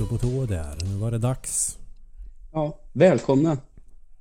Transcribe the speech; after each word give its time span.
Stå 0.00 0.06
på 0.06 0.18
tå 0.18 0.46
där. 0.46 0.76
Nu 0.84 0.96
var 0.96 1.10
det 1.10 1.18
dags. 1.18 1.78
Ja, 2.52 2.78
välkomna. 2.92 3.58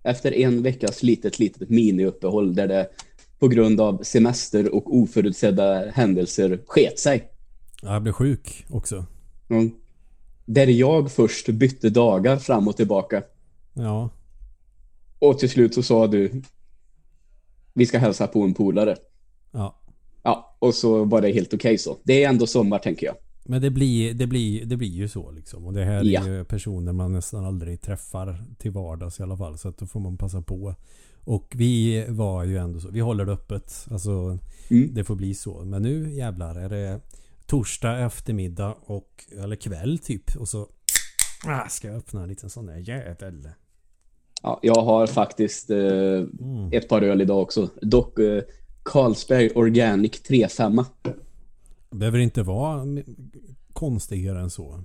Efter 0.03 0.33
en 0.33 0.63
veckas 0.63 1.03
litet, 1.03 1.39
litet 1.39 1.69
miniuppehåll 1.69 2.55
där 2.55 2.67
det 2.67 2.89
på 3.39 3.47
grund 3.47 3.81
av 3.81 4.03
semester 4.03 4.75
och 4.75 4.95
oförutsedda 4.95 5.91
händelser 5.91 6.59
sket 6.67 6.99
sig. 6.99 7.31
Jag 7.81 8.01
blev 8.03 8.13
sjuk 8.13 8.65
också. 8.69 9.05
Mm. 9.49 9.71
Där 10.45 10.67
jag 10.67 11.11
först 11.11 11.49
bytte 11.49 11.89
dagar 11.89 12.37
fram 12.37 12.67
och 12.67 12.77
tillbaka. 12.77 13.23
Ja, 13.73 14.09
Och 15.19 15.39
till 15.39 15.49
slut 15.49 15.73
så 15.73 15.83
sa 15.83 16.07
du 16.07 16.41
vi 17.73 17.85
ska 17.85 17.97
hälsa 17.99 18.27
på 18.27 18.41
en 18.41 18.53
polare. 18.53 18.95
ja. 19.51 19.75
Ja, 20.23 20.57
och 20.59 20.75
så 20.75 21.03
var 21.03 21.21
det 21.21 21.31
helt 21.31 21.53
okej 21.53 21.77
så. 21.77 21.97
Det 22.03 22.23
är 22.23 22.29
ändå 22.29 22.47
sommar 22.47 22.79
tänker 22.79 23.05
jag. 23.05 23.15
Men 23.49 23.61
det 23.61 23.69
blir, 23.69 24.13
det, 24.13 24.27
blir, 24.27 24.65
det 24.65 24.77
blir 24.77 24.87
ju 24.89 25.07
så 25.07 25.31
liksom. 25.31 25.65
Och 25.65 25.73
det 25.73 25.83
här 25.85 26.03
Ja. 26.03 26.21
är 26.21 26.27
ju 26.37 26.43
personer 26.45 26.93
man 26.93 27.13
nästan 27.13 27.45
aldrig 27.45 27.81
träffar 27.81 28.45
till 28.57 28.71
vardags 28.71 29.19
i 29.19 29.23
alla 29.23 29.37
fall. 29.37 29.57
Så 29.57 29.69
att 29.69 29.77
då 29.77 29.85
får 29.85 29.99
man 29.99 30.17
passa 30.17 30.41
på. 30.41 30.75
Och 31.23 31.53
vi 31.55 32.05
var 32.09 32.43
ju 32.43 32.57
ändå 32.57 32.79
så. 32.79 32.89
Vi 32.91 32.99
håller 32.99 33.25
det 33.25 33.31
öppet. 33.31 33.85
Alltså 33.91 34.37
Mm. 34.69 34.93
det 34.93 35.03
får 35.03 35.15
bli 35.15 35.33
så. 35.33 35.65
Men 35.65 35.81
nu 35.81 36.13
jävlar 36.13 36.55
är 36.55 36.69
det 36.69 36.99
torsdag 37.45 37.99
eftermiddag 38.05 38.75
och 38.85 39.25
eller 39.37 39.55
kväll 39.55 39.99
typ. 39.99 40.35
Och 40.35 40.47
så 40.47 40.67
ah, 41.45 41.67
ska 41.69 41.87
jag 41.87 41.97
öppna 41.97 42.23
en 42.23 42.29
liten 42.29 42.49
sån 42.49 42.65
där 42.65 42.77
jävel. 42.77 43.49
Ja, 44.43 44.59
jag 44.63 44.81
har 44.81 45.07
faktiskt 45.07 45.69
eh, 45.69 45.77
Mm. 45.77 46.69
ett 46.71 46.89
par 46.89 47.01
öl 47.01 47.21
idag 47.21 47.41
också. 47.41 47.69
Dock 47.81 48.19
eh, 48.19 48.43
Carlsberg 48.83 49.49
Organic 49.55 50.11
3,5. 50.11 50.85
Behöver 51.91 52.19
inte 52.19 52.43
vara 52.43 52.85
konstigare 53.73 54.39
än 54.39 54.49
så. 54.49 54.83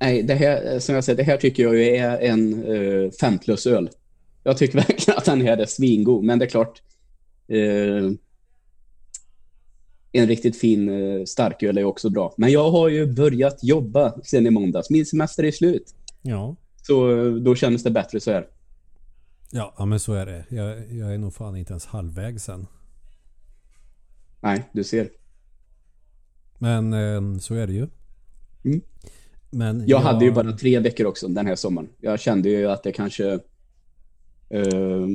Nej, 0.00 0.22
det 0.22 0.34
här, 0.34 0.78
som 0.78 0.94
jag 0.94 1.04
säger, 1.04 1.16
det 1.16 1.22
här 1.22 1.36
tycker 1.36 1.62
jag 1.62 1.82
är 1.82 2.18
en 2.18 2.64
eh, 2.64 3.10
fem 3.20 3.38
plus 3.38 3.66
öl. 3.66 3.90
Jag 4.42 4.58
tycker 4.58 4.74
verkligen 4.88 5.18
att 5.18 5.24
den 5.24 5.40
här 5.40 5.56
är 5.56 5.66
svingod, 5.66 6.24
men 6.24 6.38
det 6.38 6.44
är 6.44 6.48
klart. 6.48 6.82
Eh, 7.48 8.12
en 10.12 10.26
riktigt 10.26 10.56
fin 10.56 10.88
eh, 10.88 11.24
starköl 11.24 11.78
är 11.78 11.84
också 11.84 12.10
bra. 12.10 12.34
Men 12.36 12.50
jag 12.50 12.70
har 12.70 12.88
ju 12.88 13.06
börjat 13.06 13.64
jobba 13.64 14.14
sen 14.24 14.46
i 14.46 14.50
måndags. 14.50 14.90
Min 14.90 15.06
semester 15.06 15.44
är 15.44 15.50
slut. 15.50 15.94
Ja. 16.22 16.56
Så 16.82 17.10
eh, 17.10 17.32
då 17.32 17.54
känns 17.54 17.82
det 17.82 17.90
bättre 17.90 18.20
så 18.20 18.30
här. 18.30 18.46
Ja, 19.50 19.74
ja 19.78 19.84
men 19.84 20.00
så 20.00 20.12
är 20.12 20.26
det. 20.26 20.44
Jag, 20.48 20.92
jag 20.92 21.14
är 21.14 21.18
nog 21.18 21.34
fan 21.34 21.56
inte 21.56 21.72
ens 21.72 21.86
halvvägs 21.86 22.44
sen. 22.44 22.66
Nej, 24.40 24.70
du 24.72 24.84
ser. 24.84 25.08
Men 26.62 26.92
eh, 26.92 27.38
så 27.38 27.54
är 27.54 27.66
det 27.66 27.72
ju. 27.72 27.86
Mm. 28.64 28.80
Men 29.50 29.88
Jag 29.88 29.98
hade 29.98 30.24
ju 30.24 30.32
bara 30.32 30.52
tre 30.52 30.78
veckor 30.78 31.06
också 31.06 31.28
den 31.28 31.46
här 31.46 31.54
sommaren. 31.54 31.88
Jag 32.00 32.20
kände 32.20 32.48
ju 32.48 32.66
att 32.66 32.82
det 32.82 32.92
kanske 32.92 33.32
eh, 34.48 35.06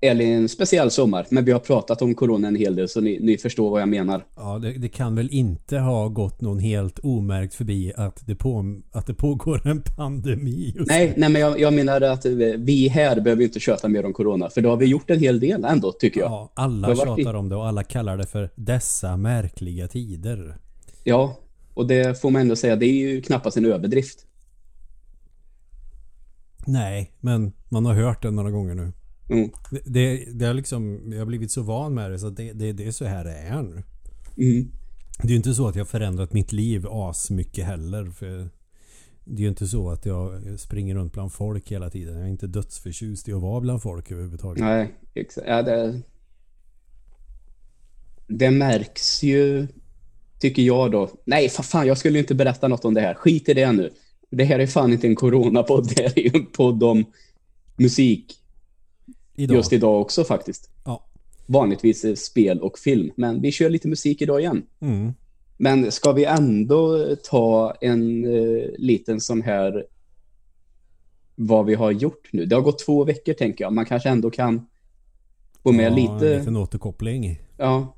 en 0.00 0.48
speciell 0.48 0.90
sommar. 0.90 1.26
Men 1.30 1.44
vi 1.44 1.52
har 1.52 1.58
pratat 1.58 2.02
om 2.02 2.14
corona 2.14 2.48
en 2.48 2.56
hel 2.56 2.76
del 2.76 2.88
så 2.88 3.00
ni, 3.00 3.18
ni 3.20 3.38
förstår 3.38 3.70
vad 3.70 3.80
jag 3.80 3.88
menar. 3.88 4.24
Ja, 4.36 4.58
det, 4.58 4.72
det 4.72 4.88
kan 4.88 5.16
väl 5.16 5.28
inte 5.30 5.78
ha 5.78 6.08
gått 6.08 6.40
någon 6.40 6.58
helt 6.58 6.98
omärkt 6.98 7.54
förbi 7.54 7.92
att 7.96 8.26
det, 8.26 8.34
på, 8.34 8.80
att 8.92 9.06
det 9.06 9.14
pågår 9.14 9.66
en 9.68 9.82
pandemi 9.96 10.74
Nej, 10.78 11.14
nej 11.16 11.28
men 11.28 11.42
jag, 11.42 11.60
jag 11.60 11.72
menar 11.72 12.00
att 12.00 12.26
vi 12.58 12.88
här 12.88 13.20
behöver 13.20 13.42
inte 13.42 13.60
köta 13.60 13.88
mer 13.88 14.06
om 14.06 14.12
corona. 14.12 14.50
För 14.50 14.60
då 14.60 14.68
har 14.68 14.76
vi 14.76 14.86
gjort 14.86 15.10
en 15.10 15.20
hel 15.20 15.40
del 15.40 15.64
ändå, 15.64 15.92
tycker 15.92 16.20
jag. 16.20 16.30
Ja, 16.30 16.40
Ja, 16.40 16.52
alla 16.54 16.88
Det 16.88 16.96
tjatar 16.96 17.34
om 17.34 17.48
det 17.48 17.56
och 17.56 17.66
alla 17.66 17.82
kallar 17.82 18.16
det 18.16 18.26
för 18.26 18.50
dessa 18.54 19.16
märkliga 19.16 19.88
tider. 19.88 20.58
och 21.74 21.86
det 21.86 22.20
får 22.20 22.30
man 22.30 22.42
ändå 22.42 22.56
säga, 22.56 22.76
det 22.76 22.86
är 22.86 22.92
ju 22.92 23.22
knappast 23.22 23.56
en 23.56 23.64
överdrift. 23.64 24.26
Nej, 26.66 27.12
men 27.20 27.52
man 27.68 27.86
har 27.86 27.94
hört 27.94 28.22
det 28.22 28.30
några 28.30 28.50
gånger 28.50 28.74
nu. 28.74 28.92
Mm. 29.30 29.50
Det, 29.84 30.24
det, 30.32 30.46
har 30.46 30.54
liksom, 30.54 31.12
jag 31.12 31.18
har 31.18 31.26
blivit 31.26 31.50
så 31.50 31.62
van 31.62 31.94
med 31.94 32.10
det 32.10 32.18
så 32.18 32.30
det, 32.30 32.52
det, 32.52 32.72
det 32.72 32.86
är 32.86 32.90
så 32.90 33.04
här 33.04 33.24
det 33.24 33.34
är 33.34 33.62
nu. 33.62 33.82
Mm. 34.36 34.70
Det 35.22 35.26
är 35.26 35.30
ju 35.30 35.36
inte 35.36 35.54
så 35.54 35.68
att 35.68 35.76
jag 35.76 35.80
har 35.84 35.86
förändrat 35.86 36.32
mitt 36.32 36.52
liv 36.52 36.86
as 36.90 37.30
mycket 37.30 37.64
heller. 37.64 38.10
För 38.10 38.48
det 39.24 39.36
är 39.36 39.42
ju 39.42 39.48
inte 39.48 39.66
så 39.66 39.90
att 39.90 40.06
jag 40.06 40.40
springer 40.60 40.94
runt 40.94 41.12
bland 41.12 41.32
folk 41.32 41.70
hela 41.70 41.90
tiden. 41.90 42.14
Jag 42.14 42.26
är 42.26 42.30
inte 42.30 42.46
dödsförtjust 42.46 43.28
i 43.28 43.32
att 43.32 43.42
vara 43.42 43.60
bland 43.60 43.82
folk 43.82 44.10
överhuvudtaget. 44.10 44.60
Nej, 44.60 44.94
exakt. 45.14 45.46
Ja, 45.48 45.62
det, 45.62 46.00
det 48.26 48.50
märks 48.50 49.22
ju, 49.22 49.66
tycker 50.38 50.62
jag 50.62 50.90
då. 50.92 51.10
Nej, 51.24 51.48
fa- 51.48 51.62
fan, 51.62 51.86
jag 51.86 51.98
skulle 51.98 52.18
inte 52.18 52.34
berätta 52.34 52.68
något 52.68 52.84
om 52.84 52.94
det 52.94 53.00
här. 53.00 53.14
Skit 53.14 53.48
i 53.48 53.54
det 53.54 53.72
nu. 53.72 53.90
Det 54.30 54.44
här 54.44 54.58
är 54.58 54.66
fan 54.66 54.92
inte 54.92 55.06
en 55.06 55.16
coronapodd. 55.16 55.88
Det 55.96 56.02
här 56.02 56.18
är 56.18 56.22
ju 56.22 56.30
en 56.34 56.46
podd 56.46 56.82
om 56.82 57.04
musik 57.76 58.39
Idag. 59.36 59.56
just 59.56 59.72
idag 59.72 60.00
också 60.00 60.24
faktiskt. 60.24 60.70
Ja. 60.84 61.04
Vanligtvis 61.46 62.24
spel 62.24 62.60
och 62.60 62.78
film, 62.78 63.10
men 63.16 63.40
vi 63.40 63.52
kör 63.52 63.70
lite 63.70 63.88
musik 63.88 64.22
idag 64.22 64.40
igen. 64.40 64.62
Mm. 64.80 65.12
Men 65.56 65.92
ska 65.92 66.12
vi 66.12 66.24
ändå 66.24 67.06
ta 67.24 67.74
en 67.80 68.24
eh, 68.24 68.62
liten 68.78 69.20
sån 69.20 69.42
här 69.42 69.84
vad 71.34 71.66
vi 71.66 71.74
har 71.74 71.90
gjort 71.90 72.28
nu? 72.32 72.46
Det 72.46 72.54
har 72.54 72.62
gått 72.62 72.78
två 72.78 73.04
veckor 73.04 73.32
tänker 73.32 73.64
jag. 73.64 73.72
Man 73.72 73.84
kanske 73.86 74.08
ändå 74.08 74.30
kan 74.30 74.66
få 75.62 75.72
med 75.72 75.92
ja, 75.92 75.96
lite. 75.96 76.32
En 76.34 76.38
liten 76.38 76.56
återkoppling. 76.56 77.40
Ja. 77.56 77.96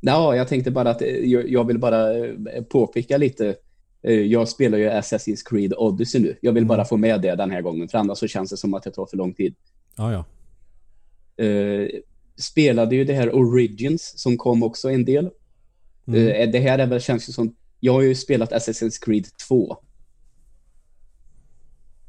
Ja, 0.00 0.36
jag 0.36 0.48
tänkte 0.48 0.70
bara 0.70 0.90
att 0.90 1.02
eh, 1.02 1.08
jag, 1.08 1.50
jag 1.50 1.64
vill 1.64 1.78
bara 1.78 2.16
eh, 2.26 2.62
påpeka 2.68 3.16
lite. 3.16 3.56
Eh, 4.02 4.12
Jag 4.14 4.48
spelar 4.48 4.78
ju 4.78 4.88
Assassin's 4.90 5.42
Creed 5.44 5.74
Odyssey 5.76 6.20
nu. 6.20 6.36
Jag 6.40 6.52
vill 6.52 6.62
Mm. 6.62 6.68
bara 6.68 6.84
få 6.84 6.96
med 6.96 7.20
det 7.22 7.34
den 7.34 7.50
här 7.50 7.62
gången, 7.62 7.88
för 7.88 7.98
annars 7.98 8.18
så 8.18 8.26
känns 8.26 8.50
det 8.50 8.56
som 8.56 8.74
att 8.74 8.82
det 8.82 8.90
tar 8.90 9.06
för 9.06 9.16
lång 9.16 9.34
tid. 9.34 9.54
Ja, 9.96 10.12
ja. 10.12 10.24
Eh, 11.38 11.86
spelade 12.36 12.96
ju 12.96 13.04
det 13.04 13.14
här 13.14 13.34
Origins 13.34 14.12
som 14.16 14.36
kom 14.36 14.62
också 14.62 14.90
en 14.90 15.04
del. 15.04 15.30
Mm. 16.06 16.28
Eh, 16.28 16.50
det 16.50 16.58
här 16.58 16.78
är 16.78 16.86
väl, 16.86 17.00
känns 17.00 17.28
ju 17.28 17.32
som, 17.32 17.54
jag 17.80 17.92
har 17.92 18.02
ju 18.02 18.14
spelat 18.14 18.52
Assassin's 18.52 19.04
Creed 19.04 19.26
2. 19.48 19.76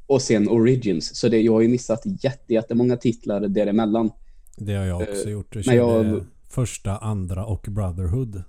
Och 0.07 0.21
sen 0.21 0.49
Origins, 0.49 1.15
så 1.15 1.29
det, 1.29 1.41
jag 1.41 1.53
har 1.53 1.61
ju 1.61 1.67
missat 1.67 2.01
jätte, 2.23 2.53
jättemånga 2.53 2.97
titlar 2.97 3.41
däremellan. 3.47 4.11
Det 4.57 4.73
har 4.73 4.85
jag 4.85 5.01
också 5.01 5.25
Eh, 5.27 5.31
gjort. 5.31 5.55
Jag 5.55 5.65
men 5.67 5.75
jag- 5.75 6.23
första, 6.49 6.97
andra 6.97 7.45
och 7.45 7.65
Brotherhood. 7.69 8.43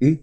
Mm. 0.00 0.18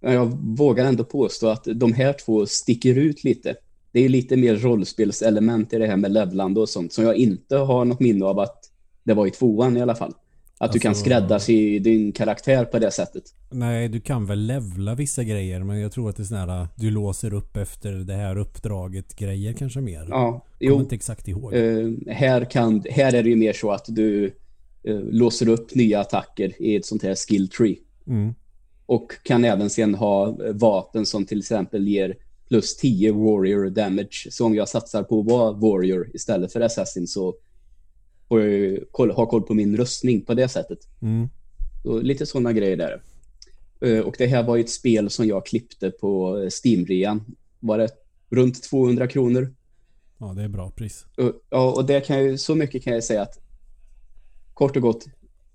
Ja, 0.00 0.12
Jag 0.12 0.26
vågar 0.56 0.84
ändå 0.84 1.04
påstå 1.04 1.48
att 1.48 1.64
de 1.74 1.92
här 1.92 2.12
två 2.12 2.46
sticker 2.46 2.94
ut 2.98 3.24
lite. 3.24 3.56
Det 3.92 4.00
är 4.00 4.08
lite 4.08 4.36
mer 4.36 4.56
rollspelselement 4.56 5.72
i 5.72 5.78
det 5.78 5.86
här 5.86 5.96
med 5.96 6.12
levlande 6.12 6.60
och 6.60 6.68
sånt 6.68 6.92
som 6.92 7.04
jag 7.04 7.16
inte 7.16 7.56
har 7.56 7.84
något 7.84 8.00
minne 8.00 8.24
av 8.24 8.38
att 8.38 8.63
det 9.04 9.14
var 9.14 9.26
i 9.26 9.30
tvåan 9.30 9.76
i 9.76 9.80
alla 9.82 9.94
fall. 9.94 10.12
Att 10.58 10.72
du 10.72 10.78
kan 10.78 10.88
Alltså- 10.88 11.04
skräddarsy 11.04 11.78
din 11.78 12.12
karaktär 12.12 12.64
på 12.64 12.78
det 12.78 12.90
sättet. 12.90 13.22
Nej, 13.50 13.88
du 13.88 14.00
kan 14.00 14.26
väl 14.26 14.38
levla 14.38 14.94
vissa 14.94 15.24
grejer 15.24 15.62
men 15.62 15.80
jag 15.80 15.92
tror 15.92 16.10
att 16.10 16.16
det 16.16 16.22
är 16.22 16.24
sån 16.24 16.36
här 16.38 16.68
du 16.76 16.90
låser 16.90 17.34
upp 17.34 17.56
efter 17.56 17.92
det 17.92 18.14
här 18.14 18.38
uppdraget 18.38 19.16
grejer 19.16 19.52
kanske 19.52 19.80
mer. 19.80 20.06
Ja, 20.10 20.30
Kommer 20.30 20.42
jo. 20.72 20.80
inte 20.80 20.94
exakt 20.94 21.28
ihåg. 21.28 21.54
Eh, 21.54 21.88
här, 22.08 22.44
kan, 22.50 22.82
här 22.90 23.14
är 23.14 23.22
det 23.22 23.28
ju 23.28 23.36
mer 23.36 23.52
så 23.52 23.70
att 23.70 23.84
du 23.88 24.24
eh, 24.84 25.00
låser 25.00 25.48
upp 25.48 25.74
nya 25.74 26.00
attacker 26.00 26.62
i 26.62 26.76
ett 26.76 26.86
sånt 26.86 27.02
här 27.02 27.14
skill 27.14 27.48
tree. 27.48 27.76
Mm. 28.06 28.34
Och 28.86 29.12
kan 29.22 29.44
även 29.44 29.70
sen 29.70 29.94
ha 29.94 30.28
eh, 30.28 30.52
vapen 30.52 31.06
som 31.06 31.24
till 31.26 31.38
exempel 31.38 31.88
ger 31.88 32.16
plus 32.48 32.76
10 32.76 33.12
warrior 33.12 33.70
damage. 33.70 34.26
Så 34.30 34.46
om 34.46 34.54
jag 34.54 34.68
satsar 34.68 35.02
på 35.02 35.20
att 35.20 35.26
vara 35.26 35.52
warrior 35.52 36.10
istället 36.14 36.52
för 36.52 36.60
assassin 36.60 37.06
så 37.06 37.34
får 38.28 38.40
jag 38.40 38.50
ju 38.50 38.84
koll, 38.90 39.10
ha 39.10 39.26
koll 39.26 39.42
på 39.42 39.54
min 39.54 39.76
rustning 39.76 40.24
på 40.24 40.34
det 40.34 40.48
sättet. 40.48 40.78
Mm. 41.02 41.28
Och 41.84 42.04
lite 42.04 42.26
sådana 42.26 42.52
grejer 42.52 42.76
där. 42.76 43.02
Eh, 43.80 44.00
Och 44.00 44.14
det 44.18 44.26
här 44.26 44.42
var 44.42 44.56
ju 44.56 44.62
ett 44.62 44.70
spel 44.70 45.10
som 45.10 45.26
jag 45.26 45.46
klippte 45.46 45.90
på 45.90 46.36
Steam-rean. 46.64 47.24
Var 47.60 47.78
det 47.78 47.88
runt 48.30 48.62
200 48.62 49.06
kronor? 49.06 49.54
Ja, 50.18 50.26
det 50.36 50.42
är 50.42 50.48
bra 50.48 50.70
pris. 50.70 51.06
Ja, 51.50 51.72
och 51.72 51.84
det 51.84 52.00
kan 52.00 52.24
ju, 52.24 52.38
så 52.38 52.54
mycket 52.54 52.84
kan 52.84 52.92
jag 52.92 53.04
säga 53.04 53.22
att 53.22 53.38
kort 54.54 54.76
och 54.76 54.82
gott, 54.82 55.04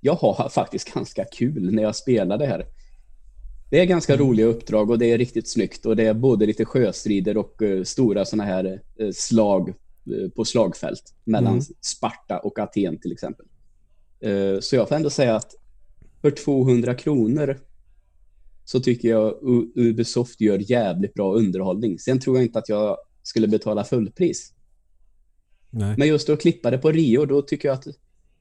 jag 0.02 0.14
har 0.14 0.50
faktiskt 0.50 0.94
ganska 0.94 1.26
kul 1.26 1.74
när 1.74 1.84
jag 1.84 1.96
spelar 1.96 2.38
det 2.38 2.46
här. 2.46 2.66
Det 3.70 3.80
är 3.80 3.86
ganska 3.86 4.18
roliga 4.18 4.46
uppdrag 4.46 4.90
och 4.90 5.00
det 5.00 5.06
är 5.12 5.18
riktigt 5.18 5.50
snyggt 5.50 5.86
och 5.86 5.96
det 5.96 6.06
är 6.06 6.14
både 6.14 6.46
lite 6.46 6.66
sjöstrider 6.66 7.38
och 7.38 7.62
eh, 7.62 7.84
stora 7.84 8.26
sådana 8.26 8.44
här 8.44 8.82
eh, 9.00 9.10
slag 9.14 9.74
på 10.36 10.46
slagfält 10.46 11.14
mellan 11.24 11.54
Mm. 11.54 11.66
Sparta 11.82 12.40
och 12.40 12.60
Aten 12.60 13.00
till 13.00 13.12
exempel. 13.12 13.46
Eh, 14.20 14.60
så 14.60 14.76
jag 14.76 14.90
får 14.90 14.96
ändå 14.96 15.10
säga 15.10 15.36
att 15.36 15.56
för 16.22 16.32
200 16.32 16.96
kronor 16.96 17.60
så 18.66 18.80
tycker 18.80 19.10
jag 19.10 19.34
Ubisoft 19.76 20.42
gör 20.42 20.72
jävligt 20.72 21.14
bra 21.14 21.34
underhållning. 21.34 22.00
Sen 22.00 22.20
tror 22.20 22.38
jag 22.38 22.46
inte 22.46 22.60
att 22.60 22.70
jag 22.70 22.98
skulle 23.24 23.48
betala 23.48 23.84
fullpris. 23.84 24.54
Nej. 25.70 25.96
Men 25.98 26.08
just 26.08 26.30
att 26.30 26.42
klippa 26.42 26.72
det 26.72 26.78
på 26.78 26.92
Rio, 26.92 27.26
då 27.26 27.42
tycker 27.42 27.68
jag 27.68 27.76
att 27.76 27.88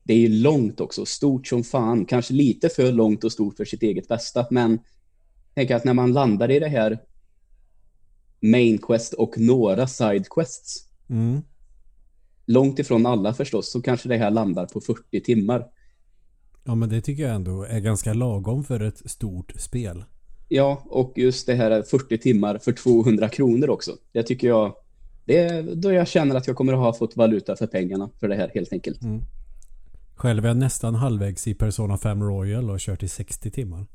det 0.02 0.14
är 0.14 0.28
långt 0.28 0.80
också, 0.80 1.06
stort 1.06 1.46
som 1.46 1.64
fan. 1.64 2.04
Kanske 2.04 2.34
lite 2.34 2.68
för 2.68 2.92
långt 2.92 3.24
och 3.24 3.32
stort 3.32 3.56
för 3.56 3.64
sitt 3.64 3.82
eget 3.82 4.08
bästa, 4.08 4.46
men 4.50 4.78
tänk 5.54 5.70
att 5.70 5.84
när 5.84 5.94
man 5.94 6.12
landar 6.12 6.50
i 6.50 6.58
det 6.58 6.68
här 6.68 6.98
main 8.40 8.78
quest 8.78 9.14
och 9.14 9.38
några 9.38 9.86
side 9.86 10.28
quests. 10.30 10.87
Mm. 11.10 11.42
Långt 12.46 12.78
ifrån 12.78 13.06
alla 13.06 13.34
förstås, 13.34 13.72
så 13.72 13.82
kanske 13.82 14.08
det 14.08 14.16
här 14.16 14.30
landar 14.30 14.66
på 14.66 14.80
40 14.80 15.20
timmar. 15.20 15.66
Ja 16.64 16.74
men 16.74 16.88
det 16.88 17.00
tycker 17.00 17.22
jag 17.22 17.34
ändå 17.34 17.62
är 17.64 17.80
ganska 17.80 18.14
lagom 18.14 18.64
för 18.64 18.80
ett 18.80 19.10
stort 19.10 19.52
spel. 19.56 20.04
Ja, 20.48 20.82
och 20.86 21.12
just 21.16 21.46
det 21.46 21.54
här 21.54 21.82
40 21.82 22.18
timmar 22.18 22.58
för 22.58 22.72
200 22.72 23.28
kronor 23.28 23.70
också. 23.70 23.92
Det 24.12 24.22
tycker 24.22 24.48
jag, 24.48 24.74
det 25.24 25.38
är 25.38 25.74
då 25.74 25.92
jag 25.92 26.08
känner 26.08 26.34
att 26.34 26.46
jag 26.46 26.56
kommer 26.56 26.72
att 26.72 26.78
ha 26.78 26.92
fått 26.92 27.16
valuta 27.16 27.56
för 27.56 27.66
pengarna 27.66 28.10
för 28.20 28.28
det 28.28 28.34
här 28.34 28.50
helt 28.54 28.72
enkelt. 28.72 29.02
Mm. 29.02 29.22
Själv 30.14 30.44
är 30.44 30.48
jag 30.48 30.56
nästan 30.56 30.94
halvvägs 30.94 31.46
i 31.46 31.54
Persona 31.54 31.98
5 31.98 32.22
Royal 32.22 32.64
och 32.64 32.70
har 32.70 32.78
kört 32.78 33.02
i 33.02 33.08
60 33.08 33.50
timmar. 33.50 33.86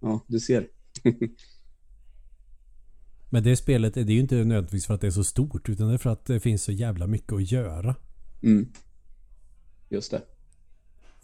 Ja, 0.00 0.20
du 0.26 0.40
ser. 0.40 0.66
Men 3.34 3.42
det 3.42 3.56
spelet 3.56 3.94
det 3.94 4.00
är 4.00 4.10
ju 4.10 4.20
inte 4.20 4.34
nödvändigtvis 4.34 4.86
för 4.86 4.94
att 4.94 5.00
det 5.00 5.06
är 5.06 5.10
så 5.10 5.24
stort 5.24 5.68
utan 5.68 5.88
det 5.88 5.94
är 5.94 5.98
för 5.98 6.10
att 6.10 6.24
det 6.24 6.40
finns 6.40 6.62
så 6.62 6.72
jävla 6.72 7.06
mycket 7.06 7.32
att 7.32 7.50
göra. 7.50 7.94
Mm. 8.42 8.68
Just 9.88 10.10
det. 10.10 10.22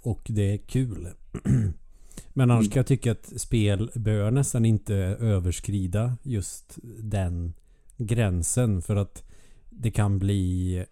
Och 0.03 0.21
det 0.29 0.55
är 0.55 0.59
kul. 0.59 1.09
Men 2.29 2.51
annars 2.51 2.65
Mm. 2.65 2.71
kan 2.71 2.81
jag 2.81 2.87
tycka 2.87 3.13
att 3.13 3.33
spel 3.41 3.91
bör 3.95 4.31
nästan 4.31 4.65
inte 4.65 4.95
överskrida 5.21 6.17
just 6.23 6.79
den 6.99 7.53
gränsen 7.97 8.83
för 8.83 8.97
att 8.97 9.25
det 9.71 9.91
kan 9.91 10.19
bli 10.19 10.85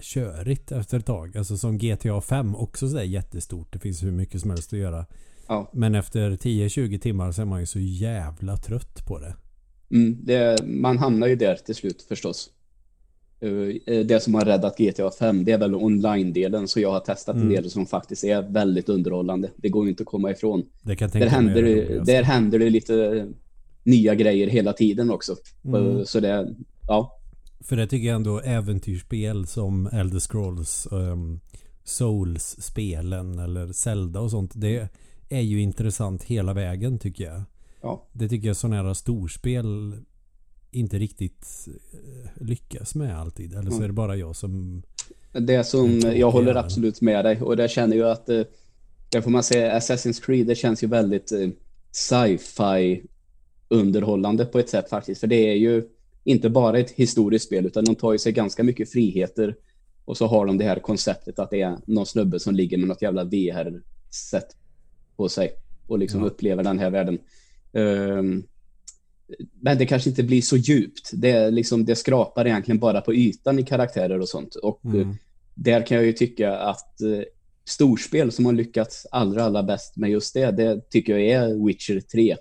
körigt 0.00 0.72
efter 0.72 0.98
ett 0.98 1.06
tag. 1.06 1.36
Alltså 1.36 1.56
som 1.56 1.78
GTA 1.78 2.20
5 2.20 2.56
också 2.56 2.88
så 2.88 2.96
är 2.96 3.02
jättestort. 3.02 3.72
Det 3.72 3.78
finns 3.78 4.02
hur 4.02 4.12
mycket 4.12 4.40
som 4.40 4.50
helst 4.50 4.72
att 4.72 4.78
göra. 4.78 5.06
Ja. 5.48 5.70
Men 5.72 5.94
efter 5.94 6.30
10-20 6.30 6.98
timmar 6.98 7.32
så 7.32 7.42
är 7.42 7.46
man 7.46 7.60
ju 7.60 7.66
så 7.66 7.78
jävla 7.78 8.56
trött 8.56 9.06
på 9.06 9.18
det. 9.18 9.36
Mm, 9.90 10.18
det, 10.24 10.64
man 10.66 10.98
hamnar 10.98 11.26
ju 11.26 11.36
där 11.36 11.56
till 11.56 11.74
slut 11.74 12.02
förstås. 12.02 12.50
Eh, 13.40 14.04
Det 14.06 14.22
som 14.22 14.34
har 14.34 14.44
räddat 14.44 14.78
GTA 14.78 15.10
5 15.10 15.44
det 15.44 15.52
är 15.52 15.58
väl 15.58 15.74
online-delen 15.74 16.68
så 16.68 16.80
jag 16.80 16.90
har 16.92 17.00
testat 17.00 17.34
en 17.36 17.42
Mm. 17.42 17.54
del 17.54 17.70
som 17.70 17.86
faktiskt 17.86 18.24
är 18.24 18.42
väldigt 18.42 18.88
underhållande. 18.88 19.50
Det 19.56 19.68
går 19.68 19.84
ju 19.84 19.90
inte 19.90 20.02
att 20.02 20.06
komma 20.08 20.30
ifrån. 20.30 20.64
Där 20.82 21.26
händer, 21.26 21.62
det 21.62 22.04
där 22.04 22.22
händer 22.22 22.58
det 22.58 22.70
lite 22.70 23.26
nya 23.82 24.14
grejer 24.14 24.46
hela 24.46 24.72
tiden 24.72 25.10
också. 25.10 25.36
Mm. 25.64 26.04
Så 26.06 26.20
det, 26.20 26.54
ja. 26.88 27.12
För 27.60 27.76
det 27.76 27.86
tycker 27.86 28.06
jag 28.08 28.16
ändå 28.16 28.40
äventyrsspel 28.40 29.46
som 29.46 29.86
Elder 29.92 30.20
Scrolls, 30.20 30.88
um, 30.90 31.40
Souls-spelen 31.84 33.38
eller 33.38 33.72
Zelda 33.72 34.20
och 34.20 34.30
sånt. 34.30 34.52
Det 34.54 34.88
är 35.28 35.40
ju 35.40 35.60
intressant 35.60 36.24
hela 36.24 36.54
vägen 36.54 36.98
tycker 36.98 37.24
jag. 37.24 37.42
Ja. 37.82 38.06
Det 38.12 38.28
tycker 38.28 38.46
jag 38.48 38.56
sådana 38.56 38.82
här 38.82 38.94
storspel 38.94 39.92
inte 40.70 40.98
riktigt 40.98 41.68
eh, 41.92 42.44
lyckas 42.46 42.94
med 42.94 43.18
alltid. 43.18 43.52
Eller 43.52 43.70
så 43.70 43.76
Mm. 43.76 43.82
är 43.82 43.86
det 43.86 43.92
bara 43.94 44.16
jag 44.16 44.36
som... 44.36 44.82
Det 45.32 45.64
som 45.64 46.00
jag 46.00 46.30
håller 46.30 46.54
absolut 46.54 47.00
med 47.00 47.24
dig 47.24 47.40
och 47.42 47.56
det 47.56 47.68
känner 47.70 47.96
ju 47.96 48.04
att 48.06 48.28
eh, 48.28 48.42
det 49.10 49.22
får 49.22 49.30
man 49.30 49.42
säga 49.42 49.78
Assassin's 49.78 50.22
Creed 50.24 50.46
det 50.46 50.54
känns 50.54 50.82
ju 50.84 50.86
väldigt 50.86 51.32
eh, 51.32 51.48
sci-fi 51.90 53.02
underhållande 53.68 54.44
på 54.44 54.58
ett 54.58 54.68
sätt 54.68 54.88
faktiskt 54.90 55.20
för 55.20 55.26
det 55.26 55.50
är 55.50 55.54
ju 55.54 55.88
inte 56.24 56.50
bara 56.50 56.78
ett 56.78 56.90
historiskt 56.90 57.44
spel 57.46 57.66
utan 57.66 57.84
de 57.84 57.94
tar 57.94 58.12
ju 58.12 58.18
sig 58.18 58.32
ganska 58.32 58.62
mycket 58.64 58.90
friheter 58.92 59.56
och 60.04 60.16
så 60.16 60.26
har 60.26 60.46
de 60.46 60.58
det 60.58 60.64
här 60.64 60.78
konceptet 60.78 61.38
att 61.38 61.50
det 61.50 61.60
är 61.60 61.78
någon 61.86 62.06
snubbe 62.06 62.40
som 62.40 62.54
ligger 62.54 62.78
med 62.78 62.88
något 62.88 63.02
jävla 63.02 63.24
VR-sätt 63.24 64.56
på 65.16 65.28
sig 65.28 65.50
och 65.86 65.98
liksom 65.98 66.20
Ja. 66.20 66.26
upplever 66.26 66.62
den 66.62 66.78
här 66.78 66.90
världen. 66.90 67.18
Ehm, 67.76 68.42
men 69.60 69.78
det 69.78 69.86
kanske 69.86 70.10
inte 70.10 70.22
blir 70.22 70.42
så 70.42 70.56
djupt. 70.56 71.10
Det, 71.12 71.30
är 71.30 71.50
liksom, 71.50 71.84
det 71.84 71.96
skrapar 71.96 72.46
egentligen 72.46 72.78
bara 72.78 73.00
på 73.00 73.14
ytan 73.14 73.58
i 73.58 73.62
karaktärer 73.62 74.20
och 74.20 74.28
sånt. 74.28 74.54
Och 74.54 74.80
eh, 74.84 74.90
Mm. 74.94 75.16
där 75.54 75.86
kan 75.86 75.96
jag 75.96 76.06
ju 76.06 76.12
tycka 76.12 76.56
att 76.58 77.00
eh, 77.00 77.08
storspel 77.64 78.32
som 78.32 78.46
har 78.46 78.52
lyckats 78.52 79.06
allra, 79.10 79.44
allra 79.44 79.62
bäst 79.62 79.96
med 79.96 80.10
just 80.10 80.34
det, 80.34 80.50
det 80.50 80.90
tycker 80.90 81.18
jag 81.18 81.22
är 81.26 81.66
Witcher 81.66 82.00
3. 82.00 82.36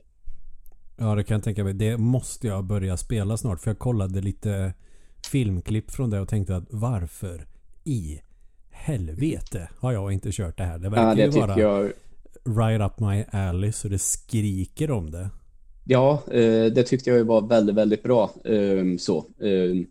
Ja, 0.97 1.15
det 1.15 1.23
kan 1.23 1.35
jag 1.35 1.43
tänka 1.43 1.63
mig. 1.63 1.73
Det 1.73 1.97
måste 1.97 2.47
jag 2.47 2.63
börja 2.63 2.97
spela 2.97 3.37
snart. 3.37 3.61
För 3.61 3.69
jag 3.69 3.79
kollade 3.79 4.21
lite 4.21 4.73
filmklipp 5.31 5.91
från 5.91 6.09
det 6.09 6.19
och 6.19 6.27
tänkte 6.29 6.55
att 6.55 6.67
varför 6.69 7.47
i 7.83 8.19
helvete 8.71 9.69
har 9.79 9.91
jag 9.91 10.11
inte 10.11 10.29
kört 10.31 10.57
det 10.57 10.63
här? 10.63 10.77
Det 10.77 10.89
verkar 10.89 11.09
Ja, 11.09 11.15
det 11.15 11.21
ju 11.23 11.29
vara 11.29 11.59
jag. 11.59 11.91
Right 12.45 12.81
up 12.81 12.99
my 12.99 13.25
alley 13.31 13.71
så 13.71 13.87
det 13.87 13.99
skriker 13.99 14.91
om 14.91 15.11
det. 15.11 15.29
Ja, 15.83 16.23
eh, 16.31 16.65
det 16.65 16.83
tyckte 16.83 17.09
jag 17.09 17.25
var 17.25 17.47
väldigt, 17.47 17.75
väldigt 17.75 18.03
bra. 18.03 18.31
ehm, 18.45 18.99
så. 18.99 19.25
ehm. 19.41 19.85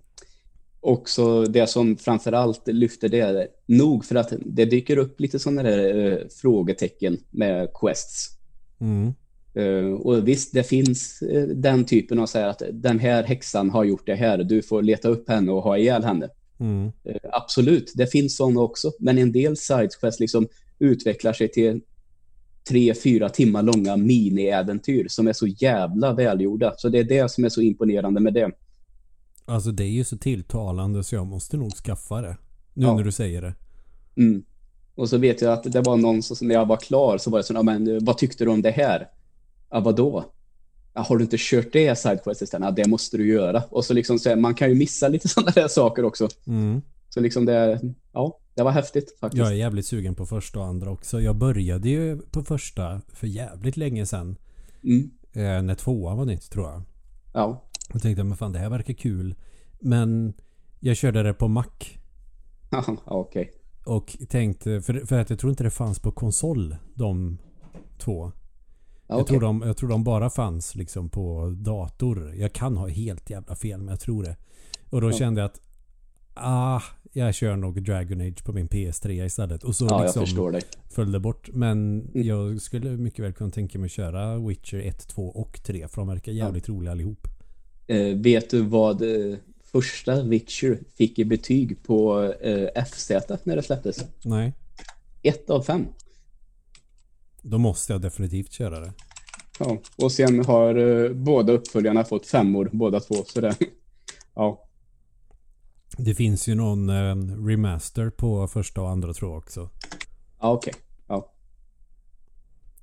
Också 0.81 1.45
det 1.45 1.67
som 1.67 1.97
framförallt 1.97 2.69
lyfter 2.69 3.09
det, 3.09 3.49
nog 3.67 4.05
för 4.05 4.15
att 4.15 4.33
det 4.41 4.65
dyker 4.65 4.97
upp 4.97 5.21
lite 5.21 5.39
sådana 5.39 5.63
där 5.63 6.13
eh, 6.13 6.19
frågetecken 6.43 7.19
med 7.31 7.69
quests. 7.81 8.29
Mm. 8.81 9.15
Eh, 9.55 9.93
och 9.95 10.29
visst, 10.29 10.55
det 10.55 10.63
finns 10.63 11.23
eh, 11.23 11.43
den 11.43 11.85
typen 11.85 12.19
av 12.19 12.27
så 12.27 12.39
här 12.39 12.49
att 12.49 12.63
den 12.73 12.99
här 12.99 13.23
häxan 13.23 13.71
har 13.71 13.85
gjort 13.85 14.07
det 14.07 14.15
här, 14.15 14.39
du 14.39 14.63
får 14.63 14.83
leta 14.83 15.09
upp 15.09 15.29
henne 15.29 15.53
och 15.53 15.63
ha 15.63 15.79
ihjäl 15.79 16.05
henne. 16.05 16.29
Mm. 16.61 16.93
Absolut, 17.33 17.93
det 17.95 18.07
finns 18.07 18.37
sådana 18.37 18.61
också. 18.61 18.93
Men 18.99 19.19
en 19.19 19.33
del 19.33 19.57
sidequests 19.57 20.21
liksom 20.21 20.49
utvecklar 20.79 21.33
sig 21.33 21.49
till 21.49 21.81
tre, 22.69 22.95
fyra 22.95 23.29
timmar 23.29 23.63
långa 23.63 23.97
mini-äventyr 23.97 25.09
som 25.09 25.29
är 25.29 25.33
så 25.33 25.47
jävla 25.47 26.13
välgjorda. 26.13 26.75
Så 26.77 26.89
det 26.89 26.99
är 26.99 27.05
det 27.05 27.31
som 27.31 27.45
är 27.45 27.49
så 27.49 27.61
imponerande 27.61 28.21
med 28.21 28.35
det. 28.35 28.51
Alltså 29.45 29.71
det 29.73 29.85
är 29.85 29.89
ju 29.89 30.05
så 30.05 30.17
tilltalande 30.17 31.05
så 31.05 31.15
jag 31.15 31.27
måste 31.27 31.57
nog 31.57 31.73
skaffa 31.73 32.21
det. 32.23 32.37
Nu 32.75 32.87
Ja. 32.87 32.97
när 32.97 33.05
du 33.05 33.13
säger 33.13 33.43
det. 33.43 33.55
Mm. 34.17 34.43
Och 34.95 35.09
så 35.09 35.19
vet 35.19 35.43
jag 35.43 35.53
att 35.53 35.73
det 35.73 35.81
var 35.81 35.97
någon 35.97 36.23
som 36.23 36.49
när 36.49 36.55
jag 36.55 36.67
var 36.67 36.77
klar 36.77 37.19
så 37.19 37.31
var 37.31 37.39
det 37.39 37.45
så, 37.45 37.63
men 37.63 38.05
vad 38.05 38.19
tyckte 38.19 38.45
du 38.45 38.51
om 38.51 38.63
det 38.63 38.71
här? 38.71 39.09
Ja, 39.71 39.81
vadå? 39.81 40.25
Ja, 40.95 41.01
har 41.03 41.17
du 41.17 41.25
inte 41.25 41.37
kört 41.39 41.73
det 41.73 41.99
sidequest 41.99 42.43
istället? 42.43 42.67
Ja, 42.67 42.71
det 42.85 42.89
måste 42.91 43.17
du 43.17 43.29
göra. 43.29 43.63
Och 43.71 43.85
så 43.85 43.95
liksom 43.95 44.19
så 44.19 44.29
här, 44.29 44.37
man 44.37 44.55
kan 44.55 44.69
ju 44.69 44.75
missa 44.75 45.09
lite 45.09 45.29
sådana 45.35 45.51
där 45.55 45.69
saker 45.69 46.05
också. 46.05 46.29
Mm. 46.47 46.83
Så 47.15 47.21
liksom 47.21 47.45
det, 47.45 47.81
ja, 48.13 48.39
det 48.55 48.63
var 48.63 48.71
häftigt 48.71 49.19
faktiskt. 49.21 49.39
Jag 49.39 49.49
är 49.49 49.53
jävligt 49.57 49.87
sugen 49.87 50.15
på 50.15 50.27
första 50.27 50.61
och 50.61 50.67
andra 50.67 50.91
också. 50.91 51.21
Jag 51.21 51.37
började 51.37 51.89
ju 51.89 52.19
på 52.19 52.43
första 52.43 53.01
för 53.09 53.27
jävligt 53.27 53.77
länge 53.77 54.07
sedan. 54.07 54.37
Mm. 54.85 55.11
Eh, 55.33 55.63
när 55.63 55.75
tvåan 55.75 56.17
var 56.17 56.25
nytt 56.25 56.51
tror 56.51 56.67
jag. 56.71 56.83
Ja. 57.33 57.65
Och 57.95 58.03
tänkte 58.03 58.25
men 58.25 58.37
fan 58.37 58.53
det 58.53 58.59
här 58.59 58.71
verkar 58.71 58.95
kul. 58.95 59.35
Men 59.81 60.35
jag 60.81 60.97
körde 60.97 61.23
det 61.23 61.35
på 61.35 61.49
Mac. 61.49 61.65
Okej. 63.05 63.53
Och 63.85 64.17
tänkte, 64.29 64.81
för, 64.81 65.07
för 65.07 65.21
att 65.21 65.31
jag 65.31 65.39
tror 65.39 65.51
inte 65.51 65.65
det 65.65 65.71
fanns 65.71 65.99
på 65.99 66.13
konsol 66.13 66.77
de 66.95 67.39
två. 67.99 68.33
Ja, 69.07 69.17
Jag, 69.19 69.27
tror 69.27 69.41
de, 69.41 69.63
jag 69.63 69.77
tror 69.77 69.89
de 69.89 70.05
bara 70.05 70.31
fanns 70.31 70.75
liksom 70.75 71.09
på 71.09 71.55
dator. 71.57 72.35
Jag 72.35 72.53
kan 72.53 72.77
ha 72.77 72.89
helt 72.89 73.31
jävla 73.31 73.55
fel 73.57 73.79
men 73.79 73.89
jag 73.89 74.01
tror 74.01 74.23
det. 74.23 74.37
Och 74.91 75.01
då 75.01 75.11
Ja. 75.11 75.13
kände 75.13 75.41
jag 75.41 75.51
att 75.51 75.61
ah, 76.35 76.81
jag 77.17 77.35
kör 77.35 77.57
nog 77.57 77.83
Dragon 77.83 78.21
Age 78.21 78.45
på 78.45 78.53
min 78.53 78.69
PS3 78.69 79.25
istället. 79.27 79.65
Och 79.65 79.77
så 79.77 79.85
Ja, 79.85 79.97
jag 79.99 80.03
liksom 80.05 80.23
förstår 80.27 80.53
dig. 80.53 80.63
följde 80.91 81.21
bort. 81.21 81.49
Men 81.53 82.01
Mm. 82.01 82.27
jag 82.27 82.61
skulle 82.63 82.91
mycket 82.91 83.25
väl 83.25 83.33
kunna 83.33 83.51
tänka 83.51 83.79
mig 83.79 83.87
att 83.87 83.93
köra 83.93 84.39
Witcher 84.39 84.79
1, 84.79 85.09
2 85.09 85.23
och 85.29 85.61
3. 85.63 85.89
För 85.89 85.97
de 85.97 86.09
verkar 86.09 86.33
jävligt 86.33 86.69
roliga 86.69 86.91
allihop. 86.93 87.29
Eh, 87.87 88.17
vet 88.17 88.51
du 88.51 88.61
vad 88.63 89.03
eh, 89.03 89.37
första 89.73 90.23
Witcher 90.23 90.79
fick 90.97 91.19
i 91.19 91.25
betyg 91.25 91.83
på 91.83 92.23
eh, 92.41 92.85
FZ 92.85 93.11
när 93.45 93.57
det 93.57 93.63
släpptes? 93.63 94.05
Nej, 94.25 94.53
Ett 95.23 95.51
av 95.51 95.63
fem. 95.63 95.87
då 97.43 97.59
måste 97.59 97.93
jag 97.93 98.01
definitivt 98.03 98.53
köra 98.53 98.81
det. 98.81 98.93
Ja, 99.59 99.79
och 99.97 100.13
sen 100.13 100.45
har 100.45 100.75
eh, 101.05 101.11
båda 101.13 101.53
uppföljarna 101.53 102.05
fått 102.05 102.27
femmor, 102.27 102.71
båda 102.73 103.01
två. 103.01 103.15
Så 103.27 103.41
det, 103.41 103.57
ja, 104.35 104.65
Det 105.97 106.15
finns 106.15 106.49
ju 106.49 106.55
någon 106.55 106.89
eh, 106.89 107.17
remaster 107.47 108.11
på 108.11 108.49
första 108.49 108.83
och 108.83 108.91
andra 108.91 109.13
tror 109.13 109.31
jag 109.31 109.39
också. 109.39 109.69
ja 110.41 110.53
okej. 110.53 110.75
Ja. 111.07 111.33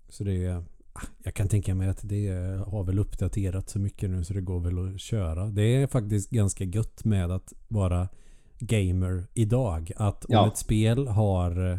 Så 0.09 0.23
det 0.23 0.45
är... 0.45 0.55
ah, 0.93 1.01
Jag 1.23 1.33
kan 1.33 1.47
tänka 1.47 1.75
mig 1.75 1.87
att 1.89 1.99
det 2.03 2.27
har 2.67 2.83
väl 2.83 2.99
uppdaterat 2.99 3.69
så 3.69 3.79
mycket 3.79 4.09
nu 4.09 4.23
så 4.23 4.33
det 4.33 4.41
går 4.41 4.59
väl 4.59 4.93
att 4.95 5.01
köra. 5.01 5.45
Det 5.45 5.61
är 5.75 5.87
faktiskt 5.87 6.29
ganska 6.29 6.63
gött 6.63 7.05
med 7.05 7.31
att 7.31 7.53
vara 7.67 8.09
gamer 8.59 9.27
idag. 9.33 9.91
Att 9.95 10.25
om 10.25 10.33
Ja. 10.33 10.47
ett 10.47 10.57
spel 10.57 11.07
har 11.07 11.71
eh, 11.71 11.77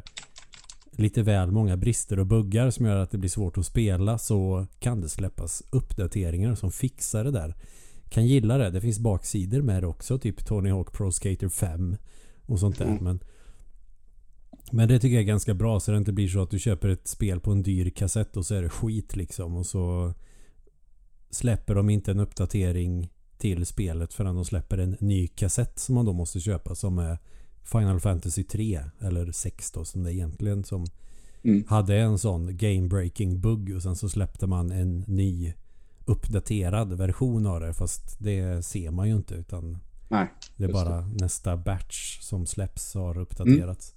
lite 0.93 1.23
väl 1.23 1.51
många 1.51 1.77
brister 1.77 2.19
och 2.19 2.27
buggar 2.27 2.71
som 2.71 2.87
gör 2.87 2.97
att 2.97 3.11
det 3.11 3.19
blir 3.19 3.31
svårt 3.31 3.59
att 3.59 3.67
spela 3.67 4.19
så 4.19 4.67
kan 4.79 5.01
det 5.01 5.09
släppas 5.09 5.63
uppdateringar 5.71 6.55
som 6.55 6.73
fixar 6.73 7.25
det 7.25 7.31
där. 7.31 7.55
Kan 8.13 8.27
gilla 8.27 8.59
det. 8.59 8.71
Det 8.71 8.81
finns 8.81 8.99
baksidor 8.99 9.63
med 9.63 9.83
det 9.83 9.87
också. 9.87 10.19
Typ 10.19 10.45
Tony 10.47 10.71
Hawk 10.71 10.93
Pro 10.93 11.13
Skater 11.13 11.49
5 11.49 11.97
och 12.47 12.61
sånt 12.61 12.79
där. 12.79 12.87
Mm. 12.87 13.05
Men, 13.05 13.21
men 14.73 14.89
det 14.89 14.99
tycker 14.99 15.15
jag 15.15 15.23
är 15.23 15.27
ganska 15.27 15.55
bra 15.55 15.81
så 15.81 15.93
det 15.93 15.99
inte 15.99 16.13
blir 16.13 16.29
så 16.29 16.43
att 16.43 16.51
du 16.51 16.59
köper 16.59 16.89
ett 16.89 17.09
spel 17.09 17.41
på 17.41 17.53
en 17.53 17.63
dyr 17.63 17.91
kassett 17.91 18.37
och 18.37 18.47
så 18.47 18.55
är 18.55 18.63
det 18.63 18.69
skit 18.69 19.17
liksom. 19.17 19.57
Och 19.57 19.67
så 19.67 20.15
släpper 21.31 21.75
de 21.75 21.91
inte 21.91 22.11
en 22.11 22.21
uppdatering 22.21 23.11
till 23.39 23.67
spelet 23.67 24.15
förrän 24.15 24.35
de 24.35 24.45
släpper 24.45 24.79
en 24.79 24.97
ny 25.01 25.29
kassett 25.29 25.79
som 25.79 25.95
man 25.95 26.05
då 26.05 26.13
måste 26.13 26.41
köpa 26.41 26.75
som 26.75 26.99
är 26.99 27.19
Final 27.65 28.01
Fantasy 28.01 28.45
3 28.45 28.83
eller 29.01 29.33
6 29.33 29.73
då 29.73 29.85
som 29.85 30.03
det 30.03 30.15
egentligen 30.15 30.65
som 30.65 30.87
Mm. 31.45 31.65
hade 31.69 31.97
en 31.97 32.19
sån 32.19 32.57
game 32.57 32.89
breaking 32.89 33.41
bugg 33.41 33.73
och 33.77 33.83
sen 33.83 33.97
så 33.97 34.09
släppte 34.09 34.47
man 34.47 34.71
en 34.71 35.05
ny 35.07 35.53
uppdaterad 36.05 36.93
version 36.93 37.47
av 37.47 37.61
det 37.61 37.75
fast 37.75 38.17
det 38.19 38.65
ser 38.65 38.91
man 38.91 39.09
ju 39.09 39.15
inte 39.17 39.35
utan 39.35 39.79
Nej. 40.09 40.29
det 40.57 40.65
är 40.65 40.73
bara 40.73 41.01
nästa 41.01 41.57
batch 41.57 42.21
som 42.21 42.47
släpps 42.47 42.95
har 42.95 43.19
uppdaterats. 43.19 43.95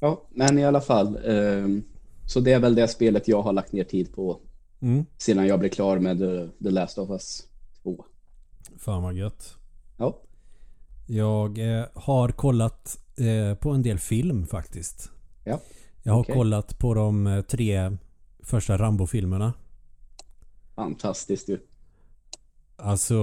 Ja, 0.00 0.22
men 0.30 0.58
i 0.58 0.64
alla 0.64 0.80
fall. 0.80 1.18
ehm, 1.24 1.82
så 2.26 2.40
det 2.40 2.52
är 2.52 2.60
väl 2.60 2.74
det 2.74 2.88
spelet 2.88 3.28
jag 3.28 3.42
har 3.42 3.52
lagt 3.52 3.72
ner 3.72 3.84
tid 3.84 4.14
på 4.14 4.40
Mm. 4.80 5.04
sedan 5.18 5.46
jag 5.46 5.58
blev 5.60 5.70
klar 5.70 5.98
med 5.98 6.22
eh, 6.22 6.48
The 6.62 6.70
Last 6.70 6.98
of 6.98 7.10
Us 7.10 7.42
2. 7.82 8.04
Fan 8.78 9.02
vad 9.02 9.14
gött. 9.14 9.54
Ja, 9.98 10.18
Jag 11.06 11.78
eh, 11.78 11.84
har 11.94 12.28
kollat 12.28 12.98
eh, 13.16 13.54
på 13.58 13.70
en 13.70 13.82
del 13.82 13.98
film 13.98 14.46
faktiskt. 14.46 15.10
Ja, 15.44 15.60
Jag 16.02 16.12
har 16.12 16.20
okej. 16.20 16.34
kollat 16.34 16.78
på 16.78 16.94
de 16.94 17.26
eh, 17.26 17.42
tre 17.42 17.96
första 18.40 18.78
Rambo-filmerna. 18.78 19.52
Fantastiskt 20.74 21.46
du. 21.46 21.66
Alltså... 22.76 23.16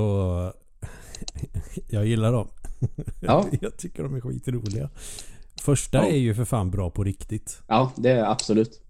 jag 1.90 2.06
gillar 2.06 2.32
dem. 2.32 2.48
Ja. 3.22 3.46
jag 3.62 3.78
tycker 3.78 4.04
de 4.04 4.16
är 4.16 4.22
skitroliga. 4.22 4.90
Första 5.62 5.98
Ja. 5.98 6.08
är 6.08 6.18
ju 6.18 6.36
för 6.36 6.46
fan 6.46 6.72
bra 6.72 6.90
på 6.90 7.04
riktigt. 7.04 7.62
Ja, 7.68 7.92
det 7.98 8.10
är 8.10 8.24
absolut. 8.32 8.82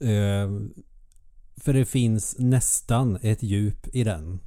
Eh, 0.00 0.50
för 1.56 1.72
det 1.72 1.84
finns 1.84 2.36
nästan 2.38 3.18
ett 3.22 3.42
djup 3.42 3.88
i 3.92 4.04
den. 4.04 4.40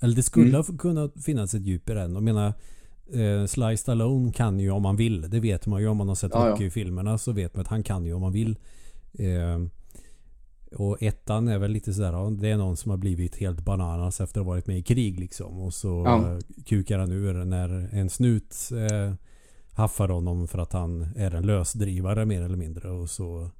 Eller 0.00 0.16
det 0.16 0.22
skulle 0.22 0.48
Mm. 0.48 0.56
ha 0.66 0.76
kunnat 0.78 1.24
finnas 1.24 1.54
ett 1.54 1.66
djup 1.66 1.90
i 1.90 1.92
den. 1.94 2.12
Jag 2.14 2.22
menar 2.22 2.52
eh, 3.12 3.46
Sly 3.46 3.76
Stallone 3.76 4.32
kan 4.32 4.60
ju 4.60 4.70
om 4.70 4.82
man 4.82 4.96
vill. 4.96 5.30
Det 5.30 5.40
vet 5.40 5.66
man 5.66 5.80
ju 5.80 5.88
om 5.88 5.96
man 5.96 6.08
har 6.08 6.14
sett 6.14 6.30
Ja. 6.34 6.48
Rocky-filmerna 6.50 7.18
så 7.18 7.32
vet 7.32 7.54
man 7.54 7.60
att 7.60 7.68
han 7.68 7.82
kan 7.82 8.04
ju 8.06 8.12
om 8.14 8.20
man 8.20 8.32
vill. 8.32 8.58
Eh, 9.12 9.58
och 10.76 11.02
ettan 11.02 11.48
är 11.48 11.58
väl 11.58 11.70
lite 11.70 11.94
sådär, 11.94 12.30
det 12.40 12.48
är 12.48 12.56
någon 12.56 12.76
som 12.76 12.90
har 12.90 12.96
blivit 12.98 13.36
helt 13.36 13.60
bananas 13.64 14.20
efter 14.20 14.40
att 14.40 14.46
ha 14.46 14.52
varit 14.52 14.66
med 14.66 14.78
i 14.78 14.82
krig 14.82 15.20
liksom. 15.20 15.58
Och 15.60 15.74
så 15.74 15.88
Ja. 16.06 16.38
kukar 16.66 16.98
han 16.98 17.12
ur 17.12 17.44
när 17.44 17.88
en 17.92 18.10
snut 18.10 18.54
eh, 18.90 19.14
haffar 19.72 20.08
honom 20.08 20.48
för 20.48 20.58
att 20.58 20.72
han 20.72 21.08
är 21.16 21.30
en 21.34 21.46
lösdrivare 21.46 22.24
mer 22.26 22.42
eller 22.42 22.56
mindre. 22.56 22.90
Och 22.90 23.10
så 23.10 23.50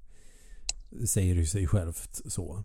säger 1.07 1.35
det 1.35 1.47
sig 1.47 1.67
självt 1.67 2.21
så. 2.27 2.65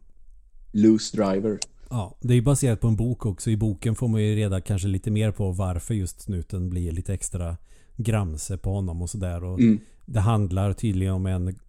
Loose 0.72 1.18
Driver. 1.18 1.60
Ja, 1.90 2.18
det 2.22 2.34
är 2.34 2.36
ju 2.36 2.42
baserat 2.42 2.80
på 2.82 2.88
en 2.88 2.96
bok 2.96 3.26
också. 3.26 3.50
I 3.50 3.58
boken 3.58 3.96
får 3.96 4.08
man 4.08 4.24
ju 4.24 4.36
reda 4.36 4.62
kanske 4.62 4.88
lite 4.88 5.12
mer 5.12 5.32
på 5.32 5.52
varför 5.52 5.94
just 5.94 6.22
snuten 6.22 6.70
blir 6.70 6.92
lite 6.92 7.14
extra 7.14 7.58
gramse 7.98 8.58
på 8.58 8.74
honom 8.74 9.02
och 9.02 9.10
sådär. 9.10 9.44
Och 9.44 9.60
Mm. 9.60 9.80
Det 10.06 10.20
handlar 10.20 10.74
tydligen 10.74 11.14
om 11.14 11.26
en 11.26 11.60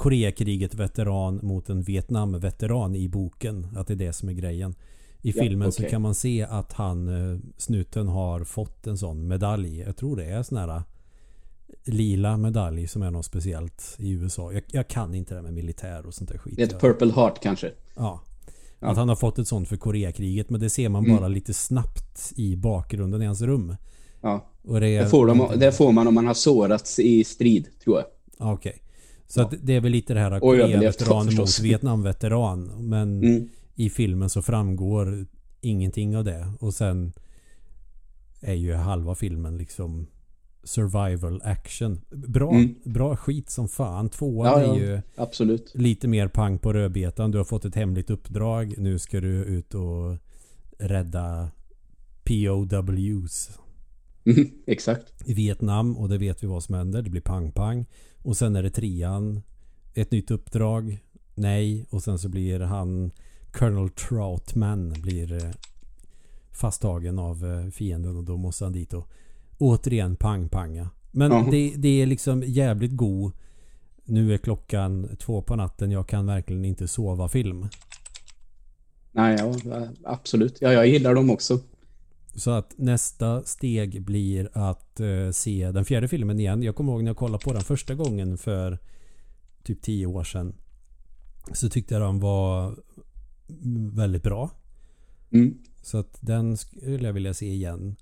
Koreakriget-veteran 0.00 1.40
mot 1.42 1.68
en 1.68 1.82
Vietnam-veteran 1.82 2.94
i 2.94 3.08
boken. 3.08 3.66
Att 3.76 3.86
det 3.86 3.94
är 3.94 3.96
det 3.96 4.12
som 4.12 4.28
är 4.28 4.32
grejen. 4.32 4.74
I 5.22 5.30
Ja, 5.36 5.42
filmen 5.42 5.72
så 5.72 5.80
okej. 5.82 5.90
kan 5.90 6.02
man 6.02 6.14
se 6.14 6.42
att 6.42 6.72
han, 6.72 7.08
eh, 7.32 7.38
snuten 7.56 8.08
har 8.08 8.44
fått 8.44 8.86
en 8.86 8.98
sån 8.98 9.28
medalj. 9.28 9.78
Jag 9.80 9.96
tror 9.96 10.16
det 10.16 10.24
är 10.24 10.42
sån 10.42 10.58
här 10.58 10.68
eh, 10.76 10.82
lila 11.84 12.36
medalj 12.36 12.86
som 12.88 13.02
är 13.02 13.10
något 13.10 13.24
speciellt 13.26 13.96
i 13.98 14.10
USA. 14.10 14.52
Jag, 14.52 14.62
jag 14.72 14.88
kan 14.88 15.14
inte 15.14 15.34
det 15.34 15.42
med 15.42 15.54
militär 15.54 16.06
och 16.06 16.14
sånt 16.14 16.30
där 16.30 16.38
skit. 16.38 16.56
Det 16.56 16.62
är 16.62 16.66
ett 16.66 16.80
Purple 16.80 17.12
Heart 17.12 17.42
kanske. 17.42 17.70
Ja. 17.96 18.20
Ja. 18.78 18.88
Att 18.88 18.96
han 18.96 19.08
har 19.08 19.16
fått 19.16 19.38
ett 19.38 19.48
sånt 19.48 19.68
för 19.68 19.76
Koreakriget. 19.76 20.50
Men 20.50 20.60
det 20.60 20.70
ser 20.70 20.88
man 20.88 21.04
Mm. 21.04 21.16
bara 21.16 21.28
lite 21.28 21.54
snabbt 21.54 22.32
i 22.36 22.56
bakgrunden 22.56 23.22
i 23.22 23.26
hans 23.26 23.42
rum. 23.42 23.76
Ja. 24.20 24.46
Och 24.62 24.80
det, 24.80 24.88
är, 24.88 25.02
Det 25.04 25.08
får, 25.10 25.26
de, 25.26 25.48
det 25.56 25.72
får 25.72 25.92
man 25.92 26.06
om 26.08 26.14
man 26.14 26.26
har 26.26 26.34
sårats 26.34 26.98
i 26.98 27.24
strid, 27.24 27.68
tror 27.84 27.96
jag. 27.96 28.06
Ja, 28.38 28.52
Okej. 28.52 28.82
Så 29.32 29.42
att 29.42 29.54
det 29.62 29.72
är 29.76 29.80
väl 29.80 29.92
lite 29.92 30.14
det 30.14 30.20
här 30.20 30.40
Koreaveteran 30.40 31.34
mot. 31.34 31.60
Vietnamveteran. 31.60 32.88
Men 32.88 33.22
Mm. 33.22 33.48
i 33.74 33.90
filmen 33.90 34.30
så 34.30 34.42
framgår 34.42 35.26
ingenting 35.60 36.16
av 36.16 36.24
det. 36.24 36.52
Och 36.60 36.74
sen 36.74 37.12
är 38.40 38.54
ju 38.54 38.74
halva 38.74 39.14
filmen 39.14 39.56
liksom 39.58 40.06
survival 40.64 41.40
action. 41.44 42.00
Bra, 42.10 42.50
Mm. 42.50 42.74
bra 42.84 43.16
skit 43.16 43.50
som 43.50 43.68
fan. 43.68 44.08
Tvåan 44.08 44.46
Ja, 44.62 44.74
är 44.74 44.78
ju 44.80 45.00
Absolut. 45.16 45.72
lite 45.74 46.08
mer 46.08 46.28
pang 46.28 46.58
på 46.58 46.72
rödbetan. 46.72 47.30
Du 47.30 47.38
har 47.38 47.44
fått 47.44 47.64
ett 47.64 47.74
hemligt 47.74 48.10
uppdrag. 48.10 48.74
Nu 48.78 48.98
ska 48.98 49.20
du 49.20 49.28
ut 49.44 49.74
och 49.74 50.16
rädda 50.78 51.50
POWs 52.24 53.50
Mm, 54.24 54.50
exakt. 54.66 55.12
i 55.28 55.34
Vietnam 55.34 55.96
och 55.96 56.08
det 56.08 56.18
vet 56.18 56.42
vi 56.42 56.46
vad 56.46 56.62
som 56.62 56.74
händer. 56.74 57.02
Det 57.02 57.10
blir 57.10 57.20
pang-pang. 57.20 57.86
Och 58.22 58.36
sen 58.36 58.56
är 58.56 58.62
det 58.62 58.70
trean. 58.70 59.42
Ett 59.94 60.10
nytt 60.10 60.30
uppdrag. 60.30 60.98
Nej. 61.34 61.86
Och 61.90 62.02
sen 62.02 62.18
så 62.18 62.28
blir 62.28 62.60
han 62.60 63.10
Colonel 63.52 63.90
Troutman 63.90 64.92
blir 64.92 65.32
eh, 65.32 65.50
fasttagen 66.50 67.18
av 67.18 67.44
eh, 67.44 67.70
fienden 67.70 68.16
och 68.16 68.24
då 68.24 68.36
måste 68.36 68.64
han 68.64 68.72
dit 68.72 68.92
och 68.92 69.08
återigen 69.58 70.16
pang-panga. 70.16 70.88
Men 71.10 71.30
Jaha. 71.30 71.50
det, 71.50 71.74
det 71.76 72.02
är 72.02 72.06
liksom 72.06 72.42
jävligt 72.42 72.96
god 72.96 73.32
nu 74.10 74.34
är 74.34 74.38
klockan 74.38 75.16
två 75.18 75.42
på 75.42 75.56
natten. 75.56 75.90
Jag 75.90 76.06
kan 76.08 76.26
verkligen 76.26 76.64
inte 76.64 76.88
sova 76.88 77.28
film. 77.28 77.68
Nej, 79.12 79.36
ja, 79.38 79.88
absolut. 80.04 80.58
Ja, 80.60 80.72
jag 80.72 80.86
gillar 80.86 81.14
dem 81.14 81.30
också. 81.30 81.60
Så 82.34 82.50
att 82.50 82.74
nästa 82.78 83.42
steg 83.42 84.02
blir 84.04 84.48
att 84.52 85.00
eh, 85.00 85.30
se 85.32 85.70
den 85.72 85.84
fjärde 85.84 86.08
filmen 86.08 86.40
igen. 86.40 86.62
Jag 86.62 86.76
kommer 86.76 86.92
ihåg 86.92 87.02
när 87.02 87.10
jag 87.10 87.16
kollade 87.16 87.44
på 87.44 87.52
den 87.52 87.62
första 87.62 87.94
gången 87.94 88.38
för 88.38 88.78
typ 89.62 89.82
tio 89.82 90.06
år 90.06 90.24
sedan. 90.24 90.54
Så 91.52 91.68
tyckte 91.68 91.94
jag 91.94 92.02
den 92.02 92.20
var 92.20 92.76
väldigt 93.92 94.22
bra. 94.22 94.50
Mm. 95.32 95.58
Så 95.82 95.98
att 95.98 96.18
den 96.20 96.56
skulle 96.56 97.06
jag 97.06 97.12
vilja 97.12 97.34
se 97.34 97.46
igen. 97.46 97.96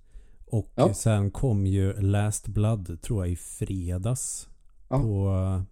Och 0.47 0.73
Ja. 0.75 0.95
sen 0.95 1.31
kom 1.31 1.67
ju 1.67 2.01
Last 2.01 2.49
Blood 2.49 3.03
tror 3.03 3.25
jag 3.25 3.33
i 3.33 3.37
fredags. 3.37 4.49
Ja. 4.89 4.99
På 5.03 5.29
eh, 5.31 5.63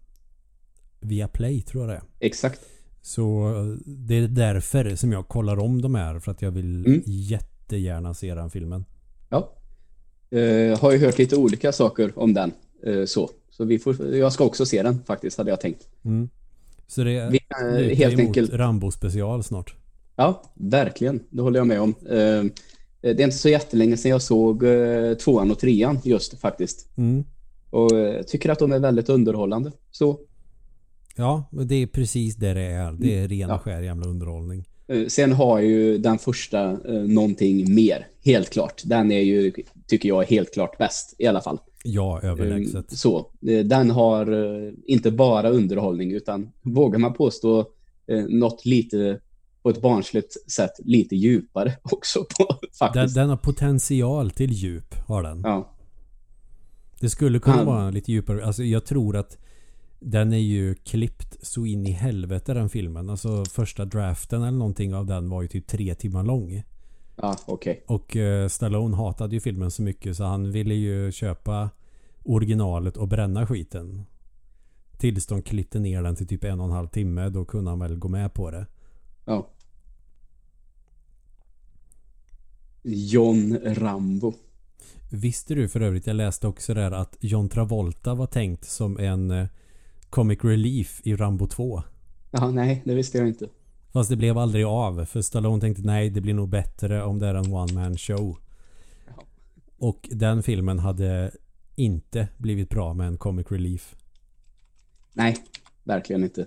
Viaplay 1.09 1.63
tror 1.63 1.83
jag 1.85 1.91
det 1.93 1.97
är. 1.97 2.03
Exakt. 2.27 2.61
Så 3.03 3.49
eh, 3.57 3.65
det 3.87 4.15
är 4.15 4.29
därför 4.29 4.97
som 4.97 5.13
jag 5.13 5.29
kollar 5.29 5.59
om 5.59 5.83
de 5.83 5.95
här. 5.95 6.19
För 6.21 6.33
att 6.33 6.43
jag 6.43 6.51
vill 6.51 6.87
Mm. 6.87 7.03
Jättegärna 7.67 8.15
se 8.15 8.35
den 8.35 8.51
filmen. 8.51 8.85
Ja. 9.29 9.53
Eh, 10.31 10.79
har 10.81 10.93
ju 10.93 10.99
hört 10.99 11.19
lite 11.19 11.37
olika 11.37 11.73
saker 11.73 12.13
om 12.17 12.35
den. 12.35 12.53
Eh, 12.87 13.05
så 13.05 13.31
så 13.51 13.65
vi 13.65 13.79
får, 13.79 14.15
jag 14.15 14.33
ska 14.33 14.45
också 14.45 14.67
se 14.67 14.83
den 14.83 15.03
faktiskt, 15.07 15.39
hade 15.39 15.51
jag 15.51 15.61
tänkt. 15.61 15.89
Mm. 16.05 16.29
Så 16.87 17.05
det 17.05 17.13
är 17.13 17.31
Vi, 17.31 17.41
eh, 17.91 17.97
helt 17.97 18.15
emot 18.15 18.27
enkelt. 18.27 18.53
Rambo 18.53 18.91
special 18.91 19.43
snart. 19.43 19.75
Ja, 20.17 20.43
verkligen. 20.55 21.21
Det 21.31 21.43
håller 21.43 21.61
jag 21.61 21.67
med 21.67 21.81
om. 21.81 21.95
Eh, 22.09 22.45
det 23.01 23.21
är 23.21 23.25
inte 23.25 23.37
så 23.37 23.49
jättelänge 23.49 23.97
sedan 23.97 24.11
jag 24.11 24.23
såg 24.23 24.63
eh, 24.65 25.15
tvåan 25.15 25.51
och 25.51 25.59
trean 25.59 25.99
just 26.05 26.41
faktiskt. 26.41 26.97
Mm. 26.97 27.25
Och 27.71 27.99
eh, 27.99 28.23
tycker 28.23 28.51
att 28.51 28.59
de 28.59 28.73
är 28.73 28.79
väldigt 28.79 29.09
underhållande. 29.09 29.73
Så. 29.91 30.21
Ja, 31.17 31.49
men 31.53 31.69
det 31.69 31.75
är 31.75 31.87
precis 31.87 32.37
det 32.37 32.55
det 32.55 32.61
är. 32.61 32.93
Det 32.93 33.19
är 33.19 33.29
ren 33.29 33.33
Mm. 33.33 33.49
Ja. 33.49 33.55
och 33.55 33.63
skär 33.63 33.81
jävla 33.83 34.07
underhållning. 34.07 34.65
Eh, 34.89 35.07
Sen 35.07 35.33
har 35.33 35.59
ju 35.61 35.99
den 35.99 36.19
första 36.19 36.71
eh, 36.71 37.03
någonting 37.03 37.75
mer, 37.75 38.07
helt 38.25 38.51
klart. 38.51 38.83
Den 38.85 39.13
är 39.13 39.21
ju, 39.21 39.53
tycker 39.87 40.09
jag, 40.09 40.25
helt 40.25 40.53
klart 40.55 40.79
bäst 40.79 41.15
i 41.19 41.27
alla 41.27 41.41
fall. 41.41 41.59
Ja, 41.85 42.21
Eh, 42.23 42.31
överlägset. 42.31 42.91
Så. 42.99 43.19
Eh, 43.49 43.65
Den 43.65 43.91
har 43.91 44.33
eh, 44.67 44.73
inte 44.87 45.11
bara 45.11 45.49
underhållning 45.51 46.13
utan 46.13 46.51
vågar 46.63 46.99
man 46.99 47.13
påstå 47.15 47.61
eh, 48.07 48.25
något 48.29 48.65
lite 48.67 49.21
på 49.63 49.71
ett 49.71 49.81
barnsligt 49.83 50.51
sätt 50.53 50.71
lite 50.79 51.17
djupare 51.17 51.73
också 51.83 52.25
på, 52.39 52.47
Den, 52.61 52.71
faktiskt. 52.79 53.15
den 53.15 53.29
har 53.29 53.37
potential 53.37 54.31
till 54.31 54.53
djup, 54.53 54.95
har 55.07 55.23
den. 55.23 55.41
Ja. 55.45 55.73
Det 57.01 57.11
skulle 57.11 57.39
kunna 57.39 57.57
Ja. 57.57 57.65
vara 57.65 57.91
lite 57.91 58.13
djupare. 58.13 58.45
Alltså 58.47 58.63
jag 58.65 58.85
tror 58.85 59.17
att 59.17 59.39
den 60.09 60.33
är 60.33 60.39
ju 60.39 60.75
klippt 60.75 61.47
så 61.47 61.67
in 61.67 61.87
i 61.87 61.91
helvete 61.91 62.55
den 62.55 62.69
filmen. 62.69 63.11
Alltså 63.11 63.45
första 63.45 63.85
draften 63.85 64.43
eller 64.43 64.59
någonting 64.59 64.95
av 64.95 65.07
den 65.07 65.29
var 65.29 65.43
ju 65.43 65.49
typ 65.49 65.67
tre 65.67 65.95
timmar 65.95 66.23
lång. 66.25 66.63
Ja, 67.17 67.37
okej. 67.47 67.85
Och 67.87 68.17
eh, 68.17 68.49
Stallone 68.49 68.97
hatade 68.97 69.35
ju 69.35 69.41
filmen 69.41 69.71
så 69.71 69.83
mycket 69.83 70.17
så 70.17 70.25
han 70.25 70.53
ville 70.53 70.75
ju 70.75 71.13
köpa 71.13 71.71
originalet 72.25 72.97
och 72.97 73.09
bränna 73.09 73.47
skiten. 73.47 74.05
Tills 74.99 75.27
de 75.27 75.43
klippte 75.43 75.79
ner 75.79 76.03
den 76.03 76.17
till 76.17 76.27
typ 76.27 76.45
en 76.45 76.61
och 76.61 76.67
en 76.67 76.73
halv 76.73 76.89
timme. 76.89 77.29
Då 77.29 77.45
kunde 77.45 77.71
han 77.71 77.79
väl 77.79 77.99
gå 77.99 78.09
med 78.09 78.35
på 78.35 78.51
det. 78.51 78.67
Ja. 79.25 79.49
John 82.83 83.59
Rambo. 83.65 84.33
Visste 85.11 85.55
du 85.55 85.69
för 85.69 85.81
övrigt, 85.81 86.07
jag 86.07 86.17
läste 86.17 86.49
också 86.49 86.75
där 86.75 86.91
att 86.91 87.17
John 87.21 87.49
Travolta 87.49 88.15
var 88.15 88.27
tänkt 88.27 88.65
som 88.65 88.99
en 88.99 89.31
eh, 89.31 89.47
comic 90.17 90.39
relief 90.45 91.01
i 91.05 91.15
Rambo 91.17 91.47
2. 91.47 91.83
Ja, 92.31 92.51
nej, 92.51 92.83
det 92.85 92.95
visste 92.95 93.19
jag 93.19 93.29
inte. 93.29 93.49
Fast 93.93 94.11
det 94.11 94.17
blev 94.17 94.39
aldrig 94.39 94.65
av. 94.65 95.05
För 95.05 95.23
Stallone 95.23 95.61
tänkte 95.61 95.83
nej, 95.83 96.11
det 96.11 96.21
blir 96.21 96.35
nog 96.35 96.49
bättre 96.49 97.03
om 97.03 97.19
det 97.19 97.27
är 97.27 97.35
en 97.35 97.53
one 97.53 97.73
man 97.73 97.97
show. 97.97 98.39
Ja. 99.07 99.23
Och 99.79 100.09
den 100.13 100.43
filmen 100.43 100.79
hade 100.79 101.31
inte 101.75 102.29
blivit 102.39 102.71
bra 102.71 102.95
med 102.95 103.07
en 103.07 103.17
comic 103.19 103.47
relief. 103.51 103.95
Nej, 105.13 105.37
verkligen 105.85 106.23
inte. 106.25 106.47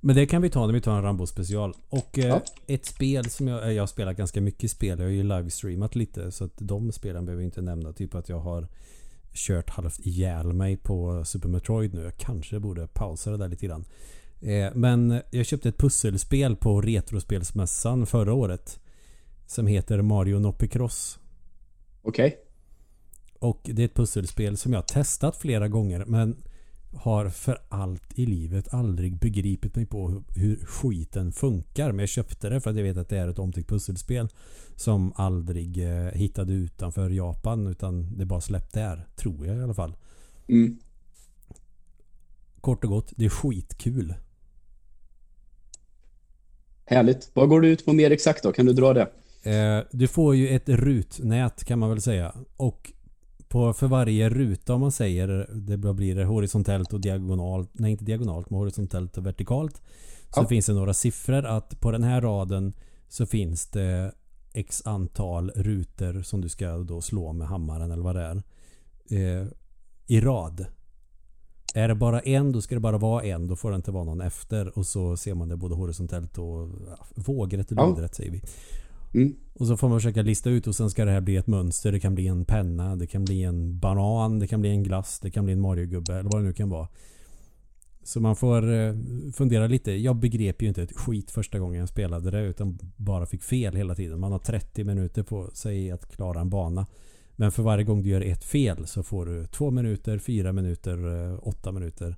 Men 0.00 0.16
det 0.16 0.26
kan 0.26 0.42
vi 0.42 0.50
ta 0.50 0.66
när 0.66 0.74
vi 0.74 0.80
tar 0.80 0.96
en 0.96 1.02
Rambo 1.02 1.26
special. 1.26 1.74
Och 1.88 2.18
eh, 2.18 2.26
Ja. 2.26 2.42
ett 2.66 2.86
spel 2.86 3.30
som 3.30 3.48
jag, 3.48 3.74
jag 3.74 3.82
har 3.82 3.86
spelat 3.86 4.16
ganska 4.16 4.40
mycket 4.40 4.70
spel. 4.70 4.98
Jag 4.98 5.06
har 5.06 5.12
ju 5.12 5.22
livestreamat 5.22 5.94
lite. 5.94 6.30
Så 6.32 6.44
att 6.44 6.52
de 6.56 6.92
spelen 6.92 7.24
behöver 7.24 7.42
jag 7.42 7.46
inte 7.48 7.62
nämna. 7.62 7.92
Typ 7.92 8.14
att 8.14 8.28
jag 8.28 8.40
har 8.40 8.68
kört 9.34 9.70
halvt 9.70 9.98
ihjäl 10.06 10.52
mig 10.52 10.76
på 10.76 11.24
Super 11.24 11.48
Metroid 11.48 11.94
nu. 11.94 12.02
Jag 12.02 12.16
kanske 12.16 12.60
borde 12.60 12.86
pausa 12.86 13.30
det 13.30 13.36
där 13.36 13.48
lite 13.48 13.66
grann. 13.66 13.84
Eh, 14.40 14.74
men 14.74 15.20
jag 15.30 15.46
köpte 15.46 15.68
ett 15.68 15.78
pusselspel 15.78 16.56
på 16.56 16.80
Retrospelsmässan 16.80 18.06
förra 18.06 18.34
året. 18.34 18.80
Som 19.46 19.66
heter 19.66 20.02
Mario 20.02 20.38
Noppy 20.38 20.68
Cross. 20.68 21.18
Okej. 22.02 22.38
Och 23.38 23.60
det 23.64 23.82
är 23.82 23.86
ett 23.86 23.94
pusselspel 23.94 24.56
som 24.56 24.72
jag 24.72 24.78
har 24.78 24.86
testat 24.86 25.36
flera 25.36 25.68
gånger 25.68 26.04
men 26.04 26.36
har 26.94 27.28
för 27.28 27.58
allt 27.68 28.18
i 28.18 28.26
livet 28.26 28.74
aldrig 28.74 29.18
begripit 29.18 29.76
mig 29.76 29.86
på 29.86 30.22
hur, 30.34 30.56
skiten 30.56 31.32
funkar. 31.32 31.92
Men 31.92 31.98
jag 31.98 32.08
köpte 32.08 32.48
det 32.48 32.60
för 32.60 32.70
att 32.70 32.76
jag 32.76 32.82
vet 32.82 32.96
att 32.96 33.08
det 33.08 33.18
är 33.18 33.28
ett 33.28 33.38
omtyckt 33.38 33.68
pusselspel 33.68 34.28
som 34.76 35.12
aldrig 35.16 35.84
eh, 35.84 36.12
hittade 36.12 36.52
utanför 36.52 37.10
Japan 37.10 37.66
utan 37.66 38.18
det 38.18 38.24
bara 38.24 38.40
släppte 38.40 38.80
där. 38.80 39.06
Tror 39.16 39.46
jag 39.46 39.56
i 39.56 39.62
alla 39.62 39.74
fall. 39.74 39.96
Mm. 40.48 40.78
Kort 42.60 42.84
och 42.84 42.90
gott, 42.90 43.12
det 43.16 43.24
är 43.24 43.28
skitkul. 43.28 44.14
Härligt. 46.84 47.30
Vad 47.34 47.48
går 47.48 47.60
du 47.60 47.68
ut 47.68 47.84
på 47.84 47.92
mer 47.92 48.10
exakt 48.10 48.42
då? 48.42 48.52
Kan 48.52 48.66
du 48.66 48.72
dra 48.72 48.92
det? 48.92 49.08
Eh, 49.50 49.84
du 49.90 50.08
får 50.08 50.36
ju 50.36 50.48
ett 50.48 50.68
rutnät 50.68 51.64
kan 51.64 51.78
man 51.78 51.90
väl 51.90 52.00
säga. 52.00 52.34
Och 52.56 52.92
på, 53.52 53.72
för 53.72 53.86
varje 53.86 54.28
ruta 54.30 54.74
om 54.74 54.80
man 54.80 54.92
säger 54.92 55.28
det 55.54 55.76
blir 55.94 56.14
det 56.14 56.24
horisontellt 56.24 56.92
och 56.92 57.00
diagonalt. 57.00 57.70
Nej 57.72 57.90
inte 57.92 58.04
diagonalt 58.04 58.50
men 58.50 58.58
horisontellt 58.58 59.18
och 59.18 59.26
vertikalt. 59.26 59.76
Så 60.34 60.40
Ja. 60.42 60.46
finns 60.48 60.66
det 60.66 60.72
några 60.72 60.94
siffror 60.94 61.44
att 61.44 61.80
på 61.80 61.90
den 61.90 62.02
här 62.02 62.20
raden 62.20 62.72
så 63.08 63.26
finns 63.26 63.66
det 63.66 64.12
X 64.54 64.82
antal 64.86 65.50
rutor 65.50 66.22
som 66.22 66.40
du 66.40 66.48
ska 66.48 66.76
då 66.78 67.00
slå 67.00 67.32
med 67.32 67.46
hammaren 67.48 67.90
eller 67.90 68.02
vad 68.02 68.16
det 68.16 68.22
är. 68.22 68.42
Eh, 69.10 69.46
I 70.06 70.20
rad. 70.20 70.66
Är 71.74 71.88
det 71.88 71.94
bara 71.94 72.20
en 72.20 72.52
då 72.52 72.60
ska 72.62 72.74
det 72.74 72.80
bara 72.80 72.98
vara 72.98 73.22
en. 73.24 73.46
Då 73.48 73.56
får 73.56 73.70
det 73.70 73.76
inte 73.76 73.90
vara 73.90 74.04
någon 74.04 74.20
efter. 74.20 74.78
Och 74.78 74.86
så 74.86 75.16
ser 75.16 75.34
man 75.34 75.48
det 75.48 75.56
både 75.56 75.74
horisontellt 75.74 76.38
och 76.38 76.68
ja, 76.88 77.06
vågrätt 77.14 77.72
och 77.72 77.78
Ja. 77.78 77.86
lodrätt 77.86 78.14
säger 78.14 78.30
vi. 78.30 78.42
Mm. 79.14 79.36
Och 79.54 79.66
så 79.66 79.76
får 79.76 79.88
man 79.88 79.98
försöka 79.98 80.22
lista 80.22 80.50
ut 80.50 80.66
och 80.66 80.74
sen 80.76 80.90
ska 80.90 81.04
det 81.04 81.10
här 81.10 81.20
bli 81.20 81.36
ett 81.36 81.46
mönster. 81.46 81.92
Det 81.92 82.00
kan 82.00 82.14
bli 82.14 82.26
en 82.26 82.44
penna, 82.44 82.96
det 82.96 83.06
kan 83.06 83.24
bli 83.24 83.42
en 83.42 83.78
banan, 83.78 84.38
det 84.38 84.46
kan 84.46 84.60
bli 84.60 84.70
en 84.70 84.82
glass, 84.82 85.20
det 85.20 85.30
kan 85.30 85.44
bli 85.44 85.52
en 85.52 85.60
Mario-gubbe 85.60 86.12
eller 86.12 86.30
vad 86.32 86.42
det 86.42 86.46
nu 86.46 86.52
kan 86.52 86.68
vara. 86.68 86.88
Så 88.04 88.20
man 88.20 88.36
får 88.36 88.72
eh, 88.72 88.94
fundera 89.34 89.66
lite. 89.66 89.92
Jag 89.92 90.16
begrep 90.16 90.62
ju 90.62 90.68
inte 90.68 90.82
ett 90.82 90.96
skit 90.96 91.30
första 91.30 91.58
gången 91.58 91.80
jag 91.80 91.88
spelade 91.88 92.30
det 92.30 92.42
utan 92.42 92.78
bara 92.96 93.26
fick 93.26 93.42
fel 93.42 93.76
hela 93.76 93.94
tiden. 93.94 94.20
Man 94.20 94.32
har 94.32 94.38
30 94.38 94.84
minuter 94.84 95.22
på 95.22 95.50
sig 95.54 95.90
att 95.90 96.08
klara 96.16 96.40
en 96.40 96.50
bana. 96.50 96.86
Men 97.36 97.52
för 97.52 97.62
varje 97.62 97.84
gång 97.84 98.02
du 98.02 98.08
gör 98.08 98.20
ett 98.20 98.44
fel 98.44 98.86
så 98.86 99.02
får 99.02 99.26
du 99.26 99.46
två 99.46 99.70
minuter, 99.70 100.18
fyra 100.18 100.52
minuter, 100.52 101.28
eh, 101.32 101.38
åtta 101.42 101.72
minuter 101.72 102.16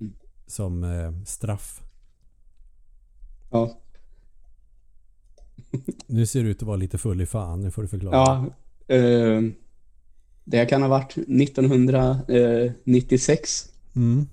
Mm. 0.00 0.12
som 0.46 0.84
eh, 0.84 1.12
straff. 1.24 1.82
Ja. 3.50 3.81
Nu 6.06 6.26
ser 6.26 6.42
du 6.42 6.50
ut 6.50 6.56
att 6.56 6.62
vara 6.62 6.76
lite 6.76 6.98
full 6.98 7.20
i 7.20 7.26
fan. 7.26 7.60
Nu 7.60 7.70
får 7.70 7.82
du 7.82 7.88
förklara. 7.88 8.16
Ja. 8.16 8.46
Eh, 8.94 9.42
det 10.44 10.66
kan 10.66 10.82
ha 10.82 10.88
varit 10.88 11.18
1996. 11.18 13.68
Mm. 13.96 14.26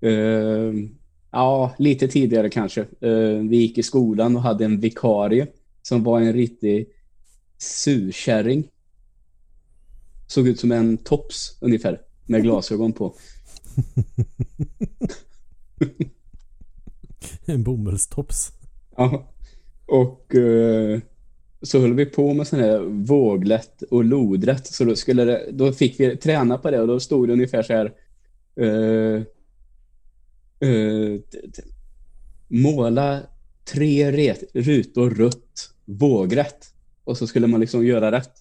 Eh, 0.00 0.72
ja, 1.30 1.74
lite 1.78 2.08
tidigare 2.08 2.50
kanske. 2.50 2.80
Eh, 2.80 3.38
vi 3.48 3.56
gick 3.56 3.78
i 3.78 3.82
skolan 3.82 4.36
och 4.36 4.42
hade 4.42 4.64
en 4.64 4.80
vikarie 4.80 5.46
som 5.82 6.02
var 6.02 6.20
en 6.20 6.32
riktig 6.32 6.88
surkärring. 7.58 8.68
Såg 10.26 10.48
ut 10.48 10.60
som 10.60 10.72
en 10.72 10.98
tops 10.98 11.56
ungefär, 11.60 12.00
med 12.26 12.42
glasögon 12.42 12.92
på. 12.92 13.14
En 17.44 17.62
bomullstops. 17.62 18.52
Ja. 18.96 19.31
Och 19.92 20.34
eh, 20.34 21.00
så 21.62 21.80
höll 21.80 21.94
vi 21.94 22.06
på 22.06 22.34
med 22.34 22.46
sån 22.46 22.60
här 22.60 22.78
våglätt 22.80 23.82
och 23.82 24.04
lodrätt. 24.04 24.66
Så 24.66 24.84
då, 24.84 24.96
skulle 24.96 25.24
det, 25.24 25.48
då 25.52 25.72
fick 25.72 26.00
vi 26.00 26.16
träna 26.16 26.58
på 26.58 26.70
det 26.70 26.80
och 26.80 26.86
då 26.86 27.00
stod 27.00 27.28
det 27.28 27.32
ungefär 27.32 27.62
så 27.62 27.72
här. 27.72 27.92
eh, 28.56 29.22
eh, 30.68 31.20
måla 32.48 33.20
tre 33.64 34.12
ret, 34.12 34.42
rutor 34.54 35.10
rött, 35.10 35.70
vågrätt. 35.84 36.74
Och 37.04 37.18
så 37.18 37.26
skulle 37.26 37.46
man 37.46 37.60
liksom 37.60 37.86
göra 37.86 38.12
rätt. 38.12 38.32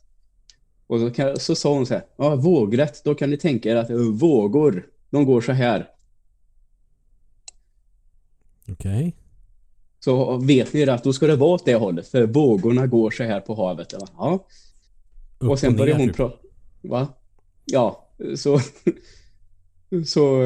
Och 0.87 0.99
så, 0.99 1.11
kan, 1.11 1.39
så 1.39 1.55
sa 1.55 1.73
hon 1.73 1.85
så 1.85 1.93
här. 1.93 2.05
Ja, 2.17 2.35
vågrätt. 2.35 3.01
Då 3.03 3.15
kan 3.15 3.29
ni 3.29 3.37
tänka 3.37 3.71
er 3.71 3.75
att 3.75 3.89
eh, 3.89 3.97
vågor, 3.97 4.87
de 5.09 5.25
går 5.25 5.41
så 5.41 5.51
här. 5.51 5.89
Okej. 8.69 9.15
Så 10.03 10.37
vet 10.37 10.73
ni 10.73 10.89
att 10.89 11.03
då 11.03 11.13
ska 11.13 11.27
det 11.27 11.35
vara 11.35 11.49
åt 11.49 11.65
det 11.65 11.75
hållet, 11.75 12.07
för 12.07 12.25
vågorna 12.27 12.87
går 12.87 13.11
så 13.11 13.23
här 13.23 13.41
på 13.41 13.55
havet. 13.55 13.93
Ja. 14.17 14.47
Upp 15.39 15.49
Och 15.49 15.59
sen 15.59 15.75
började 15.75 15.99
hon 16.01 16.07
typ. 16.07 16.17
prata. 16.17 16.37
Va? 16.81 17.07
Ja, 17.65 18.09
så, 18.35 18.59
så 20.05 20.41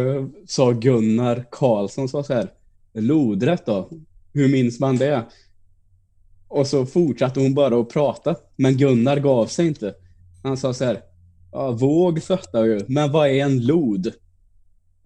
sa 0.47 0.71
Gunnar 0.71 1.45
Karlsson 1.51 2.09
så 2.09 2.23
här. 2.33 2.51
Lodrätt 2.93 3.65
då? 3.65 3.89
Hur 4.33 4.47
minns 4.51 4.79
man 4.79 4.97
det? 4.97 5.25
Och 6.47 6.67
så 6.67 6.85
fortsatte 6.85 7.39
hon 7.39 7.53
bara 7.53 7.79
att 7.79 7.89
prata. 7.89 8.35
Men 8.55 8.77
Gunnar 8.77 9.17
gav 9.17 9.45
sig 9.47 9.67
inte. 9.67 9.95
Han 10.43 10.57
sa 10.57 10.73
så 10.73 10.85
här. 10.85 11.01
Ja, 11.51 11.71
våg 11.71 12.23
fattar 12.23 12.63
ju, 12.63 12.81
men 12.87 13.11
vad 13.11 13.27
är 13.27 13.33
en 13.45 13.65
lod? 13.65 14.11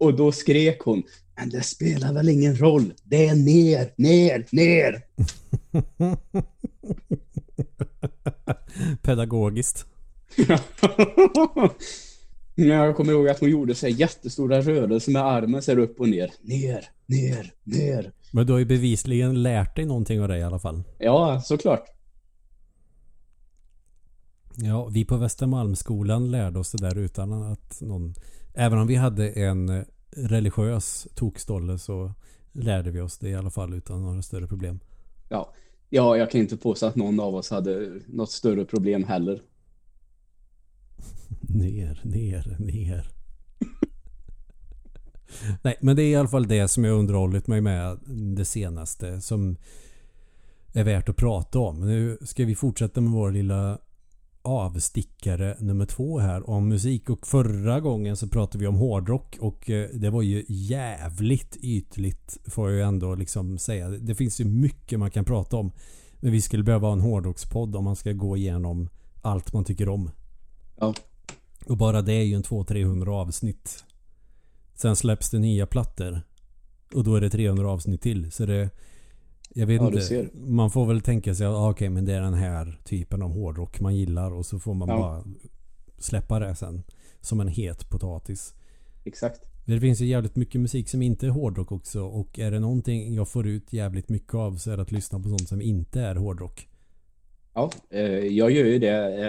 Och 0.00 0.14
då 0.14 0.32
skrek 0.32 0.80
hon. 0.80 1.02
Men 1.36 1.50
det 1.50 1.62
spelar 1.62 2.12
väl 2.12 2.28
ingen 2.28 2.56
roll. 2.56 2.92
Det 3.04 3.26
är 3.26 3.34
ner, 3.34 3.92
ner, 3.96 4.46
ner. 4.50 5.02
Pedagogiskt. 9.02 9.86
Ja, 12.54 12.84
jag 12.84 12.96
kommer 12.96 13.12
ihåg 13.12 13.28
att 13.28 13.40
hon 13.40 13.50
gjorde 13.50 13.74
så 13.74 13.88
jättestora 13.88 14.60
rörelser 14.60 15.12
med 15.12 15.22
armen 15.22 15.62
så 15.62 15.72
upp 15.72 16.00
och 16.00 16.08
ner. 16.08 16.32
Ner, 16.42 16.84
ner, 17.06 17.52
ner. 17.64 18.12
Men 18.32 18.46
du 18.46 18.52
har 18.52 18.58
ju 18.58 18.64
bevisligen 18.64 19.42
lärt 19.42 19.76
dig 19.76 19.84
någonting 19.84 20.20
av 20.22 20.28
det 20.28 20.38
i 20.38 20.42
alla 20.42 20.58
fall. 20.58 20.82
Ja, 20.98 21.40
såklart. 21.44 21.84
Ja, 24.54 24.86
vi 24.86 25.04
på 25.04 25.16
Västermalmsskolan 25.16 26.30
lärde 26.30 26.58
oss 26.58 26.72
det 26.72 26.88
där 26.88 26.98
utan 26.98 27.32
att 27.32 27.80
någon... 27.80 28.14
Även 28.60 28.78
om 28.78 28.86
vi 28.86 28.94
hade 28.94 29.30
en 29.30 29.84
religiös 30.10 31.08
tokstolle 31.14 31.78
så 31.78 32.12
lärde 32.52 32.90
vi 32.90 33.00
oss 33.00 33.18
det 33.18 33.28
i 33.28 33.34
alla 33.34 33.50
fall 33.50 33.74
utan 33.74 34.02
några 34.02 34.22
större 34.22 34.46
problem. 34.46 34.80
Ja. 35.28 35.52
ja, 35.88 36.16
jag 36.16 36.30
kan 36.30 36.40
inte 36.40 36.56
påstå 36.56 36.86
att 36.86 36.96
någon 36.96 37.20
av 37.20 37.34
oss 37.34 37.50
hade 37.50 38.00
något 38.06 38.30
större 38.30 38.64
problem 38.64 39.04
heller. 39.04 39.42
Ner, 41.40 42.00
ner, 42.04 42.56
ner. 42.58 43.10
Nej, 45.62 45.76
men 45.80 45.96
det 45.96 46.02
är 46.02 46.10
i 46.10 46.16
alla 46.16 46.28
fall 46.28 46.48
det 46.48 46.68
som 46.68 46.84
jag 46.84 46.98
underhållit 46.98 47.46
mig 47.46 47.60
med 47.60 47.98
det 48.36 48.44
senaste 48.44 49.20
som 49.20 49.56
är 50.72 50.84
värt 50.84 51.08
att 51.08 51.16
prata 51.16 51.58
om. 51.58 51.80
Nu 51.80 52.18
ska 52.22 52.44
vi 52.44 52.54
fortsätta 52.54 53.00
med 53.00 53.12
vår 53.12 53.30
lilla 53.30 53.78
avstickare 54.42 55.56
nummer 55.58 55.86
två 55.86 56.18
här 56.18 56.50
om 56.50 56.68
musik 56.68 57.10
och 57.10 57.26
förra 57.26 57.80
gången 57.80 58.16
så 58.16 58.28
pratade 58.28 58.58
vi 58.58 58.66
om 58.66 58.74
hårdrock 58.74 59.36
och 59.40 59.70
eh, 59.70 59.88
det 59.92 60.10
var 60.10 60.22
ju 60.22 60.44
jävligt 60.48 61.56
ytligt 61.56 62.38
får 62.46 62.70
jag 62.70 62.76
ju 62.76 62.82
ändå 62.82 63.14
liksom 63.14 63.58
säga. 63.58 63.88
Det 63.88 64.14
finns 64.14 64.40
ju 64.40 64.44
mycket 64.44 64.98
man 64.98 65.10
kan 65.10 65.24
prata 65.24 65.56
om. 65.56 65.72
Men 66.20 66.32
vi 66.32 66.40
skulle 66.40 66.64
behöva 66.64 66.88
ha 66.88 66.92
en 66.92 67.00
hårdrockspodd 67.00 67.76
om 67.76 67.84
man 67.84 67.96
ska 67.96 68.12
gå 68.12 68.36
igenom 68.36 68.88
allt 69.22 69.52
man 69.52 69.64
tycker 69.64 69.88
om. 69.88 70.10
Ja, 70.76 70.94
Och 71.66 71.76
bara 71.76 72.02
det 72.02 72.12
är 72.12 72.22
ju 72.22 72.34
en 72.34 72.42
200-300 72.42 73.08
avsnitt. 73.08 73.84
Sen 74.74 74.96
släpps 74.96 75.30
det 75.30 75.38
nya 75.38 75.66
plattor. 75.66 76.20
Och 76.94 77.04
då 77.04 77.14
är 77.14 77.20
det 77.20 77.30
300 77.30 77.70
avsnitt 77.70 78.02
till. 78.02 78.32
Så 78.32 78.46
det... 78.46 78.70
Jag 79.54 79.66
vet 79.66 79.82
Ja, 79.82 79.88
inte. 79.88 80.28
Man 80.38 80.70
får 80.70 80.86
väl 80.86 81.00
tänka 81.00 81.34
sig 81.34 81.46
att 81.46 81.54
ah, 81.54 81.70
okej 81.70 81.88
men 81.88 82.04
det 82.04 82.14
är 82.14 82.20
den 82.20 82.34
här 82.34 82.80
typen 82.84 83.22
av 83.22 83.30
hårdrock 83.32 83.80
man 83.80 83.96
gillar. 83.96 84.30
Och 84.32 84.46
så 84.46 84.58
får 84.58 84.74
man 84.74 84.88
Ja. 84.88 84.98
bara 84.98 85.24
släppa 85.98 86.38
det 86.38 86.54
sen. 86.54 86.82
Som 87.20 87.40
en 87.40 87.48
het 87.48 87.90
potatis. 87.90 88.54
exakt. 89.04 89.40
Det 89.64 89.80
finns 89.80 90.00
ju 90.00 90.06
jävligt 90.06 90.36
mycket 90.36 90.60
musik 90.60 90.88
som 90.88 91.02
inte 91.02 91.26
är 91.26 91.30
hårdrock 91.30 91.72
också 91.72 92.02
och 92.02 92.38
är 92.38 92.50
det 92.50 92.58
någonting 92.60 93.14
jag 93.14 93.28
får 93.28 93.46
ut 93.46 93.72
jävligt 93.72 94.08
mycket 94.08 94.34
av 94.34 94.56
så 94.56 94.70
är 94.70 94.76
det 94.76 94.82
att 94.82 94.92
lyssna 94.92 95.20
på 95.20 95.28
sånt 95.28 95.48
som 95.48 95.60
inte 95.62 96.00
är 96.00 96.14
hårdrock. 96.14 96.68
Ja, 97.54 97.70
eh, 97.90 98.00
jag 98.10 98.50
gör 98.50 98.64
ju 98.64 98.78
det 98.78 99.26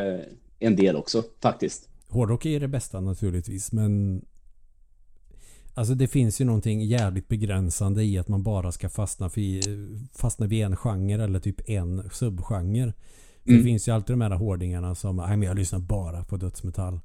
eh, 0.60 0.67
en 0.67 0.75
del 0.75 0.95
också 0.95 1.23
faktiskt. 1.41 1.89
Hårdrock 2.07 2.45
är 2.45 2.60
det 2.60 2.67
bästa 2.67 2.99
naturligtvis 3.01 3.71
men 3.71 4.21
Alltså 5.73 5.95
det 5.95 6.07
finns 6.07 6.41
ju 6.41 6.45
någonting 6.45 6.81
jävligt 6.81 7.27
begränsande 7.27 8.03
i 8.03 8.17
att 8.17 8.27
man 8.27 8.43
bara 8.43 8.71
ska 8.71 8.89
fastna, 8.89 9.29
för, 9.29 9.41
fastna 10.17 10.47
vid 10.47 10.63
en 10.65 10.75
genre 10.75 11.23
eller 11.23 11.39
typ 11.39 11.69
en 11.69 12.10
subgenre. 12.12 12.93
Mm. 13.45 13.57
Det 13.57 13.63
finns 13.63 13.88
ju 13.88 13.91
alltid 13.91 14.13
de 14.13 14.21
här 14.21 14.31
hårdingarna 14.31 14.95
som 14.95 15.15
Nej 15.15 15.38
men 15.38 15.47
jag 15.47 15.57
lyssnar 15.57 15.79
bara 15.79 16.23
på 16.23 16.38
dödsmetall. 16.38 16.99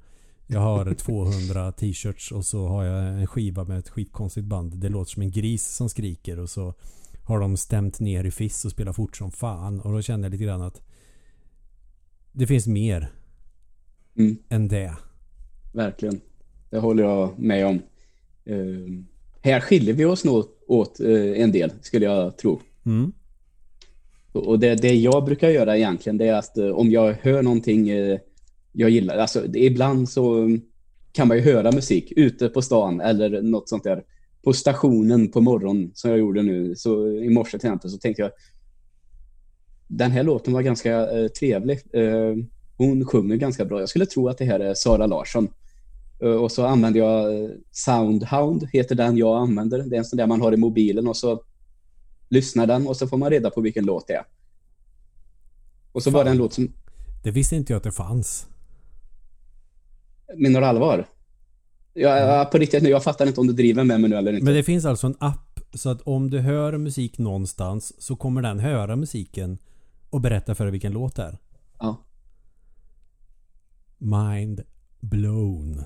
Jag 0.47 0.61
har 0.61 0.95
200 0.99 1.73
t-shirts 1.73 2.33
och 2.33 2.47
så 2.47 2.69
har 2.69 2.85
jag 2.85 3.09
en 3.09 3.27
skiva 3.27 3.65
med 3.65 3.79
ett 3.79 3.89
skitkonstigt 3.89 4.47
band. 4.47 4.79
Det 4.79 4.89
låter 4.89 5.11
som 5.11 5.23
en 5.23 5.31
gris 5.31 5.67
som 5.67 5.89
skriker 5.89 6.39
och 6.39 6.51
så 6.51 6.75
har 7.25 7.41
de 7.41 7.57
stämt 7.57 8.01
ner 8.01 8.25
i 8.25 8.31
fiss 8.31 8.65
och 8.65 8.71
spelar 8.71 8.93
fort 8.93 9.17
som 9.17 9.31
fan. 9.31 9.81
Och 9.81 9.93
då 9.93 10.03
känner 10.03 10.25
jag 10.25 10.33
lite 10.33 10.45
grann 10.45 10.63
att 10.63 10.83
det 12.33 12.47
finns 12.47 12.67
mer 12.67 13.13
Mm. 14.19 14.37
än 14.49 14.69
det. 14.69 14.97
Verkligen. 15.73 16.21
Det 16.71 16.79
håller 16.79 17.03
jag 17.03 17.39
med 17.39 17.67
om. 17.67 17.81
Eh, 18.47 18.93
här 19.43 19.61
skiljer 19.61 19.95
vi 19.95 20.05
oss 20.05 20.25
nog 20.25 20.45
åt 20.67 21.01
eh, 21.01 21.43
en 21.43 21.53
del, 21.53 21.71
skulle 21.81 22.05
jag 22.07 22.39
tro. 22.39 22.61
Mm. 22.87 23.13
Och 24.33 24.59
det, 24.59 24.75
det 24.75 24.95
jag 24.95 25.25
brukar 25.25 25.49
göra 25.49 25.77
egentligen, 25.77 26.19
det 26.19 26.27
är 26.27 26.35
att 26.35 26.59
eh, 26.59 26.69
om 26.69 26.91
jag 26.91 27.13
hör 27.13 27.43
någonting 27.43 27.89
eh, 27.89 28.19
jag 28.73 28.91
gillar, 28.91 29.19
alltså 29.19 29.41
det, 29.49 29.59
ibland 29.59 30.09
så 30.09 30.51
kan 31.13 31.29
man 31.29 31.37
ju 31.37 31.43
höra 31.43 31.73
musik 31.73 32.13
ute 32.17 32.49
på 32.49 32.63
stan 32.63 33.01
eller 33.01 33.43
något 33.43 33.69
sånt 33.69 33.85
där. 33.85 34.05
På 34.43 34.53
stationen 34.53 35.29
på 35.29 35.41
morgonen, 35.41 35.91
som 35.95 36.11
jag 36.11 36.19
gjorde 36.19 36.43
nu, 36.43 36.75
så 36.77 37.09
i 37.09 37.29
morse 37.29 37.51
till 37.51 37.57
exempel, 37.57 37.91
så 37.91 37.99
tänkte 37.99 38.23
jag 38.23 38.31
den 39.89 40.11
här 40.11 40.23
låten 40.23 40.53
var 40.53 40.63
ganska 40.63 41.19
eh, 41.19 41.29
trevlig. 41.29 41.79
Eh, 41.93 42.35
hon 42.77 43.05
sjunger 43.05 43.37
ganska 43.37 43.65
bra. 43.65 43.81
Jag 43.81 43.89
skulle 43.89 44.07
tro 44.07 44.29
att 44.29 44.39
det 44.39 44.45
här 44.45 44.61
är 44.61 44.75
Sara 44.75 45.07
Larsson. 45.07 45.49
Eh, 46.23 46.29
och 46.31 46.53
så 46.53 46.67
använder 46.67 47.01
jag 47.01 47.45
eh, 47.45 47.51
Soundhound, 47.71 48.69
heter 48.73 48.95
den 48.95 49.17
jag 49.17 49.37
använder. 49.37 49.79
Det 49.83 49.97
är 49.97 49.99
en 49.99 50.05
sån 50.05 50.17
där 50.17 50.27
man 50.27 50.41
har 50.41 50.53
i 50.53 50.57
mobilen 50.57 51.07
och 51.09 51.17
så 51.17 51.43
lyssnar 52.29 52.67
den 52.67 52.87
och 52.87 52.97
så 52.97 53.07
får 53.07 53.17
man 53.17 53.31
reda 53.31 53.51
på 53.51 53.61
vilken 53.61 53.85
låt 53.85 54.07
det 54.07 54.15
är. 54.15 54.25
Och 55.93 56.03
så 56.03 56.11
var 56.11 56.25
det 56.25 56.31
en 56.31 56.35
Fan. 56.37 56.43
låt 56.43 56.53
som, 56.53 56.73
Det 57.23 57.31
visste 57.31 57.57
inte 57.57 57.73
jag 57.73 57.77
att 57.79 57.85
det 57.85 57.93
fanns. 57.93 58.47
menar 60.37 60.61
du 60.61 60.67
allvar? 60.67 61.07
Ja, 61.93 62.19
ja, 62.19 62.45
på 62.45 62.59
riktigt 62.59 62.83
nu, 62.83 62.89
jag 62.89 63.03
fattar 63.05 63.27
inte 63.27 63.41
om 63.41 63.47
du 63.47 63.53
driver 63.53 63.85
med 63.85 64.01
mig 64.01 64.11
nu 64.11 64.17
eller 64.17 64.33
inte. 64.33 64.45
Men 64.45 64.55
det 64.55 64.63
finns 64.63 64.85
alltså 64.85 65.07
en 65.07 65.17
app 65.21 65.61
så 65.75 65.91
att 65.91 66.01
om 66.03 66.31
du 66.31 66.39
hör 66.39 66.79
musik 66.79 67.19
någonstans 67.19 68.03
så 68.03 68.17
kommer 68.17 68.43
den 68.43 68.59
höra 68.59 68.97
musiken 68.97 69.59
och 70.11 70.21
berätta 70.21 70.55
för 70.55 70.65
dig 70.65 70.73
vilken 70.73 70.93
låt 70.93 71.17
det 71.17 71.23
är. 71.23 71.39
Ja. 71.79 71.97
Mind 73.99 74.63
blown. 75.01 75.85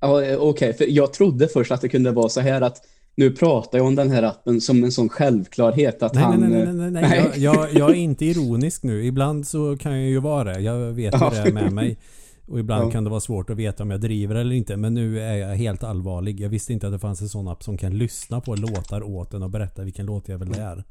Ja, 0.00 0.22
eh, 0.24 0.38
Okej, 0.38 0.72
för 0.74 0.84
jag 0.88 1.12
trodde 1.12 1.48
först 1.48 1.72
att 1.72 1.80
det 1.80 1.88
kunde 1.88 2.10
vara 2.10 2.28
så 2.28 2.40
här 2.40 2.60
att 2.60 2.76
nu 3.14 3.30
pratar 3.30 3.78
jag 3.78 3.86
om 3.86 3.94
den 3.94 4.10
här 4.10 4.22
appen 4.22 4.60
som 4.60 4.84
en 4.84 4.92
sån 4.92 5.08
självklarhet 5.08 6.02
att 6.02 6.14
Nej, 6.14 6.22
han... 6.24 6.40
nej, 6.40 6.48
nej, 6.50 6.62
eh, 6.62 6.72
nej, 6.72 6.90
nej, 6.90 7.02
nej. 7.02 7.32
Jag, 7.36 7.56
jag, 7.56 7.74
jag 7.74 7.90
är 7.90 7.94
inte 7.94 8.24
ironisk 8.24 8.82
nu. 8.82 9.04
Ibland 9.06 9.46
så 9.46 9.76
kan 9.76 9.92
jag 10.00 10.10
ju 10.10 10.18
vara 10.20 10.44
det. 10.52 10.60
Jag 10.60 10.78
vet 10.92 11.14
hur 11.14 11.20
Ja. 11.20 11.30
det 11.30 11.48
är 11.48 11.52
med 11.52 11.72
mig. 11.72 11.98
Och 12.46 12.60
ibland 12.60 12.86
Ja. 12.86 12.90
kan 12.90 13.04
det 13.04 13.10
vara 13.10 13.20
svårt 13.20 13.50
att 13.50 13.56
veta 13.56 13.82
om 13.82 13.90
jag 13.90 14.00
driver 14.00 14.34
eller 14.34 14.54
inte. 14.56 14.76
Men 14.76 14.94
nu 14.94 15.20
är 15.20 15.34
jag 15.36 15.48
helt 15.56 15.84
allvarlig. 15.84 16.40
Jag 16.40 16.48
visste 16.48 16.72
inte 16.72 16.86
att 16.86 16.92
det 16.92 16.98
fanns 16.98 17.20
en 17.20 17.28
sån 17.28 17.48
app 17.48 17.62
som 17.62 17.78
kan 17.78 17.98
lyssna 17.98 18.40
på 18.40 18.54
låtar 18.54 19.02
åt 19.02 19.34
en 19.34 19.42
och 19.42 19.50
berätta 19.50 19.82
vilken 19.84 20.06
låt 20.06 20.28
jag 20.28 20.38
vill 20.38 20.48
det 20.52 20.60
är. 20.60 20.84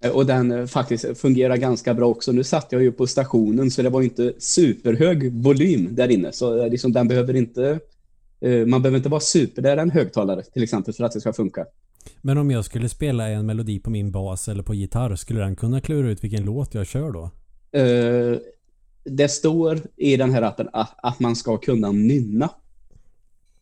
Eh, 0.00 0.10
Och 0.10 0.26
den 0.26 0.68
faktiskt 0.68 1.18
fungerar 1.18 1.56
ganska 1.56 1.94
bra 1.94 2.06
också. 2.08 2.32
Nu 2.32 2.44
satt 2.44 2.66
jag 2.72 2.82
ju 2.82 2.92
på 2.92 3.06
stationen 3.06 3.70
så 3.70 3.82
det 3.82 3.90
var 3.90 4.00
ju 4.00 4.08
inte 4.08 4.32
superhög 4.38 5.32
volym 5.42 5.88
där 5.94 6.08
inne. 6.10 6.32
Så 6.32 6.68
liksom 6.68 6.92
den 6.92 7.08
behöver 7.08 7.36
inte... 7.36 7.78
eh, 8.40 8.66
Man 8.66 8.82
behöver 8.82 8.96
inte 8.96 9.08
vara 9.08 9.20
super. 9.20 9.62
Det 9.62 9.70
är 9.70 9.76
en 9.76 9.90
högtalare 9.90 10.42
till 10.42 10.62
exempel 10.62 10.94
för 10.94 11.04
att 11.04 11.12
det 11.12 11.20
ska 11.20 11.32
funka. 11.32 11.66
Men 12.22 12.38
om 12.38 12.50
jag 12.50 12.64
skulle 12.64 12.88
spela 12.88 13.28
en 13.28 13.46
melodi 13.46 13.78
på 13.80 13.90
min 13.90 14.10
bas 14.12 14.48
eller 14.48 14.62
på 14.62 14.74
gitarr, 14.74 15.16
skulle 15.16 15.40
den 15.40 15.56
kunna 15.56 15.80
klura 15.80 16.08
ut 16.10 16.24
vilken 16.24 16.44
låt 16.44 16.74
jag 16.74 16.86
kör 16.86 17.12
då? 17.12 17.30
Eh, 17.78 18.38
Det 19.04 19.28
står 19.28 19.78
i 19.96 20.16
den 20.16 20.30
här 20.34 20.42
appen 20.42 20.68
att, 20.72 20.94
att 21.02 21.20
man 21.20 21.36
ska 21.36 21.56
kunna 21.56 21.92
nynna. 21.92 22.50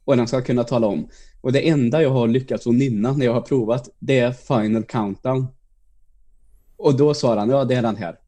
Och 0.05 0.17
den 0.17 0.27
ska 0.29 0.41
kunna 0.43 0.65
tala 0.65 0.87
om. 0.87 1.09
Och 1.41 1.53
det 1.53 1.69
enda 1.69 2.03
jag 2.03 2.11
har 2.11 2.29
lyckats 2.29 2.67
att 2.67 2.75
nynna 2.75 3.13
när 3.13 3.27
jag 3.27 3.33
har 3.35 3.41
provat, 3.41 3.89
det 3.99 4.19
är 4.19 4.33
Final 4.33 4.83
Countdown. 4.83 5.47
Och 6.77 6.97
då 6.97 7.15
sa 7.15 7.39
han, 7.39 7.51
ja 7.51 7.65
det 7.65 7.75
är 7.75 7.83
den 7.83 7.97
här. 7.97 8.19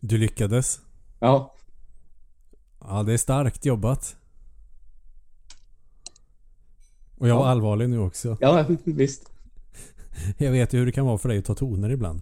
Du 0.00 0.18
lyckades. 0.18 0.78
Ja, 1.20 1.54
Ja, 2.80 3.02
det 3.02 3.12
är 3.12 3.16
starkt 3.16 3.64
jobbat. 3.66 4.16
Och 7.24 7.30
jag 7.30 7.36
var 7.36 7.44
Ja. 7.44 7.50
allvarlig 7.50 7.88
nu 7.88 7.98
också. 7.98 8.36
ja 8.40 8.64
visst. 8.84 9.22
Jag 10.38 10.52
vet 10.52 10.72
ju 10.72 10.78
hur 10.78 10.86
det 10.86 10.92
kan 10.92 11.06
vara 11.06 11.18
för 11.18 11.28
dig 11.28 11.38
att 11.38 11.44
ta 11.44 11.54
toner 11.54 11.90
ibland. 11.90 12.20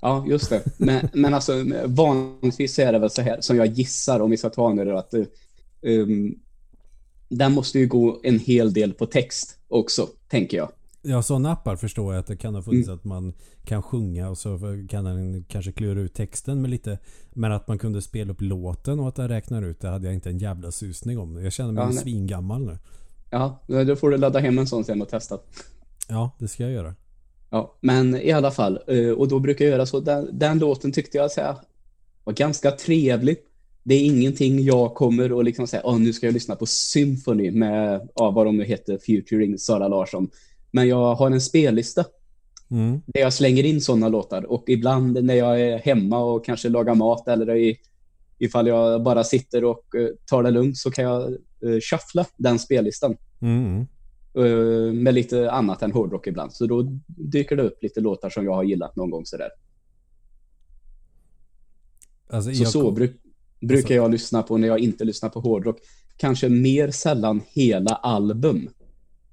Ja, 0.00 0.24
just 0.28 0.50
det. 0.50 0.62
Men, 0.76 1.08
men 1.12 1.34
alltså 1.34 1.52
vanligtvis 1.86 2.78
är 2.78 2.92
det 2.92 2.98
väl 2.98 3.10
så 3.10 3.22
här 3.22 3.40
som 3.40 3.56
jag 3.56 3.66
gissar 3.66 4.20
om 4.20 4.30
vi 4.30 4.36
ska 4.36 4.50
ta 4.50 4.72
nu 4.72 4.84
då, 4.84 4.96
att 4.96 5.14
um, 5.82 6.34
den 7.28 7.52
måste 7.52 7.78
ju 7.78 7.86
gå 7.86 8.20
en 8.22 8.38
hel 8.38 8.72
del 8.72 8.92
på 8.92 9.06
text 9.06 9.58
också, 9.68 10.08
tänker 10.28 10.56
jag. 10.56 10.68
Ja, 11.02 11.22
sådana 11.22 11.52
appar 11.52 11.76
förstår 11.76 12.14
jag 12.14 12.20
att 12.20 12.26
det 12.26 12.36
kan 12.36 12.54
ha 12.54 12.62
funnits 12.62 12.88
att 12.88 13.04
man 13.04 13.32
kan 13.64 13.82
sjunga 13.82 14.28
och 14.30 14.38
så 14.38 14.58
kan 14.88 15.04
den 15.04 15.44
kanske 15.48 15.72
klura 15.72 16.00
ut 16.00 16.14
texten 16.14 16.60
med 16.62 16.70
lite 16.70 16.98
Men 17.32 17.52
att 17.52 17.68
man 17.68 17.78
kunde 17.78 18.02
spela 18.02 18.32
upp 18.32 18.40
låten 18.40 19.00
och 19.00 19.08
att 19.08 19.14
den 19.14 19.28
räknar 19.28 19.62
ut 19.62 19.80
det 19.80 19.88
hade 19.88 20.06
jag 20.06 20.14
inte 20.14 20.30
en 20.30 20.38
jävla 20.38 20.70
susning 20.70 21.18
om. 21.18 21.42
Jag 21.44 21.52
känner 21.52 21.72
mig 21.72 21.84
Ja, 21.84 21.92
svingammal 21.92 22.66
nu. 22.66 22.78
Ja, 23.30 23.64
då 23.66 23.96
får 23.96 24.10
du 24.10 24.16
ladda 24.16 24.38
hem 24.38 24.58
en 24.58 24.66
sån 24.66 24.84
sen 24.84 25.02
och 25.02 25.08
testa. 25.08 25.38
Ja, 26.08 26.30
det 26.38 26.48
ska 26.48 26.62
jag 26.62 26.72
göra. 26.72 26.94
Ja, 27.50 27.78
men 27.80 28.16
i 28.16 28.32
alla 28.32 28.50
fall, 28.50 28.78
eh, 28.86 29.10
och 29.10 29.28
då 29.28 29.38
brukar 29.38 29.64
jag 29.64 29.72
göra 29.72 29.86
så. 29.86 30.00
Den, 30.00 30.38
den 30.38 30.58
låten 30.58 30.92
tyckte 30.92 31.18
jag 31.18 31.30
så 31.32 31.40
här, 31.40 31.56
var 32.24 32.32
ganska 32.32 32.70
trevlig. 32.70 33.36
Det 33.82 33.94
är 33.94 34.04
ingenting 34.04 34.64
jag 34.64 34.94
kommer 34.94 35.38
att 35.38 35.44
liksom 35.44 35.66
säga, 35.66 35.82
åh 35.84 35.98
nu 35.98 36.12
ska 36.12 36.26
jag 36.26 36.32
lyssna 36.32 36.56
på 36.56 36.66
Symphony 36.66 37.50
med, 37.50 38.08
ja, 38.14 38.30
vad 38.30 38.46
de 38.46 38.56
nu 38.56 38.64
heter, 38.64 38.98
Futuring 39.06 39.58
Sara 39.58 39.88
Larsson. 39.88 40.30
Men 40.70 40.88
jag 40.88 41.14
har 41.14 41.30
en 41.30 41.40
spellista 41.40 42.04
Mm. 42.70 43.00
där 43.06 43.20
jag 43.20 43.32
slänger 43.32 43.64
in 43.64 43.80
sådana 43.80 44.08
låtar 44.08 44.50
och 44.52 44.64
ibland 44.68 45.24
när 45.24 45.34
jag 45.34 45.60
är 45.60 45.78
hemma 45.78 46.18
och 46.18 46.44
kanske 46.44 46.68
lagar 46.68 46.94
mat 46.94 47.28
eller 47.28 47.56
i, 47.56 47.76
ifall 48.38 48.66
jag 48.66 49.02
bara 49.02 49.24
sitter 49.24 49.64
och 49.64 49.94
eh, 49.94 50.08
tar 50.26 50.42
det 50.42 50.50
lugnt 50.50 50.76
så 50.76 50.90
kan 50.90 51.04
jag 51.04 51.36
uh, 51.64 51.80
shuffla 51.80 52.26
den 52.36 52.58
spellistan 52.58 53.16
Mm. 53.40 53.86
eh, 54.34 54.92
med 54.92 55.14
lite 55.14 55.50
annat 55.50 55.82
än 55.82 55.92
hårdrock 55.92 56.26
ibland. 56.26 56.52
Så 56.52 56.66
då 56.66 56.82
dyker 57.06 57.56
det 57.56 57.62
upp 57.62 57.82
lite 57.82 58.00
låtar 58.00 58.30
som 58.30 58.44
jag 58.44 58.54
har 58.54 58.64
gillat 58.64 58.96
någon 58.96 59.10
gång 59.10 59.26
sådär. 59.26 59.48
Alltså, 62.30 62.52
Så 62.54 62.62
jag, 62.62 62.72
så 62.72 62.90
bruk, 62.90 63.16
brukar 63.60 63.94
jag 63.94 64.10
lyssna 64.10 64.42
på 64.42 64.56
när 64.58 64.68
jag 64.68 64.78
inte 64.78 65.04
lyssnar 65.04 65.28
på 65.28 65.40
hårdrock. 65.40 65.78
Kanske 66.16 66.48
mer 66.48 66.90
sällan 66.90 67.40
hela 67.48 67.90
album. 67.94 68.68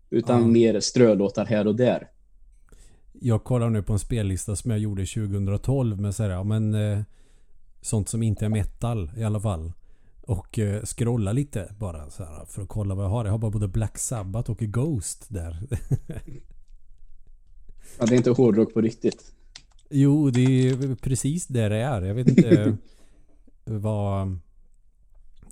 Utan 0.10 0.41
Ja. 0.41 0.48
mer 0.48 0.80
strölåtar 0.80 1.46
här 1.46 1.67
och 1.67 1.76
där. 1.76 2.08
jag 3.24 3.44
kollar 3.44 3.70
nu 3.70 3.84
på 3.84 3.94
en 3.94 4.00
spellista 4.00 4.56
som 4.56 4.72
jag 4.72 4.80
gjorde 4.80 5.06
2012 5.06 6.00
med 6.02 6.15
så 6.15 6.24
här, 6.24 6.30
ja, 6.30 6.44
men 6.44 6.74
eh, 6.74 7.00
sånt 7.82 8.10
som 8.10 8.24
inte 8.24 8.46
är 8.46 8.50
metal 8.50 9.12
i 9.17 9.24
alla 9.24 9.39
fall. 9.39 9.72
Och 10.21 10.60
eh, 10.60 10.84
scrolla 10.84 11.31
lite 11.31 11.73
bara 11.79 12.10
så 12.10 12.23
här 12.23 12.45
för 12.45 12.62
att 12.62 12.69
kolla 12.69 12.95
vad 12.95 13.05
jag 13.05 13.10
har. 13.10 13.25
Jag 13.25 13.31
har 13.31 13.38
bara 13.39 13.51
både 13.51 13.67
Black 13.67 13.97
Sabbath 13.97 14.51
och 14.51 14.57
Ghost 14.60 15.25
där. 15.29 15.67
Ja, 17.99 18.05
det 18.05 18.15
är 18.15 18.17
inte 18.17 18.31
hårdrock 18.31 18.73
på 18.73 18.81
riktigt. 18.81 19.31
Jo, 19.89 20.29
det 20.29 20.41
är 20.69 20.95
precis 20.95 21.47
det 21.47 21.69
det 21.69 21.75
är. 21.77 22.01
Jag 22.01 22.13
vet 22.15 22.27
inte 22.27 22.77
vad... 23.65 24.39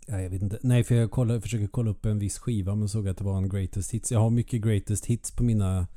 Ja, 0.08 0.22
jag 0.22 0.30
vet 0.30 0.42
inte. 0.42 0.60
Nej, 0.62 0.84
för 0.84 0.96
jag 0.96 1.12
kollar, 1.12 1.40
försöker 1.40 1.68
kolla 1.68 1.92
upp 1.92 2.06
en 2.06 2.20
viss 2.20 2.40
skiva 2.40 2.76
men 2.76 2.90
såg 2.90 3.08
att 3.08 3.18
det 3.18 3.24
var 3.24 3.38
en 3.38 3.50
greatest 3.50 3.92
hits. 3.92 4.12
Jag 4.12 4.20
har 4.20 4.30
mycket 4.30 4.62
greatest 4.62 5.06
hits 5.06 5.32
på 5.32 5.44
mina 5.44 5.88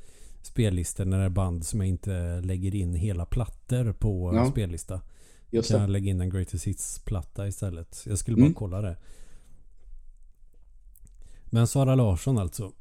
spellistor 0.41 1.05
när 1.05 1.19
det 1.19 1.25
är 1.25 1.29
band 1.29 1.65
som 1.65 1.79
jag 1.79 1.89
inte 1.89 2.41
lägger 2.41 2.75
in 2.75 2.93
hela 2.93 3.25
plattor 3.25 3.93
på 3.93 4.31
Ja. 4.35 4.51
spellista. 4.51 5.01
Just 5.53 5.69
kan 5.69 5.77
det. 5.77 5.83
jag 5.83 5.89
lägga 5.89 6.09
in 6.11 6.21
en 6.21 6.29
greatest 6.29 6.65
hits-platta 6.67 7.47
istället. 7.47 8.03
Jag 8.05 8.17
skulle 8.19 8.37
bara 8.37 8.41
Mm. 8.45 8.53
kolla 8.53 8.81
det. 8.81 8.97
Men 11.45 11.67
Sara 11.67 11.95
Larsson 11.95 12.37
alltså. 12.37 12.71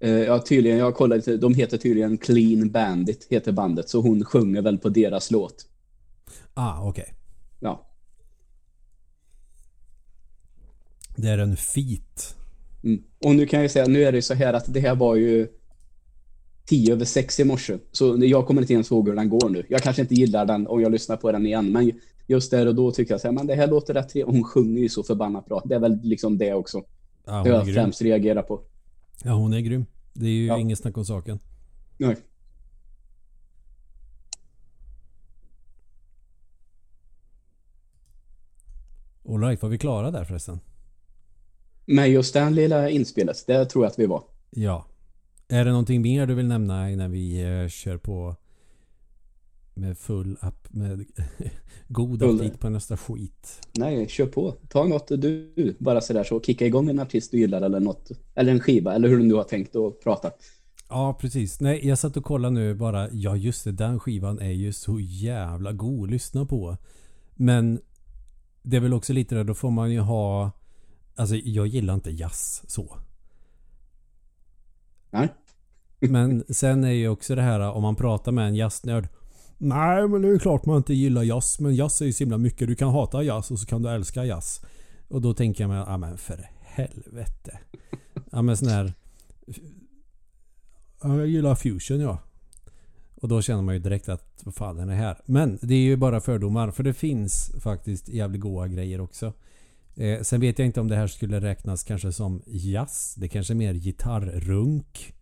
Eh, 0.00 0.10
Ja, 0.10 0.38
tydligen. 0.38 0.78
Jag 0.78 0.94
kollade 0.94 1.16
lite. 1.18 1.36
De 1.36 1.54
heter 1.54 1.78
tydligen 1.78 2.18
Clean 2.18 2.70
Bandit, 2.70 3.26
heter 3.30 3.52
bandet. 3.52 3.88
Så 3.88 4.00
hon 4.00 4.24
sjunger 4.24 4.62
väl 4.62 4.78
på 4.78 4.88
deras 4.88 5.30
låt. 5.30 5.66
Ah, 6.54 6.88
okej. 6.88 7.14
Ja. 7.60 7.86
Det 11.16 11.28
är 11.28 11.38
en 11.38 11.56
feat. 11.56 12.36
Mm. 12.84 13.02
Och 13.24 13.34
nu 13.34 13.46
kan 13.46 13.62
jag 13.62 13.70
säga, 13.70 13.86
nu 13.86 14.04
är 14.04 14.12
det 14.12 14.22
så 14.22 14.34
här 14.34 14.54
att 14.54 14.74
det 14.74 14.80
här 14.80 14.94
var 14.94 15.16
ju 15.16 15.48
tio 16.64 16.92
över 16.92 17.04
sex 17.04 17.40
i 17.40 17.44
morse. 17.44 17.78
Så 17.92 18.16
jag 18.20 18.46
kommer 18.46 18.60
inte 18.60 18.72
ens 18.72 18.90
ihåg 18.90 19.08
hur 19.08 19.16
den 19.16 19.28
går 19.28 19.48
nu. 19.48 19.66
Jag 19.68 19.82
kanske 19.82 20.02
inte 20.02 20.14
gillar 20.14 20.46
den 20.46 20.66
om 20.66 20.80
jag 20.80 20.92
lyssnar 20.92 21.16
på 21.16 21.32
den 21.32 21.46
igen, 21.46 21.72
men 21.72 21.92
just 22.26 22.50
där 22.50 22.66
och 22.66 22.74
då 22.74 22.90
tycker 22.92 23.14
jag 23.14 23.20
så 23.20 23.26
här, 23.28 23.32
men 23.32 23.46
det 23.46 23.54
här 23.54 23.66
låter 23.66 23.94
rätt 23.94 24.08
trevligt. 24.08 24.34
Hon 24.34 24.44
sjunger 24.44 24.82
ju 24.82 24.88
så 24.88 25.02
förbannat 25.02 25.46
bra. 25.46 25.62
Det 25.64 25.74
är 25.74 25.78
väl 25.80 25.98
liksom 26.02 26.38
det 26.38 26.54
också. 26.54 26.82
Ja, 27.24 27.42
det 27.42 27.48
jag 27.50 27.64
grym. 27.64 27.74
främst 27.74 28.02
reagerar 28.02 28.42
på. 28.42 28.60
Ja, 29.24 29.32
hon 29.32 29.52
är 29.52 29.60
grym. 29.60 29.86
Det 30.12 30.26
är 30.26 30.30
ju 30.30 30.46
Ja. 30.46 30.58
inget 30.58 30.78
snack 30.78 30.96
om 30.98 31.04
saken. 31.04 31.38
Nej. 31.98 32.16
Alright, 39.28 39.62
var 39.62 39.68
vi 39.68 39.78
klara 39.78 40.10
där 40.10 40.24
förresten? 40.24 40.60
Men 41.86 42.10
just 42.10 42.34
den 42.34 42.54
lilla 42.54 42.90
inspelet, 42.90 43.44
det 43.46 43.64
tror 43.64 43.84
jag 43.84 43.90
att 43.90 43.98
vi 43.98 44.06
var. 44.06 44.24
Ja. 44.50 44.86
Är 45.52 45.64
det 45.64 45.70
någonting 45.70 46.02
mer 46.02 46.26
du 46.26 46.34
vill 46.34 46.46
nämna 46.46 46.90
innan 46.90 47.10
vi 47.10 47.42
eh, 47.42 47.68
kör 47.68 47.96
på 47.96 48.36
med 49.74 49.98
full 49.98 50.36
app 50.40 50.68
med 50.70 51.04
god 51.88 52.22
aptit 52.22 52.60
på 52.60 52.68
nästa 52.68 52.96
skit? 52.96 53.60
Nej, 53.72 54.08
kör 54.08 54.26
på. 54.26 54.54
Ta 54.68 54.84
något 54.84 55.08
du 55.08 55.76
bara 55.78 56.00
sådär 56.00 56.24
så 56.24 56.40
kicka 56.40 56.66
igång 56.66 56.88
en 56.88 57.00
artist 57.00 57.30
du 57.30 57.38
gillar 57.38 57.62
eller 57.62 57.80
något. 57.80 58.10
Eller 58.34 58.52
en 58.52 58.60
skiva 58.60 58.94
eller 58.94 59.08
hur 59.08 59.18
du 59.18 59.24
nu 59.24 59.34
har 59.34 59.44
tänkt 59.44 59.76
att 59.76 60.00
prata. 60.00 60.30
Ja, 60.88 61.18
precis. 61.20 61.60
Nej, 61.60 61.86
jag 61.88 61.98
satt 61.98 62.16
och 62.16 62.24
kollade 62.24 62.54
nu 62.54 62.74
bara. 62.74 63.08
Ja, 63.12 63.36
just 63.36 63.64
det. 63.64 63.72
Den 63.72 64.00
skivan 64.00 64.38
är 64.38 64.52
ju 64.52 64.72
så 64.72 65.00
jävla 65.00 65.72
god 65.72 66.04
att 66.04 66.10
lyssna 66.10 66.46
på. 66.46 66.76
Men 67.34 67.80
det 68.62 68.76
är 68.76 68.80
väl 68.80 68.94
också 68.94 69.12
lite 69.12 69.34
där, 69.34 69.44
då 69.44 69.54
får 69.54 69.70
man 69.70 69.92
ju 69.92 70.00
ha... 70.00 70.50
Alltså, 71.14 71.36
jag 71.36 71.66
gillar 71.66 71.94
inte 71.94 72.10
jazz 72.10 72.62
så. 72.66 72.96
Nej. 75.10 75.28
Men 76.10 76.44
sen 76.48 76.84
är 76.84 76.90
ju 76.90 77.08
också 77.08 77.34
det 77.34 77.42
här 77.42 77.60
om 77.60 77.82
man 77.82 77.96
pratar 77.96 78.32
med 78.32 78.48
en 78.48 78.54
jazznörd. 78.54 79.08
Nej, 79.58 80.08
men 80.08 80.22
det 80.22 80.28
är 80.28 80.32
ju 80.32 80.38
klart 80.38 80.66
man 80.66 80.76
inte 80.76 80.94
gillar 80.94 81.22
jazz. 81.22 81.60
Men 81.60 81.74
jazz 81.74 82.00
är 82.00 82.06
ju 82.06 82.12
så 82.12 82.24
himla 82.24 82.38
mycket. 82.38 82.68
Du 82.68 82.74
kan 82.74 82.88
hata 82.88 83.22
jazz 83.22 83.50
och 83.50 83.58
så 83.58 83.66
kan 83.66 83.82
du 83.82 83.90
älska 83.90 84.24
jazz. 84.24 84.60
Och 85.08 85.20
då 85.20 85.34
tänker 85.34 85.64
jag 85.64 85.68
mig, 85.68 85.84
ja 85.86 85.96
men 85.96 86.18
för 86.18 86.50
helvete. 86.60 87.58
Ja 88.30 88.42
men 88.42 88.56
sån 88.56 88.68
här... 88.68 88.92
Ja, 91.02 91.16
jag 91.18 91.26
gillar 91.26 91.54
fusion 91.54 92.00
ja. 92.00 92.18
Och 93.14 93.28
då 93.28 93.42
känner 93.42 93.62
man 93.62 93.74
ju 93.74 93.80
direkt 93.80 94.08
att 94.08 94.40
vad 94.44 94.54
fan 94.54 94.76
den 94.76 94.88
är 94.88 94.96
här. 94.96 95.16
Men 95.26 95.58
det 95.62 95.74
är 95.74 95.78
ju 95.78 95.96
bara 95.96 96.20
fördomar. 96.20 96.70
För 96.70 96.82
det 96.82 96.94
finns 96.94 97.52
faktiskt 97.60 98.08
jävligt 98.08 98.40
goa 98.40 98.68
grejer 98.68 99.00
också. 99.00 99.32
Eh, 99.94 100.20
sen 100.22 100.40
vet 100.40 100.58
jag 100.58 100.66
inte 100.66 100.80
om 100.80 100.88
det 100.88 100.96
här 100.96 101.06
skulle 101.06 101.40
räknas 101.40 101.84
kanske 101.84 102.12
som 102.12 102.42
jazz. 102.46 103.14
Det 103.18 103.28
kanske 103.28 103.52
är 103.52 103.56
mer 103.56 103.74
gitarrrunk. 103.74 105.14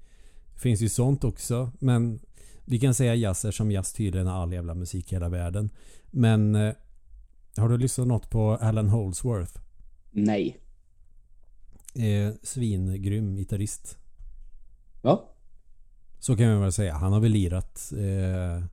Finns 0.61 0.81
ju 0.81 0.89
sånt 0.89 1.25
också. 1.25 1.73
Men 1.79 2.21
vi 2.65 2.79
kan 2.79 2.95
säga 2.95 3.15
jazz 3.15 3.57
som 3.57 3.71
jazz 3.71 3.93
tydligen 3.93 4.27
är 4.27 4.33
all 4.33 4.53
jävla 4.53 4.75
musik 4.75 5.13
i 5.13 5.15
hela 5.15 5.29
världen. 5.29 5.71
Men 6.11 6.55
eh, 6.55 6.75
har 7.57 7.69
du 7.69 7.79
lyssnat 7.79 8.07
något 8.07 8.31
på 8.31 8.57
Alan 8.57 8.89
Holdsworth? 8.89 9.61
Nej. 10.11 10.61
Eh, 11.95 12.35
svingrym 12.43 13.37
gitarrist. 13.37 13.99
Ja. 15.03 15.35
Så 16.19 16.37
kan 16.37 16.47
man 16.47 16.61
väl 16.61 16.73
säga. 16.73 16.95
Han 16.95 17.13
har 17.13 17.21
väl 17.21 17.33
lirat 17.33 17.93
eh, 17.93 18.65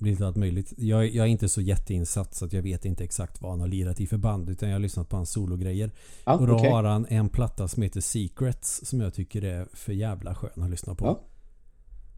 lite 0.00 0.26
allt 0.26 0.36
möjligt. 0.36 0.72
Jag, 0.76 1.06
jag 1.08 1.26
är 1.26 1.30
inte 1.30 1.48
så 1.48 1.60
jätteinsatt 1.60 2.34
så 2.34 2.44
att 2.44 2.52
jag 2.52 2.62
vet 2.62 2.84
inte 2.84 3.04
exakt 3.04 3.42
vad 3.42 3.50
han 3.50 3.60
har 3.60 3.68
lirat 3.68 4.00
i 4.00 4.06
för 4.06 4.16
band. 4.16 4.48
Utan 4.50 4.68
jag 4.68 4.74
har 4.76 4.80
lyssnat 4.80 5.08
på 5.08 5.16
hans 5.16 5.30
sologrejer. 5.30 5.90
Ja, 6.24 6.32
och 6.38 6.46
då 6.46 6.54
okej. 6.54 6.70
har 6.70 6.84
han 6.84 7.06
en 7.08 7.28
platta 7.28 7.68
som 7.68 7.82
heter 7.82 8.00
Secrets 8.00 8.86
som 8.86 9.00
jag 9.00 9.14
tycker 9.14 9.44
är 9.44 9.68
för 9.72 9.92
jävla 9.92 10.34
skön 10.34 10.62
att 10.62 10.70
lyssna 10.70 10.94
på. 10.94 11.04
Ja. 11.06 11.20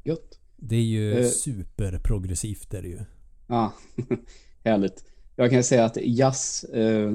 Gött. 0.05 0.38
Det 0.57 0.77
är 0.77 0.81
ju 0.83 1.19
Eh. 1.19 1.27
superprogressivt 1.27 2.75
är 2.75 2.83
det 2.83 2.88
ju. 2.88 2.99
Ja, 3.47 3.73
härligt. 4.64 5.05
Jag 5.37 5.51
kan 5.51 5.62
säga 5.64 5.85
att 5.85 5.97
jazz, 6.03 6.64
eh, 6.64 7.12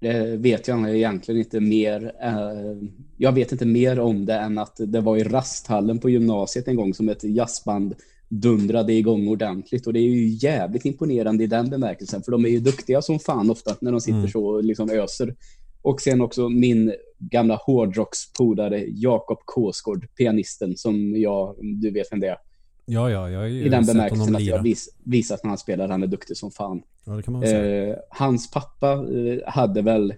det 0.00 0.36
vet 0.36 0.68
jag 0.68 0.96
egentligen 0.96 1.38
inte 1.40 1.60
mer. 1.60 2.12
Eh, 2.22 2.88
jag 3.16 3.32
vet 3.32 3.52
inte 3.52 3.66
mer 3.66 4.00
om 4.00 4.26
det 4.26 4.34
än 4.34 4.58
att 4.58 4.76
det 4.86 5.00
var 5.00 5.16
i 5.16 5.24
rasthallen 5.24 5.98
på 5.98 6.10
gymnasiet 6.10 6.68
en 6.68 6.76
gång 6.76 6.94
som 6.94 7.08
ett 7.08 7.24
jazzband 7.24 7.94
dundrade 8.28 8.92
igång 8.92 9.28
ordentligt. 9.28 9.86
Och 9.86 9.92
det 9.92 9.98
är 9.98 10.10
ju 10.10 10.28
jävligt 10.28 10.84
imponerande 10.84 11.44
i 11.44 11.46
den 11.46 11.70
bemärkelsen. 11.70 12.22
För 12.22 12.32
de 12.32 12.44
är 12.44 12.48
ju 12.48 12.60
duktiga 12.60 13.02
som 13.02 13.18
fan 13.18 13.50
ofta 13.50 13.76
när 13.80 13.92
de 13.92 14.00
sitter 14.00 14.18
Mm. 14.18 14.30
så 14.30 14.46
och 14.46 14.64
liksom 14.64 14.90
öser. 14.90 15.36
Och 15.82 16.00
sen 16.00 16.20
också 16.20 16.48
min 16.48 16.94
gamla 17.18 17.54
hårdrockspolare 17.54 18.84
Jakob 18.88 19.38
Kåsgård, 19.44 20.06
pianisten 20.18 20.76
som 20.76 21.16
jag, 21.16 21.56
du 21.82 21.90
vet 21.90 22.12
vem 22.12 22.20
det 22.20 22.28
är. 22.28 22.38
Ja, 22.84 23.10
ja, 23.10 23.30
jag 23.30 23.50
ju 23.50 23.64
I 23.64 23.68
den 23.68 23.86
bemärkelsen 23.86 24.36
att 24.36 24.42
jag 24.42 24.62
vis, 24.62 24.88
visat 25.04 25.44
när 25.44 25.48
han 25.48 25.58
spelar, 25.58 25.88
han 25.88 26.02
är 26.02 26.06
duktig 26.06 26.36
som 26.36 26.50
fan. 26.50 26.82
Ja, 27.04 27.12
det 27.12 27.22
kan 27.22 27.32
man. 27.32 27.42
Eh, 27.42 27.96
hans 28.10 28.50
pappa 28.50 28.92
eh, 28.92 29.38
hade 29.46 29.82
väl 29.82 30.14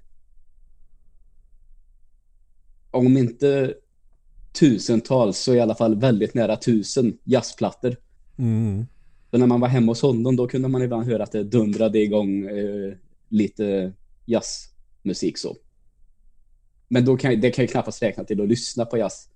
om 2.91 3.17
inte 3.17 3.75
tusentals 4.59 5.39
så 5.39 5.55
i 5.55 5.61
alla 5.61 5.75
fall 5.75 5.97
väldigt 5.97 6.35
nära 6.35 6.57
tusen 6.57 7.19
jazzplattor. 7.25 7.97
Mm. 8.39 8.87
Så 9.31 9.39
när 9.39 9.47
man 9.47 9.61
var 9.61 9.69
hemma 9.69 9.91
hos 9.91 10.03
honom 10.03 10.37
då 10.37 10.49
kunde 10.49 10.69
man 10.69 10.83
ibland 10.83 11.07
höra 11.07 11.23
att 11.23 11.33
det 11.33 11.45
dundrade 11.45 11.99
igång 11.99 12.45
eh, 12.45 12.95
lite 13.29 13.93
jazzmusik 14.25 15.39
så. 15.39 15.57
Men 16.89 17.05
då 17.05 17.17
kan, 17.17 17.41
det 17.41 17.51
kan 17.51 17.65
ju 17.65 17.69
knappast 17.69 18.03
räkna 18.03 18.25
till 18.25 18.41
att 18.41 18.49
lyssna 18.49 18.85
på 18.85 18.99
jazz. 18.99 19.29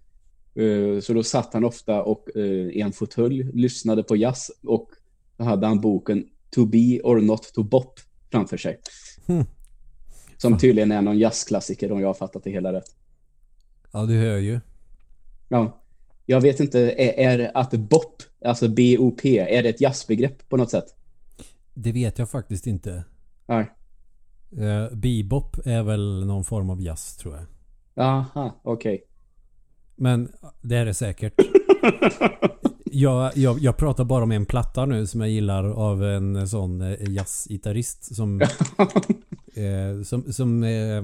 Eh, 0.55 1.01
så 1.01 1.13
då 1.13 1.23
satt 1.23 1.55
han 1.55 1.65
ofta 1.65 2.03
och 2.03 2.37
eh, 2.37 2.43
i 2.45 2.81
en 2.81 2.93
fåtölj 2.93 3.43
lyssnade 3.43 4.03
på 4.03 4.17
jazz 4.17 4.51
och 4.63 4.91
då 5.37 5.45
hade 5.45 5.67
han 5.67 5.81
boken 5.81 6.29
To 6.55 6.67
be 6.67 7.01
or 7.01 7.21
not 7.21 7.43
to 7.43 7.63
bop 7.63 8.01
framför 8.31 8.57
sig. 8.57 8.81
Hmm. 9.27 9.45
Som 10.37 10.59
tydligen 10.59 10.93
är 10.93 11.03
någon 11.03 11.19
jazzklassiker 11.19 11.93
om 11.93 12.01
jag 12.01 12.09
har 12.09 12.15
fattat 12.15 12.45
det 12.45 12.51
hela 12.51 12.73
rätt. 12.73 12.95
Ja, 13.93 14.07
du 14.07 14.15
hör 14.15 14.39
ju. 14.39 14.61
Ja. 15.53 15.83
Jag 16.27 16.41
vet 16.41 16.61
inte, 16.61 16.81
är, 16.81 17.39
är 17.39 17.51
att 17.55 17.71
bop, 17.71 18.23
alltså 18.45 18.69
B-O-P, 18.69 19.39
är 19.39 19.63
det 19.63 19.69
ett 19.69 19.81
jazzbegrepp 19.81 20.49
på 20.49 20.57
något 20.57 20.71
sätt? 20.71 20.85
Det 21.75 21.93
vet 21.93 22.19
jag 22.19 22.31
faktiskt 22.31 22.67
inte. 22.67 23.05
Nej. 23.47 23.71
Eh, 24.57 24.97
bebop 24.97 25.57
är 25.65 25.83
väl 25.83 26.27
någon 26.27 26.45
form 26.45 26.71
av 26.71 26.83
jazz 26.83 27.17
tror 27.17 27.35
jag. 27.35 27.45
Aha, 28.05 28.61
okej. 28.63 29.05
Men 29.97 30.33
det 30.61 30.77
är 30.77 30.85
det 30.85 30.95
säkert. 30.95 31.35
jag, 32.85 33.37
jag, 33.37 33.59
jag 33.59 33.77
pratar 33.77 34.05
bara 34.05 34.25
om 34.25 34.33
en 34.33 34.47
platta 34.47 34.87
nu 34.87 35.07
som 35.07 35.21
jag 35.21 35.31
gillar 35.31 35.65
av 35.65 36.05
en 36.05 36.49
sån 36.49 36.81
eh, 36.81 37.11
jazzgitarrist 37.11 38.15
som, 38.17 38.41
eh, 39.55 40.03
som, 40.05 40.33
som 40.33 40.65
eh, 40.65 41.03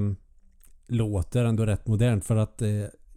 låter 0.87 1.45
ändå 1.45 1.67
rätt 1.67 1.87
modernt 1.87 2.25
för 2.25 2.37
att 2.37 2.63
eh, 2.63 2.69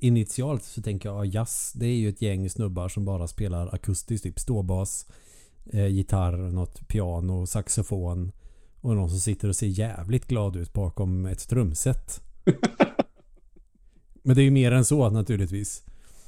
initialt 0.04 0.64
så 0.64 0.82
tänker 0.82 1.10
jag 1.10 1.26
ja, 1.26 1.26
jazz 1.26 1.74
det 1.76 1.86
är 1.86 1.96
ju 1.96 2.10
ett 2.10 2.22
gäng 2.22 2.50
snubbar 2.50 2.90
som 2.90 3.06
bara 3.06 3.28
spelar 3.28 3.76
akustiskt 3.76 4.24
typ 4.24 4.40
ståbas, 4.40 5.06
eh, 5.66 5.88
gitarr, 5.88 6.38
något 6.38 6.88
piano, 6.88 7.46
saxofon 7.46 8.32
och 8.82 8.96
någon 8.96 9.10
som 9.10 9.20
sitter 9.20 9.50
och 9.50 9.56
ser 9.56 9.68
jävligt 9.68 10.28
glad 10.28 10.56
ut 10.56 10.74
bakom 10.74 11.26
ett 11.26 11.40
strömset. 11.40 12.22
Men 14.24 14.36
det 14.36 14.42
är 14.42 14.44
ju 14.44 14.52
mer 14.52 14.72
än 14.72 14.86
så 14.86 15.10
naturligtvis. 15.10 15.84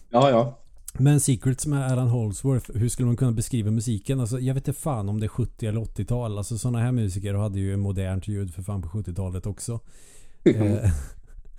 Ja, 0.10 0.30
ja. 0.30 0.60
Men 0.98 1.20
Secrets 1.20 1.66
med 1.66 1.92
Alan 1.92 2.08
Holdsworth, 2.08 2.72
hur 2.74 2.90
skulle 2.90 3.06
man 3.06 3.18
kunna 3.18 3.32
beskriva 3.32 3.72
musiken? 3.72 4.20
Alltså, 4.20 4.40
jag 4.40 4.54
vet 4.54 4.68
inte 4.68 4.80
fan 4.80 5.10
om 5.10 5.20
det 5.20 5.26
är 5.26 5.28
70 5.28 5.68
eller 5.68 5.82
80-tal. 5.82 6.38
Alltså 6.38 6.58
sådana 6.58 6.80
här 6.80 6.92
musiker 6.92 7.34
hade 7.34 7.60
ju 7.60 7.78
modernt 7.78 8.28
ljud 8.28 8.54
för 8.54 8.62
fan 8.62 8.82
på 8.82 8.90
70-talet 8.90 9.46
också. 9.46 9.80
Eh, 10.46 10.92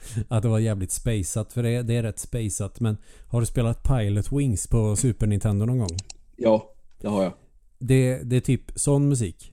att 0.29 0.43
det 0.43 0.49
var 0.49 0.59
jävligt 0.59 0.93
spaceat, 0.93 1.53
för 1.53 1.63
det, 1.63 1.83
det 1.83 1.95
är 1.95 2.03
rätt 2.03 2.19
spaceat. 2.19 2.81
Men 2.81 2.97
har 3.29 3.41
du 3.41 3.47
spelat 3.47 3.83
Pilot 3.83 4.33
Wings 4.33 4.67
på 4.67 4.97
Super 4.97 5.27
Nintendo 5.27 5.67
någon 5.67 5.79
gång? 5.79 5.97
Ja, 6.37 6.75
det 7.01 7.09
har 7.09 7.23
jag. 7.23 7.33
Det, 7.79 8.23
det 8.23 8.37
är 8.37 8.41
typ 8.41 8.63
sån 8.75 9.09
musik. 9.09 9.53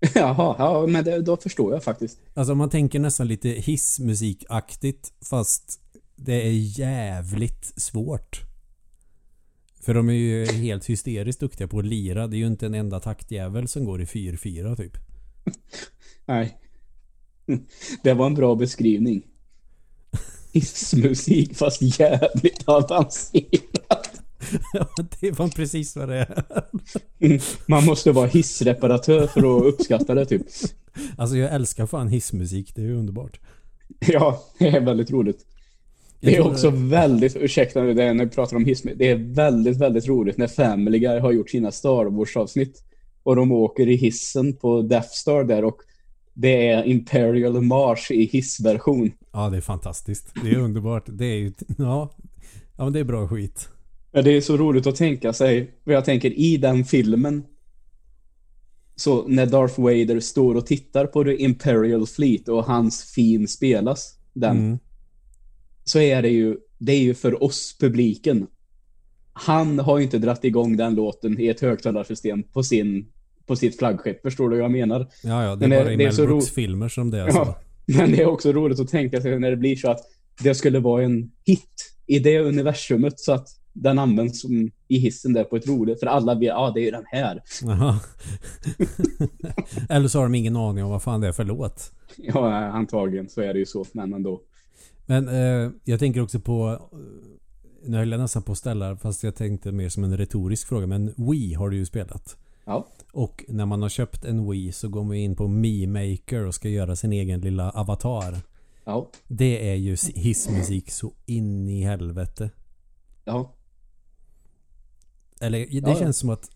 Jaha, 0.14 0.56
ja, 0.58 0.86
men 0.86 1.04
det, 1.04 1.22
då 1.22 1.36
förstår 1.36 1.72
jag 1.72 1.84
faktiskt. 1.84 2.18
Alltså 2.34 2.54
man 2.54 2.70
tänker 2.70 2.98
nästan 2.98 3.28
lite 3.28 3.48
hissmusikaktigt 3.48 5.12
fast 5.20 5.80
det 6.16 6.46
är 6.46 6.78
jävligt 6.78 7.72
svårt. 7.76 8.42
För 9.80 9.94
de 9.94 10.08
är 10.08 10.12
ju 10.12 10.46
helt 10.46 10.86
hysteriskt 10.86 11.40
duktiga 11.40 11.68
på 11.68 11.78
att 11.78 11.84
lira. 11.84 12.26
Det 12.26 12.36
är 12.36 12.38
ju 12.38 12.46
inte 12.46 12.66
en 12.66 12.74
enda 12.74 13.00
taktjävel 13.00 13.68
som 13.68 13.84
går 13.84 14.02
i 14.02 14.04
4-4 14.04 14.76
typ. 14.76 14.96
Nej. 16.26 16.58
Det 18.02 18.14
var 18.14 18.26
en 18.26 18.34
bra 18.34 18.54
beskrivning. 18.54 19.22
Hissmusik 20.52 21.56
fast 21.56 21.82
jävligt 22.00 22.68
avancerat. 22.68 24.14
Ja, 24.72 24.88
det 25.20 25.38
var 25.38 25.48
precis 25.48 25.96
vad 25.96 26.08
det 26.08 26.16
är. 26.16 26.44
Man 27.66 27.84
måste 27.84 28.12
vara 28.12 28.26
hissreparatör 28.26 29.26
för 29.26 29.40
att 29.40 29.74
uppskatta 29.74 30.14
det 30.14 30.26
typ. 30.26 30.42
Alltså 31.16 31.36
jag 31.36 31.54
älskar 31.54 31.86
fan 31.86 32.08
hissmusik. 32.08 32.72
Det 32.74 32.80
är 32.80 32.86
ju 32.86 32.94
underbart. 32.94 33.40
Ja, 34.00 34.44
det 34.58 34.68
är 34.68 34.80
väldigt 34.80 35.10
roligt. 35.10 35.46
Jag 36.20 36.32
Det 36.32 36.36
är 36.36 36.46
också 36.46 36.70
väldigt, 36.70 37.36
ursäkta 37.36 37.80
är 37.80 38.14
när 38.14 38.24
vi 38.24 38.30
pratar 38.30 38.56
om 38.56 38.64
hism, 38.64 38.88
det 38.96 39.10
är 39.10 39.16
väldigt, 39.16 39.76
väldigt 39.76 40.08
roligt 40.08 40.36
när 40.36 40.46
Family 40.46 40.98
Guy 40.98 41.18
har 41.20 41.32
gjort 41.32 41.50
sina 41.50 41.72
Star 41.72 42.04
Wars-avsnitt 42.04 42.82
och 43.22 43.36
de 43.36 43.52
åker 43.52 43.88
i 43.88 43.96
hissen 43.96 44.56
på 44.56 44.82
Death 44.82 45.08
Star 45.08 45.44
där 45.44 45.64
och 45.64 45.80
det 46.40 46.68
är 46.68 46.84
Imperial 46.84 47.60
March 47.62 48.10
i 48.10 48.24
hissversion. 48.24 49.10
Ja, 49.32 49.50
det 49.50 49.56
är 49.56 49.60
fantastiskt. 49.60 50.32
Det 50.42 50.50
är 50.50 50.58
underbart. 50.58 51.04
Det 51.06 51.24
är 51.24 51.36
ju... 51.36 51.52
Ja, 51.78 52.10
ja 52.76 52.84
men 52.84 52.92
det 52.92 53.00
är 53.00 53.04
bra 53.04 53.28
skit. 53.28 53.68
Ja, 54.12 54.22
det 54.22 54.30
är 54.36 54.40
så 54.40 54.56
roligt 54.56 54.86
att 54.86 54.96
tänka 54.96 55.32
sig, 55.32 55.70
för 55.84 55.92
jag 55.92 56.04
tänker 56.04 56.38
i 56.38 56.56
den 56.56 56.84
filmen 56.84 57.44
så 58.96 59.28
när 59.28 59.46
Darth 59.46 59.80
Vader 59.80 60.20
står 60.20 60.54
och 60.54 60.66
tittar 60.66 61.06
på 61.06 61.24
The 61.24 61.42
Imperial 61.42 62.06
Fleet 62.06 62.48
och 62.48 62.64
hans 62.64 63.04
fin 63.04 63.48
spelas, 63.48 64.18
den, 64.32 64.56
Mm. 64.56 64.78
så 65.84 65.98
är 65.98 66.22
det 66.22 66.28
ju, 66.28 66.56
det 66.78 66.92
är 66.92 67.00
ju 67.00 67.14
för 67.14 67.42
oss 67.42 67.76
publiken. 67.80 68.46
Han 69.32 69.78
har 69.78 69.98
ju 69.98 70.04
inte 70.04 70.18
dratt 70.18 70.44
igång 70.44 70.76
den 70.76 70.94
låten 70.94 71.40
i 71.40 71.48
ett 71.48 71.60
högtalarsystem 71.60 72.42
på 72.42 72.62
sin 72.62 73.12
på 73.48 73.56
sitt 73.56 73.78
flaggskepp. 73.78 74.22
Förstår 74.22 74.48
du 74.50 74.56
vad 74.56 74.64
jag 74.64 74.70
menar? 74.72 75.06
Ja, 75.22 75.44
ja, 75.44 75.56
det 75.56 75.64
är 75.64 75.68
Men 75.68 75.84
bara 75.84 75.92
i 75.92 75.96
Mel 75.96 76.12
så 76.12 76.22
ro- 76.22 76.26
Brooks 76.26 76.50
filmer 76.50 76.88
som 76.88 77.10
det 77.10 77.18
är 77.20 77.30
så. 77.30 77.36
Ja, 77.38 77.58
men 77.86 78.10
det 78.12 78.22
är 78.22 78.26
också 78.26 78.52
roligt 78.52 78.80
att 78.80 78.88
tänka 78.88 79.20
sig 79.20 79.38
när 79.40 79.50
det 79.50 79.56
blir 79.56 79.76
så 79.76 79.90
att 79.90 80.00
det 80.42 80.54
skulle 80.54 80.80
vara 80.80 81.02
en 81.04 81.30
hit 81.46 81.94
i 82.06 82.18
det 82.18 82.38
universumet 82.40 83.20
så 83.20 83.32
att 83.32 83.48
den 83.72 83.98
används 83.98 84.40
som 84.40 84.70
i 84.88 84.98
hissen 84.98 85.32
där 85.32 85.44
på 85.44 85.56
ett 85.56 85.66
roligt. 85.68 86.00
För 86.00 86.06
alla 86.06 86.34
vet, 86.34 86.46
ja 86.46 86.72
det 86.74 86.80
är 86.80 86.84
ju 86.84 86.90
den 86.90 87.04
här. 87.06 87.42
Eller 89.88 90.08
så 90.08 90.18
har 90.18 90.24
de 90.24 90.34
ingen 90.34 90.56
aning 90.56 90.84
om 90.84 90.90
vad 90.90 91.02
fan 91.02 91.20
det 91.20 91.28
är 91.28 91.32
för 91.32 91.44
låt. 91.44 91.92
Ja, 92.16 92.54
antagligen 92.64 93.28
så 93.28 93.40
är 93.40 93.52
det 93.52 93.58
ju 93.58 93.66
så, 93.66 93.84
men 93.92 94.12
ändå. 94.12 94.40
Men 95.06 95.28
eh, 95.28 95.70
jag 95.84 95.98
tänker 96.00 96.20
också 96.22 96.40
på 96.40 96.88
Nu 97.86 97.96
höll 97.96 98.10
jag 98.10 98.20
nästan 98.20 98.42
på 98.42 98.52
att 98.52 98.58
ställa 98.58 98.96
fast 98.96 99.22
jag 99.22 99.34
tänkte 99.34 99.72
mer 99.72 99.88
som 99.88 100.04
en 100.04 100.16
retorisk 100.16 100.68
fråga 100.68 100.86
men 100.86 101.14
Wii 101.16 101.54
har 101.54 101.70
du 101.70 101.76
ju 101.76 101.86
spelat. 101.86 102.36
Ja, 102.68 102.88
Och 103.12 103.44
när 103.48 103.66
man 103.66 103.82
har 103.82 103.88
köpt 103.88 104.24
en 104.24 104.50
Wii 104.50 104.72
så 104.72 104.88
går 104.88 105.04
man 105.04 105.16
in 105.16 105.36
på 105.36 105.48
Mi 105.48 105.86
Maker 105.86 106.44
och 106.46 106.54
ska 106.54 106.68
göra 106.68 106.96
sin 106.96 107.12
egen 107.12 107.40
lilla 107.40 107.70
avatar. 107.70 108.36
ja, 108.84 109.10
Det 109.28 109.70
är 109.70 109.74
ju 109.74 109.96
hissmusik 110.14 110.90
så 110.90 111.12
in 111.26 111.68
i 111.68 111.82
helvete. 111.82 112.50
ja. 113.24 113.54
Eller 115.40 115.58
det 115.58 115.66
Ja, 115.72 115.88
ja. 115.88 115.94
känns 115.98 116.16
som 116.18 116.30
att 116.30 116.50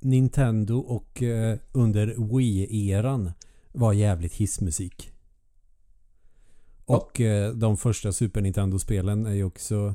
Nintendo 0.00 0.78
och 0.78 1.22
eh, 1.22 1.58
under 1.72 2.06
Wii-eran 2.06 3.32
var 3.72 3.92
jävligt 3.92 4.34
hissmusik. 4.34 5.12
Ja. 6.86 6.96
Och 6.96 7.20
eh, 7.20 7.52
de 7.54 7.76
första 7.76 8.12
Super 8.12 8.40
Nintendo-spelen 8.40 9.26
är 9.26 9.32
ju 9.34 9.44
också 9.44 9.94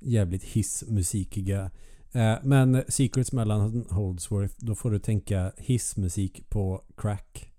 jävligt 0.00 0.44
hissmusikiga. 0.44 1.70
Eh, 2.12 2.34
men 2.42 2.84
Secrets 2.88 3.32
mellan 3.32 3.86
Holdsworth, 3.90 4.54
då 4.58 4.74
får 4.74 4.90
du 4.90 4.98
tänka 4.98 5.52
hissmusik 5.56 6.48
på 6.48 6.84
crack. 6.96 7.52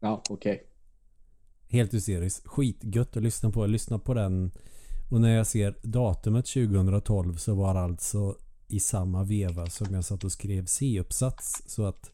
Ja, 0.00 0.22
okej. 0.30 0.62
Helt 1.68 1.94
hysteriskt. 1.94 2.46
Skitgött 2.46 3.16
att 3.16 3.22
lyssna 3.22 3.50
på. 3.50 3.62
Jag 3.62 3.70
lyssnar 3.70 3.98
på 3.98 4.14
den 4.14 4.50
och 5.10 5.20
när 5.20 5.36
jag 5.36 5.46
ser 5.46 5.74
datumet 5.82 6.46
2012 6.46 7.36
så 7.36 7.54
var 7.54 7.74
alltså 7.74 8.36
i 8.68 8.80
samma 8.80 9.24
veva 9.24 9.66
som 9.66 9.94
jag 9.94 10.04
satt 10.04 10.24
och 10.24 10.32
skrev 10.32 10.66
C-uppsats. 10.66 11.62
Så 11.66 11.84
att 11.86 12.10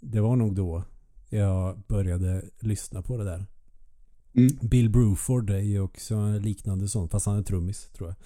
det 0.00 0.20
var 0.20 0.36
nog 0.36 0.54
då 0.54 0.82
jag 1.28 1.82
började 1.88 2.44
lyssna 2.60 3.02
på 3.02 3.16
det 3.16 3.24
där. 3.24 3.46
Mm. 4.34 4.58
Bill 4.62 4.90
Bruford 4.90 5.50
är 5.50 5.58
ju 5.58 5.80
också 5.80 6.14
en 6.14 6.42
liknande 6.42 6.88
sån, 6.88 7.08
fast 7.08 7.26
han 7.26 7.38
är 7.38 7.42
trummis 7.42 7.88
tror 7.92 8.08
jag. 8.08 8.16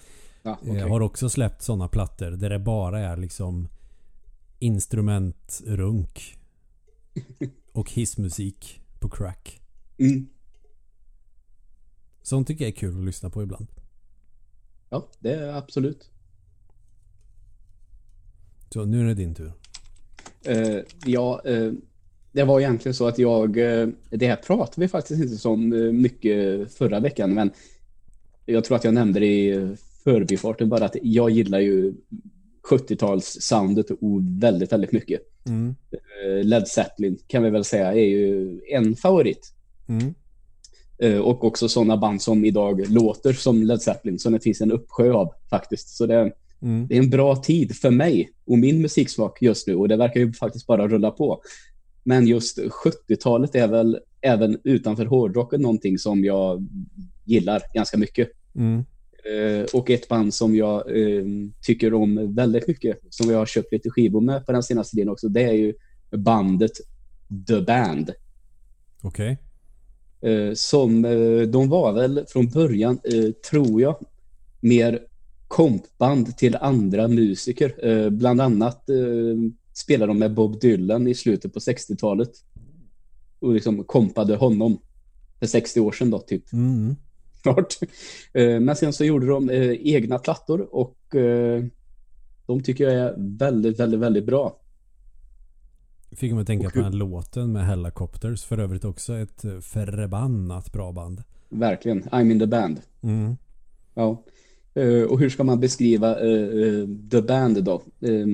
Ja, 0.43 0.51
Eh, 0.51 0.57
okej. 0.71 0.79
Har 0.79 1.01
också 1.01 1.29
släppt 1.29 1.61
sådana 1.61 1.87
plattor 1.87 2.31
där 2.31 2.49
det 2.49 2.59
bara 2.59 2.99
är 2.99 3.17
liksom 3.17 3.67
instrumentrunk 4.59 6.37
och 7.71 7.91
hissmusik 7.91 8.81
på 8.99 9.09
crack. 9.09 9.61
Mm. 9.97 10.29
Sånt 12.21 12.47
tycker 12.47 12.65
jag 12.65 12.73
är 12.73 12.75
kul 12.75 12.99
att 12.99 13.05
lyssna 13.05 13.29
på 13.29 13.43
ibland. 13.43 13.67
Ja, 14.89 15.07
det 15.19 15.33
är 15.33 15.53
absolut. 15.53 16.09
Så 18.69 18.85
nu 18.85 19.01
är 19.01 19.05
det 19.05 19.13
din 19.13 19.35
tur. 19.35 19.51
Eh, 20.41 20.79
ja, 21.05 21.41
eh, 21.45 21.71
det 22.31 22.43
var 22.43 22.59
egentligen 22.59 22.93
så 22.93 23.07
att 23.07 23.19
jag, 23.19 23.57
eh, 23.57 23.87
det 24.09 24.27
här 24.27 24.35
pratade 24.35 24.81
vi 24.81 24.87
faktiskt 24.87 25.21
inte 25.21 25.37
så 25.37 25.55
mycket 25.55 26.71
förra 26.73 26.99
veckan, 26.99 27.33
men 27.33 27.51
jag 28.45 28.63
tror 28.63 28.77
att 28.77 28.83
jag 28.83 28.93
nämnde 28.93 29.19
det 29.19 29.25
i 29.25 29.75
förbifarten 30.13 30.69
bara 30.69 30.85
att 30.85 30.95
jag 31.01 31.29
gillar 31.29 31.59
ju 31.59 31.93
70-tals-soundet 32.69 33.91
och 33.91 34.21
väldigt, 34.43 34.71
väldigt 34.71 34.91
mycket. 34.91 35.21
Mm. 35.47 35.75
Eh, 35.91 36.43
Led 36.45 36.67
Zeppelin 36.67 37.17
kan 37.27 37.43
vi 37.43 37.49
väl 37.49 37.63
säga 37.63 37.93
är 37.93 38.05
ju 38.05 38.59
en 38.71 38.95
favorit. 38.95 39.53
Mm. 39.87 40.13
Eh, 40.97 41.17
Och 41.21 41.43
också 41.43 41.69
sådana 41.69 41.97
band 41.97 42.21
som 42.21 42.45
idag 42.45 42.89
låter 42.89 43.33
som 43.33 43.63
Led 43.63 43.81
Zeppelin, 43.81 44.19
som 44.19 44.33
det 44.33 44.39
finns 44.39 44.61
en 44.61 44.71
uppsjö 44.71 45.11
av 45.13 45.33
faktiskt. 45.49 45.89
Så 45.89 46.05
det, 46.05 46.31
Mm. 46.61 46.87
det 46.87 46.95
är 46.97 46.99
en 46.99 47.09
bra 47.09 47.35
tid 47.35 47.75
för 47.75 47.91
mig 47.91 48.29
och 48.45 48.57
min 48.57 48.81
musiksmak 48.81 49.41
just 49.41 49.67
nu 49.67 49.75
och 49.75 49.87
det 49.87 49.97
verkar 49.97 50.19
ju 50.19 50.33
faktiskt 50.33 50.67
bara 50.67 50.87
rulla 50.87 51.11
på. 51.11 51.41
Men 52.03 52.27
just 52.27 52.59
70-talet 52.59 53.55
är 53.55 53.67
väl 53.67 53.99
även 54.21 54.57
utanför 54.63 55.05
hårdrocken 55.05 55.61
någonting 55.61 55.97
som 55.97 56.23
jag 56.25 56.67
gillar 57.25 57.61
ganska 57.73 57.97
mycket. 57.97 58.29
Mm. 58.55 58.83
Eh, 59.23 59.65
och 59.73 59.89
ett 59.89 60.07
band 60.07 60.33
som 60.33 60.55
jag 60.55 60.97
eh, 61.01 61.25
tycker 61.61 61.93
om 61.93 62.35
väldigt 62.35 62.67
mycket, 62.67 62.99
som 63.09 63.29
jag 63.29 63.37
har 63.37 63.45
köpt 63.45 63.71
lite 63.71 63.89
skivor 63.89 64.21
med 64.21 64.45
på 64.45 64.51
den 64.51 64.63
senaste 64.63 64.95
tiden 64.95 65.09
också, 65.09 65.29
det 65.29 65.43
är 65.43 65.53
ju 65.53 65.73
bandet 66.11 66.71
The 67.47 67.61
Band. 67.61 68.11
Okej. 69.01 69.37
Eh, 70.21 70.53
som, 70.53 71.01
de 71.51 71.69
var 71.69 71.93
väl 71.93 72.25
från 72.27 72.49
början, 72.49 72.99
tror 73.49 73.81
jag, 73.81 73.95
mer 74.59 74.99
kompband 75.47 76.37
till 76.37 76.55
andra 76.55 77.07
musiker. 77.07 78.09
Bland 78.09 78.41
annat 78.41 78.89
spelade 79.73 80.09
de 80.09 80.19
med 80.19 80.33
Bob 80.33 80.59
Dylan 80.59 81.07
i 81.07 81.15
slutet 81.15 81.53
på 81.53 81.59
60-talet. 81.59 82.31
Och 83.39 83.53
liksom 83.53 83.83
kompade 83.83 84.35
honom 84.35 84.77
för 85.39 85.47
60 85.47 85.79
år 85.79 85.91
sedan 85.91 86.09
då, 86.09 86.19
typ. 86.19 86.53
Mm. 86.53 86.95
Snart. 87.41 87.77
Eh, 88.33 88.59
men 88.59 88.75
sen 88.75 88.93
så 88.93 89.05
gjorde 89.05 89.27
de 89.27 89.49
eh, 89.49 89.71
egna 89.71 90.19
plattor 90.19 90.75
och 90.75 91.15
eh, 91.15 91.63
de 92.45 92.63
tycker 92.63 92.83
jag 92.83 92.93
är 92.93 93.15
väldigt, 93.17 93.79
väldigt, 93.79 93.99
väldigt 93.99 94.25
bra. 94.25 94.59
Fick 96.11 96.31
mig 96.33 96.41
att 96.41 96.47
tänka 96.47 96.67
Och 96.67 96.73
på 96.73 96.79
den 96.79 96.93
här 96.93 96.99
låten 96.99 97.51
med 97.51 97.65
Hellacopters. 97.65 98.43
För 98.43 98.57
övrigt 98.57 98.85
också 98.85 99.13
ett 99.13 99.41
förbannat 99.61 100.71
bra 100.71 100.91
band. 100.91 101.23
Verkligen. 101.49 102.03
I'm 102.03 102.31
in 102.31 102.39
the 102.39 102.47
band. 102.47 102.81
Mm. 103.01 103.35
Ja. 103.93 104.23
Och 105.09 105.19
hur 105.19 105.29
ska 105.29 105.43
man 105.43 105.59
beskriva 105.59 106.15
The 107.11 107.21
Band 107.21 107.63
då? 107.63 107.81
Eh, 107.99 108.27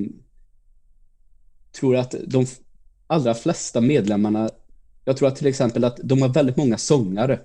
tror 1.80 1.96
att 1.96 2.14
de 2.26 2.46
allra 3.06 3.34
flesta 3.34 3.80
medlemmarna, 3.80 4.50
jag 5.04 5.16
tror 5.16 5.28
att 5.28 5.36
till 5.36 5.46
exempel 5.46 5.84
att 5.84 6.00
de 6.04 6.22
har 6.22 6.28
väldigt 6.28 6.56
många 6.56 6.78
sångare. 6.78 7.40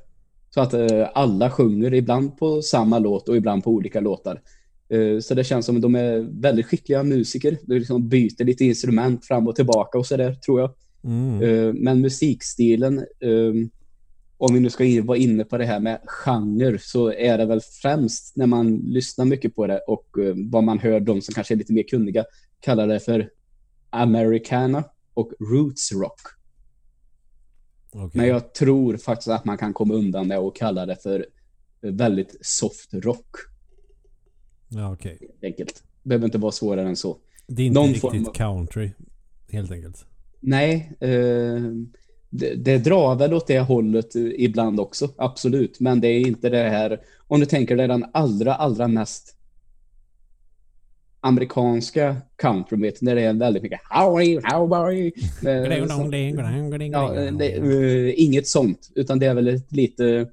Så 0.54 0.62
att 0.62 0.74
eh, 0.74 1.08
alla 1.14 1.50
sjunger 1.50 1.94
ibland 1.94 2.38
på 2.38 2.62
samma 2.62 3.00
låt 3.00 3.30
och 3.30 3.38
ibland 3.38 3.64
på 3.64 3.72
olika 3.72 4.00
låtar. 4.00 4.42
Eh, 4.90 5.20
så 5.20 5.34
det 5.34 5.44
känns 5.44 5.66
som 5.66 5.76
att 5.76 5.82
de 5.82 5.96
är 5.96 6.42
väldigt 6.42 6.66
skickliga 6.66 7.04
musiker. 7.04 7.58
De 7.66 7.76
liksom 7.76 8.10
byter 8.10 8.44
lite 8.44 8.66
instrument 8.66 9.26
fram 9.26 9.48
och 9.48 9.56
tillbaka 9.56 9.98
och 9.98 10.06
sådär 10.08 10.34
tror 10.34 10.60
jag. 10.60 10.72
Mm. 11.04 11.42
Eh, 11.42 11.74
Men 11.74 12.02
musikstilen, 12.02 12.98
eh, 13.00 13.54
om 14.38 14.54
vi 14.54 14.60
nu 14.60 14.70
ska 14.70 14.84
in- 14.84 15.06
vara 15.06 15.18
inne 15.18 15.44
på 15.44 15.58
det 15.58 15.66
här 15.66 15.80
med 15.80 16.00
genre, 16.06 16.78
så 16.80 17.12
är 17.14 17.38
det 17.38 17.46
väl 17.46 17.62
främst 17.82 18.36
när 18.36 18.48
man 18.48 18.78
lyssnar 18.78 19.26
mycket 19.26 19.56
på 19.56 19.68
det 19.68 19.80
och 19.88 20.18
eh, 20.20 20.34
vad 20.52 20.64
man 20.64 20.80
hör 20.80 21.00
de 21.00 21.22
som 21.22 21.34
kanske 21.34 21.54
är 21.54 21.58
lite 21.58 21.74
mer 21.74 21.84
kunniga 21.84 22.26
kallar 22.60 22.88
det 22.88 23.00
för 23.00 23.30
Americana 23.90 24.84
och 25.14 25.32
Roots 25.40 25.92
Rock. 25.92 26.20
Okej. 27.94 28.10
Men 28.14 28.28
jag 28.28 28.54
tror 28.54 28.98
faktiskt 28.98 29.28
att 29.28 29.46
man 29.46 29.58
kan 29.58 29.74
komma 29.74 29.94
undan 29.94 30.28
med 30.28 30.38
att 30.38 30.56
kalla 30.56 30.86
det 30.86 30.96
för 30.96 31.26
väldigt 31.82 32.38
soft 32.42 32.94
rock, 32.94 33.36
Ja, 34.70 34.94
okej. 34.94 35.18
helt 35.22 35.44
enkelt. 35.44 35.84
Behöver 36.04 36.26
inte 36.26 36.38
vara 36.38 36.52
svårare 36.52 36.88
än 36.88 36.96
så. 36.96 37.18
Det 37.48 37.62
är 37.62 37.66
inte 37.68 37.80
Någon 37.80 37.90
riktigt 37.90 38.28
av- 38.28 38.34
country. 38.34 38.92
Helt 39.52 39.72
enkelt. 39.72 40.06
Nej, 40.40 40.92
eh, 41.00 41.62
det, 42.30 42.56
det 42.56 42.78
drar 42.78 43.16
väl 43.16 43.34
åt 43.34 43.48
det 43.48 43.60
hållet 43.60 44.16
ibland 44.16 44.80
också, 44.80 45.10
absolut. 45.18 45.80
Men 45.80 46.02
det 46.02 46.08
är 46.08 46.28
inte 46.28 46.50
det 46.50 46.70
här, 46.70 47.02
om 47.28 47.40
du 47.40 47.46
tänker 47.46 47.76
dig 47.76 47.88
den 47.88 48.06
allra, 48.14 48.56
allra 48.56 48.88
mest 48.88 49.36
amerikanska 51.24 52.18
countrymit 52.36 53.02
när 53.02 53.16
det 53.16 53.22
är 53.22 53.34
väldigt 53.34 53.64
mycket 53.64 53.80
Howdy, 53.90 54.40
howdy. 54.44 55.12
Eh, 55.50 55.64
så- 55.90 55.98
Ja, 56.92 57.14
det, 57.38 57.54
eh, 57.54 58.14
inget 58.24 58.48
sånt, 58.48 58.92
utan 58.96 59.20
det 59.20 59.26
är 59.26 59.34
väl 59.34 59.48
ett 59.48 59.72
lite 59.72 60.30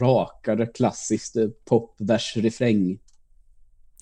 rakare 0.00 0.66
klassiskt 0.66 1.36
eh, 1.36 1.48
pop, 1.64 1.94
vers, 1.98 2.36
refräng. 2.36 2.98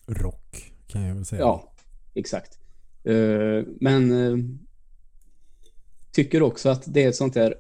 Rock 0.07 0.73
kan 0.87 1.03
jag 1.03 1.15
väl 1.15 1.25
säga. 1.27 1.41
Ja, 1.41 1.73
exakt. 2.15 2.59
Eh, 3.05 3.63
men 3.81 4.13
eh, 4.27 4.37
tycker 6.13 6.43
också 6.43 6.69
att 6.69 6.83
det 6.87 7.05
är 7.05 7.09
ett 7.09 7.17
sånt 7.17 7.35
där 7.35 7.55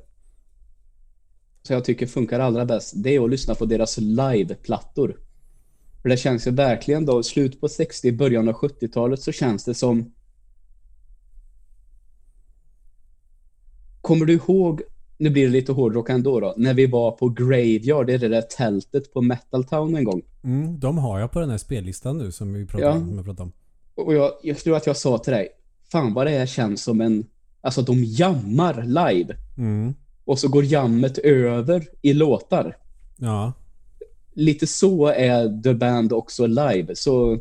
så 1.62 1.72
jag 1.72 1.84
tycker 1.84 2.06
funkar 2.06 2.40
allra 2.40 2.64
bäst. 2.64 2.92
Det 2.96 3.10
är 3.16 3.24
att 3.24 3.30
lyssna 3.30 3.54
på 3.54 3.64
deras 3.64 3.98
liveplattor. 3.98 5.20
För 6.03 6.09
det 6.09 6.16
känns 6.16 6.46
ju 6.46 6.51
verkligen 6.51 7.07
då, 7.07 7.22
slut 7.22 7.61
på 7.61 7.68
60, 7.68 8.12
början 8.12 8.49
av 8.49 8.55
70-talet 8.55 9.22
så 9.22 9.32
känns 9.32 9.64
det 9.64 9.74
som 9.74 10.12
Kommer 14.01 14.26
du 14.26 14.32
ihåg, 14.32 14.82
nu 15.18 15.30
blir 15.30 15.42
det 15.42 15.53
lite 15.53 15.72
hårdrock 15.72 16.11
ändå 16.11 16.40
då, 16.40 16.55
när 16.57 16.74
vi 16.74 16.86
var 16.86 17.11
på 17.11 17.28
Graveyard, 17.28 18.07
det 18.07 18.14
är 18.14 18.18
det 18.18 18.28
där 18.28 18.42
tältet 18.42 19.12
på 19.12 19.22
Metal 19.22 19.64
Town 19.64 19.94
en 19.94 20.05
gång. 20.05 20.22
Mm, 20.44 20.80
de 20.80 20.99
har 20.99 21.20
jag 21.20 21.32
på 21.32 21.40
den 21.40 21.51
här 21.51 21.59
spellistan 21.59 22.18
nu 22.18 22.32
som 22.32 22.53
vi 22.55 22.66
pratade, 22.66 22.90
Ja. 22.90 22.92
om, 22.92 23.14
som 23.14 23.24
pratade 23.24 23.42
om. 23.42 23.53
Och 23.94 24.14
jag, 24.14 24.32
jag 24.42 24.59
tror 24.59 24.76
att 24.76 24.86
jag 24.86 24.96
sa 24.96 25.18
till 25.18 25.32
dig, 25.32 25.49
fan 25.92 26.14
vad 26.14 26.26
det 26.26 26.30
här 26.30 26.46
känns 26.46 26.82
som 26.82 27.01
en, 27.01 27.26
alltså 27.61 27.82
de 27.82 28.05
jammar 28.05 28.82
live. 28.82 29.36
Mm. 29.59 29.94
Och 30.24 30.38
så 30.38 30.49
går 30.49 30.64
jammet 30.64 31.18
över 31.18 31.88
i 32.03 32.12
låtar. 32.12 32.76
Ja. 33.16 33.53
Lite 34.39 34.66
så 34.66 35.07
är 35.07 35.62
The 35.62 35.74
Band 35.74 36.12
också 36.12 36.47
live. 36.47 36.97
Så 36.97 37.39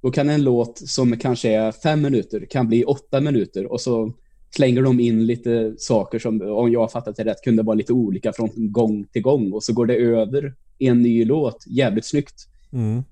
då 0.00 0.10
kan 0.10 0.30
en 0.30 0.42
låt 0.42 0.78
som 0.88 1.18
kanske 1.18 1.52
är 1.52 1.72
fem 1.72 2.02
minuter 2.02 2.46
kan 2.50 2.68
bli 2.68 2.84
åtta 2.84 3.20
minuter 3.20 3.72
och 3.72 3.80
så 3.80 4.12
slänger 4.50 4.82
de 4.82 5.00
in 5.00 5.26
lite 5.26 5.74
saker 5.78 6.18
som, 6.18 6.42
om 6.42 6.72
jag 6.72 6.80
har 6.80 6.88
fattat 6.88 7.16
det 7.16 7.24
rätt, 7.24 7.42
kunde 7.44 7.62
vara 7.62 7.74
lite 7.74 7.92
olika 7.92 8.32
från 8.32 8.50
gång 8.54 9.04
till 9.04 9.22
gång 9.22 9.52
och 9.52 9.64
så 9.64 9.72
går 9.72 9.86
det 9.86 9.96
över 9.96 10.54
i 10.78 10.86
en 10.86 11.02
ny 11.02 11.24
låt. 11.24 11.64
Jävligt 11.66 12.06
snyggt. 12.06 12.48
Mm. 12.72 13.02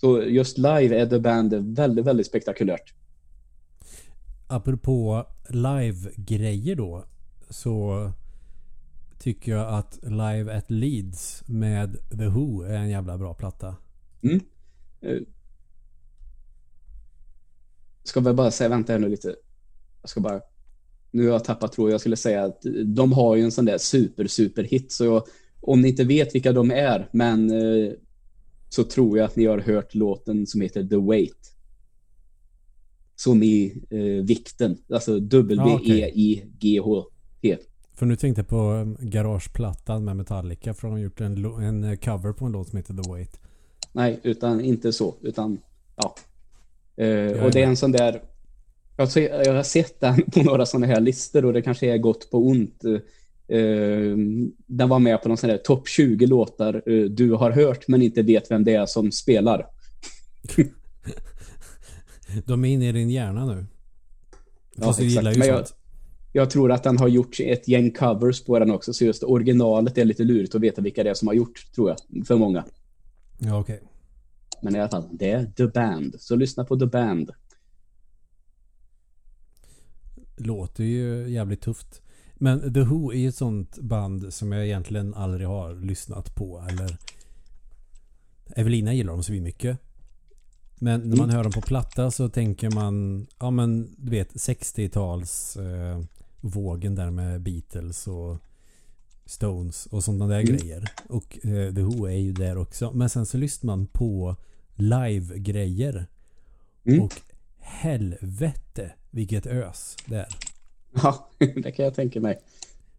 Så 0.00 0.22
just 0.22 0.58
live 0.58 1.00
är 1.00 1.06
The 1.06 1.18
Band 1.18 1.76
väldigt, 1.76 2.04
väldigt 2.04 2.26
spektakulärt. 2.26 2.94
Apropå 4.46 5.26
live-grejer 5.48 6.76
då. 6.76 7.04
Så 7.50 8.10
tycker 9.18 9.52
jag 9.52 9.74
att 9.74 9.98
Live 10.02 10.56
at 10.56 10.70
Leeds 10.70 11.42
med 11.46 11.96
The 12.10 12.26
Who 12.26 12.62
är 12.62 12.76
en 12.76 12.90
jävla 12.90 13.18
bra 13.18 13.34
platta. 13.34 13.76
Mm. 14.22 14.40
Eh, 15.00 15.18
Ska 18.04 18.20
väl 18.20 18.34
bara 18.34 18.50
säga, 18.50 18.68
vänta 18.68 18.92
här 18.92 19.00
nu 19.00 19.08
lite. 19.08 19.36
Jag 20.02 20.10
ska 20.10 20.20
bara, 20.20 20.40
nu 21.10 21.26
har 21.26 21.32
jag 21.32 21.44
tappat 21.44 21.72
tråden. 21.72 21.92
Jag 21.92 22.00
skulle 22.00 22.16
säga 22.16 22.44
att 22.44 22.62
de 22.84 23.12
har 23.12 23.36
ju 23.36 23.42
en 23.42 23.52
sån 23.52 23.64
där 23.64 23.78
super, 23.78 24.26
super 24.26 24.64
hit. 24.64 24.92
Så 24.92 25.04
jag, 25.04 25.22
om 25.60 25.80
ni 25.80 25.88
inte 25.88 26.04
vet 26.04 26.34
vilka 26.34 26.52
de 26.52 26.70
är, 26.70 27.08
men 27.12 27.50
eh, 27.50 27.92
så 28.68 28.84
tror 28.84 29.18
jag 29.18 29.24
att 29.24 29.36
ni 29.36 29.46
har 29.46 29.58
hört 29.58 29.94
låten 29.94 30.46
som 30.46 30.60
heter 30.60 30.84
The 30.84 30.96
Weight. 30.96 31.54
Som 33.16 33.42
i 33.42 33.82
eh, 33.90 34.24
vikten, 34.24 34.78
alltså. 34.92 35.20
W-E-I-G-H-T. 35.20 35.68
För 37.98 38.06
nu 38.06 38.16
tänkte 38.16 38.40
jag 38.40 38.48
på 38.48 38.70
um, 38.72 38.96
Garageplattan 39.00 40.04
med 40.04 40.16
Metallica 40.16 40.74
för 40.74 40.88
de 40.88 40.92
har 40.92 40.98
gjort 40.98 41.20
en, 41.20 41.44
en 41.44 41.84
eh, 41.84 41.96
cover 41.96 42.32
på 42.32 42.44
en 42.44 42.52
låt 42.52 42.68
som 42.68 42.76
heter 42.76 42.94
The 42.94 43.10
Wait. 43.10 43.40
Nej, 43.92 44.20
utan 44.22 44.60
inte 44.60 44.92
så, 44.92 45.14
utan 45.22 45.58
ja. 45.96 46.14
Är 46.96 47.44
och 47.44 47.50
det 47.50 47.62
är 47.62 47.66
en 47.66 47.76
sån 47.76 47.92
där, 47.92 48.22
jag, 48.96 49.08
jag 49.16 49.54
har 49.54 49.62
sett 49.62 50.00
den 50.00 50.22
på 50.22 50.42
några 50.42 50.66
sådana 50.66 50.86
här 50.86 51.00
listor 51.00 51.44
och 51.44 51.52
det 51.52 51.62
kanske 51.62 51.86
är 51.94 51.98
gott 51.98 52.30
på 52.30 52.46
ont. 52.46 52.84
Eh, 52.84 54.16
den 54.66 54.88
var 54.88 54.98
med 54.98 55.22
på 55.22 55.28
någon 55.28 55.36
sån 55.36 55.50
där 55.50 55.58
topp 55.58 55.88
20 55.88 56.26
låtar 56.26 56.82
eh, 56.86 57.04
du 57.04 57.32
har 57.32 57.50
hört 57.50 57.88
men 57.88 58.02
inte 58.02 58.22
vet 58.22 58.50
vem 58.50 58.64
det 58.64 58.74
är 58.74 58.86
som 58.86 59.12
spelar. 59.12 59.66
De 62.46 62.64
är 62.64 62.68
inne 62.68 62.88
i 62.88 62.92
din 62.92 63.10
hjärna 63.10 63.46
nu. 63.46 63.66
Ja, 64.76 64.84
Fast 64.84 64.98
du 64.98 65.06
exakt. 65.06 65.18
gillar 65.18 65.32
ju 65.32 65.38
Men 65.38 65.48
jag- 65.48 65.66
sånt. 65.68 65.77
Jag 66.32 66.50
tror 66.50 66.72
att 66.72 66.82
den 66.82 66.98
har 66.98 67.08
gjort 67.08 67.40
ett 67.40 67.68
gäng 67.68 67.90
covers 67.90 68.44
på 68.44 68.58
den 68.58 68.70
också, 68.70 68.92
så 68.92 69.04
just 69.04 69.22
originalet 69.22 69.98
är 69.98 70.04
lite 70.04 70.24
lurigt 70.24 70.54
att 70.54 70.60
veta 70.60 70.82
vilka 70.82 71.02
det 71.02 71.10
är 71.10 71.14
som 71.14 71.28
har 71.28 71.34
gjort, 71.34 71.72
tror 71.74 71.90
jag, 71.90 72.26
för 72.26 72.36
många. 72.36 72.64
Ja, 73.38 73.60
okej. 73.60 73.80
Men 74.62 74.76
i 74.76 74.78
alla 74.78 74.88
fall, 74.88 75.08
det 75.12 75.30
är 75.30 75.46
The 75.46 75.66
Band. 75.66 76.14
Så 76.18 76.36
lyssna 76.36 76.64
på 76.64 76.78
The 76.78 76.86
Band. 76.86 77.30
Låter 80.36 80.84
ju 80.84 81.28
jävligt 81.28 81.60
tufft. 81.60 82.02
Men 82.34 82.74
The 82.74 82.80
Who 82.80 83.12
är 83.12 83.16
ju 83.16 83.28
ett 83.28 83.34
sånt 83.34 83.78
band 83.78 84.34
som 84.34 84.52
jag 84.52 84.66
egentligen 84.66 85.14
aldrig 85.14 85.48
har 85.48 85.74
lyssnat 85.74 86.34
på. 86.34 86.64
Eller 86.70 86.98
Evelina 88.56 88.94
gillar 88.94 89.12
dem 89.12 89.22
så 89.22 89.32
mycket. 89.32 89.78
Men 90.80 91.00
när 91.00 91.16
man 91.16 91.30
hör 91.30 91.42
dem 91.42 91.52
på 91.52 91.60
platta 91.60 92.10
så 92.10 92.28
tänker 92.28 92.70
man, 92.70 93.26
ja 93.38 93.50
men 93.50 93.94
du 93.98 94.10
vet 94.10 94.34
60-tals 94.34 95.56
eh, 95.56 96.00
vågen 96.40 96.94
där 96.94 97.10
med 97.10 97.40
Beatles 97.40 98.06
och 98.06 98.36
Stones 99.24 99.86
och 99.86 100.04
sådana 100.04 100.26
där 100.26 100.40
Mm. 100.40 100.56
grejer. 100.56 100.84
Och 101.08 101.46
eh, 101.46 101.74
The 101.74 101.82
Who 101.82 102.06
är 102.06 102.16
ju 102.16 102.32
där 102.32 102.58
också. 102.58 102.92
Men 102.92 103.10
sen 103.10 103.26
så 103.26 103.36
lyssnar 103.38 103.76
man 103.76 103.86
på 103.86 104.36
live-grejer. 104.74 106.06
Mm. 106.84 107.02
Och 107.02 107.12
helvete 107.58 108.92
vilket 109.10 109.46
ös 109.46 109.96
det 110.06 110.16
är. 110.16 110.28
Ja, 111.02 111.28
det 111.38 111.72
kan 111.72 111.84
jag 111.84 111.94
tänka 111.94 112.20
mig. 112.20 112.38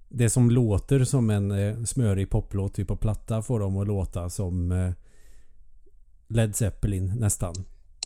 Det 0.10 0.30
som 0.30 0.52
låter 0.52 1.04
som 1.04 1.30
en 1.30 1.52
eh, 1.52 1.84
smörig 1.84 2.30
poplåt 2.30 2.74
typ 2.74 2.88
på 2.88 2.96
platta 2.96 3.42
får 3.42 3.60
dem 3.60 3.78
att 3.78 3.88
låta 3.88 4.30
som 4.30 4.72
eh, 4.72 4.92
Led 6.28 6.56
Zeppelin 6.56 7.14
nästan. 7.20 7.56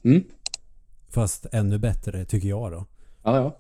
Mm. 0.03 0.23
Fast 1.09 1.45
ännu 1.51 1.77
bättre 1.79 2.25
tycker 2.25 2.47
jag 2.47 2.71
då. 2.71 2.85
Ja, 3.23 3.35
ja. 3.37 3.57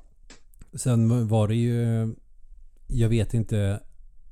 Sen 0.75 1.27
var 1.27 1.47
det 1.47 1.55
ju 1.55 2.13
Jag 2.87 3.09
vet 3.09 3.33
inte 3.33 3.79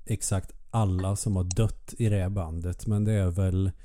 exakt 0.05 0.51
alla 0.69 1.15
som 1.15 1.35
har 1.35 1.43
dött 1.43 1.93
i 1.97 2.09
det 2.09 2.21
här 2.21 2.29
bandet 2.29 2.87
men 2.87 3.03
det 3.03 3.13
är 3.13 3.29
väl 3.31 3.71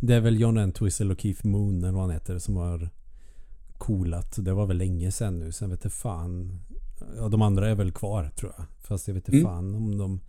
Det 0.00 0.14
är 0.14 0.20
väl 0.20 0.40
John 0.40 0.58
Entwistle 0.58 1.12
och 1.12 1.20
Keith 1.20 1.46
Moon 1.46 1.84
eller 1.84 1.92
vad 1.92 2.02
han 2.02 2.10
heter 2.10 2.38
som 2.38 2.56
har 2.56 2.90
coolat. 3.78 4.36
Det 4.44 4.52
var 4.52 4.66
väl 4.66 4.76
länge 4.78 5.12
sedan 5.12 5.38
nu. 5.38 5.52
Sen 5.52 5.70
vet 5.70 5.84
jag 5.84 5.92
fan. 5.92 6.60
Ja, 7.16 7.28
de 7.28 7.42
andra 7.42 7.68
är 7.70 7.74
väl 7.74 7.92
kvar 7.92 8.30
tror 8.36 8.52
jag. 8.56 8.66
Fast 8.78 9.08
jag 9.08 9.14
vet 9.14 9.28
inte 9.28 9.38
Mm. 9.38 9.50
fan 9.50 9.74
om 9.74 9.98
de 9.98 10.20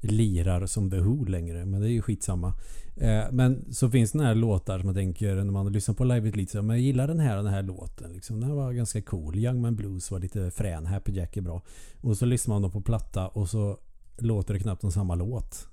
lirar 0.00 0.66
som 0.66 0.90
The 0.90 0.96
Who 1.00 1.24
längre. 1.24 1.64
Men 1.64 1.80
det 1.80 1.88
är 1.88 1.90
ju 1.90 2.02
skitsamma. 2.02 2.54
Eh, 2.96 3.24
men 3.32 3.74
så 3.74 3.90
finns 3.90 4.12
det 4.12 4.18
den 4.18 4.26
här 4.26 4.34
låtar 4.34 4.78
som 4.78 4.88
jag 4.88 4.96
tänker 4.96 5.34
när 5.34 5.44
man 5.44 5.72
lyssnar 5.72 5.94
på 5.94 6.04
Live 6.04 6.28
It 6.28 6.36
Leeds. 6.36 6.54
Men 6.54 6.68
jag 6.68 6.78
gillar 6.80 7.08
den 7.08 7.20
här 7.20 7.36
den 7.36 7.46
här 7.46 7.62
låten. 7.62 8.12
Liksom. 8.12 8.40
Den 8.40 8.48
här 8.48 8.56
var 8.56 8.72
ganska 8.72 9.02
cool. 9.02 9.36
Young 9.36 9.60
Man 9.60 9.76
Blues 9.76 10.10
var 10.10 10.18
lite 10.20 10.50
frän. 10.50 10.86
Happy 10.86 11.12
Jack 11.12 11.36
är 11.36 11.40
bra. 11.40 11.62
Och 12.00 12.16
så 12.16 12.26
lyssnar 12.26 12.54
man 12.54 12.62
då 12.62 12.70
på 12.70 12.80
platta 12.80 13.28
och 13.28 13.48
så 13.48 13.78
låter 14.18 14.54
det 14.54 14.60
knappt 14.60 14.80
som 14.80 14.92
samma 14.92 15.14
låt. 15.14 15.68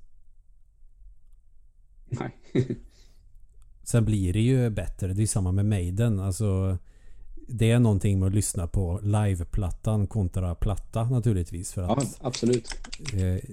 Nej. 2.10 2.36
Sen 3.84 4.06
blir 4.06 4.34
det 4.34 4.42
ju 4.42 4.70
bättre. 4.70 5.14
Det 5.14 5.24
är 5.24 5.28
samma 5.28 5.52
med 5.52 5.66
Maiden. 5.66 6.20
Alltså, 6.20 6.78
det 7.48 7.72
är 7.72 7.80
någonting 7.80 8.20
med 8.20 8.28
att 8.28 8.34
lyssna 8.36 8.68
på 8.68 9.00
liveplattan 9.04 10.08
kontra 10.08 10.56
platta 10.56 11.10
naturligtvis. 11.10 11.74
För 11.74 11.82
Ja, 11.82 11.96
att, 11.98 12.18
absolut. 12.22 12.68
eh, 13.14 13.44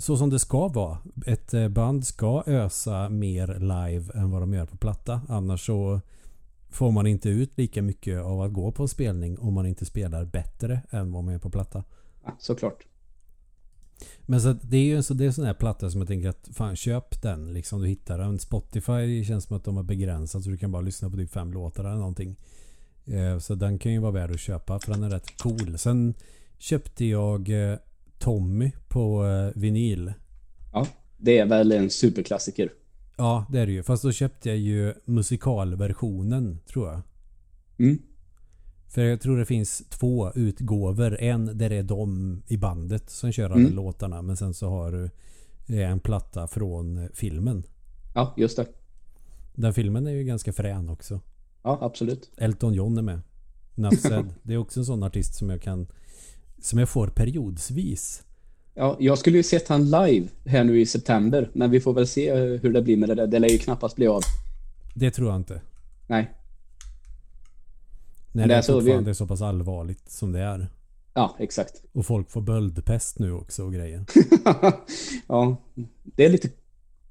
så 0.00 0.16
som 0.16 0.30
det 0.30 0.38
ska 0.38 0.68
vara. 0.68 0.98
Ett 1.26 1.54
eh, 1.54 1.68
band 1.68 2.06
ska 2.06 2.42
ösa 2.46 3.08
mer 3.08 3.46
live 3.58 4.12
än 4.14 4.30
vad 4.30 4.42
de 4.42 4.54
gör 4.54 4.66
på 4.66 4.76
platta. 4.76 5.20
Annars 5.28 5.66
så 5.66 6.00
får 6.70 6.90
man 6.90 7.06
inte 7.06 7.28
ut 7.28 7.58
lika 7.58 7.82
mycket 7.82 8.22
av 8.22 8.40
att 8.40 8.52
gå 8.52 8.72
på 8.72 8.82
en 8.82 8.88
spelning 8.88 9.38
om 9.38 9.54
man 9.54 9.66
inte 9.66 9.84
spelar 9.84 10.24
bättre 10.24 10.82
än 10.90 11.12
vad 11.12 11.24
man 11.24 11.32
gör 11.32 11.40
på 11.40 11.50
platta. 11.50 11.84
Ja, 12.24 12.36
såklart. 12.38 12.86
Men 14.22 14.40
så 14.40 14.52
det 14.52 14.76
är 14.76 14.84
ju 14.84 14.96
en 14.96 15.02
så, 15.02 15.14
det 15.14 15.24
är 15.24 15.26
en 15.26 15.34
sån 15.34 15.44
här 15.44 15.54
platta 15.54 15.90
som 15.90 16.00
jag 16.00 16.08
tänker 16.08 16.28
att 16.28 16.48
fan 16.52 16.76
köp 16.76 17.22
den 17.22 17.52
liksom 17.52 17.80
du 17.80 17.88
hittar 17.88 18.18
den. 18.18 18.38
Spotify 18.38 19.24
känns 19.24 19.44
som 19.44 19.56
att 19.56 19.64
de 19.64 19.76
har 19.76 19.82
begränsat 19.82 20.42
så 20.44 20.50
du 20.50 20.56
kan 20.56 20.72
bara 20.72 20.82
lyssna 20.82 21.10
på 21.10 21.16
typ 21.16 21.30
fem 21.30 21.52
låtar 21.52 21.84
eller 21.84 21.96
någonting. 21.96 22.36
Eh, 23.04 23.38
Så 23.38 23.54
den 23.54 23.78
kan 23.78 23.92
ju 23.92 23.98
vara 23.98 24.12
värd 24.12 24.30
att 24.30 24.40
köpa 24.40 24.78
för 24.78 24.92
den 24.92 25.02
är 25.02 25.10
rätt 25.10 25.42
cool. 25.42 25.78
Sen 25.78 26.14
köpte 26.58 27.04
jag 27.04 27.48
eh, 27.48 27.78
Tommy 28.20 28.72
på 28.88 29.26
eh, 29.26 29.60
vinyl. 29.60 30.12
Ja, 30.72 30.86
det 31.16 31.38
är 31.38 31.46
väl 31.46 31.72
en 31.72 31.90
superklassiker. 31.90 32.72
Ja 33.16 33.46
det 33.50 33.58
är 33.60 33.66
det 33.66 33.72
ju. 33.72 33.82
Fast 33.82 34.02
då 34.02 34.12
köpte 34.12 34.48
jag 34.48 34.58
ju 34.58 34.94
musikalversionen 35.04 36.58
tror 36.66 36.88
jag. 36.88 37.00
Mm. 37.78 37.98
För 38.88 39.02
jag 39.02 39.20
tror 39.20 39.38
det 39.38 39.46
finns 39.46 39.82
två 39.88 40.32
utgåvor. 40.34 41.20
En 41.20 41.58
där 41.58 41.68
det 41.70 41.76
är 41.76 41.82
de 41.82 42.42
i 42.46 42.56
bandet 42.56 43.10
som 43.10 43.32
kör 43.32 43.44
alla 43.44 43.54
Mm. 43.60 43.74
låtarna. 43.74 44.22
Men 44.22 44.36
sen 44.36 44.54
så 44.54 44.68
har 44.68 44.92
du 44.92 45.04
eh, 45.76 45.90
en 45.90 46.00
platta 46.00 46.46
från 46.46 46.96
eh, 46.98 47.08
filmen. 47.14 47.62
Ja, 48.14 48.34
just 48.36 48.56
det. 48.56 48.66
Den 49.54 49.74
filmen 49.74 50.06
är 50.06 50.10
ju 50.10 50.24
ganska 50.24 50.52
frän 50.52 50.88
också. 50.88 51.20
Ja, 51.62 51.78
absolut. 51.80 52.30
Elton 52.36 52.74
John 52.74 52.98
är 52.98 53.02
med. 53.02 53.20
Nuff 53.74 54.02
Det 54.42 54.54
är 54.54 54.58
också 54.58 54.80
en 54.80 54.86
sån 54.86 55.02
artist 55.02 55.34
som 55.34 55.50
jag 55.50 55.62
kan... 55.62 55.86
Som 56.60 56.78
jag 56.78 56.88
får 56.88 57.06
periodsvis. 57.06 58.22
Ja, 58.74 58.96
jag 59.00 59.18
skulle 59.18 59.36
ju 59.36 59.42
sett 59.42 59.68
han 59.68 59.84
live 59.84 60.28
här 60.46 60.64
nu 60.64 60.80
i 60.80 60.86
september, 60.86 61.50
men 61.52 61.70
vi 61.70 61.80
får 61.80 61.92
väl 61.92 62.06
se 62.06 62.34
hur 62.34 62.72
det 62.72 62.82
blir 62.82 62.96
med 62.96 63.08
det 63.08 63.14
där. 63.14 63.26
Det 63.26 63.38
lär 63.38 63.48
ju 63.48 63.58
knappast 63.58 63.96
bli 63.96 64.06
av. 64.06 64.22
Det 64.94 65.10
tror 65.10 65.28
jag 65.28 65.36
inte. 65.36 65.60
Nej. 66.06 66.30
När 68.32 68.48
det, 68.48 68.54
är 68.54 68.62
fortfarande 68.62 69.04
vi... 69.04 69.10
är 69.10 69.14
så 69.14 69.26
pass 69.26 69.42
allvarligt 69.42 70.10
som 70.10 70.32
det 70.32 70.40
är. 70.40 70.68
Ja, 71.14 71.36
exakt. 71.38 71.82
Och 71.92 72.06
folk 72.06 72.30
får 72.30 72.40
böldpest 72.40 73.18
nu 73.18 73.32
också 73.32 73.64
och 73.64 73.72
grejer. 73.72 74.04
ja, 75.26 75.56
det 76.04 76.24
är 76.24 76.28
lite 76.28 76.48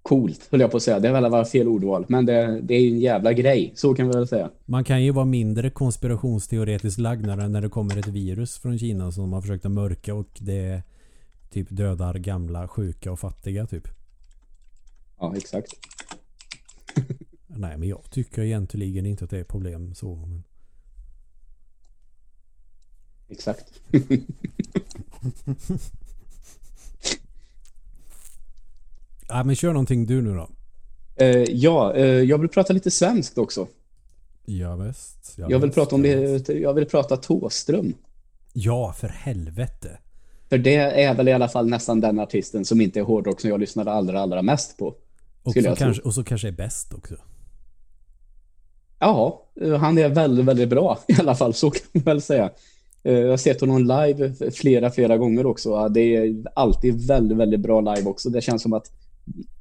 coolt, 0.01 0.47
höll 0.51 0.59
jag 0.59 0.71
på 0.71 0.77
att 0.77 0.83
säga. 0.83 0.99
Det 0.99 1.07
är 1.07 1.13
väl 1.13 1.31
bara 1.31 1.45
fel 1.45 1.67
ordval. 1.67 2.05
Men 2.07 2.25
det, 2.25 2.61
det 2.61 2.73
är 2.73 2.81
ju 2.81 2.91
en 2.91 2.99
jävla 2.99 3.33
grej. 3.33 3.71
Så 3.75 3.93
kan 3.93 4.07
vi 4.07 4.13
väl 4.13 4.27
säga. 4.27 4.49
Man 4.65 4.83
kan 4.83 5.03
ju 5.03 5.11
vara 5.11 5.25
mindre 5.25 5.69
konspirationsteoretiskt 5.69 6.99
lagd 6.99 7.25
när 7.25 7.61
det 7.61 7.69
kommer 7.69 7.97
ett 7.97 8.07
virus 8.07 8.57
från 8.57 8.79
Kina 8.79 9.11
som 9.11 9.29
man 9.29 9.41
försökt 9.41 9.65
att 9.65 9.71
mörka 9.71 10.15
och 10.15 10.29
det 10.39 10.83
typ 11.49 11.67
dödar 11.69 12.13
gamla, 12.13 12.67
sjuka 12.67 13.11
och 13.11 13.19
fattiga 13.19 13.65
typ. 13.65 13.87
Ja, 15.19 15.33
exakt. 15.37 15.73
Nej, 17.47 17.77
men 17.77 17.89
jag 17.89 18.11
tycker 18.11 18.41
egentligen 18.41 19.05
inte 19.05 19.23
att 19.23 19.29
det 19.29 19.39
är 19.39 19.43
problem 19.43 19.95
så. 19.95 20.15
Men... 20.15 20.43
Exakt. 23.29 23.81
ja, 29.29 29.43
men 29.43 29.55
kör 29.55 29.73
någonting 29.73 30.05
du 30.05 30.21
nu 30.21 30.35
då. 30.35 30.49
Uh, 31.25 31.43
ja, 31.43 31.93
uh, 31.95 32.03
jag 32.03 32.37
vill 32.37 32.49
prata 32.49 32.73
lite 32.73 32.91
svenskt 32.91 33.37
också. 33.37 33.67
Ja, 34.45 34.75
visst. 34.75 35.33
Ja, 35.37 35.47
jag 35.49 35.59
vill 35.59 35.71
prata 35.71 35.95
om 35.95 36.01
det. 36.01 36.49
Jag 36.49 36.73
vill 36.73 36.85
prata 36.85 37.17
Tåström. 37.17 37.93
Ja, 38.53 38.93
för 38.93 39.07
helvete. 39.07 39.97
För 40.49 40.57
det 40.57 40.75
är 40.75 41.13
väl 41.13 41.27
i 41.27 41.33
alla 41.33 41.47
fall 41.47 41.69
nästan 41.69 42.01
den 42.01 42.19
artisten 42.19 42.65
som 42.65 42.81
inte 42.81 42.99
är 42.99 43.03
hårdrock 43.03 43.41
som 43.41 43.49
jag 43.49 43.59
lyssnade 43.59 43.91
allra, 43.91 44.21
allra 44.21 44.41
mest 44.41 44.77
på. 44.77 44.95
Och 45.43 45.53
så, 45.53 45.75
kanske, 45.75 46.01
och 46.01 46.13
så 46.13 46.23
kanske 46.23 46.47
är 46.47 46.51
bäst 46.51 46.93
också. 46.93 47.15
Ja, 48.99 49.45
han 49.79 49.97
är 49.97 50.09
väldigt, 50.09 50.45
väldigt 50.45 50.69
bra 50.69 50.99
i 51.07 51.13
alla 51.19 51.35
fall. 51.35 51.53
Så 51.53 51.71
kan 51.71 51.87
man 51.91 52.03
väl 52.03 52.21
säga. 52.21 52.51
Eh, 53.03 53.13
jag 53.13 53.29
har 53.29 53.37
sett 53.37 53.61
honom 53.61 53.79
live 53.79 54.51
flera, 54.51 54.91
flera 54.91 55.17
gånger 55.17 55.45
också. 55.45 55.89
Det 55.89 56.15
är 56.15 56.43
alltid 56.55 57.07
väldigt, 57.07 57.37
väldigt 57.37 57.59
bra 57.59 57.81
live 57.81 58.09
också. 58.09 58.29
Det 58.29 58.41
känns 58.41 58.61
som 58.61 58.73
att 58.73 58.91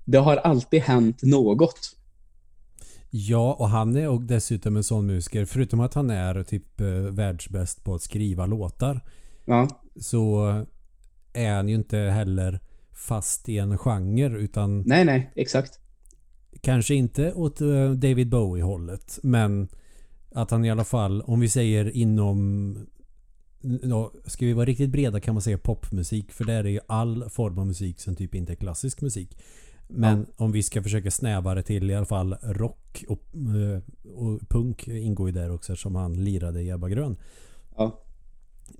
det 0.04 0.18
har 0.18 0.36
alltid 0.36 0.82
hänt 0.82 1.22
något. 1.22 1.96
Ja, 3.10 3.56
och 3.58 3.68
han 3.68 3.96
är 3.96 4.08
och 4.08 4.22
dessutom 4.22 4.76
en 4.76 4.84
sån 4.84 5.06
musiker. 5.06 5.44
Förutom 5.44 5.80
att 5.80 5.94
han 5.94 6.10
är 6.10 6.42
typ 6.42 6.80
eh, 6.80 6.86
världsbäst 6.88 7.84
på 7.84 7.94
att 7.94 8.02
skriva 8.02 8.46
låtar. 8.46 9.00
Ja. 9.44 9.68
Så 9.96 10.52
är 11.32 11.54
han 11.54 11.68
ju 11.68 11.74
inte 11.74 11.98
heller 11.98 12.60
fast 12.92 13.48
i 13.48 13.58
en 13.58 13.78
genre 13.78 14.38
utan... 14.38 14.82
Nej, 14.86 15.04
nej, 15.04 15.32
exakt. 15.34 15.80
Kanske 16.60 16.94
inte 16.94 17.32
åt 17.32 17.60
eh, 17.60 17.90
David 17.90 18.28
Bowie-hållet. 18.28 19.18
Men 19.22 19.68
att 20.32 20.50
han 20.50 20.64
i 20.64 20.70
alla 20.70 20.84
fall, 20.84 21.22
om 21.22 21.40
vi 21.40 21.48
säger 21.48 21.96
inom 21.96 22.76
Ja, 23.82 24.12
ska 24.24 24.46
vi 24.46 24.52
vara 24.52 24.66
riktigt 24.66 24.90
breda 24.90 25.20
kan 25.20 25.34
man 25.34 25.42
säga 25.42 25.58
popmusik. 25.58 26.32
För 26.32 26.44
där 26.44 26.64
är 26.64 26.68
ju 26.68 26.80
all 26.86 27.30
form 27.30 27.58
av 27.58 27.66
musik 27.66 28.00
som 28.00 28.16
typ 28.16 28.34
inte 28.34 28.52
är 28.52 28.56
klassisk 28.56 29.00
musik. 29.00 29.38
Men 29.88 30.18
ja. 30.18 30.44
om 30.44 30.52
vi 30.52 30.62
ska 30.62 30.82
försöka 30.82 31.10
snäva 31.10 31.54
det 31.54 31.62
till 31.62 31.90
i 31.90 31.94
alla 31.94 32.06
fall 32.06 32.36
rock 32.42 33.04
och, 33.08 33.22
eh, 33.34 34.10
och 34.12 34.40
punk 34.48 34.88
ingår 34.88 35.28
ju 35.28 35.32
där 35.32 35.50
också 35.50 35.76
som 35.76 35.94
han 35.94 36.24
lirade 36.24 36.62
i 36.62 36.70
Ebba 36.70 36.88
Grön. 36.88 37.16
Ja. 37.76 38.00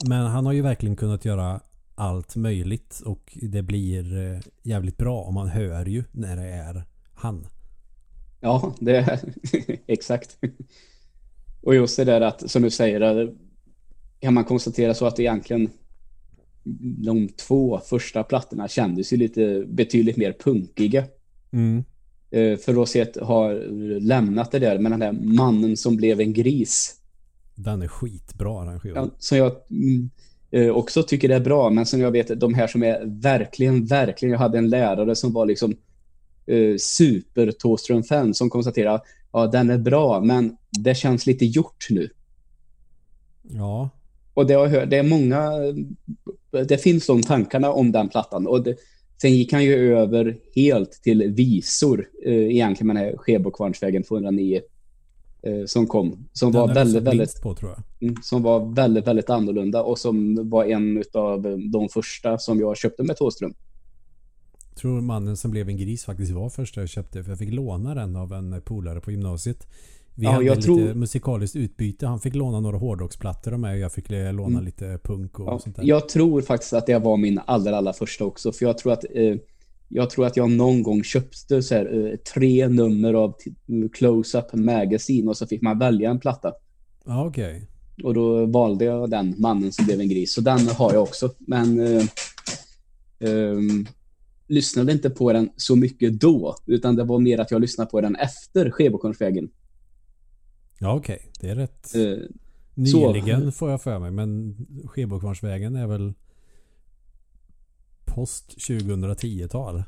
Men 0.09 0.27
han 0.27 0.47
har 0.47 0.53
ju 0.53 0.63
verkligen 0.63 0.97
kunnat 0.97 1.25
göra 1.25 1.61
allt 1.95 2.37
möjligt 2.37 3.03
och 3.05 3.39
det 3.43 3.63
blir 3.63 4.33
eh, 4.33 4.41
jävligt 4.63 4.97
bra 4.97 5.21
och 5.21 5.33
man 5.33 5.49
hör 5.49 5.87
ju 5.87 6.05
när 6.13 6.37
det 6.37 6.49
är 6.49 6.85
han. 7.13 7.47
Ja, 8.41 8.75
det 8.81 8.97
är 8.97 9.21
exakt. 9.87 10.39
Och 11.63 11.75
just 11.75 11.97
det 11.97 12.05
där 12.05 12.21
att, 12.21 12.51
som 12.51 12.63
du 12.63 12.71
säger, 12.71 13.35
kan 14.21 14.35
man 14.35 14.45
konstatera 14.45 14.95
så 14.95 15.07
att 15.07 15.21
egentligen 15.21 15.71
de 17.05 17.29
två 17.29 17.81
första 17.81 18.23
plattorna 18.23 18.69
kändes 18.69 19.13
ju 19.13 19.17
lite 19.17 19.65
betydligt 19.69 20.17
mer 20.17 20.33
punkiga. 20.33 21.05
Mm. 21.51 21.85
Eh, 22.31 22.59
för 22.59 22.73
Rosett 22.73 23.17
har 23.17 23.55
lämnat 24.01 24.51
det 24.51 24.59
där 24.59 24.79
med 24.79 24.93
den 24.93 25.01
där 25.01 25.13
mannen 25.13 25.77
som 25.77 25.97
blev 25.97 26.21
en 26.21 26.33
gris. 26.33 26.95
Den 27.55 27.83
är 27.83 27.89
skitbra 27.89 28.65
den 28.65 28.81
skivan. 28.81 29.05
Ja, 29.05 29.17
som 29.19 29.39
jag 29.39 29.53
mm, 29.71 30.11
eh, 30.51 30.69
också 30.69 31.03
tycker 31.03 31.29
är 31.29 31.41
bra, 31.41 31.71
men 31.71 31.87
som 31.87 32.01
jag 32.01 32.11
vet, 32.11 32.41
de 32.41 32.55
här 32.55 32.67
som 32.67 32.83
är 32.83 33.21
verkligen, 33.23 33.87
verkligen, 33.87 34.33
jag 34.33 34.39
hade 34.39 34.59
en 34.59 34.69
lärare 34.69 35.17
som 35.17 35.33
var 35.33 35.47
liksom 35.47 35.77
eh, 36.47 36.77
super 36.79 37.53
Thåström-fan 37.53 38.35
som 38.35 38.51
konstaterade 38.51 39.01
ja, 39.33 39.47
den 39.47 39.71
är 39.71 39.79
bra, 39.79 40.21
men 40.21 40.57
det 40.71 40.95
känns 40.95 41.27
lite 41.27 41.45
gjort 41.45 41.87
nu. 41.91 42.11
Ja, 43.43 43.91
och 44.39 44.47
det, 44.47 44.55
har, 44.55 44.87
det 44.87 44.97
är 44.97 45.03
många, 45.03 45.51
det 46.69 46.79
finns 46.79 47.07
de 47.07 47.23
tankarna 47.23 47.73
om 47.73 47.93
den 47.93 48.09
plattan. 48.09 48.47
Och 48.47 48.63
det, 48.63 48.77
sen 49.21 49.35
gick 49.35 49.53
han 49.53 49.65
ju 49.65 49.97
över 49.97 50.39
helt 50.55 50.93
till 50.93 51.23
visor, 51.23 52.09
eh, 52.25 52.33
egentligen 52.33 52.87
med 52.87 52.97
den 52.97 53.05
här 53.05 53.17
Skebokvarnsvägen 53.17 54.03
209 54.03 54.61
eh, 55.43 55.65
som 55.67 55.87
kom. 55.87 56.29
Som 56.33 56.53
den 56.53 56.61
var 56.61 56.75
väldigt, 56.75 57.03
väldigt, 57.03 57.43
på, 57.43 57.55
tror 57.55 57.71
jag. 57.71 58.09
Mm, 58.09 58.23
som 58.23 58.43
var 58.43 58.75
väldigt, 58.75 59.07
väldigt 59.07 59.31
annorlunda 59.31 59.83
och 59.83 59.99
som 59.99 60.49
var 60.51 60.65
en 60.65 61.05
av 61.15 61.43
de 61.73 61.89
första 61.89 62.39
som 62.39 62.61
jag 62.61 62.77
köpte 62.77 63.03
med 63.03 63.17
Thåström. 63.17 63.55
Jag 64.71 64.77
tror 64.77 65.01
mannen 65.01 65.37
som 65.37 65.51
blev 65.51 65.69
en 65.69 65.77
gris 65.77 66.05
faktiskt 66.05 66.33
var 66.33 66.51
första 66.51 66.81
jag 66.81 66.89
köpte 66.89 67.23
för 67.23 67.31
jag 67.31 67.39
fick 67.39 67.53
låna 67.53 67.95
den 67.95 68.17
av 68.17 68.33
en 68.33 68.61
polare 68.61 69.01
på 69.01 69.11
gymnasiet. 69.11 69.67
Vi 70.19 70.25
ja, 70.25 70.31
hade 70.31 70.45
lite 70.45 70.63
tror... 70.63 70.95
musikaliskt 70.95 71.57
utbyte. 71.57 72.07
Han 72.07 72.21
fick 72.21 72.35
låna 72.35 72.61
några 72.61 72.79
hårdrocksplattor 72.79 73.53
av 73.53 73.61
mig 73.61 73.73
och 73.73 73.79
jag 73.79 73.93
fick 73.93 74.11
låna 74.11 74.47
mm. 74.47 74.65
lite 74.65 74.99
punk 75.05 75.41
och 75.41 75.49
ja, 75.49 75.59
sånt 75.59 75.77
där. 75.77 75.85
Jag 75.85 76.09
tror 76.09 76.43
faktiskt 76.43 76.73
att 76.73 76.87
det 76.87 76.99
var 76.99 77.17
min 77.17 77.41
allra, 77.47 77.77
allra 77.77 77.93
första 77.93 78.25
också. 78.25 78.53
För 78.53 78.67
jag 78.67 78.79
tror 78.79 78.93
att 78.93 79.05
eh, 79.15 79.35
jag 79.89 80.11
tror 80.11 80.27
att 80.27 80.37
jag 80.37 80.51
någon 80.51 80.83
gång 80.83 81.05
köpte 81.05 81.63
så 81.63 81.75
här, 81.75 82.07
eh, 82.07 82.17
tre 82.17 82.69
nummer 82.69 83.15
av 83.15 83.35
Close-Up 83.93 84.53
Magazine 84.53 85.29
och 85.29 85.37
så 85.37 85.47
fick 85.47 85.63
man 85.63 85.79
välja 85.79 86.11
en 86.11 86.21
platta. 86.21 86.53
Ja, 87.05 87.27
okej. 87.27 87.69
Okay. 87.97 88.05
Och 88.05 88.15
då 88.15 88.47
valde 88.47 88.85
jag 88.85 89.11
den, 89.11 89.35
Mannen 89.39 89.73
som 89.73 89.85
blev 89.85 90.01
en 90.01 90.09
gris. 90.09 90.33
Så 90.33 90.41
den 90.41 90.69
har 90.69 90.93
jag 90.93 91.03
också. 91.03 91.31
Men 91.39 91.81
eh, 91.81 92.03
eh, 93.19 93.59
lyssnade 94.49 94.93
inte 94.93 95.11
på 95.11 95.33
den 95.33 95.51
så 95.57 95.77
mycket 95.77 96.21
då. 96.21 96.57
Utan 96.67 96.97
det 96.97 97.05
var 97.05 97.19
mer 97.19 97.39
att 97.39 97.51
jag 97.51 97.61
lyssnade 97.61 97.91
på 97.91 98.01
den 98.01 98.17
efter 98.17 98.71
Skebokornsvägen. 98.71 99.49
Ja 100.79 100.95
okej, 100.95 101.17
okay. 101.17 101.31
det 101.41 101.51
är 101.51 101.55
rätt 101.55 101.93
uh, 101.97 102.19
nyligen 102.75 103.45
så. 103.45 103.59
får 103.59 103.71
jag 103.71 103.83
för 103.83 103.99
mig. 103.99 104.11
Men 104.11 104.57
Skebokvarnsvägen 104.87 105.77
är 105.77 105.87
väl 105.87 106.13
post 108.05 108.55
2010-tal? 108.69 109.83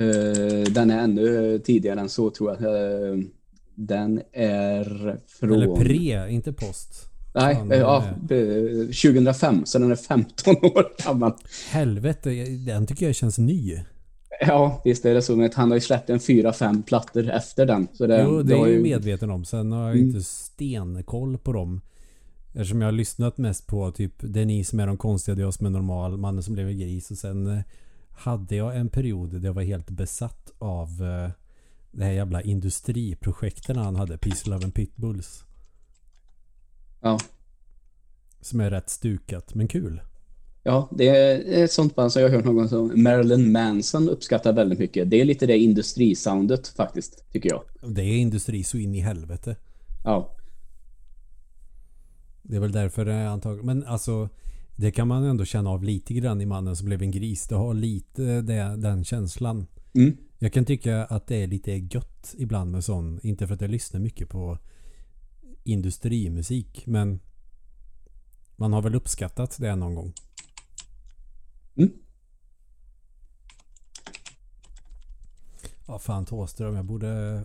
Uh, 0.00 0.08
eh, 0.08 0.64
den 0.64 0.90
är 0.90 0.98
ännu 0.98 1.58
tidigare 1.58 2.00
än 2.00 2.08
så 2.08 2.30
tror 2.30 2.50
jag. 2.50 2.62
Uh, 2.62 3.24
den 3.74 4.22
är 4.32 5.18
från... 5.26 5.52
Eller 5.52 5.76
pre, 5.76 6.30
inte 6.30 6.52
post. 6.52 7.08
Nej, 7.34 7.54
Fan, 7.54 7.70
ja, 7.70 8.04
2005. 8.28 9.66
Så 9.66 9.78
den 9.78 9.90
är 9.90 9.96
15 9.96 10.56
år 10.62 11.04
gammal. 11.04 11.32
Helvete, 11.70 12.30
den 12.66 12.86
tycker 12.86 13.06
jag 13.06 13.14
känns 13.14 13.38
ny. 13.38 13.78
Ja, 14.46 14.80
visst 14.84 15.04
är 15.04 15.14
det 15.14 15.22
så. 15.22 15.36
Men 15.36 15.50
han 15.54 15.70
har 15.70 15.76
ju 15.76 15.80
släppt 15.80 16.10
en 16.10 16.20
fyra, 16.20 16.52
fem 16.52 16.82
plattor 16.82 17.30
efter 17.30 17.66
den. 17.66 17.88
Så 17.92 18.06
det, 18.06 18.22
jo, 18.22 18.42
det, 18.42 18.54
är 18.54 18.58
jag 18.58 18.70
ju 18.70 18.82
medveten 18.82 19.30
om. 19.30 19.44
Sen 19.44 19.72
har 19.72 19.82
jag 19.82 19.96
mm. 19.96 20.06
inte 20.06 20.22
stenkoll 20.22 21.38
på 21.38 21.52
dem. 21.52 21.80
Eftersom 22.52 22.80
jag 22.80 22.88
har 22.88 22.92
lyssnat 22.92 23.38
mest 23.38 23.66
på 23.66 23.90
typ 23.90 24.14
Det 24.18 24.40
är 24.40 24.46
ni 24.46 24.64
som 24.64 24.80
är 24.80 24.86
de 24.86 24.96
konstiga, 24.96 25.34
det 25.34 25.42
är 25.42 25.44
jag 25.44 25.54
som 25.54 25.66
är 25.66 25.70
normal, 25.70 26.16
Mannen 26.16 26.42
som 26.42 26.54
blev 26.54 26.68
en 26.68 26.78
gris. 26.78 27.10
Och 27.10 27.18
sen 27.18 27.46
eh, 27.46 27.62
hade 28.10 28.56
jag 28.56 28.76
en 28.76 28.88
period 28.88 29.30
där 29.30 29.48
jag 29.48 29.54
var 29.54 29.62
helt 29.62 29.90
besatt 29.90 30.50
av 30.58 30.88
eh, 30.88 31.30
det 31.90 32.04
här 32.04 32.12
jävla 32.12 32.42
industriprojekten 32.42 33.76
han 33.76 33.96
hade. 33.96 34.18
Peace, 34.18 34.50
Love 34.50 34.64
and 34.64 34.74
Pitbulls. 34.74 35.44
Ja. 37.00 37.18
Som 38.40 38.60
är 38.60 38.70
rätt 38.70 38.90
stukat, 38.90 39.54
men 39.54 39.68
kul. 39.68 40.00
Ja, 40.64 40.88
det 40.92 41.08
är 41.08 41.64
ett 41.64 41.72
sånt 41.72 41.94
band 41.94 42.12
som 42.12 42.22
jag 42.22 42.28
har 42.28 42.36
hört 42.36 42.44
någon 42.44 42.68
som 42.68 43.02
Marilyn 43.02 43.52
Manson 43.52 44.08
uppskattar 44.08 44.52
väldigt 44.52 44.78
mycket. 44.78 45.10
Det 45.10 45.20
är 45.20 45.24
lite 45.24 45.46
det 45.46 45.58
industrisoundet 45.58 46.68
faktiskt, 46.68 47.32
tycker 47.32 47.48
jag. 47.48 47.62
Det 47.94 48.02
är 48.02 48.18
industri 48.18 48.64
så 48.64 48.78
in 48.78 48.94
i 48.94 49.00
helvete. 49.00 49.56
Ja. 50.04 50.36
Det 52.42 52.56
är 52.56 52.60
väl 52.60 52.72
därför 52.72 53.04
det 53.04 53.12
är 53.12 53.26
antagligen... 53.26 53.66
Men 53.66 53.84
alltså, 53.84 54.28
det 54.76 54.90
kan 54.90 55.08
man 55.08 55.24
ändå 55.24 55.44
känna 55.44 55.70
av 55.70 55.84
lite 55.84 56.14
grann 56.14 56.40
i 56.40 56.46
mannen 56.46 56.76
som 56.76 56.86
blev 56.86 57.02
en 57.02 57.10
gris. 57.10 57.48
Det 57.48 57.54
har 57.54 57.74
lite 57.74 58.40
det, 58.40 58.76
den 58.76 59.04
känslan. 59.04 59.66
Mm. 59.94 60.16
Jag 60.38 60.52
kan 60.52 60.64
tycka 60.64 61.04
att 61.04 61.26
det 61.26 61.36
är 61.36 61.46
lite 61.46 61.72
gött 61.72 62.34
ibland 62.38 62.70
med 62.70 62.84
sån. 62.84 63.20
Inte 63.22 63.46
för 63.46 63.54
att 63.54 63.60
jag 63.60 63.70
lyssnar 63.70 64.00
mycket 64.00 64.28
på 64.28 64.58
industrimusik. 65.64 66.86
Men 66.86 67.20
man 68.56 68.72
har 68.72 68.82
väl 68.82 68.94
uppskattat 68.94 69.56
det 69.60 69.76
någon 69.76 69.94
gång. 69.94 70.12
Mm. 71.76 71.90
Ja, 75.86 75.98
fan 75.98 76.24
Thåström. 76.26 76.74
Jag 76.76 76.84
borde 76.84 77.42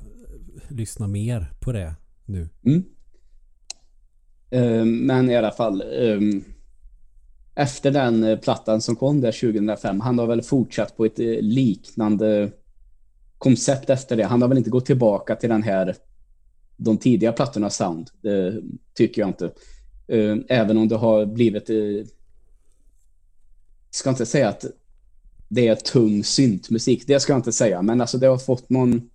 lyssna 0.67 1.07
mer 1.07 1.51
på 1.59 1.71
det 1.71 1.95
nu. 2.25 2.49
Mm. 2.65 2.83
Eh, 4.49 4.85
men 4.85 5.29
i 5.29 5.35
alla 5.35 5.51
fall. 5.51 5.81
eh, 5.81 6.19
efter 7.55 7.91
den 7.91 8.23
eh, 8.23 8.37
plattan 8.39 8.81
som 8.81 8.95
kom 8.95 9.21
där 9.21 9.31
2005. 9.31 9.99
Han 10.01 10.19
har 10.19 10.27
väl 10.27 10.41
fortsatt 10.41 10.97
på 10.97 11.05
ett 11.05 11.19
eh, 11.19 11.25
liknande 11.41 12.51
koncept 13.37 13.89
efter 13.89 14.15
det. 14.17 14.23
Han 14.25 14.41
har 14.41 14.49
väl 14.49 14.57
inte 14.57 14.69
gått 14.69 14.85
tillbaka 14.85 15.35
till 15.35 15.49
den 15.49 15.63
här 15.63 15.95
de 16.77 16.97
tidiga 16.97 17.31
plattornas 17.31 17.75
sound. 17.77 18.09
Det 18.21 18.61
tycker 18.93 19.21
jag 19.21 19.29
inte. 19.29 19.45
Eh, 20.07 20.35
Även 20.49 20.77
om 20.77 20.87
det 20.87 20.95
har 20.95 21.25
blivit... 21.25 21.69
eh, 21.69 21.75
ska 23.91 24.09
inte 24.09 24.25
säga 24.25 24.49
att 24.49 24.65
det 25.47 25.67
är 25.67 25.75
tung 25.75 26.23
syntmusik. 26.23 27.07
Det 27.07 27.19
ska 27.19 27.33
jag 27.33 27.39
inte 27.39 27.51
säga. 27.51 27.81
Men 27.81 28.01
alltså 28.01 28.17
det 28.17 28.27
har 28.27 28.37
fått 28.37 28.69
någon 28.69 29.09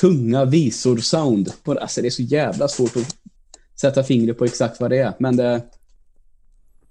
tunga 0.00 0.44
visor-sound. 0.44 1.52
Alltså 1.64 2.00
det 2.00 2.08
är 2.08 2.10
så 2.10 2.22
jävla 2.22 2.68
svårt 2.68 2.96
att 2.96 3.16
sätta 3.80 4.02
fingret 4.02 4.38
på 4.38 4.44
exakt 4.44 4.80
vad 4.80 4.90
det 4.90 4.98
är. 4.98 5.14
Men 5.18 5.36
det, 5.36 5.62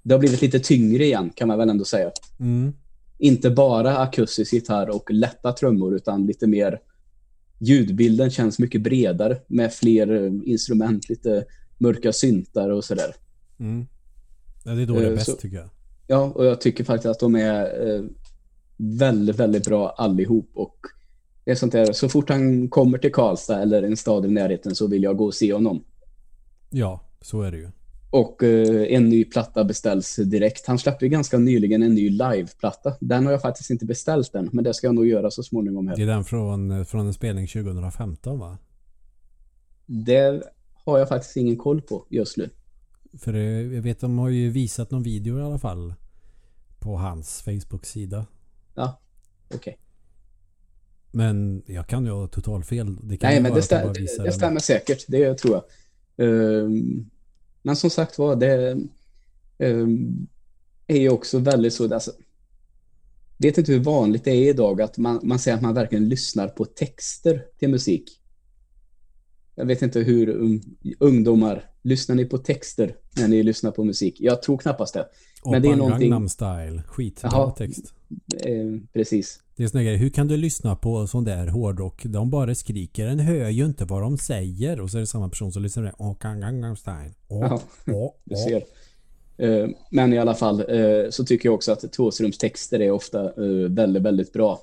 det 0.02 0.14
har 0.14 0.20
blivit 0.20 0.42
lite 0.42 0.60
tyngre 0.60 1.06
igen 1.06 1.30
kan 1.36 1.48
man 1.48 1.58
väl 1.58 1.70
ändå 1.70 1.86
säga. 1.86 2.12
Mm. 2.40 2.74
Inte 3.18 3.50
bara 3.50 3.98
akustisk 3.98 4.54
gitarr 4.54 4.90
och 4.90 5.12
lätta 5.12 5.54
trummor 5.54 5.96
utan 5.96 6.26
lite 6.26 6.48
mer 6.48 6.80
ljudbilden 7.60 8.32
känns 8.32 8.60
mycket 8.60 8.82
bredare 8.82 9.38
med 9.48 9.74
fler 9.74 10.26
instrument, 10.48 11.10
lite 11.10 11.46
mörka 11.78 12.14
syntar 12.14 12.70
och 12.70 12.84
sådär. 12.84 13.16
Mm. 13.60 13.88
Ja, 14.64 14.72
det 14.72 14.82
är 14.82 14.86
då 14.86 14.94
det 14.94 15.06
är 15.06 15.10
Eh, 15.10 15.16
bäst 15.16 15.26
så- 15.26 15.36
tycker 15.36 15.58
jag. 15.58 15.70
Ja, 16.08 16.32
och 16.36 16.46
jag 16.46 16.62
tycker 16.62 16.84
faktiskt 16.84 17.06
att 17.12 17.20
de 17.20 17.36
är 17.36 17.90
eh, 17.96 18.04
väldigt, 18.78 19.36
väldigt 19.36 19.66
bra 19.66 19.90
allihop 19.90 20.50
och 20.54 20.76
det 21.46 21.52
är 21.52 21.56
sånt 21.56 21.72
där, 21.72 21.94
så 21.94 22.10
fort 22.10 22.30
han 22.30 22.70
kommer 22.70 22.98
till 22.98 23.12
Karlstad 23.12 23.62
eller 23.62 23.84
en 23.84 23.98
stad 23.98 24.26
i 24.26 24.30
närheten 24.30 24.76
så 24.76 24.88
vill 24.88 25.04
jag 25.04 25.18
gå 25.18 25.26
och 25.26 25.34
se 25.34 25.54
honom. 25.54 25.84
Ja, 26.70 27.02
så 27.22 27.42
är 27.42 27.52
det 27.52 27.58
ju. 27.58 27.70
Och 28.12 28.44
eh, 28.44 28.94
en 28.96 29.10
ny 29.10 29.26
platta 29.26 29.64
beställs 29.64 30.16
direkt. 30.16 30.68
Han 30.68 30.80
släppte 30.80 31.06
ju 31.06 31.10
ganska 31.10 31.38
nyligen 31.38 31.84
en 31.84 31.94
ny 31.96 32.10
liveplatta. 32.10 32.94
Den 33.00 33.26
har 33.26 33.32
jag 33.32 33.42
faktiskt 33.42 33.70
inte 33.70 33.86
beställt 33.86 34.36
än, 34.36 34.50
men 34.52 34.64
det 34.64 34.74
ska 34.74 34.88
jag 34.88 34.96
nog 34.96 35.08
göra 35.08 35.32
så 35.32 35.44
småningom 35.44 35.88
här. 35.88 35.96
Det 35.96 36.02
är 36.02 36.08
den 36.08 36.24
från, 36.24 36.86
från 36.86 37.08
en 37.08 37.14
spelning 37.14 37.48
2015 37.48 38.40
va? 38.40 38.58
Det 39.86 40.44
har 40.86 41.00
jag 41.00 41.10
faktiskt 41.10 41.38
ingen 41.38 41.58
koll 41.58 41.82
på 41.82 42.06
just 42.10 42.38
nu. 42.38 42.50
För 43.18 43.34
jag 43.34 43.82
vet 43.82 44.00
de 44.00 44.18
har 44.18 44.30
ju 44.30 44.50
visat 44.50 44.92
någon 44.92 45.04
video 45.04 45.40
i 45.40 45.42
alla 45.42 45.60
fall. 45.60 45.94
På 46.80 46.96
hans 46.98 47.42
Facebook-sida. 47.42 48.26
Ja, 48.76 49.02
okej. 49.54 49.78
Men 51.12 51.64
jag 51.66 51.88
kan 51.88 52.06
ju 52.06 52.12
ha 52.12 52.28
total 52.28 52.64
fel. 52.64 52.98
Det 53.02 53.18
kan 53.18 53.30
Nej, 53.30 53.42
men 53.42 53.54
det, 53.54 53.60
stä- 53.60 53.94
det, 53.94 54.24
det 54.24 54.32
stämmer 54.32 54.60
säkert. 54.60 55.06
Det 55.08 55.34
tror 55.34 55.54
jag. 55.54 55.64
Ehm, 56.28 57.10
men 57.62 57.76
som 57.76 57.90
sagt 57.90 58.18
var, 58.18 58.36
det 58.36 58.78
ehm, 59.58 60.28
är 60.88 61.00
ju 61.00 61.10
också 61.10 61.40
väldigt 61.40 61.74
så... 61.74 61.94
Alltså, 61.94 62.12
vet 63.38 63.58
inte 63.58 63.72
hur 63.72 63.80
vanligt 63.80 64.24
det 64.24 64.32
är 64.32 64.50
idag 64.50 64.82
att 64.82 64.98
man, 64.98 65.20
man 65.24 65.40
säger 65.40 65.58
att 65.58 65.64
man 65.64 65.74
verkligen 65.74 66.10
lyssnar 66.10 66.48
på 66.48 66.66
texter 66.66 67.46
till 67.60 67.70
musik. 67.70 68.22
Jag 69.56 69.66
vet 69.66 69.82
inte 69.82 70.00
hur 70.00 70.30
um, 70.30 70.62
ungdomar, 71.00 71.72
lyssnar 71.90 72.16
ni 72.16 72.26
på 72.26 72.38
texter 72.38 72.96
när 73.18 73.28
ni 73.28 73.44
lyssnar 73.44 73.72
på 73.72 73.84
musik? 73.84 74.16
Jag 74.20 74.42
tror 74.42 74.58
knappast 74.58 74.94
det. 74.94 75.06
Men 75.46 75.62
det 75.62 75.68
är 75.70 75.76
någonting- 75.76 76.10
Gangnam 76.10 76.30
Style. 76.30 76.84
Skitbra 76.88 77.52
text. 77.52 77.94
Eh, 78.46 78.80
precis. 78.94 79.40
Det 79.56 79.64
är 79.64 79.68
såna 79.68 79.84
grejer. 79.84 79.98
Hur 79.98 80.10
kan 80.10 80.28
du 80.28 80.38
lyssna 80.38 80.76
på 80.76 81.08
sån 81.08 81.24
där 81.24 81.48
hårdrock? 81.48 82.04
De 82.06 82.30
bara 82.30 82.56
skriker. 82.56 83.06
Den 83.08 83.20
hör 83.20 83.50
ju 83.50 83.66
inte 83.66 83.86
vad 83.86 84.02
de 84.02 84.18
säger. 84.18 84.80
Och 84.82 84.90
så 84.92 84.98
är 84.98 85.00
det 85.00 85.08
samma 85.08 85.30
person 85.30 85.52
som 85.52 85.64
lyssnar 85.64 85.84
på 85.84 85.88
det. 85.98 86.04
Oppa 86.10 86.36
Gangnam 86.36 86.76
Style. 86.76 87.14
Åh, 87.28 87.60
åh, 87.88 88.12
Du 88.24 88.36
ser. 88.36 88.64
Eh, 89.38 89.70
Men 89.92 90.14
i 90.14 90.18
alla 90.18 90.36
fall 90.36 90.60
eh, 90.60 91.10
så 91.10 91.24
tycker 91.26 91.50
jag 91.50 91.56
också 91.56 91.72
att 91.72 91.92
Thåströms 91.94 92.38
texter 92.38 92.80
är 92.82 92.92
ofta 92.92 93.24
eh, 93.26 93.70
väldigt, 93.70 94.04
väldigt 94.04 94.34
bra. 94.34 94.60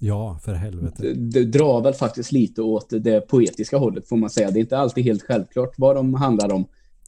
Ja, 0.00 0.38
för 0.44 0.54
helvete. 0.54 1.02
Det, 1.02 1.14
det 1.14 1.44
drar 1.44 1.80
väl 1.82 1.94
faktiskt 1.94 2.32
lite 2.32 2.62
åt 2.62 2.90
det 2.90 3.20
poetiska 3.20 3.76
hållet 3.78 4.08
får 4.08 4.16
man 4.16 4.30
säga. 4.30 4.50
Det 4.50 4.58
är 4.58 4.60
inte 4.60 4.78
alltid 4.78 5.04
helt 5.04 5.22
självklart 5.22 5.72
vad 5.76 5.96
de 5.96 6.14
handlar 6.14 6.52
om. 6.52 6.64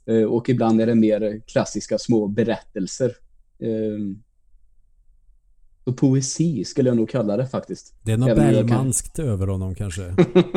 Eh, 0.07 0.23
Och 0.25 0.49
ibland 0.49 0.81
är 0.81 0.87
det 0.87 0.95
mer 0.95 1.41
klassiska 1.47 1.99
små 1.99 2.27
berättelser. 2.29 3.13
Eh, 3.59 3.99
Så 5.85 5.93
poesi 5.93 6.65
skulle 6.65 6.89
jag 6.91 6.97
nog 6.97 7.09
kalla 7.09 7.37
det 7.37 7.47
faktiskt. 7.47 7.95
Det 8.03 8.13
är 8.13 8.17
något 8.17 8.29
jag 8.29 8.69
kan- 8.69 9.25
över 9.27 9.47
honom 9.47 9.75
kanske. 9.75 10.15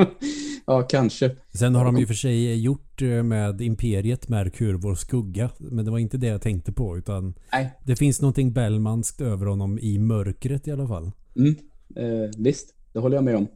ja, 0.66 0.82
kanske. 0.82 1.36
Sen 1.54 1.76
har 1.76 1.86
de 1.86 1.98
ju 1.98 2.08
för 2.08 2.14
sig 2.14 2.62
gjort 2.62 3.02
eh, 3.02 3.08
med 3.24 3.62
Imperiet 3.62 4.30
Merkur, 4.30 4.74
vår 4.74 4.96
skugga. 4.96 5.50
Men 5.58 5.86
det 5.86 5.92
var 5.92 6.00
inte 6.00 6.18
det 6.18 6.28
jag 6.28 6.42
tänkte 6.42 6.72
på. 6.72 6.98
Utan 6.98 7.34
Nej. 7.52 7.72
det 7.84 7.96
finns 7.96 8.22
någonting 8.22 8.54
Bellmanskt 8.54 9.22
över 9.22 9.46
honom 9.46 9.80
i 9.80 10.00
mörkret 10.00 10.68
i 10.68 10.72
alla 10.72 10.88
fall. 10.88 11.12
Mm, 11.36 11.56
eh, 11.96 12.30
visst, 12.38 12.74
det 12.94 13.00
håller 13.00 13.18
jag 13.18 13.24
med 13.24 13.36
om. 13.36 13.48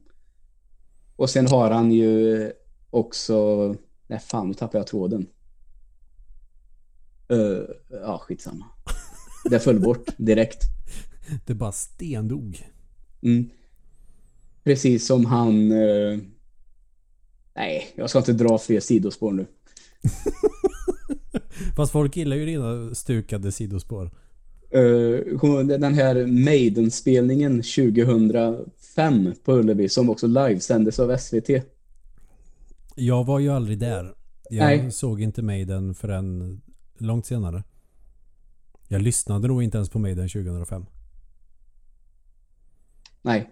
Och 1.16 1.30
sen 1.30 1.48
har 1.48 1.72
han 1.72 1.92
ju 1.92 2.52
också... 2.90 3.76
Nej, 4.08 4.20
fan, 4.20 4.48
nu 4.48 4.54
tappade 4.54 4.78
jag 4.78 4.88
tråden. 4.88 5.28
Uh, 7.32 7.62
ja, 7.90 8.18
skitsamma. 8.18 8.66
Det 9.50 9.60
föll 9.60 9.80
bort 9.80 10.06
direkt. 10.18 10.64
Det 11.46 11.54
bara 11.54 11.72
stendog. 11.72 12.68
Mm. 13.22 13.50
Precis 14.64 15.06
som 15.06 15.26
han... 15.26 15.72
eh, 15.72 16.20
nej, 17.56 17.94
jag 17.96 18.10
ska 18.10 18.20
inte 18.20 18.34
dra 18.34 18.58
fler 18.58 18.80
sidospår 18.80 19.32
nu. 19.32 19.46
Fast 21.76 21.92
folk 21.92 22.18
gillar 22.18 22.36
ju 22.36 22.46
dina 22.46 22.96
stukade 22.96 23.52
sidospår. 23.52 24.12
Eh, 24.72 25.66
den 25.66 25.94
här 25.94 26.26
Maiden-spelningen 26.26 27.62
2005 27.62 29.34
på 29.44 29.54
Ullevi 29.54 29.90
som 29.90 30.10
också 30.10 30.28
livesändes 30.28 31.00
av 31.00 31.18
SVT. 31.18 31.50
Jag 32.96 33.24
var 33.24 33.40
ju 33.40 33.50
aldrig 33.50 33.80
där. 33.80 34.14
Jag 34.50 34.66
Nej. 34.66 34.92
såg 34.92 35.22
inte 35.22 35.42
Maiden 35.42 35.96
förrän 35.96 36.62
långt 36.98 37.26
senare. 37.26 37.64
Jag 38.88 39.02
lyssnade 39.02 39.48
nog 39.48 39.64
inte 39.64 39.78
ens 39.78 39.90
på 39.90 40.00
Maiden 40.00 40.30
2005. 40.30 40.86
Nej, 43.22 43.50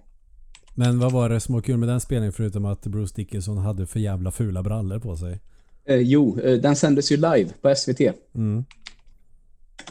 Men 0.76 1.00
vad 1.00 1.12
var 1.12 1.30
det 1.30 1.40
som 1.40 1.56
var 1.56 1.62
kul 1.62 1.78
med 1.78 1.90
den 1.90 2.00
spelningen 2.00 2.34
förutom 2.34 2.66
att 2.66 2.86
Bruce 2.86 3.14
Dickinson 3.16 3.58
hade 3.58 3.86
för 3.86 4.00
jävla 4.00 4.32
fula 4.32 4.64
brallor 4.64 5.00
på 5.00 5.18
sig? 5.18 5.40
Eh, 5.86 5.96
jo, 5.96 6.40
eh, 6.40 6.62
den 6.62 6.76
sändes 6.76 7.12
ju 7.12 7.16
live 7.16 7.50
på 7.62 7.76
SVT. 7.76 8.02
Mm. 8.36 8.66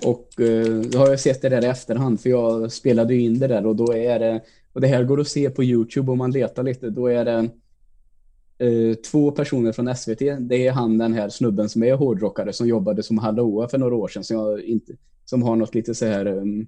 Och 0.04 0.40
eh, 0.40 0.80
då 0.80 0.98
har 0.98 1.08
jag 1.08 1.20
sett 1.20 1.42
det 1.42 1.48
där 1.48 1.64
i 1.64 1.66
efterhand 1.66 2.20
för 2.20 2.30
jag 2.30 2.72
spelade 2.72 3.14
ju 3.14 3.20
in 3.20 3.38
det 3.38 3.46
där 3.46 3.66
och 3.66 3.76
då 3.76 3.94
är 3.94 4.18
det, 4.18 4.40
och 4.72 4.80
det 4.80 4.86
här 4.86 5.04
går 5.04 5.20
att 5.20 5.28
se 5.28 5.50
på 5.50 5.64
YouTube 5.64 6.12
om 6.12 6.18
man 6.18 6.30
letar 6.30 6.62
lite, 6.62 6.90
då 6.90 7.06
är 7.06 7.24
det 7.24 7.48
eh, 8.66 8.94
två 8.94 9.30
personer 9.30 9.72
från 9.72 9.96
SVT. 9.96 10.18
Det 10.40 10.66
är 10.66 10.72
han 10.72 10.98
den 10.98 11.12
här 11.14 11.28
snubben 11.28 11.68
som 11.68 11.82
är 11.82 11.94
hårdrockare 11.94 12.52
som 12.52 12.68
jobbade 12.68 13.02
som 13.02 13.18
hallåa 13.18 13.68
för 13.68 13.78
några 13.78 13.94
år 13.94 14.08
sedan 14.08 14.24
som, 14.24 14.36
jag 14.36 14.60
inte, 14.60 14.92
som 15.24 15.42
har 15.42 15.56
något 15.56 15.74
lite 15.74 15.94
så 15.94 16.06
här 16.06 16.26
um, 16.26 16.66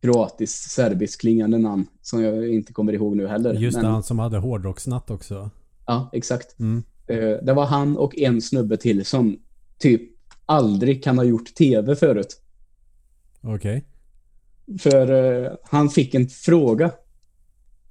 kroatiskt, 0.00 0.70
serbiskt 0.70 1.20
klingande 1.20 1.58
namn 1.58 1.86
som 2.02 2.22
jag 2.22 2.48
inte 2.48 2.72
kommer 2.72 2.92
ihåg 2.92 3.16
nu 3.16 3.26
heller. 3.26 3.54
Just 3.54 3.76
det, 3.76 3.82
Men- 3.82 3.92
han 3.92 4.02
som 4.02 4.18
hade 4.18 4.38
hårdrocksnatt 4.38 5.10
också. 5.10 5.50
Ja, 5.86 6.10
exakt. 6.12 6.58
Mm. 6.60 6.82
Eh, 7.06 7.44
Det 7.44 7.52
var 7.52 7.66
han 7.66 7.96
och 7.96 8.18
en 8.18 8.42
snubbe 8.42 8.76
till 8.76 9.04
som 9.04 9.38
typ 9.78 10.02
aldrig 10.52 11.04
kan 11.04 11.18
ha 11.18 11.24
gjort 11.24 11.54
tv 11.54 11.96
förut. 11.96 12.40
Okej. 13.40 13.84
För 14.78 15.10
eh, 15.44 15.52
han 15.62 15.90
fick 15.90 16.14
en 16.14 16.28
fråga. 16.28 16.90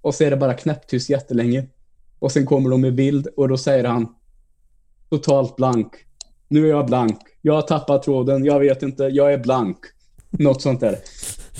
Och 0.01 0.15
så 0.15 0.23
är 0.23 0.31
det 0.31 0.37
bara 0.37 0.53
knäpptyst 0.53 1.09
jättelänge. 1.09 1.67
Och 2.19 2.31
sen 2.31 2.45
kommer 2.45 2.69
de 2.69 2.81
med 2.81 2.95
bild 2.95 3.27
och 3.27 3.49
då 3.49 3.57
säger 3.57 3.83
han 3.83 4.15
totalt 5.09 5.55
blank. 5.55 5.93
Nu 6.47 6.65
är 6.65 6.69
jag 6.69 6.85
blank. 6.85 7.19
Jag 7.41 7.53
har 7.53 7.61
tappat 7.61 8.03
tråden. 8.03 8.45
Jag 8.45 8.59
vet 8.59 8.83
inte. 8.83 9.03
Jag 9.03 9.33
är 9.33 9.37
blank. 9.37 9.77
Något 10.29 10.61
sånt 10.61 10.79
där. 10.79 10.97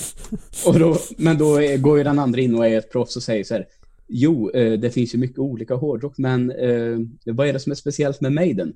Och 0.66 0.80
då, 0.80 0.98
men 1.18 1.38
då 1.38 1.60
går 1.78 1.98
ju 1.98 2.04
den 2.04 2.20
andra 2.20 2.42
in 2.42 2.56
och 2.56 2.68
är 2.68 2.78
ett 2.78 2.92
proffs 2.92 3.16
och 3.16 3.24
säger 3.24 3.44
så 3.44 3.54
här. 3.54 3.68
Jo, 4.08 4.50
eh, 4.50 4.80
det 4.80 4.92
finns 4.92 5.14
ju 5.14 5.18
mycket 5.18 5.40
olika 5.40 5.76
hårdrock, 5.76 6.18
men 6.18 6.52
eh, 6.52 6.98
vad 7.26 7.48
är 7.48 7.54
det 7.54 7.60
som 7.60 7.72
är 7.72 7.76
speciellt 7.76 8.22
med 8.22 8.34
Maiden? 8.34 8.74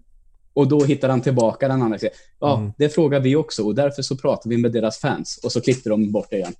Och 0.56 0.68
då 0.68 0.84
hittar 0.84 1.10
han 1.10 1.22
tillbaka 1.22 1.68
den 1.68 1.82
andra 1.82 1.98
ja, 2.40 2.58
Mm. 2.58 2.74
det 2.78 2.90
frågar 2.90 3.20
vi 3.20 3.36
också 3.36 3.64
och 3.64 3.76
därför 3.76 4.02
så 4.02 4.18
pratar 4.18 4.50
vi 4.50 4.58
med 4.58 4.72
deras 4.72 4.98
fans. 4.98 5.40
Och 5.44 5.52
så 5.52 5.62
klippte 5.62 5.90
de 5.90 6.12
bort 6.12 6.28
det 6.30 6.36
igen. 6.38 6.54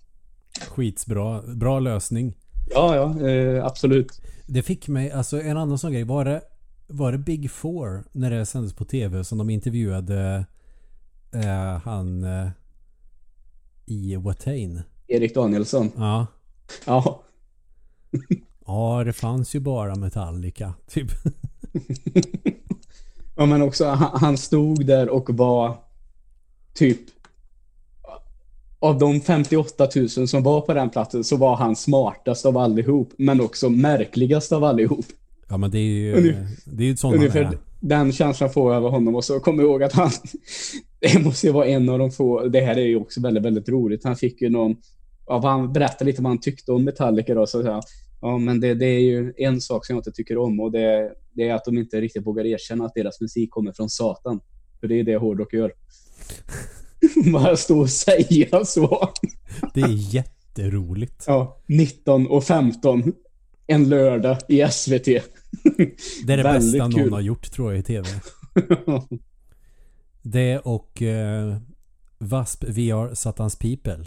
Skitsbra. 0.68 1.42
Bra 1.42 1.80
lösning. 1.80 2.34
Ja, 2.74 2.96
ja, 2.96 3.28
eh, 3.30 3.66
absolut. 3.66 4.22
Det 4.48 4.64
fick 4.64 4.88
mig, 4.88 5.12
alltså 5.12 5.42
en 5.42 5.58
annan 5.58 5.78
sån 5.78 5.92
grej. 5.92 6.04
Var 6.04 6.26
det, 6.26 6.42
var 6.88 7.12
det 7.12 7.18
Big 7.18 7.52
Four 7.52 8.04
när 8.12 8.32
det 8.32 8.46
sändes 8.46 8.74
på 8.74 8.86
tv 8.86 9.24
som 9.24 9.38
de 9.38 9.50
intervjuade 9.50 10.46
eh, 11.34 11.78
han 11.84 12.24
eh, 12.24 12.48
i 13.86 14.16
Watain? 14.16 14.82
Erik 15.08 15.36
Danielsson. 15.36 15.92
Ja. 15.98 16.28
Ja. 16.86 17.22
Ja, 18.68 19.04
det 19.06 19.14
fanns 19.14 19.56
ju 19.56 19.60
bara 19.60 19.96
Metallica, 19.96 20.74
typ. 20.88 21.12
ja, 23.36 23.46
men 23.46 23.62
också 23.62 23.86
han, 24.14 24.38
stod 24.38 24.86
där 24.86 25.10
och 25.10 25.30
var 25.30 25.78
typ 26.74 27.00
av 28.80 29.00
de 29.00 29.22
58 29.22 29.88
000 29.96 30.10
som 30.10 30.44
var 30.44 30.62
på 30.62 30.74
den 30.74 30.90
platsen 30.90 31.24
så 31.24 31.38
var 31.38 31.56
han 31.56 31.76
smartast 31.76 32.46
av 32.46 32.58
allihop, 32.58 33.14
men 33.18 33.42
också 33.42 33.70
märkligast 33.70 34.52
av 34.52 34.64
allihop. 34.64 35.06
Ja, 35.50 35.58
men 35.58 35.72
det 35.72 35.78
är 35.78 35.82
ju, 35.82 36.36
det 36.66 36.84
är 36.84 36.88
ju 36.88 36.98
sån 36.98 37.12
han 37.12 37.20
Ungefär 37.20 37.42
är. 37.42 37.58
den 37.80 38.12
känslan 38.12 38.50
får 38.50 38.74
jag 38.74 38.78
över 38.78 38.90
honom 38.90 39.16
och 39.16 39.24
så 39.24 39.40
kommer 39.40 39.64
jag 39.64 39.70
ihåg 39.70 39.84
att 39.84 39.94
han 39.94 40.12
det 41.00 41.20
måste 41.24 41.48
ju 41.48 41.54
vara 41.54 41.66
en 41.66 41.90
av 41.90 42.00
de 42.00 42.12
få, 42.12 42.48
det 42.48 42.62
här 42.62 42.78
är 42.78 42.86
ju 42.86 42.96
också 42.96 43.22
väldigt, 43.22 43.44
väldigt 43.44 43.70
roligt. 43.70 44.04
Han 44.04 44.16
fick 44.16 44.42
ju 44.42 44.50
någon, 44.50 44.76
ja, 45.28 45.42
han 45.44 45.74
berättade 45.74 46.06
lite 46.06 46.22
vad 46.22 46.30
han 46.30 46.40
tyckte 46.40 46.72
om 46.72 46.84
Metallica 46.84 47.34
då, 47.34 47.48
så 47.48 47.72
han, 47.72 47.82
ja 48.22 48.38
men 48.38 48.60
det, 48.60 48.74
det 48.74 48.86
är 48.86 49.00
ju 49.00 49.34
en 49.38 49.62
sak 49.62 49.86
som 49.86 49.96
jag 49.96 50.00
inte 50.00 50.12
tycker 50.12 50.38
om 50.38 50.60
och 50.60 50.72
det, 50.72 51.14
det 51.34 51.50
är 51.50 51.54
att 51.54 51.66
de 51.66 51.78
inte 51.78 52.02
riktigt 52.02 52.26
vågar 52.26 52.46
erkänna 52.46 52.86
att 52.86 52.94
deras 52.94 53.22
musik 53.22 53.52
kommer 53.52 53.74
från 53.74 53.90
Satan. 53.90 54.40
För 54.80 54.88
det 54.88 55.00
är 55.00 55.04
det 55.04 55.16
hårdrock 55.16 55.54
gör. 55.54 55.74
Bara 57.34 57.58
stå 57.58 57.80
och 57.80 57.90
säga 57.90 58.66
så. 58.66 59.10
Det 59.74 59.82
är 59.82 60.16
jätteroligt. 60.16 61.24
Ja, 61.28 61.62
19 61.68 62.28
och 62.28 62.44
15 62.44 63.14
en 63.68 63.90
lördag 63.90 64.38
i 64.48 64.68
SVT. 64.72 65.06
Det 66.26 66.34
är 66.34 66.38
det 66.38 66.44
bästa 66.44 66.78
någon 66.78 66.92
kul. 66.92 67.14
har 67.14 67.22
gjort 67.22 67.52
tror 67.52 67.72
jag 67.72 67.80
i 67.80 67.84
tv. 67.84 68.08
Det 70.22 70.60
och 70.60 71.02
eh, 71.02 71.58
VASP 72.18 72.64
VR 72.64 73.16
Satans 73.16 73.56
People. 73.56 74.06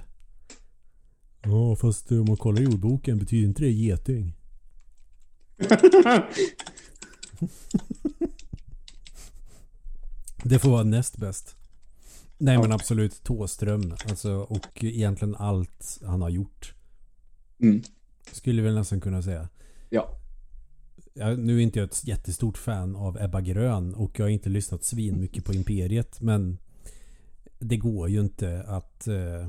Ja, 1.42 1.76
fast 1.76 2.12
om 2.12 2.24
man 2.28 2.36
kollar 2.36 2.62
i 2.62 2.66
ordboken 2.66 3.18
betyder 3.18 3.48
inte 3.48 3.62
det 3.62 3.70
geting. 3.70 4.34
Det 10.42 10.58
får 10.58 10.70
vara 10.70 10.82
näst 10.82 11.16
bäst. 11.16 11.56
Nej 12.38 12.58
men 12.58 12.72
absolut 12.72 13.22
Tåström. 13.22 13.94
Alltså, 14.08 14.32
och 14.32 14.84
egentligen 14.84 15.34
allt 15.34 16.00
han 16.06 16.22
har 16.22 16.28
gjort. 16.28 16.74
Mm. 17.60 17.82
Skulle 18.32 18.62
väl 18.62 18.74
nästan 18.74 19.00
kunna 19.00 19.22
säga. 19.22 19.48
Ja. 19.90 20.20
Jag, 21.14 21.38
nu 21.38 21.58
är 21.58 21.62
inte 21.62 21.78
jag 21.78 21.86
ett 21.88 22.06
jättestort 22.06 22.58
fan 22.58 22.96
av 22.96 23.18
Ebba 23.20 23.40
Grön 23.40 23.94
och 23.94 24.18
jag 24.18 24.24
har 24.24 24.30
inte 24.30 24.48
lyssnat 24.48 24.84
svin 24.84 25.20
mycket 25.20 25.44
på 25.44 25.54
Imperiet 25.54 26.20
men 26.20 26.58
det 27.58 27.76
går 27.76 28.08
ju 28.08 28.20
inte 28.20 28.62
att 28.62 29.08
eh, 29.08 29.48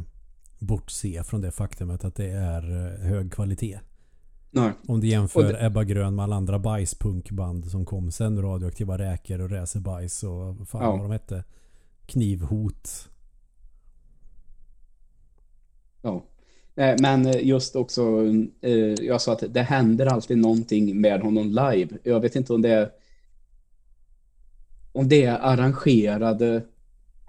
bortse 0.60 1.24
från 1.24 1.42
det 1.42 1.52
faktumet 1.52 2.06
att 2.06 2.16
det 2.16 2.30
är 2.30 2.72
eh, 2.86 3.08
hög 3.10 3.32
kvalitet. 3.34 3.80
Nej. 4.52 4.72
Om 4.88 5.00
du 5.02 5.08
jämför 5.08 5.40
Och 5.46 5.52
det- 5.54 5.66
Ebba 5.66 5.84
Grön 5.84 6.16
med 6.16 6.24
alla 6.24 6.36
andra 6.36 6.60
bajspunkband 6.60 7.66
som 7.72 7.86
kom 7.86 8.12
sen. 8.12 8.42
Radioaktiva 8.42 8.98
räkor 8.98 9.42
och 9.42 9.52
Racerbajs 9.52 10.24
och 10.24 10.68
fan 10.68 10.84
Ja. 10.84 10.92
vad 10.92 11.00
de 11.00 11.12
hette. 11.12 11.44
Knivhot. 12.06 13.10
Ja. 16.02 16.24
Eh, 16.76 16.96
Men 17.00 17.26
eh, 17.26 17.48
just 17.48 17.76
också, 17.76 18.02
jag 19.02 19.22
sa 19.22 19.34
att 19.34 19.44
det 19.54 19.62
händer 19.62 20.06
alltid 20.06 20.38
någonting 20.38 21.02
med 21.02 21.22
honom 21.22 21.48
live. 21.48 21.88
Jag 22.04 22.20
vet 22.20 22.36
inte 22.36 22.54
om 22.54 22.62
det 22.62 22.70
är 22.70 22.92
om 24.92 25.10
det 25.10 25.24
är 25.26 25.38
arrangerade 25.40 26.66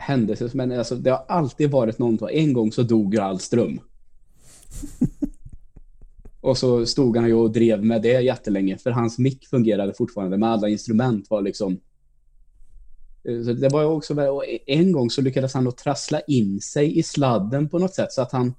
händelser, 0.00 0.50
men 0.54 0.72
alltså, 0.72 0.96
det 0.96 1.10
har 1.10 1.24
alltid 1.28 1.70
varit 1.70 1.98
någonting. 1.98 2.28
En 2.32 2.52
gång 2.52 2.72
så 2.72 2.82
dog 2.82 3.14
ju 3.14 3.20
all 3.20 3.40
ström. 3.40 3.80
Och 6.40 6.58
så 6.58 6.86
stod 6.86 7.16
han 7.16 7.26
ju 7.26 7.34
och 7.34 7.52
drev 7.52 7.84
med 7.84 8.02
det 8.02 8.20
jättelänge, 8.20 8.78
för 8.78 8.90
hans 8.90 9.18
mick 9.18 9.46
fungerade 9.46 9.94
fortfarande, 9.94 10.36
men 10.36 10.48
alla 10.48 10.68
instrument 10.68 11.30
var 11.30 11.42
liksom 11.42 11.80
Eh, 13.24 13.42
så 13.42 13.52
det 13.52 13.68
var 13.68 13.84
också 13.84 14.14
och 14.14 14.44
en 14.66 14.92
gång 14.92 15.10
så 15.10 15.22
lyckades 15.22 15.54
han 15.54 15.64
då 15.64 15.72
trassla 15.72 16.20
in 16.20 16.60
sig 16.60 16.98
i 16.98 17.02
sladden 17.02 17.68
på 17.68 17.78
något 17.78 17.94
sätt 17.94 18.12
så 18.12 18.22
att 18.22 18.32
han 18.32 18.54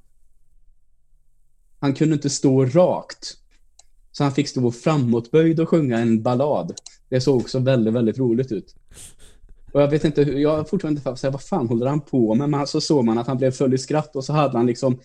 han 1.79 1.93
kunde 1.93 2.13
inte 2.13 2.29
stå 2.29 2.65
rakt. 2.65 3.37
Så 4.11 4.23
han 4.23 4.33
fick 4.33 4.47
stå 4.47 4.71
framåtböjd 4.71 5.59
och 5.59 5.69
sjunga 5.69 5.99
en 5.99 6.23
ballad. 6.23 6.73
Det 7.09 7.21
såg 7.21 7.37
också 7.37 7.59
väldigt, 7.59 7.93
väldigt 7.93 8.17
roligt 8.17 8.51
ut. 8.51 8.75
Och 9.73 9.81
jag 9.81 9.87
vet 9.87 10.03
inte 10.03 10.23
hur, 10.23 10.37
jag 10.39 10.57
har 10.57 10.63
fortfarande 10.63 10.97
inte 10.97 11.03
fattat, 11.03 11.33
vad 11.33 11.43
fan 11.43 11.67
håller 11.67 11.85
han 11.85 12.01
på 12.01 12.35
med? 12.35 12.49
Men 12.49 12.67
så 12.67 12.81
såg 12.81 13.05
man 13.05 13.17
att 13.17 13.27
han 13.27 13.37
blev 13.37 13.51
full 13.51 13.73
i 13.73 13.77
skratt 13.77 14.15
och 14.15 14.23
så 14.23 14.33
hade 14.33 14.57
han 14.57 14.67
liksom 14.67 14.99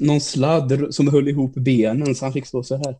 någon 0.00 0.20
sladd 0.20 0.86
som 0.90 1.08
höll 1.08 1.28
ihop 1.28 1.54
benen 1.54 2.14
så 2.14 2.24
han 2.24 2.32
fick 2.32 2.46
stå 2.46 2.62
så 2.62 2.76
här. 2.76 2.96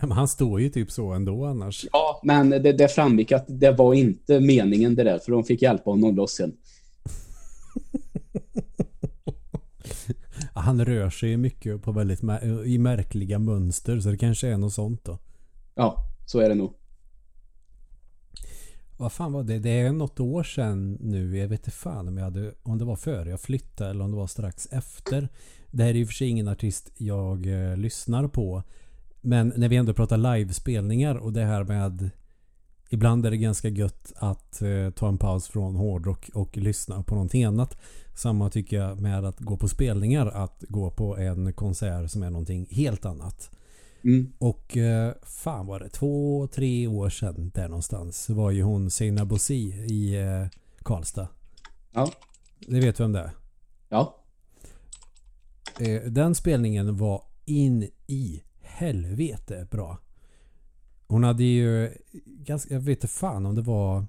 Men 0.00 0.12
han 0.12 0.28
står 0.28 0.60
ju 0.60 0.68
typ 0.68 0.90
så 0.90 1.12
ändå 1.12 1.44
annars. 1.44 1.86
Ja, 1.92 2.20
men 2.24 2.50
det, 2.50 2.72
det 2.72 2.88
framgick 2.88 3.32
att 3.32 3.44
det 3.48 3.72
var 3.72 3.94
inte 3.94 4.40
meningen 4.40 4.94
det 4.94 5.04
där, 5.04 5.18
för 5.18 5.32
de 5.32 5.44
fick 5.44 5.62
hjälpa 5.62 5.90
honom 5.90 6.16
loss 6.16 6.32
sen. 6.32 6.52
Han 10.54 10.84
rör 10.84 11.10
sig 11.10 11.28
ju 11.28 11.36
mycket 11.36 11.82
på 11.82 11.92
väldigt 11.92 12.20
i 12.66 12.78
märkliga 12.78 13.38
mönster 13.38 14.00
så 14.00 14.08
det 14.08 14.18
kanske 14.18 14.48
är 14.48 14.58
något 14.58 14.72
sånt 14.72 15.04
då. 15.04 15.18
Ja, 15.74 15.96
så 16.26 16.40
är 16.40 16.48
det 16.48 16.54
nog. 16.54 16.74
Vad 19.02 19.12
fan 19.12 19.32
var 19.32 19.42
det? 19.42 19.58
Det 19.58 19.80
är 19.80 19.92
något 19.92 20.20
år 20.20 20.42
sedan 20.42 20.98
nu. 21.00 21.38
Jag 21.38 21.48
vet 21.48 21.60
inte 21.60 21.70
fan 21.70 22.08
om, 22.08 22.16
jag 22.16 22.24
hade, 22.24 22.54
om 22.62 22.78
det 22.78 22.84
var 22.84 22.96
före 22.96 23.30
jag 23.30 23.40
flyttade 23.40 23.90
eller 23.90 24.04
om 24.04 24.10
det 24.10 24.16
var 24.16 24.26
strax 24.26 24.68
efter. 24.70 25.28
Det 25.70 25.82
här 25.82 25.90
är 25.90 25.94
ju 25.94 26.06
för 26.06 26.12
sig 26.12 26.28
ingen 26.28 26.48
artist 26.48 26.90
jag 26.96 27.46
eh, 27.46 27.76
lyssnar 27.76 28.28
på. 28.28 28.62
Men 29.20 29.52
när 29.56 29.68
vi 29.68 29.76
ändå 29.76 29.94
pratar 29.94 30.16
livespelningar 30.16 31.14
och 31.14 31.32
det 31.32 31.44
här 31.44 31.64
med 31.64 32.10
Ibland 32.88 33.26
är 33.26 33.30
det 33.30 33.36
ganska 33.36 33.68
gött 33.68 34.12
att 34.16 34.62
eh, 34.62 34.90
ta 34.90 35.08
en 35.08 35.18
paus 35.18 35.48
från 35.48 35.76
hårdrock 35.76 36.30
och 36.34 36.56
lyssna 36.56 37.02
på 37.02 37.14
någonting 37.14 37.44
annat. 37.44 37.78
Samma 38.14 38.50
tycker 38.50 38.76
jag 38.76 39.00
med 39.00 39.24
att 39.24 39.40
gå 39.40 39.56
på 39.56 39.68
spelningar. 39.68 40.26
Att 40.26 40.64
gå 40.68 40.90
på 40.90 41.16
en 41.16 41.52
konsert 41.52 42.10
som 42.10 42.22
är 42.22 42.30
någonting 42.30 42.66
helt 42.70 43.04
annat. 43.04 43.50
Mm. 44.04 44.32
Och 44.38 44.76
eh, 44.76 45.14
fan 45.22 45.66
var 45.66 45.80
det 45.80 45.88
två, 45.88 46.46
tre 46.46 46.86
år 46.86 47.10
sedan 47.10 47.50
där 47.54 47.68
någonstans 47.68 48.30
var 48.30 48.50
ju 48.50 48.62
hon 48.62 48.90
Sina 48.90 49.24
Bosi 49.24 49.72
i 49.90 50.20
eh, 50.20 50.46
Karlstad. 50.78 51.28
Ja. 51.92 52.12
Det 52.58 52.80
vet 52.80 53.00
vem 53.00 53.12
det 53.12 53.20
är. 53.20 53.30
Ja. 53.88 54.16
Eh, 55.80 56.02
den 56.02 56.34
spelningen 56.34 56.96
var 56.96 57.24
in 57.44 57.88
i 58.06 58.42
helvete 58.60 59.66
bra. 59.70 59.98
Hon 61.06 61.24
hade 61.24 61.44
ju 61.44 61.90
ganska, 62.26 62.74
jag 62.74 62.80
vet 62.80 62.98
inte 62.98 63.08
fan 63.08 63.46
om 63.46 63.54
det 63.54 63.62
var 63.62 64.06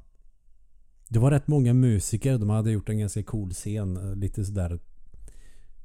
Det 1.07 1.19
var 1.19 1.31
rätt 1.31 1.47
många 1.47 1.73
musiker. 1.73 2.37
De 2.37 2.49
hade 2.49 2.71
gjort 2.71 2.89
en 2.89 2.99
ganska 2.99 3.23
cool 3.23 3.51
scen. 3.51 4.19
Lite 4.19 4.45
sådär 4.45 4.79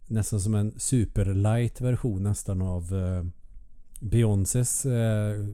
Nästan 0.06 0.40
som 0.40 0.54
en 0.54 0.74
superlight 0.80 1.80
version 1.80 2.22
nästan 2.22 2.62
av 2.62 2.94
Beyoncés 3.99 4.86
eh, 4.86 5.46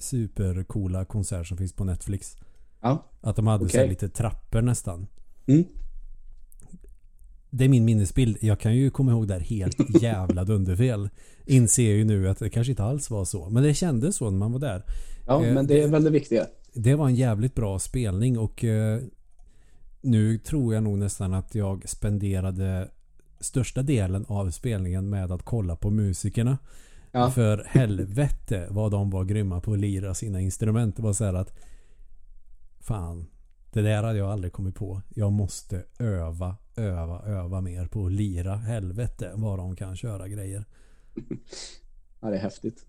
supercoola 0.00 1.04
konsert 1.04 1.46
som 1.46 1.56
finns 1.56 1.72
på 1.72 1.84
Netflix. 1.84 2.36
Ja. 2.80 3.10
Att 3.20 3.36
de 3.36 3.46
hade 3.46 3.68
så 3.68 3.76
här 3.76 3.84
Okej. 3.84 3.90
lite 3.90 4.08
trappor 4.08 4.62
nästan. 4.62 5.06
Mm. 5.46 5.64
Det 7.50 7.64
är 7.64 7.68
min 7.68 7.84
minnesbild. 7.84 8.38
Jag 8.40 8.60
kan 8.60 8.76
ju 8.76 8.90
komma 8.90 9.12
ihåg 9.12 9.28
det 9.28 9.34
här 9.34 9.40
helt 9.40 10.02
jävla 10.02 10.44
dunderfel. 10.44 11.08
Inser 11.46 11.92
ju 11.92 12.04
nu 12.04 12.28
att 12.28 12.38
det 12.38 12.50
kanske 12.50 12.70
inte 12.70 12.84
alls 12.84 13.10
var 13.10 13.24
så. 13.24 13.50
Men 13.50 13.62
det 13.62 13.74
kändes 13.74 14.16
så 14.16 14.30
när 14.30 14.38
man 14.38 14.52
var 14.52 14.60
där. 14.60 14.84
Ja, 15.26 15.44
Eh, 15.44 15.54
men 15.54 15.66
det 15.66 15.82
är 15.82 15.88
väl 15.88 16.04
det 16.04 16.10
viktiga. 16.10 16.46
Det 16.74 16.94
var 16.94 17.06
en 17.06 17.14
jävligt 17.14 17.54
bra 17.54 17.78
spelning 17.78 18.38
och 18.38 18.64
eh, 18.64 19.00
nu 20.00 20.38
tror 20.38 20.74
jag 20.74 20.82
nog 20.82 20.98
nästan 20.98 21.34
att 21.34 21.54
jag 21.54 21.88
spenderade 21.88 22.88
största 23.40 23.82
delen 23.82 24.24
av 24.28 24.50
spelningen 24.50 25.10
med 25.10 25.32
att 25.32 25.42
kolla 25.42 25.76
på 25.76 25.90
musikerna. 25.90 26.58
Ja. 27.12 27.30
För 27.30 27.64
helvete 27.68 28.66
vad 28.70 28.90
de 28.90 29.10
var 29.10 29.24
grymma 29.24 29.60
på 29.60 29.72
att 29.72 29.78
lira 29.78 30.14
sina 30.14 30.40
instrument. 30.40 30.96
Det 30.96 31.02
var 31.02 31.12
så 31.12 31.24
här 31.24 31.34
att 31.34 31.52
Fan 32.80 33.26
Det 33.72 33.82
där 33.82 34.02
hade 34.02 34.18
jag 34.18 34.30
aldrig 34.30 34.52
kommit 34.52 34.74
på. 34.74 35.02
Jag 35.14 35.32
måste 35.32 35.84
öva, 35.98 36.56
öva, 36.76 37.22
öva 37.22 37.60
mer 37.60 37.86
på 37.86 38.06
att 38.06 38.12
lira. 38.12 38.56
Helvete 38.56 39.32
vad 39.34 39.58
de 39.58 39.76
kan 39.76 39.96
köra 39.96 40.28
grejer. 40.28 40.64
Ja, 42.20 42.30
det 42.30 42.36
är 42.36 42.40
häftigt. 42.40 42.86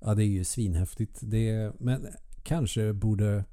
Ja 0.00 0.14
det 0.14 0.24
är 0.24 0.28
ju 0.28 0.44
svinhäftigt. 0.44 1.18
Det, 1.22 1.72
men 1.78 2.06
kanske 2.42 2.92
borde 2.92 3.44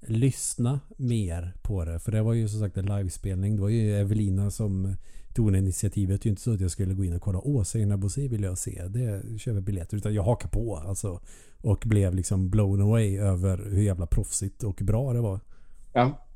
lyssna 0.00 0.80
mer 0.96 1.52
på 1.62 1.84
det. 1.84 1.98
För 1.98 2.12
det 2.12 2.22
var 2.22 2.32
ju 2.32 2.48
som 2.48 2.60
sagt 2.60 2.76
en 2.76 2.86
livespelning. 2.86 3.56
Det 3.56 3.62
var 3.62 3.68
ju 3.68 3.96
Evelina 3.96 4.50
som 4.50 4.96
tog 5.34 5.56
initiativet. 5.56 6.22
Det 6.22 6.26
är 6.26 6.28
ju 6.28 6.30
inte 6.30 6.42
så 6.42 6.52
att 6.54 6.60
jag 6.60 6.70
skulle 6.70 6.94
gå 6.94 7.04
in 7.04 7.12
och 7.12 7.22
kolla. 7.22 7.40
Åh, 7.44 7.96
Bosi 7.96 8.28
vill 8.28 8.42
jag 8.42 8.58
se. 8.58 8.82
Det 8.88 9.38
köper 9.38 9.60
biljetter. 9.60 9.96
Utan 9.96 10.14
jag 10.14 10.22
hakar 10.22 10.48
på 10.48 10.76
alltså. 10.76 11.20
Och 11.60 11.82
blev 11.86 12.14
liksom 12.14 12.50
blown 12.50 12.80
away 12.80 13.18
över 13.18 13.70
hur 13.70 13.82
jävla 13.82 14.06
proffsigt 14.06 14.62
och 14.62 14.80
bra 14.82 15.12
det 15.12 15.20
var. 15.20 15.40
Ja. 15.92 16.26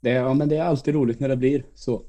Det, 0.00 0.10
ja, 0.10 0.34
men 0.34 0.48
det 0.48 0.56
är 0.56 0.62
alltid 0.62 0.94
roligt 0.94 1.20
när 1.20 1.28
det 1.28 1.36
blir 1.36 1.64
så. 1.74 2.02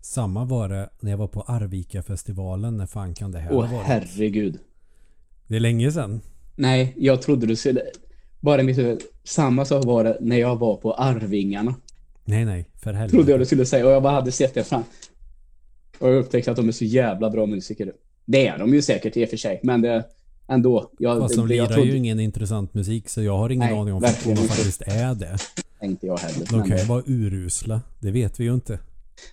Samma 0.00 0.44
var 0.44 0.68
det 0.68 0.90
när 1.00 1.10
jag 1.10 1.18
var 1.18 1.26
på 1.28 1.42
Arvika-festivalen. 1.42 2.76
När 2.76 2.86
fan 2.86 3.14
kan 3.14 3.32
det 3.32 3.38
här 3.38 3.52
Åh 3.52 3.72
varit? 3.72 3.86
herregud. 3.86 4.58
Det 5.46 5.56
är 5.56 5.60
länge 5.60 5.92
sedan. 5.92 6.20
Nej, 6.56 6.94
jag 6.96 7.22
trodde 7.22 7.46
du 7.46 7.56
skulle... 7.56 7.82
Bara 8.40 8.60
i 8.60 8.64
mitt 8.64 8.78
huvud. 8.78 9.02
Samma 9.24 9.64
sak 9.64 9.84
var 9.84 10.04
det 10.04 10.18
när 10.20 10.36
jag 10.36 10.56
var 10.56 10.76
på 10.76 10.92
Arvingarna. 10.92 11.74
Nej, 12.28 12.44
nej. 12.44 12.70
För 12.76 12.92
helvete. 12.92 13.16
Trodde 13.16 13.30
jag 13.30 13.40
du 13.40 13.46
skulle 13.46 13.66
säga. 13.66 13.86
Och 13.86 13.92
jag 13.92 14.02
bara 14.02 14.12
hade 14.12 14.32
sett 14.32 14.54
det 14.54 14.64
fram. 14.64 14.82
Och 15.98 16.08
jag 16.08 16.16
upptäckte 16.16 16.50
att 16.50 16.56
de 16.56 16.68
är 16.68 16.72
så 16.72 16.84
jävla 16.84 17.30
bra 17.30 17.46
musiker. 17.46 17.92
Det 18.24 18.46
är 18.46 18.58
de 18.58 18.74
ju 18.74 18.82
säkert 18.82 19.16
i 19.16 19.24
och 19.24 19.28
för 19.28 19.36
sig. 19.36 19.60
Men 19.62 19.82
det... 19.82 20.04
Ändå. 20.48 20.90
Jag, 20.98 21.18
Fast 21.18 21.34
de 21.34 21.40
jag 21.40 21.48
lirar 21.48 21.66
trodde, 21.66 21.90
ju 21.90 21.96
ingen 21.96 22.20
intressant 22.20 22.74
musik 22.74 23.08
så 23.08 23.22
jag 23.22 23.38
har 23.38 23.50
ingen 23.50 23.68
Nej, 23.70 23.78
aning 23.78 23.94
om 23.94 24.04
om 24.04 24.34
de 24.34 24.36
faktiskt 24.36 24.82
är 24.82 25.14
det. 25.14 25.38
tänkte 25.80 26.06
jag 26.06 26.18
heller. 26.18 26.46
De 26.50 26.68
kan 26.68 26.78
ju 26.78 26.84
vara 26.84 27.02
urusla. 27.06 27.80
Det 28.00 28.10
vet 28.10 28.40
vi 28.40 28.44
ju 28.44 28.54
inte. 28.54 28.78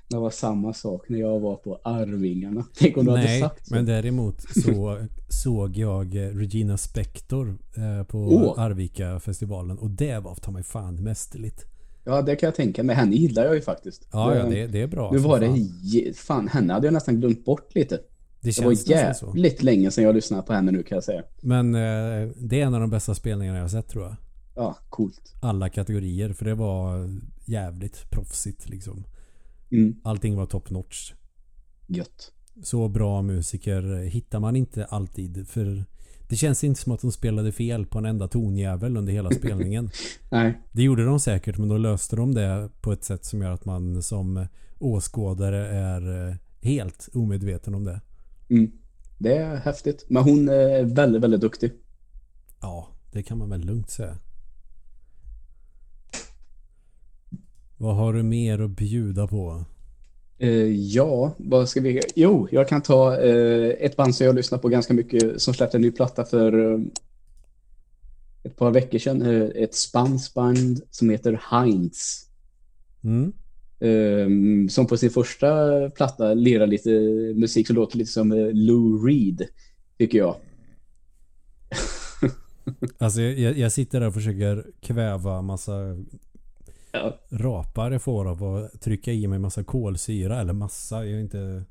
det 0.07 0.17
var 0.17 0.29
samma 0.29 0.73
sak 0.73 1.09
när 1.09 1.19
jag 1.19 1.39
var 1.39 1.55
på 1.55 1.79
Arvingarna. 1.83 2.65
Tänk 2.77 2.97
om 2.97 3.05
du 3.05 3.11
hade 3.11 3.23
Nej, 3.23 3.41
sagt 3.41 3.67
så. 3.67 3.75
men 3.75 3.85
däremot 3.85 4.41
så 4.63 4.99
såg 5.29 5.77
jag 5.77 6.15
eh, 6.15 6.29
Regina 6.29 6.77
Spektor 6.77 7.57
eh, 7.77 8.03
på 8.03 8.17
Åh. 8.17 8.59
Arvika-festivalen 8.63 9.77
och 9.77 9.89
det 9.89 10.19
var 10.19 10.35
ta 10.35 10.51
mig 10.51 10.63
fan 10.63 11.03
mästerligt. 11.03 11.65
Ja, 12.05 12.21
det 12.21 12.35
kan 12.35 12.47
jag 12.47 12.55
tänka 12.55 12.83
mig. 12.83 12.95
Henne 12.95 13.15
gillar 13.15 13.45
jag 13.45 13.55
ju 13.55 13.61
faktiskt. 13.61 14.07
Ja, 14.11 14.35
ja 14.35 14.43
det, 14.45 14.67
det 14.67 14.81
är 14.81 14.87
bra. 14.87 15.11
Nu 15.11 15.17
var 15.17 15.39
det... 15.39 16.17
fan. 16.17 16.47
henne 16.47 16.73
hade 16.73 16.87
jag 16.87 16.93
nästan 16.93 17.19
glömt 17.19 17.45
bort 17.45 17.75
lite. 17.75 17.95
det 18.41 18.55
Det 18.57 18.63
var 18.63 18.71
nästan 18.71 19.15
så. 19.15 19.25
jävligt 19.25 19.63
länge 19.63 19.91
sedan 19.91 20.03
jag 20.03 20.15
lyssnade 20.15 20.43
på 20.43 20.53
henne 20.53 20.71
nu 20.71 20.83
kan 20.83 20.95
jag 20.95 21.03
säga. 21.03 21.23
Men 21.41 21.75
eh, 21.75 22.29
det 22.35 22.61
är 22.61 22.65
en 22.65 22.73
av 22.73 22.81
de 22.81 22.89
bästa 22.89 23.15
spelningarna 23.15 23.57
jag 23.57 23.63
har 23.63 23.69
sett 23.69 23.87
tror 23.89 24.03
jag. 24.03 24.15
Ja, 24.55 24.77
coolt. 24.89 25.33
Alla 25.41 25.69
kategorier. 25.69 26.33
För 26.33 26.45
det 26.45 26.55
var 26.55 27.09
jävligt 27.45 28.09
proffsigt 28.11 28.69
liksom. 28.69 29.03
Mm, 29.71 29.95
Allting 30.03 30.35
var 30.35 30.45
top 30.45 30.69
notch. 30.69 31.13
gött. 31.87 32.31
Så 32.63 32.87
bra 32.89 33.21
musiker 33.21 34.03
hittar 34.03 34.39
man 34.39 34.55
inte 34.55 34.85
alltid. 34.85 35.47
För 35.47 35.85
det 36.29 36.35
känns 36.35 36.63
inte 36.63 36.81
som 36.81 36.91
att 36.91 37.01
de 37.01 37.11
spelade 37.11 37.51
fel 37.51 37.85
på 37.85 37.97
en 37.97 38.05
enda 38.05 38.27
tonjävel 38.27 38.97
under 38.97 39.13
hela 39.13 39.31
spelningen. 39.39 39.89
Nej, 40.29 40.61
Det 40.71 40.83
gjorde 40.83 41.05
de 41.05 41.19
säkert 41.19 41.57
men 41.57 41.69
då 41.69 41.77
löste 41.77 42.15
de 42.15 42.33
det 42.33 42.69
på 42.81 42.91
ett 42.91 43.03
sätt 43.03 43.25
som 43.25 43.41
gör 43.41 43.51
att 43.51 43.65
man 43.65 44.03
som 44.03 44.47
åskådare 44.79 45.67
är 45.67 46.29
eh, 46.29 46.35
helt 46.61 47.09
omedveten 47.13 47.75
om 47.75 47.83
det. 47.83 48.01
mm. 48.49 48.71
det 49.17 49.37
är 49.37 49.55
häftigt. 49.55 50.05
Men 50.09 50.23
hon 50.23 50.49
är 50.49 50.83
väldigt, 50.83 51.21
väldigt 51.21 51.41
duktig. 51.41 51.71
Ja, 52.61 52.87
det 53.11 53.23
kan 53.23 53.37
man 53.37 53.49
väl 53.49 53.61
lugnt 53.65 53.89
säga. 53.89 54.17
Vad 57.77 57.95
har 57.95 58.13
du 58.13 58.23
mer 58.23 58.59
att 58.59 58.71
bjuda 58.71 59.27
på? 59.27 59.65
Eh, 60.37 60.71
ja, 60.71 61.35
vad 61.37 61.69
ska 61.69 61.81
vi... 61.81 62.01
Jo, 62.15 62.47
jag 62.51 62.67
kan 62.67 62.81
ta 62.81 63.17
eh, 63.21 63.69
ett 63.79 63.95
band 63.95 64.15
som 64.15 64.25
jag 64.25 64.35
lyssnar 64.35 64.57
på 64.57 64.69
ganska 64.69 64.93
mycket 64.93 65.41
som 65.41 65.53
släppte 65.53 65.77
en 65.77 65.81
ny 65.81 65.91
platta 65.91 66.25
för 66.25 66.73
eh, 66.73 66.79
ett 68.43 68.55
par 68.55 68.71
veckor 68.71 68.99
sedan. 68.99 69.21
Eh, 69.21 69.63
ett 69.63 69.75
spanskt 69.75 70.33
band 70.33 70.81
som 70.91 71.09
heter 71.09 71.41
Heinz. 71.51 72.29
Mm? 73.03 73.33
Eh, 73.79 74.69
som 74.69 74.87
på 74.87 74.97
sin 74.97 75.09
första 75.09 75.89
platta 75.89 76.33
lirar 76.33 76.67
lite 76.67 76.89
musik 77.35 77.67
som 77.67 77.75
låter 77.75 77.97
lite 77.97 78.11
som 78.11 78.31
Lou 78.53 79.07
Reed, 79.07 79.47
tycker 79.97 80.17
jag. 80.17 80.35
Alltså 82.97 83.21
jag, 83.21 83.57
jag 83.57 83.71
sitter 83.71 83.99
där 83.99 84.07
och 84.07 84.13
försöker 84.13 84.65
kväva 84.81 85.41
massa 85.41 85.73
Ja. 86.95 87.19
rapar 87.37 87.91
jag 87.91 88.01
får 88.01 88.27
av 88.29 88.43
att 88.43 88.81
trycka 88.81 89.11
i 89.11 89.27
mig 89.27 89.39
massa 89.39 89.63
kolsyra. 89.63 90.41
Eller 90.41 90.53
massa, 90.53 91.05
jag 91.05 91.13
är 91.15 91.21
inte... 91.21 91.63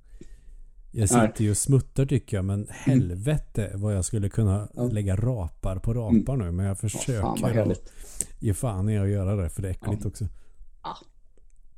Jag 0.90 1.08
sitter 1.08 1.42
ju 1.44 1.50
och 1.50 1.56
smuttar 1.56 2.06
tycker 2.06 2.36
jag 2.36 2.44
men 2.44 2.66
helvete 2.70 3.70
vad 3.74 3.96
jag 3.96 4.04
skulle 4.04 4.28
kunna 4.28 4.68
Ja. 4.74 4.82
lägga 4.82 5.16
rapar 5.16 5.76
på 5.78 5.94
rapar 5.94 6.36
nu. 6.36 6.50
Men 6.52 6.66
jag 6.66 6.78
försöker 6.78 7.20
Fan 7.20 7.38
vad 7.42 7.58
att 7.58 7.92
ge 8.38 8.54
fan 8.54 8.88
i 8.88 8.98
att 8.98 9.08
göra 9.08 9.36
det 9.36 9.50
för 9.50 9.62
det 9.62 9.68
är 9.68 9.72
äckligt 9.72 10.06
också. 10.06 10.24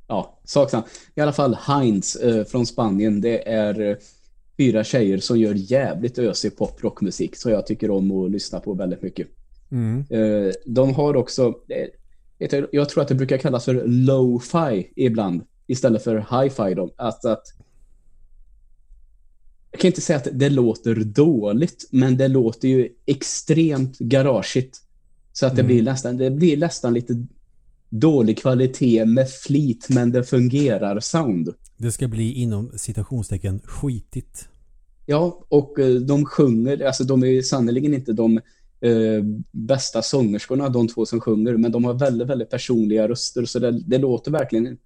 Ja, 0.07 0.39
sak 0.43 0.69
samma. 0.69 0.83
I 1.15 1.21
alla 1.21 1.33
fall 1.33 1.55
Heinz 1.55 2.15
eh, 2.15 2.45
från 2.45 2.65
Spanien. 2.65 3.21
Det 3.21 3.49
är 3.49 3.81
eh, 3.81 3.95
fyra 4.57 4.83
tjejer 4.83 5.17
som 5.17 5.37
gör 5.39 5.53
jävligt 5.53 6.19
ösig 6.19 6.57
poprockmusik. 6.57 7.35
Så 7.35 7.49
jag 7.49 7.65
tycker 7.67 7.91
om 7.91 8.11
att 8.11 8.31
lyssna 8.31 8.59
på 8.59 8.73
väldigt 8.73 9.01
mycket. 9.01 9.27
Mm. 9.71 10.05
Eh, 10.09 10.51
de 10.65 10.93
har 10.93 11.15
också, 11.15 11.53
jag 12.71 12.89
tror 12.89 13.01
att 13.01 13.07
det 13.07 13.15
brukar 13.15 13.37
kallas 13.37 13.65
för 13.65 13.83
lo-fi 13.87 14.93
ibland. 14.95 15.41
Istället 15.67 16.03
för 16.03 16.15
hi-fi. 16.15 16.73
Då. 16.75 16.93
Att, 16.97 17.25
att, 17.25 17.43
jag 19.71 19.81
kan 19.81 19.87
inte 19.87 20.01
säga 20.01 20.17
att 20.17 20.27
det 20.31 20.49
låter 20.49 20.95
dåligt, 20.95 21.87
men 21.91 22.17
det 22.17 22.27
låter 22.27 22.67
ju 22.67 22.89
extremt 23.05 23.97
garageigt. 23.97 24.77
Så 25.33 25.45
att 25.45 25.55
det, 25.55 25.61
Mm. 25.61 25.67
blir 25.67 25.83
nästan, 25.83 26.17
det 26.17 26.31
blir 26.31 26.57
nästan 26.57 26.93
lite 26.93 27.25
dålig 27.89 28.37
kvalitet 28.37 29.05
med 29.05 29.29
flit, 29.29 29.87
men 29.89 30.11
det 30.11 30.23
fungerar 30.23 30.99
sound. 30.99 31.53
Det 31.77 31.91
ska 31.91 32.07
bli 32.07 32.33
inom 32.33 32.71
citationstecken 32.75 33.59
skitigt. 33.63 34.47
Ja, 35.05 35.45
och 35.49 35.79
eh, 35.79 35.95
de 35.95 36.25
sjunger, 36.25 36.85
alltså 36.85 37.03
de 37.03 37.23
är 37.23 37.27
ju 37.27 37.43
sannerligen 37.43 37.93
inte 37.93 38.13
de 38.13 38.39
eh, 38.81 39.23
bästa 39.51 40.01
sångerskorna, 40.01 40.69
de 40.69 40.87
två 40.87 41.05
som 41.05 41.21
sjunger, 41.21 41.57
men 41.57 41.71
de 41.71 41.85
har 41.85 41.93
väldigt, 41.93 42.27
väldigt 42.27 42.49
personliga 42.49 43.07
röster, 43.07 43.45
så 43.45 43.59
det, 43.59 43.79
det 43.79 43.97
låter 43.97 44.31
verkligen 44.31 44.77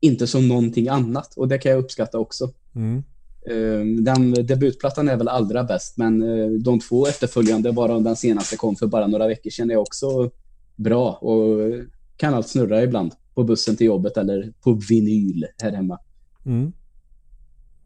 inte 0.00 0.26
som 0.26 0.48
någonting 0.48 0.88
annat, 0.88 1.34
och 1.36 1.48
det 1.48 1.58
kan 1.58 1.72
jag 1.72 1.78
uppskatta 1.78 2.18
också. 2.18 2.50
Mm. 2.74 3.02
Eh, 3.46 4.02
den 4.04 4.46
debutplattan 4.46 5.08
är 5.08 5.16
väl 5.16 5.28
allra 5.28 5.64
bäst, 5.64 5.96
men 5.96 6.22
eh, 6.22 6.50
de 6.50 6.80
två 6.80 7.06
efterföljande, 7.06 7.72
bara 7.72 7.98
den 7.98 8.16
senaste 8.16 8.56
kom 8.56 8.76
för 8.76 8.86
bara 8.86 9.06
några 9.06 9.26
veckor 9.26 9.50
sedan, 9.50 9.70
är 9.70 9.76
också 9.76 10.30
bra 10.76 11.12
och 11.12 11.72
kan 12.16 12.34
allt 12.34 12.48
snurra 12.48 12.82
ibland 12.82 13.12
på 13.34 13.44
bussen 13.44 13.76
till 13.76 13.86
jobbet 13.86 14.16
eller 14.16 14.52
på 14.60 14.80
vinyl 14.88 15.46
här 15.62 15.72
hemma. 15.72 15.98
Mm. 16.46 16.72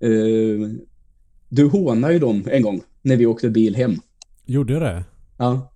Eh, 0.01 0.69
du 1.49 1.65
hånade 1.69 2.13
ju 2.13 2.19
dem 2.19 2.45
en 2.51 2.63
gång 2.63 2.83
när 3.03 3.17
vi 3.17 3.27
åkte 3.27 3.51
bil 3.51 3.77
hem. 3.77 4.01
Gjorde 4.49 4.73
jag 4.73 4.83
det? 4.83 5.05
Ja. 5.37 5.73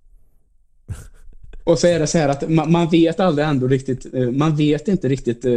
Och 1.63 1.79
så 1.79 1.87
är 1.87 1.99
det 1.99 2.07
så 2.07 2.17
här 2.17 2.29
att 2.29 2.49
man, 2.49 2.71
man 2.71 2.89
vet 2.89 3.19
aldrig 3.19 3.47
ändå 3.47 3.67
riktigt, 3.67 4.13
eh, 4.13 4.31
man 4.31 4.55
vet 4.55 4.87
inte 4.87 5.07
riktigt 5.07 5.45
eh, 5.45 5.51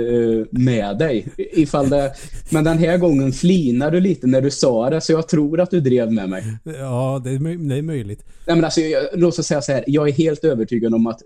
med 0.51 0.99
dig. 0.99 1.27
Ifall 1.37 1.89
det, 1.91 2.13
men 2.51 2.65
den 2.65 2.79
här 2.79 2.99
gången 2.99 3.33
flinar 3.33 3.91
du 3.91 4.01
lite 4.01 4.27
när 4.27 4.41
du 4.41 4.51
sa 4.51 4.91
det, 4.91 5.01
så 5.01 5.13
jag 5.13 5.29
tror 5.29 5.61
att 5.61 5.71
du 5.71 5.81
drev 5.81 6.13
med 6.13 6.29
mig. 6.29 6.45
Ja, 6.65 7.21
det 7.25 7.31
är, 7.31 7.69
det 7.69 7.75
är 7.77 7.83
möjligt. 7.83 8.25
Nej 8.47 8.57
men 8.57 8.65
alltså, 8.65 8.81
jag, 8.81 9.03
låt 9.15 9.39
oss 9.39 9.47
säga 9.47 9.63
så 9.63 9.73
här, 9.73 9.85
jag 9.87 10.09
är 10.09 10.13
helt 10.13 10.45
övertygad 10.45 10.95
om 10.95 11.07
att 11.07 11.23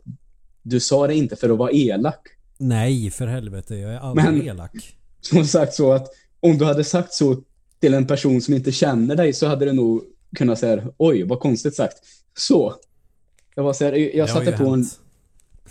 du 0.62 0.80
sa 0.80 1.07
det 1.07 1.14
inte 1.14 1.36
för 1.36 1.51
att 1.51 1.59
vara 1.59 1.70
elak. 1.72 2.20
Nej, 2.59 3.11
för 3.11 3.26
helvete. 3.26 3.74
Jag 3.76 3.93
är 3.95 3.99
aldrig 3.99 4.26
Men- 4.26 4.43
elak. 4.43 4.97
Som 5.20 5.45
sagt 5.45 5.74
så 5.74 5.93
att 5.93 6.07
om 6.41 6.59
du 6.59 6.64
hade 6.64 6.84
sagt 6.84 7.12
så 7.12 7.36
till 7.80 7.95
en 7.95 8.07
person 8.07 8.41
som 8.41 8.55
inte 8.55 8.72
känner 8.72 9.16
dig 9.16 9.32
så 9.32 9.47
hade 9.47 9.64
du 9.64 9.72
nog 9.72 10.03
kunnat 10.37 10.59
säga 10.59 10.83
oj, 10.97 11.22
vad 11.22 11.41
konstigt 11.41 11.74
sagt. 11.76 11.97
Så. 12.37 12.74
Jag 13.55 13.62
var 13.62 13.72
så 13.72 13.85
här, 13.85 13.93
jag 14.16 14.28
Det 14.28 14.33
satte 14.33 14.53
på 14.53 14.64
en, 14.64 14.70
hänt. 14.70 15.01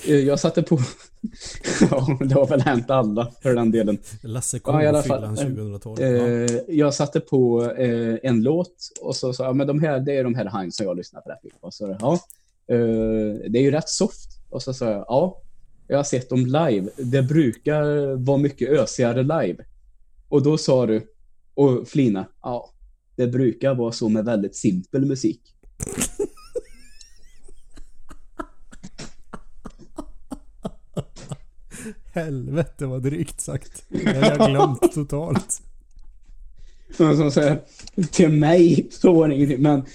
eh, 0.07 0.15
jag 0.15 0.39
satte 0.39 0.61
på, 0.63 0.79
ja, 1.91 2.17
det 2.19 2.35
har 2.35 2.47
väl 2.47 2.61
hänt 2.61 2.89
alla 2.89 3.31
för 3.41 3.55
den 3.55 3.71
delen. 3.71 3.97
Lasse 4.23 4.59
Ja, 4.65 4.83
i 4.83 4.87
alla 4.87 5.03
fall. 5.03 5.21
K-fyllan 5.35 5.55
2012. 5.55 6.01
Ja. 6.01 6.07
Eh, 6.07 6.61
jag 6.67 6.93
satte 6.93 7.19
på 7.19 7.71
eh, 7.71 8.15
en 8.23 8.43
låt 8.43 8.73
och 9.01 9.15
så 9.15 9.33
sa 9.33 9.43
jag, 9.43 9.55
men 9.55 9.67
de 9.67 9.79
här, 9.81 9.99
det 9.99 10.17
är 10.17 10.23
de 10.23 10.35
här 10.35 10.45
Heinz 10.45 10.75
som 10.75 10.85
jag 10.85 10.97
lyssnar 10.97 11.21
på. 11.21 11.31
Och 11.59 11.73
så, 11.73 11.97
ja, 11.99 12.13
eh, 12.67 13.49
det 13.49 13.59
är 13.59 13.61
ju 13.61 13.71
rätt 13.71 13.89
soft. 13.89 14.29
Och 14.49 14.63
så 14.63 14.73
sa 14.73 14.85
jag, 14.91 15.05
ja, 15.07 15.41
jag 15.87 15.97
har 15.97 16.03
sett 16.03 16.29
dem 16.29 16.45
live. 16.45 16.89
Det 16.97 17.21
brukar 17.21 18.15
vara 18.15 18.37
mycket 18.37 18.69
ösigare 18.69 19.23
live. 19.23 19.63
Och 20.29 20.43
då 20.43 20.57
sa 20.57 20.85
du, 20.85 21.07
och 21.53 21.87
Flina, 21.87 22.25
ja, 22.41 22.69
det 23.19 23.27
brukar 23.27 23.75
vara 23.75 23.91
så 23.91 24.09
med 24.09 24.25
väldigt 24.25 24.55
simpel 24.55 25.05
musik. 25.05 25.41
Helvete 32.13 32.85
vad 32.85 33.03
drygt 33.03 33.41
sagt. 33.41 33.83
Det 33.89 34.13
har 34.13 34.37
jag 34.37 34.49
glömt 34.49 34.93
totalt. 34.93 35.61
Men 36.97 37.17
som 37.17 37.31
säger, 37.31 37.61
till 38.11 38.29
mig 38.29 38.87
så 38.91 39.13
var 39.13 39.27
det 39.27 39.35
ingenting, 39.35 39.61
men 39.61 39.85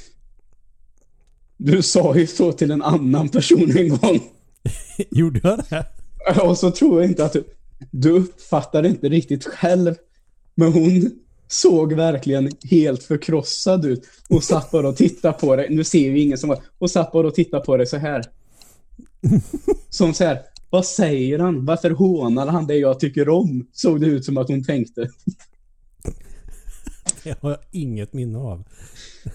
du 1.57 1.83
sa 1.83 2.16
ju 2.16 2.27
så 2.27 2.53
till 2.53 2.70
en 2.70 2.83
annan 2.83 3.29
person 3.29 3.77
en 3.77 3.89
gång. 3.89 4.20
Gjorde 5.11 5.41
jag 5.43 5.64
det? 5.70 5.87
Och 6.41 6.59
så 6.59 6.70
tror 6.70 7.01
jag 7.01 7.11
inte 7.11 7.25
att 7.25 7.33
du... 7.33 7.45
du 7.91 8.11
uppfattar 8.11 8.87
inte 8.87 9.09
riktigt 9.09 9.45
själv. 9.45 9.95
Men 10.55 10.72
hon 10.72 11.24
såg 11.49 11.93
verkligen 11.93 12.51
helt 12.71 13.03
förkrossad 13.03 13.85
ut 13.85 14.05
och 14.29 14.45
satt 14.45 14.71
bara 14.71 14.89
och 14.89 14.97
tittade 14.97 15.39
på 15.39 15.57
dig. 15.57 15.67
Nu 15.71 15.85
ser 15.85 15.99
ju 15.99 16.21
ingen 16.21 16.39
som 16.39 16.49
var... 16.49 16.59
Och 16.79 16.91
satt 16.91 17.13
bara 17.13 17.27
och 17.27 17.35
tittade 17.35 17.65
på 17.65 17.77
dig 17.77 17.87
så 17.87 17.97
här. 17.97 18.25
Som 19.91 20.15
så 20.15 20.25
här, 20.25 20.43
vad 20.71 20.87
säger 20.87 21.39
han? 21.39 21.65
Varför 21.65 21.91
hånar 21.91 22.47
han 22.47 22.67
det 22.67 22.77
jag 22.77 23.01
tycker 23.01 23.29
om? 23.29 23.67
Såg 23.73 24.01
det 24.01 24.07
ut 24.07 24.25
som 24.25 24.39
att 24.39 24.49
hon 24.49 24.65
tänkte. 24.65 25.09
Det 27.25 27.39
har 27.41 27.51
jag 27.51 27.59
inget 27.71 28.13
minne 28.13 28.39
av. 28.39 28.65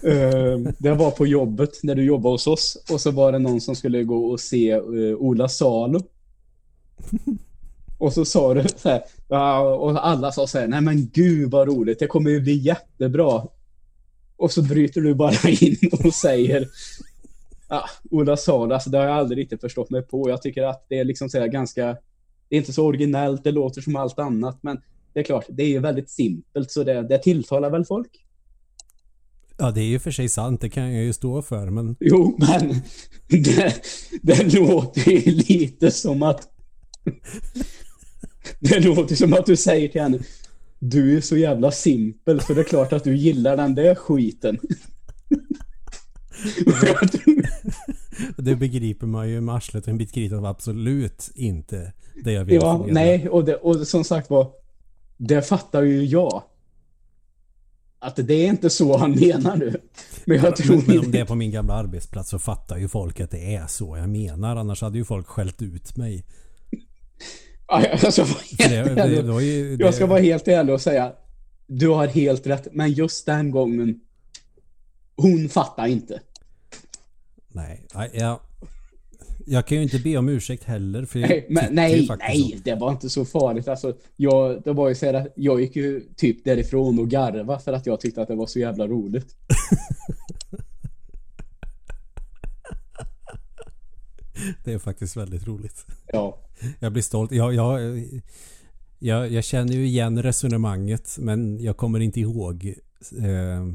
Uh, 0.05 0.69
det 0.77 0.93
var 0.93 1.11
på 1.11 1.27
jobbet 1.27 1.69
när 1.83 1.95
du 1.95 2.03
jobbade 2.03 2.33
hos 2.33 2.47
oss. 2.47 2.83
Och 2.91 3.01
så 3.01 3.11
var 3.11 3.31
det 3.31 3.39
någon 3.39 3.61
som 3.61 3.75
skulle 3.75 4.03
gå 4.03 4.25
och 4.25 4.39
se 4.39 4.75
uh, 4.75 5.15
Ola 5.17 5.49
Salo. 5.49 6.01
Och 7.99 8.13
så 8.13 8.25
sa 8.25 8.53
du 8.53 8.63
så 8.75 8.89
här, 8.89 9.03
och 9.79 10.07
alla 10.07 10.31
sa 10.31 10.47
så 10.47 10.59
här, 10.59 10.67
nej 10.67 10.81
men 10.81 11.09
gud 11.09 11.51
vad 11.51 11.67
roligt, 11.67 11.99
det 11.99 12.07
kommer 12.07 12.29
ju 12.29 12.41
bli 12.41 12.53
jättebra. 12.53 13.47
Och 14.37 14.51
så 14.51 14.61
bryter 14.61 15.01
du 15.01 15.15
bara 15.15 15.49
in 15.61 15.77
och 15.91 16.13
säger, 16.13 16.67
ja, 17.69 17.85
Ola 18.11 18.37
Salo, 18.37 18.73
alltså 18.73 18.89
det 18.89 18.97
har 18.97 19.05
jag 19.05 19.15
aldrig 19.15 19.37
riktigt 19.37 19.61
förstått 19.61 19.89
mig 19.89 20.01
på. 20.01 20.29
Jag 20.29 20.41
tycker 20.41 20.63
att 20.63 20.85
det 20.89 20.99
är 20.99 21.03
liksom 21.03 21.29
så 21.29 21.39
här 21.39 21.47
ganska, 21.47 21.85
det 22.49 22.55
är 22.55 22.57
inte 22.57 22.73
så 22.73 22.85
originellt, 22.85 23.43
det 23.43 23.51
låter 23.51 23.81
som 23.81 23.95
allt 23.95 24.19
annat, 24.19 24.59
men 24.61 24.81
det 25.13 25.19
är 25.19 25.23
klart, 25.23 25.45
det 25.49 25.63
är 25.63 25.67
ju 25.69 25.79
väldigt 25.79 26.09
simpelt 26.09 26.71
så 26.71 26.83
det, 26.83 27.07
det 27.07 27.17
tilltalar 27.17 27.69
väl 27.69 27.85
folk. 27.85 28.25
Ja, 29.57 29.71
det 29.71 29.81
är 29.81 29.85
ju 29.85 29.99
för 29.99 30.11
sig 30.11 30.29
sant. 30.29 30.61
Det 30.61 30.69
kan 30.69 30.93
jag 30.93 31.03
ju 31.03 31.13
stå 31.13 31.41
för, 31.41 31.69
men... 31.69 31.95
Jo, 31.99 32.37
men 32.39 32.81
det, 33.43 33.73
det 34.21 34.53
låter 34.53 35.11
ju 35.11 35.31
lite 35.31 35.91
som 35.91 36.23
att... 36.23 36.49
Det 38.59 38.79
låter 38.79 39.15
som 39.15 39.33
att 39.33 39.45
du 39.45 39.55
säger 39.55 39.87
till 39.87 40.01
henne 40.01 40.19
Du 40.79 41.17
är 41.17 41.21
så 41.21 41.37
jävla 41.37 41.71
simpel 41.71 42.41
så 42.41 42.53
det 42.53 42.61
är 42.61 42.65
klart 42.65 42.93
att 42.93 43.03
du 43.03 43.15
gillar 43.17 43.57
den 43.57 43.75
där 43.75 43.95
skiten. 43.95 44.59
det 48.37 48.55
begriper 48.55 49.07
man 49.07 49.29
ju 49.29 49.41
med 49.41 49.55
arslet 49.55 49.83
och 49.83 49.89
en 49.89 49.97
bit 49.97 50.13
kritan 50.13 50.41
var 50.41 50.49
absolut 50.49 51.31
inte 51.35 51.93
det 52.23 52.31
jag 52.31 52.45
vill 52.45 52.55
Ja, 52.55 52.85
nej, 52.89 53.29
och, 53.29 53.45
det, 53.45 53.55
och 53.55 53.87
som 53.87 54.03
sagt 54.03 54.29
var 54.29 54.51
Det 55.17 55.41
fattar 55.41 55.83
ju 55.83 56.05
jag 56.05 56.43
att 57.99 58.15
det 58.15 58.33
är 58.33 58.47
inte 58.47 58.69
så 58.69 58.97
han 58.97 59.11
menar 59.11 59.55
nu. 59.55 59.81
Men 60.25 60.37
jag 60.37 60.55
tror 60.55 60.75
men, 60.75 60.85
men 60.87 60.99
om 60.99 61.11
det 61.11 61.19
är 61.19 61.25
på 61.25 61.35
min 61.35 61.51
gamla 61.51 61.73
arbetsplats 61.73 62.29
så 62.29 62.39
fattar 62.39 62.77
ju 62.77 62.87
folk 62.87 63.19
att 63.19 63.31
det 63.31 63.55
är 63.55 63.67
så 63.67 63.97
jag 63.97 64.09
menar. 64.09 64.55
Annars 64.55 64.81
hade 64.81 64.97
ju 64.97 65.05
folk 65.05 65.27
skällt 65.27 65.61
ut 65.61 65.97
mig. 65.97 66.25
Jag, 67.69 68.13
ska 68.13 68.23
vara 68.23 68.41
helt 68.59 68.95
det, 68.95 68.95
det, 68.95 69.21
det 69.21 69.43
ju, 69.43 69.77
jag 69.79 69.93
ska 69.93 70.05
vara 70.05 70.19
helt 70.19 70.47
ärlig 70.47 70.73
och 70.73 70.81
säga 70.81 71.13
du 71.69 71.87
har 71.87 72.07
helt 72.07 72.47
rätt. 72.47 72.67
Men 72.71 72.91
just 72.91 73.25
den 73.25 73.51
gången 73.51 73.99
hon 75.15 75.49
fattar 75.49 75.87
inte. 75.87 76.21
Nej, 77.47 77.87
jag, 78.13 78.39
jag 79.45 79.67
kan 79.67 79.77
ju 79.77 79.83
inte 79.83 79.99
be 79.99 80.17
om 80.17 80.29
ursäkt 80.29 80.63
heller. 80.63 81.05
För 81.05 81.19
nej, 81.19 81.45
men, 81.49 81.75
nej, 81.75 82.07
nej 82.19 82.53
så. 82.57 82.61
det 82.63 82.75
var 82.75 82.91
inte 82.91 83.09
så 83.09 83.25
farligt. 83.25 83.67
Alltså, 83.67 83.97
jag, 84.15 84.63
det 84.63 84.73
var 84.73 84.89
ju 84.89 84.95
så 84.95 85.15
att 85.15 85.27
jag 85.35 85.61
gick 85.61 85.75
ju 85.75 86.01
typ 86.15 86.43
därifrån 86.43 86.99
och 86.99 87.09
garva 87.09 87.59
för 87.59 87.73
att 87.73 87.85
jag 87.85 87.99
tyckte 87.99 88.21
att 88.21 88.27
det 88.27 88.35
var 88.35 88.47
så 88.47 88.59
jävla 88.59 88.87
roligt. 88.87 89.35
det 94.65 94.73
är 94.73 94.79
faktiskt 94.79 95.17
väldigt 95.17 95.47
roligt. 95.47 95.85
Ja. 96.07 96.37
Jag 96.79 96.91
blir 96.91 97.03
stolt. 97.03 97.31
Jag, 97.31 97.53
jag, 97.53 98.03
jag, 98.99 99.31
jag 99.31 99.43
känner 99.43 99.73
ju 99.73 99.87
igen 99.87 100.23
resonemanget 100.23 101.17
men 101.19 101.59
jag 101.59 101.77
kommer 101.77 101.99
inte 101.99 102.19
ihåg 102.19 102.75
eh, 103.17 103.65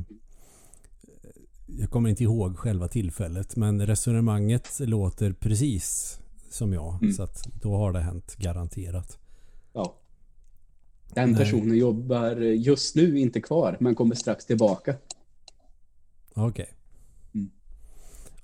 jag 1.66 1.90
kommer 1.90 2.10
inte 2.10 2.22
ihåg 2.24 2.58
själva 2.58 2.88
tillfället 2.88 3.56
men 3.56 3.86
resonemanget 3.86 4.80
låter 4.80 5.32
precis 5.32 6.18
som 6.50 6.72
jag. 6.72 6.98
Mm. 7.02 7.12
Så 7.12 7.22
att 7.22 7.48
då 7.62 7.76
har 7.76 7.92
det 7.92 8.00
hänt 8.00 8.36
garanterat. 8.36 9.18
Ja. 9.72 9.94
Den 11.14 11.36
personen 11.36 11.68
Nej. 11.68 11.78
jobbar 11.78 12.36
just 12.40 12.96
nu 12.96 13.18
inte 13.18 13.40
kvar 13.40 13.76
men 13.80 13.94
kommer 13.94 14.14
strax 14.14 14.46
tillbaka. 14.46 14.94
Okej. 16.34 16.48
Okay. 16.48 16.66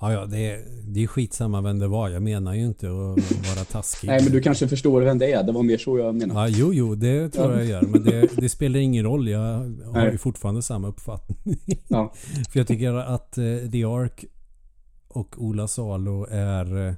Ja, 0.01 0.13
ja, 0.13 0.27
det 0.27 0.39
är, 0.39 0.65
det 0.87 1.03
är 1.03 1.07
skitsamma 1.07 1.61
vem 1.61 1.79
det 1.79 1.89
var. 1.89 2.09
Jag 2.09 2.23
menar 2.23 2.55
ju 2.55 2.67
inte 2.67 2.87
att 2.87 3.47
vara 3.55 3.65
taskig. 3.71 4.09
Nej, 4.09 4.23
men 4.23 4.33
du 4.33 4.41
kanske 4.41 4.69
förstår 4.69 5.03
vem 5.03 5.19
det 5.19 5.33
är. 5.33 5.43
Det 5.43 5.53
var 5.53 5.63
mer 5.63 5.79
så 5.79 5.99
jag 5.99 6.15
menar. 6.15 6.35
Ja, 6.35 6.49
jo, 6.49 6.75
jo, 6.75 6.95
det 6.95 7.29
tror 7.29 7.53
ja. 7.53 7.59
jag 7.59 7.67
gör. 7.67 7.83
Men 7.83 8.05
det, 8.05 8.29
det, 8.37 8.49
spelar 8.49 8.81
ingen 8.81 9.05
roll. 9.05 9.29
Jag 9.29 9.41
har 9.41 9.93
Nej. 9.93 10.13
ju 10.13 10.19
fortfarande 10.19 10.63
samma 10.63 10.89
uppfattning. 10.89 11.59
Ja. 11.89 12.13
För 12.53 12.61
jag 12.61 12.67
tycker 12.67 12.95
att 12.95 13.39
uh, 13.39 13.71
The 13.71 13.85
Ark 13.85 14.25
och 15.09 15.43
Ola 15.43 15.69
Salo 15.69 16.27
är... 16.31 16.77
Uh, 16.77 16.95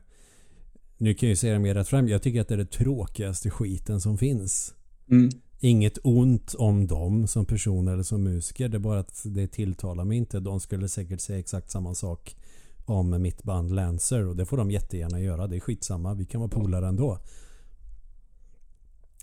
nu 0.98 1.14
kan 1.14 1.26
jag 1.26 1.30
ju 1.30 1.36
säga 1.36 1.52
det 1.52 1.58
mer 1.58 1.74
rätt 1.74 1.88
fram. 1.88 2.08
Jag 2.08 2.22
tycker 2.22 2.40
att 2.40 2.48
det 2.48 2.54
är 2.54 2.58
det 2.58 2.70
tråkigaste 2.70 3.50
skiten 3.50 4.00
som 4.00 4.18
finns. 4.18 4.74
Mm. 5.10 5.30
Inget 5.60 5.98
ont 6.02 6.54
om 6.54 6.86
dem 6.86 7.26
som 7.26 7.46
personer 7.46 7.92
eller 7.92 8.02
som 8.02 8.22
musiker. 8.22 8.68
Det 8.68 8.76
är 8.76 8.78
bara 8.78 9.00
att 9.00 9.22
det 9.24 9.46
tilltalar 9.46 10.04
mig 10.04 10.18
inte. 10.18 10.40
De 10.40 10.60
skulle 10.60 10.88
säkert 10.88 11.20
säga 11.20 11.38
exakt 11.38 11.70
samma 11.70 11.94
sak 11.94 12.36
om 12.84 13.22
mitt 13.22 13.42
band 13.42 13.74
Lancer 13.74 14.26
och 14.26 14.36
det 14.36 14.44
får 14.44 14.56
de 14.56 14.70
jättegärna 14.70 15.20
göra. 15.20 15.46
Det 15.46 15.56
är 15.56 15.60
skitsamma. 15.60 16.14
Vi 16.14 16.24
kan 16.24 16.40
vara 16.40 16.50
polare 16.50 16.88
ändå. 16.88 17.18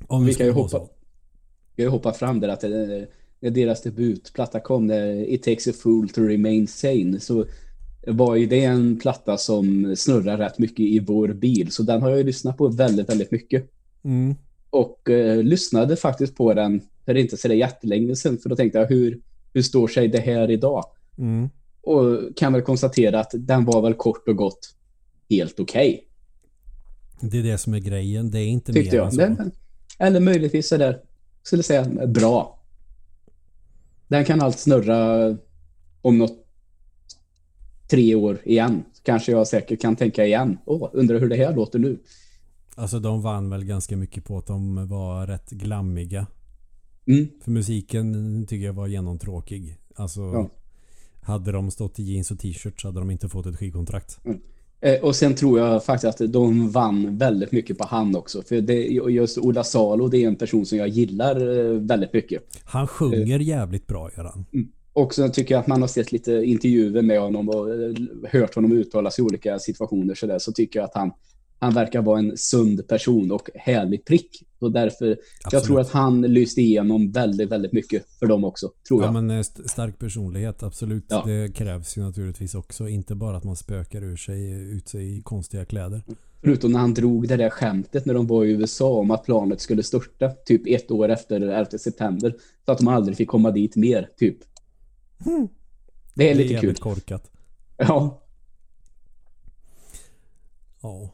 Om 0.08 0.26
vi 0.26 0.34
kan 0.34 0.46
ju 0.46 0.52
hoppa, 0.52 0.88
vi 1.76 1.84
kan 1.84 1.92
hoppa 1.92 2.14
fram 2.14 2.40
där 2.40 2.50
att 2.50 2.64
när 3.40 3.50
deras 3.50 3.82
debutplatta 3.82 4.60
kom, 4.60 4.88
när 4.88 5.30
It 5.30 5.44
takes 5.44 5.68
a 5.68 5.72
fool 5.84 6.10
to 6.10 6.22
remain 6.22 6.68
sane, 6.68 7.20
så 7.20 7.46
var 8.08 8.36
ju 8.36 8.46
det 8.46 8.64
en 8.64 9.00
platta 9.00 9.38
som 9.38 9.96
snurrar 9.98 10.38
rätt 10.38 10.60
mycket 10.60 10.80
i 10.80 11.00
vår 11.00 11.28
bil. 11.28 11.72
Så 11.72 11.84
den 11.84 12.02
har 12.02 12.10
jag 12.10 12.18
ju 12.18 12.24
lyssnat 12.24 12.58
på 12.58 12.68
väldigt, 12.68 13.10
väldigt 13.10 13.32
mycket. 13.32 13.72
Mm. 14.04 14.36
Och 14.70 15.10
eh, 15.10 15.44
lyssnade 15.44 15.96
faktiskt 15.96 16.36
på 16.36 16.54
den 16.54 16.82
för 17.06 17.16
inte 17.16 17.38
så 17.38 17.48
jättelänge 17.48 18.16
sedan. 18.16 18.38
För 18.38 18.50
då 18.50 18.56
tänkte 18.56 18.80
jag, 18.80 18.88
hur, 18.88 19.22
hur 19.54 19.62
står 19.62 19.88
sig 19.88 20.08
det 20.08 20.20
här 20.20 20.52
idag? 20.52 20.86
Mm. 21.18 21.50
Och 21.82 22.38
kan 22.38 22.54
väl 22.54 22.62
konstatera 22.62 23.20
att 23.20 23.32
den 23.34 23.66
var 23.66 23.82
väl 23.82 23.94
kort 23.94 24.28
och 24.28 24.36
gott 24.36 24.76
helt 25.30 25.60
okej. 25.60 25.90
Okay. 25.90 27.30
Det 27.30 27.40
är 27.40 27.44
det 27.44 27.58
som 27.58 27.74
är 27.74 27.80
grejen. 27.80 28.32
Det 28.32 28.40
är 28.40 28.48
inte 28.48 28.74
Tyckte 28.74 28.96
mer 28.96 28.98
jag. 28.98 29.06
än 29.06 29.12
så. 29.12 29.18
Den, 29.18 29.52
eller 30.00 30.20
möjligtvis 30.20 30.68
sådär, 30.68 31.02
skulle 31.44 31.64
säga 31.64 32.08
bra. 32.08 32.60
Den 34.08 34.26
kan 34.26 34.42
allt 34.42 34.60
snurra 34.60 35.38
om 36.02 36.18
något 36.18 36.46
tre 37.90 38.16
år 38.16 38.40
igen. 38.44 38.84
Kanske 39.04 39.32
jag 39.32 39.48
säkert 39.48 39.82
kan 39.82 39.96
tänka 39.96 40.26
igen. 40.26 40.58
Åh, 40.66 40.90
undrar 40.94 41.20
hur 41.20 41.30
det 41.30 41.36
här 41.36 41.56
låter 41.56 41.80
nu. 41.80 42.00
Alltså 42.76 43.00
de 43.00 43.22
vann 43.22 43.50
väl 43.50 43.66
ganska 43.66 43.98
mycket 43.98 44.26
på 44.26 44.38
att 44.38 44.48
de 44.48 44.88
var 44.88 45.28
rätt 45.28 45.50
glammiga. 45.50 46.28
Mm. 47.06 47.28
För 47.44 47.52
musiken 47.52 48.46
tycker 48.48 48.66
jag 48.66 48.74
var 48.74 48.88
genomtråkig. 48.88 49.78
Alltså 49.96 50.22
ja. 50.22 50.50
Hade 51.30 51.52
de 51.52 51.72
stått 51.72 52.00
i 52.00 52.04
jeans 52.04 52.32
och 52.32 52.40
t-shirt 52.40 52.82
så 52.82 52.88
hade 52.88 53.00
de 53.00 53.12
inte 53.12 53.30
fått 53.30 53.46
ett 53.46 53.58
skivkontrakt. 53.58 54.26
Mm. 54.26 54.40
Eh, 54.82 55.00
och 55.04 55.16
sen 55.16 55.36
tror 55.36 55.60
jag 55.60 55.86
faktiskt 55.86 56.22
att 56.22 56.34
de 56.34 56.70
vann 56.70 57.18
väldigt 57.18 57.52
mycket 57.52 57.78
på 57.78 57.86
han 57.86 58.16
också. 58.16 58.42
För 58.42 58.62
det, 58.62 58.74
just 59.12 59.38
Ola 59.38 59.64
Salo, 59.64 60.08
det 60.08 60.24
är 60.24 60.28
en 60.28 60.36
person 60.36 60.66
som 60.66 60.78
jag 60.78 60.88
gillar 60.88 61.58
eh, 61.58 61.80
väldigt 61.80 62.14
mycket. 62.14 62.44
Han 62.64 62.88
sjunger 62.88 63.40
jävligt 63.40 63.88
bra, 63.88 64.10
gör 64.18 64.24
han. 64.24 64.46
Mm. 64.54 64.68
Och 64.94 65.14
så 65.14 65.30
tycker 65.30 65.56
jag 65.56 65.62
att 65.62 65.68
man 65.68 65.82
har 65.82 65.88
sett 65.88 66.12
lite 66.12 66.32
intervjuer 66.32 67.02
med 67.02 67.22
honom 67.22 67.50
och 67.50 67.70
eh, 67.70 67.94
hört 68.32 68.56
honom 68.56 68.72
uttala 68.72 69.12
sig 69.12 69.24
i 69.24 69.26
olika 69.26 69.60
situationer 69.60 70.16
så, 70.16 70.28
där, 70.28 70.40
så 70.40 70.52
tycker 70.52 70.80
jag 70.80 70.86
att 70.86 70.96
han 70.96 71.12
han 71.60 71.74
verkar 71.74 72.02
vara 72.02 72.20
en 72.20 72.38
sund 72.38 72.88
person 72.88 73.32
och 73.32 73.50
härlig 73.56 74.06
prick. 74.06 74.44
Och 74.60 74.72
därför, 74.72 75.12
Absolut. 75.12 75.20
jag 75.52 75.64
tror 75.64 75.80
att 75.80 75.90
han 75.90 76.22
lyste 76.22 76.62
igenom 76.62 77.12
väldigt, 77.12 77.50
väldigt 77.50 77.72
mycket 77.72 78.06
för 78.20 78.26
dem 78.26 78.44
också, 78.44 78.72
tror 78.88 79.02
jag. 79.02 79.08
Ja, 79.08 79.22
men 79.22 79.30
eh, 79.30 79.42
stark 79.42 80.00
personlighet, 80.00 80.64
absolut. 80.64 81.06
Ja. 81.08 81.24
Det 81.26 81.56
krävs 81.56 81.98
ju 81.98 82.02
naturligtvis 82.02 82.56
också. 82.56 82.88
Inte 82.88 83.16
bara 83.16 83.38
att 83.38 83.44
man 83.44 83.56
spökar 83.56 84.04
ur 84.04 84.18
sig, 84.18 84.52
ut 84.52 84.88
sig 84.88 85.18
i 85.18 85.22
konstiga 85.22 85.66
kläder. 85.66 86.04
Förutom 86.42 86.72
när 86.72 86.80
han 86.80 86.94
drog 86.94 87.28
det 87.28 87.38
där 87.38 87.50
skämtet 87.50 88.06
när 88.06 88.14
de 88.14 88.28
var 88.28 88.46
i 88.46 88.52
USA 88.52 88.90
om 88.90 89.12
att 89.12 89.26
planet 89.26 89.62
skulle 89.62 89.84
störta, 89.84 90.30
typ 90.30 90.62
ett 90.68 90.92
år 90.92 91.10
efter 91.10 91.42
11 91.42 91.66
september. 91.66 92.36
Så 92.66 92.72
att 92.72 92.78
de 92.78 92.88
aldrig 92.88 93.18
fick 93.18 93.30
komma 93.30 93.52
dit 93.52 93.76
mer, 93.76 94.10
typ. 94.18 94.38
Mm. 95.26 95.48
Det 96.14 96.32
är 96.32 96.36
lite 96.36 96.54
det 96.54 96.58
är 96.58 96.62
kul. 96.62 96.76
korkat. 96.76 97.32
Ja. 97.78 98.24
Ja. 100.82 101.10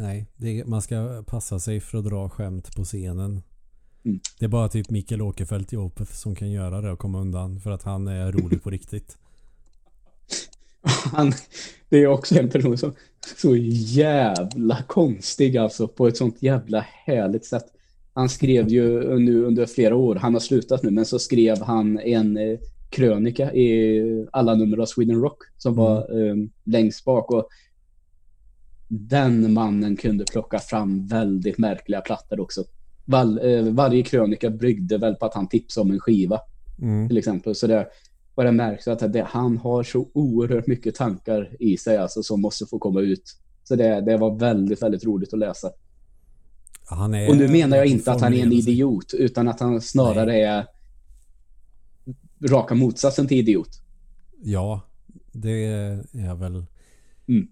Nej, 0.00 0.26
det, 0.36 0.64
man 0.66 0.82
ska 0.82 1.24
passa 1.26 1.58
sig 1.58 1.80
för 1.80 1.98
att 1.98 2.04
dra 2.04 2.28
skämt 2.28 2.76
på 2.76 2.84
scenen. 2.84 3.42
Mm. 4.04 4.20
Det 4.38 4.44
är 4.44 4.48
bara 4.48 4.68
typ 4.68 4.90
Mikael 4.90 5.22
Åkerfeldt 5.22 5.72
ihop 5.72 6.00
som 6.12 6.34
kan 6.34 6.50
göra 6.50 6.80
det 6.80 6.90
och 6.90 6.98
komma 6.98 7.20
undan 7.20 7.60
för 7.60 7.70
att 7.70 7.82
han 7.82 8.08
är 8.08 8.32
rolig 8.32 8.62
på 8.62 8.70
riktigt. 8.70 9.16
Han, 11.12 11.32
det 11.88 12.02
är 12.02 12.06
också 12.06 12.38
en 12.38 12.48
person 12.48 12.78
som 12.78 12.92
så 13.36 13.56
jävla 13.56 14.82
konstig 14.86 15.56
alltså 15.56 15.88
på 15.88 16.06
ett 16.08 16.16
sånt 16.16 16.42
jävla 16.42 16.80
härligt 16.80 17.44
sätt. 17.44 17.64
Han 18.12 18.28
skrev 18.28 18.68
ju 18.68 19.18
nu 19.18 19.44
under 19.44 19.66
flera 19.66 19.96
år, 19.96 20.14
han 20.14 20.32
har 20.32 20.40
slutat 20.40 20.82
nu, 20.82 20.90
men 20.90 21.04
så 21.04 21.18
skrev 21.18 21.62
han 21.62 21.98
en 21.98 22.36
eh, 22.36 22.58
krönika 22.90 23.54
i 23.54 24.26
alla 24.32 24.54
nummer 24.54 24.78
av 24.78 24.86
Sweden 24.86 25.20
Rock 25.20 25.42
som 25.56 25.74
var 25.74 25.98
eh, 25.98 26.34
längst 26.64 27.04
bak. 27.04 27.30
Och 27.30 27.48
den 28.88 29.52
mannen 29.52 29.96
kunde 29.96 30.24
plocka 30.24 30.58
fram 30.58 31.06
väldigt 31.06 31.58
märkliga 31.58 32.00
plattor 32.00 32.40
också. 32.40 32.64
Var, 33.04 33.46
eh, 33.46 33.64
varje 33.64 34.02
krönika 34.02 34.50
byggde 34.50 34.98
väl 34.98 35.14
på 35.14 35.26
att 35.26 35.34
han 35.34 35.48
tipsade 35.48 35.82
om 35.82 35.90
en 35.90 36.00
skiva 36.00 36.40
Mm. 36.82 37.08
till 37.08 37.16
exempel. 37.18 37.54
Så 37.54 37.66
det, 37.66 37.88
och 38.34 38.44
det 38.44 38.52
märks 38.52 38.88
att 38.88 39.12
det, 39.12 39.26
han 39.28 39.58
har 39.58 39.82
så 39.82 40.08
oerhört 40.12 40.66
mycket 40.66 40.94
tankar 40.94 41.56
i 41.60 41.76
sig 41.76 41.96
alltså, 41.96 42.22
som 42.22 42.40
måste 42.40 42.66
få 42.66 42.78
komma 42.78 43.00
ut. 43.00 43.36
Så 43.64 43.76
det, 43.76 44.00
det 44.00 44.16
var 44.16 44.38
väldigt, 44.38 44.82
väldigt 44.82 45.04
roligt 45.04 45.32
att 45.32 45.38
läsa. 45.38 45.70
Är, 46.90 47.28
Och 47.30 47.36
nu 47.36 47.48
menar 47.48 47.76
jag 47.76 47.86
inte 47.86 48.12
att 48.12 48.20
han 48.20 48.34
är 48.34 48.42
en 48.42 48.52
idiot, 48.52 49.14
utan 49.14 49.48
att 49.48 49.60
han 49.60 49.80
snarare 49.80 50.36
är 50.36 50.66
raka 52.50 52.74
motsatsen 52.74 53.26
till 53.26 53.38
idiot. 53.38 53.82
Ja, 54.42 54.80
det 55.32 55.64
är 56.12 56.34
väl... 56.34 56.64
Mm. 57.28 57.48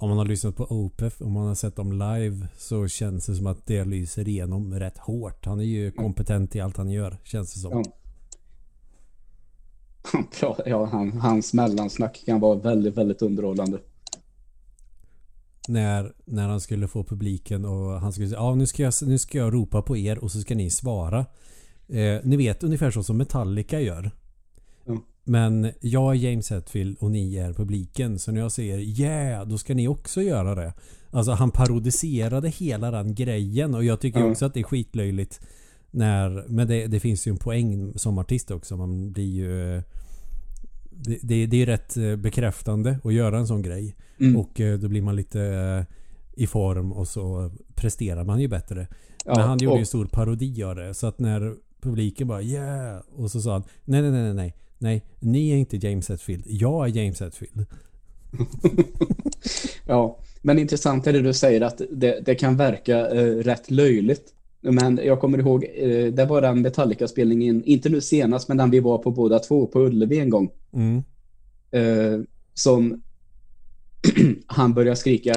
Om 0.00 0.08
man 0.08 0.18
har 0.18 0.24
lyssnat 0.24 0.56
på 0.56 0.64
Opeth, 0.64 1.22
om 1.22 1.32
man 1.32 1.46
har 1.46 1.54
sett 1.54 1.76
dem 1.76 1.92
live 1.92 2.48
så 2.58 2.88
känns 2.88 3.26
det 3.26 3.34
som 3.34 3.46
att 3.46 3.66
det 3.66 3.84
lyser 3.84 4.28
igenom 4.28 4.74
rätt 4.74 4.98
hårt. 4.98 5.46
Han 5.46 5.60
är 5.60 5.64
ju 5.64 5.90
kompetent 5.90 6.56
i 6.56 6.60
allt 6.60 6.76
han 6.76 6.90
gör, 6.90 7.18
känns 7.24 7.54
det 7.54 7.60
som. 7.60 7.84
Ja. 10.40 10.58
Ja, 10.66 10.84
han, 10.84 11.12
hans 11.12 11.52
mellansnack 11.52 12.22
kan 12.26 12.40
vara 12.40 12.58
väldigt, 12.58 12.96
väldigt 12.96 13.22
underhållande. 13.22 13.78
När, 15.68 16.12
när 16.24 16.48
han 16.48 16.60
skulle 16.60 16.88
få 16.88 17.04
publiken 17.04 17.64
och 17.64 18.00
han 18.00 18.12
skulle 18.12 18.28
säga 18.28 18.40
ja 18.40 18.54
nu 18.54 18.66
ska, 18.66 18.82
jag, 18.82 18.92
nu 19.02 19.18
ska 19.18 19.38
jag 19.38 19.54
ropa 19.54 19.82
på 19.82 19.96
er 19.96 20.18
och 20.18 20.30
så 20.30 20.40
ska 20.40 20.54
ni 20.54 20.70
svara. 20.70 21.26
Eh, 21.88 22.20
ni 22.24 22.36
vet 22.36 22.62
ungefär 22.64 22.90
så 22.90 23.02
som 23.02 23.16
Metallica 23.16 23.80
gör. 23.80 24.10
Men 25.28 25.70
jag 25.80 26.10
är 26.14 26.18
James 26.18 26.50
Hetfield 26.50 26.96
och 27.00 27.10
ni 27.10 27.36
är 27.36 27.52
publiken. 27.52 28.18
Så 28.18 28.32
när 28.32 28.40
jag 28.40 28.52
säger 28.52 28.78
yeah, 28.78 29.48
då 29.48 29.58
ska 29.58 29.74
ni 29.74 29.88
också 29.88 30.22
göra 30.22 30.54
det. 30.54 30.72
Alltså 31.10 31.32
han 31.32 31.50
parodiserade 31.50 32.48
hela 32.48 32.90
den 32.90 33.14
grejen 33.14 33.74
och 33.74 33.84
jag 33.84 34.00
tycker 34.00 34.20
Ja. 34.20 34.30
också 34.30 34.46
att 34.46 34.54
det 34.54 34.60
är 34.60 34.64
skitlöjligt. 34.64 35.40
När, 35.90 36.44
men 36.48 36.68
det, 36.68 36.86
det 36.86 37.00
finns 37.00 37.26
ju 37.26 37.30
en 37.30 37.36
poäng 37.38 37.92
som 37.98 38.18
artist 38.18 38.50
också. 38.50 38.76
Man 38.76 39.12
blir 39.12 39.24
ju... 39.34 39.82
Det, 40.90 41.18
det, 41.22 41.46
det 41.46 41.62
är 41.62 41.66
rätt 41.66 41.96
eh, 41.96 42.16
bekräftande 42.16 42.98
att 43.04 43.12
göra 43.12 43.38
en 43.38 43.46
sån 43.46 43.62
grej. 43.62 43.96
Mm. 44.20 44.36
Och 44.36 44.60
eh, 44.60 44.78
då 44.78 44.88
blir 44.88 45.02
man 45.02 45.16
lite 45.16 45.40
eh, 45.42 45.94
i 46.42 46.46
form 46.46 46.92
och 46.92 47.08
så 47.08 47.50
presterar 47.74 48.24
man 48.24 48.40
ju 48.40 48.48
bättre. 48.48 48.86
Ja, 49.24 49.32
Men 49.36 49.48
han 49.48 49.58
gjorde 49.58 49.64
ju 49.64 49.70
och- 49.70 49.78
en 49.78 49.86
stor 49.86 50.06
parodi 50.06 50.62
av 50.62 50.76
det. 50.76 50.94
Så 50.94 51.06
att 51.06 51.18
när 51.18 51.54
publiken 51.80 52.28
bara 52.28 52.42
yeah 52.42 53.00
och 53.16 53.30
så 53.30 53.40
sa 53.40 53.52
han 53.52 53.62
nej 53.84 54.02
nej 54.02 54.10
nej 54.10 54.34
nej 54.34 54.54
nej 54.78 55.04
ni 55.18 55.50
är 55.50 55.56
inte 55.56 55.76
James 55.76 56.08
Hetfield. 56.08 56.44
Jag 56.46 56.88
är 56.88 57.02
James 57.02 57.20
Hetfield. 57.20 57.66
Ja, 59.86 60.18
men 60.42 60.58
intressant 60.58 61.06
är 61.06 61.12
det 61.12 61.20
du 61.22 61.32
säger 61.32 61.60
att 61.60 61.80
det, 61.90 62.20
det 62.26 62.34
kan 62.34 62.56
verka 62.56 63.10
eh, 63.10 63.34
rätt 63.36 63.70
löjligt. 63.70 64.34
Men 64.60 65.00
jag 65.04 65.20
kommer 65.20 65.38
ihåg, 65.38 65.64
eh, 65.74 66.06
det 66.12 66.24
var 66.24 66.40
den 66.42 66.62
Metallica-spelningen, 66.62 67.64
inte 67.64 67.88
nu 67.88 68.00
senast, 68.00 68.48
men 68.48 68.56
den 68.56 68.70
vi 68.70 68.80
var 68.80 68.98
på 68.98 69.10
båda 69.10 69.38
två 69.38 69.66
på 69.66 69.80
Ullevi 69.80 70.18
en 70.18 70.30
gång. 70.30 70.50
Mm. 70.72 71.02
Eh, 71.70 72.20
som 72.54 73.02
han 74.46 74.74
börjar 74.74 74.94
skrika 74.94 75.32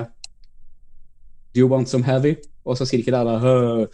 Do 1.54 1.60
you 1.60 1.70
want 1.70 1.89
some 1.89 2.04
heavy? 2.04 2.36
Och 2.64 2.78
så 2.78 2.86
skriker 2.86 3.14
alla 3.14 3.39
"Huh. 3.39 3.86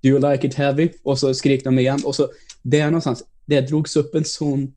Do 0.00 0.08
you 0.08 0.30
like 0.32 0.46
it 0.46 0.54
heavy? 0.54 0.88
Och 1.02 1.18
så 1.18 1.34
skriker 1.34 1.64
de 1.64 1.78
igen. 1.78 2.00
Och 2.04 2.14
så 2.14 2.28
där 2.62 2.84
någonstans, 2.86 3.24
det 3.46 3.60
drogs 3.60 3.96
upp 3.96 4.14
en 4.14 4.24
sån 4.24 4.74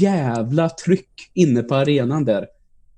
jävla 0.00 0.68
tryck 0.68 1.30
inne 1.34 1.62
på 1.62 1.74
arenan 1.74 2.24
där. 2.24 2.46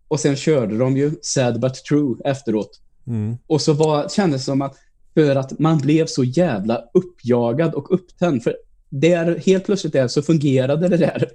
Och 0.08 0.20
sen 0.20 0.36
körde 0.36 0.78
de 0.78 0.96
ju 0.96 1.12
Sad 1.22 1.60
But 1.60 1.74
True 1.74 2.16
efteråt. 2.24 2.80
Mm. 3.06 3.36
Och 3.46 3.60
så 3.60 3.72
var, 3.72 4.08
kändes 4.08 4.40
det 4.40 4.44
som 4.44 4.62
att 4.62 4.76
för 5.14 5.36
att 5.36 5.58
man 5.58 5.78
blev 5.78 6.06
så 6.06 6.24
jävla 6.24 6.84
uppjagad 6.94 7.74
och 7.74 7.94
upptänd. 7.94 8.42
För 8.42 8.56
där, 8.88 9.38
helt 9.46 9.64
plötsligt 9.64 9.92
där 9.92 10.08
så 10.08 10.22
fungerade 10.22 10.88
det 10.88 10.96
där. 10.96 11.28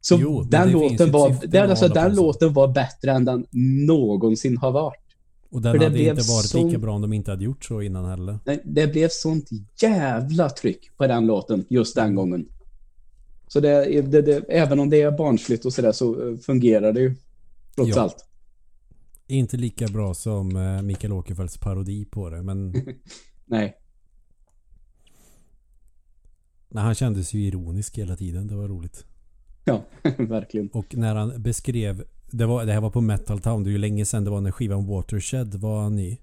Så 0.00 0.18
Jo, 0.20 0.42
den 0.42 0.66
det 0.66 0.72
låten 0.72 1.10
var, 1.10 1.30
att 1.30 1.54
alltså, 1.54 1.88
den 1.88 2.14
låten 2.14 2.52
var 2.52 2.68
bättre 2.68 3.10
än 3.12 3.24
den 3.24 3.46
någonsin 3.86 4.56
har 4.56 4.72
varit. 4.72 5.00
Och 5.50 5.62
den 5.62 5.72
För 5.72 5.78
det 5.78 5.84
hade 5.84 5.94
blev 5.94 6.08
inte 6.18 6.32
varit 6.32 6.46
så- 6.46 6.66
lika 6.66 6.78
bra 6.78 6.94
om 6.94 7.02
de 7.02 7.12
inte 7.12 7.30
hade 7.30 7.44
gjort 7.44 7.64
så 7.64 7.82
innan 7.82 8.04
heller. 8.04 8.38
Nej, 8.44 8.62
Det 8.64 8.86
blev 8.86 9.08
sånt 9.10 9.48
jävla 9.82 10.50
tryck 10.50 10.96
på 10.96 11.06
den 11.06 11.26
låten 11.26 11.64
just 11.68 11.94
den 11.94 12.14
gången. 12.14 12.46
Så 13.52 13.60
det, 13.60 14.00
det, 14.02 14.22
det, 14.22 14.36
även 14.48 14.80
om 14.80 14.90
det 14.90 15.02
är 15.02 15.10
barnsligt 15.10 15.64
och 15.64 15.72
sådär 15.72 15.92
så 15.92 16.28
eh, 16.28 16.36
fungerar 16.36 16.92
det 16.92 17.00
ju. 17.00 17.14
Trots 17.74 17.96
Ja. 17.96 18.00
allt. 18.02 18.24
Inte 19.26 19.56
lika 19.56 19.86
bra 19.88 20.14
som 20.14 20.56
eh, 20.56 20.82
Mikael 20.82 21.12
Åkerfeldts 21.12 21.58
parodi 21.58 22.04
på 22.04 22.30
det. 22.30 22.42
Men 22.42 22.70
Nej. 23.46 23.76
nej, 26.68 26.84
han 26.84 26.94
kändes 26.94 27.34
ju 27.34 27.40
ironisk 27.40 27.98
hela 27.98 28.16
tiden. 28.16 28.46
Det 28.48 28.54
var 28.56 28.68
roligt. 28.68 29.04
Ja, 29.64 29.82
verkligen. 30.18 30.68
Och 30.68 30.94
när 30.96 31.14
han 31.14 31.42
beskrev 31.42 32.04
det, 32.30 32.46
var, 32.46 32.64
det 32.66 32.72
här 32.72 32.80
var 32.80 32.90
på 32.90 33.00
Metal 33.00 33.40
Town. 33.40 33.64
Det 33.64 33.70
är 33.70 33.72
ju 33.72 33.78
länge 33.78 34.04
sedan 34.04 34.24
det 34.24 34.30
var 34.30 34.40
när 34.40 34.50
skivan 34.50 34.86
Watershed 34.86 35.54
var 35.54 35.90
ny. 35.90 36.18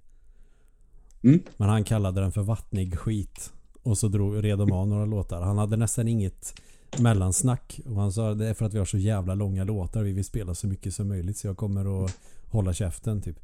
Mm. 1.24 1.40
Men 1.58 1.70
han 1.70 1.84
kallade 1.84 2.22
den 2.22 2.32
för 2.32 2.42
vattnig 2.42 2.98
skit. 2.98 3.54
Och 3.84 3.98
så 3.98 4.08
drog 4.08 4.44
red 4.44 4.58
de 4.58 4.72
av 4.72 4.88
några 4.88 5.06
låtar. 5.06 5.42
Han 5.42 5.58
hade 5.58 5.78
nästan 5.78 6.08
inget 6.08 6.62
mellansnack. 7.00 7.80
Och 7.86 7.96
han 7.96 8.12
sa 8.12 8.34
det 8.34 8.48
är 8.48 8.54
för 8.54 8.66
att 8.66 8.74
vi 8.74 8.78
har 8.78 8.86
så 8.86 8.98
jävla 8.98 9.36
långa 9.36 9.64
låtar. 9.64 10.04
Vi 10.04 10.12
vill 10.14 10.26
spela 10.26 10.56
så 10.56 10.68
mycket 10.68 10.94
som 10.94 11.08
möjligt. 11.08 11.38
Så 11.38 11.48
jag 11.48 11.58
kommer 11.58 12.06
att 12.06 12.12
hålla 12.46 12.74
käften 12.74 13.22
typ. 13.22 13.40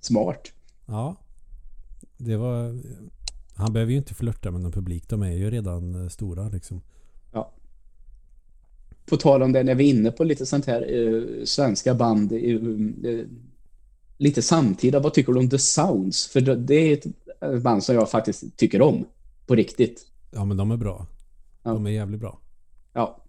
Smart. 0.00 0.52
Ja. 0.86 1.16
Det 2.16 2.36
var... 2.36 2.80
Han 3.54 3.72
behöver 3.72 3.92
ju 3.92 3.98
inte 3.98 4.14
flörta 4.14 4.50
med 4.50 4.60
någon 4.60 4.72
publik. 4.72 5.08
De 5.08 5.22
är 5.22 5.32
ju 5.32 5.50
redan 5.50 6.02
eh, 6.02 6.08
stora 6.08 6.48
liksom. 6.48 6.80
På 9.06 9.16
tal 9.16 9.42
om 9.42 9.52
det, 9.52 9.62
när 9.62 9.74
vi 9.74 9.90
är 9.90 9.94
inne 9.94 10.10
på 10.10 10.24
lite 10.24 10.46
sånt 10.46 10.66
här 10.66 10.94
eh, 10.94 11.44
svenska 11.44 11.94
band, 11.94 12.32
eh, 12.32 12.38
eh, 12.38 13.26
lite 14.18 14.42
samtida, 14.42 15.00
vad 15.00 15.14
tycker 15.14 15.32
du 15.32 15.38
om 15.38 15.50
The 15.50 15.58
Sounds? 15.58 16.26
För 16.26 16.40
det, 16.40 16.56
det 16.56 16.74
är 16.74 16.92
ett 16.92 17.62
band 17.62 17.84
som 17.84 17.94
jag 17.94 18.10
faktiskt 18.10 18.56
tycker 18.56 18.82
om, 18.82 19.04
på 19.46 19.54
riktigt. 19.54 20.06
Ja 20.30 20.44
men 20.44 20.56
de 20.56 20.70
är 20.70 20.76
bra. 20.76 21.06
Ja. 21.66 21.72
De 21.74 21.86
är 21.86 21.90
jävligt 21.90 22.20
bra. 22.20 22.40
Ja. 22.92 23.22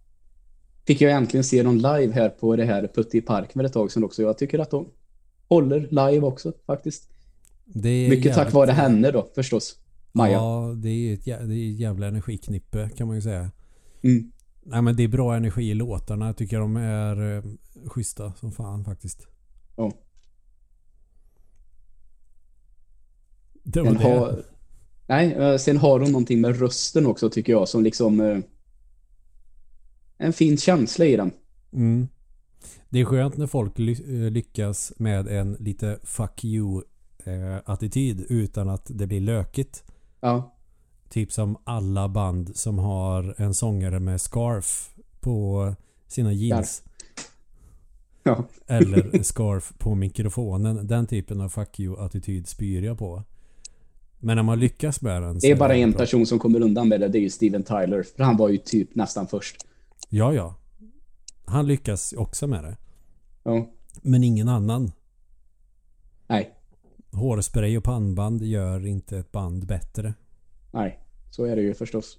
Fick 0.88 1.02
jag 1.02 1.12
äntligen 1.12 1.44
se 1.44 1.64
dem 1.64 1.76
live 1.76 2.12
här 2.14 2.30
på 2.30 2.56
det 2.56 2.66
här 2.66 2.90
Putte 2.96 3.18
i 3.18 3.22
Park 3.22 3.56
med 3.56 3.66
ett 3.66 3.74
tag 3.74 3.92
sedan 3.92 4.04
också. 4.04 4.22
Jag 4.22 4.38
tycker 4.38 4.60
att 4.60 4.72
de 4.72 4.88
håller 5.50 5.80
live 5.80 6.26
också 6.26 6.54
faktiskt. 6.66 7.10
Mycket 8.10 8.36
tack 8.36 8.54
vare 8.54 8.72
henne 8.72 9.12
då, 9.12 9.28
förstås. 9.36 9.80
Maja. 10.12 10.34
Ja, 10.34 10.74
det 10.84 10.90
är 10.90 11.14
ett, 11.14 11.26
jä- 11.28 11.48
det 11.48 11.56
är 11.56 11.72
ett 11.74 11.80
jävla 11.80 12.08
energiknippe 12.08 12.90
kan 12.98 13.08
man 13.08 13.16
ju 13.16 13.22
säga. 13.22 13.52
Mm. 14.02 14.32
Nej 14.64 14.82
men 14.82 14.96
det 14.96 15.04
är 15.04 15.08
bra 15.08 15.36
energi 15.36 15.70
i 15.70 15.74
låtarna. 15.74 16.26
Jag 16.26 16.38
tycker 16.38 16.60
de 16.60 16.76
är 16.78 17.38
eh, 17.38 17.44
schyssta 17.86 18.34
som 18.34 18.52
fan 18.52 18.84
faktiskt. 18.86 19.28
Ja. 19.76 19.92
Det 23.64 23.82
var 23.82 23.92
det. 23.94 24.44
Nej, 25.08 25.34
eh, 25.34 25.58
sen 25.58 25.78
har 25.78 26.00
hon 26.00 26.12
någonting 26.12 26.42
med 26.42 26.60
rösten 26.60 27.06
också 27.06 27.30
tycker 27.30 27.54
jag 27.54 27.70
som 27.70 27.84
liksom 27.84 28.20
eh, 28.20 28.40
en 30.18 30.34
fin 30.34 30.58
känsla 30.58 31.06
i 31.06 31.16
den. 31.16 31.32
Mm. 31.74 32.08
Det 32.90 33.00
är 33.00 33.06
skönt 33.06 33.38
när 33.38 33.48
folk 33.48 33.80
eh, 33.80 33.96
lyckas 34.32 34.94
med 34.98 35.28
en 35.28 35.54
lite 35.60 36.00
fuck 36.04 36.46
you 36.46 36.84
attityd 37.66 38.26
utan 38.30 38.70
att 38.70 38.86
det 38.90 39.08
blir 39.08 39.22
lökigt. 39.22 39.84
Ja, 40.20 40.58
Typ 41.10 41.32
som 41.32 41.58
alla 41.64 42.10
band 42.10 42.56
som 42.56 42.80
har 42.80 43.36
en 43.38 43.54
sångare 43.54 44.00
med 44.00 44.22
scarf 44.22 44.96
på 45.20 45.76
sina 46.08 46.34
jeans. 46.34 46.84
ja, 48.24 48.44
Eller 48.68 49.24
scarf 49.24 49.74
på 49.78 49.96
mikrofonen. 49.96 50.88
Den 50.88 51.08
typen 51.08 51.42
av 51.42 51.50
fuck 51.50 51.80
you 51.80 52.00
attityd 52.00 52.48
spyr 52.48 52.84
jag 52.84 52.98
på. 52.98 53.24
Men 54.20 54.36
när 54.36 54.44
man 54.44 54.60
lyckas 54.60 55.02
med 55.02 55.22
den 55.22 55.40
det 55.40 55.52
är 55.52 55.56
bara 55.56 55.76
en 55.76 55.92
bra. 55.92 56.00
person 56.00 56.26
som 56.26 56.40
kommer 56.40 56.62
undan 56.62 56.88
med 56.90 57.00
det, 57.00 57.08
det 57.08 57.18
är 57.18 57.22
ju 57.22 57.30
Steven 57.30 57.64
Tyler. 57.64 58.04
För 58.04 58.24
han 58.24 58.38
var 58.38 58.50
ju 58.50 58.58
typ 58.58 58.96
nästan 58.96 59.28
först. 59.28 59.66
Ja, 60.10 60.34
ja. 60.34 60.56
Han 61.46 61.68
lyckas 61.68 62.14
också 62.14 62.48
med 62.48 62.64
det. 62.64 62.78
Ja, 63.44 63.68
Men 64.02 64.24
ingen 64.24 64.50
annan. 64.50 64.92
nej, 66.28 66.54
Hårspray 67.12 67.78
och 67.78 67.84
pannband 67.84 68.42
gör 68.44 68.86
inte 68.86 69.18
ett 69.18 69.32
band 69.32 69.66
bättre. 69.66 70.14
nej, 70.72 71.00
så 71.32 71.44
är 71.46 71.56
det 71.56 71.62
ju 71.62 71.74
förstås. 71.74 72.18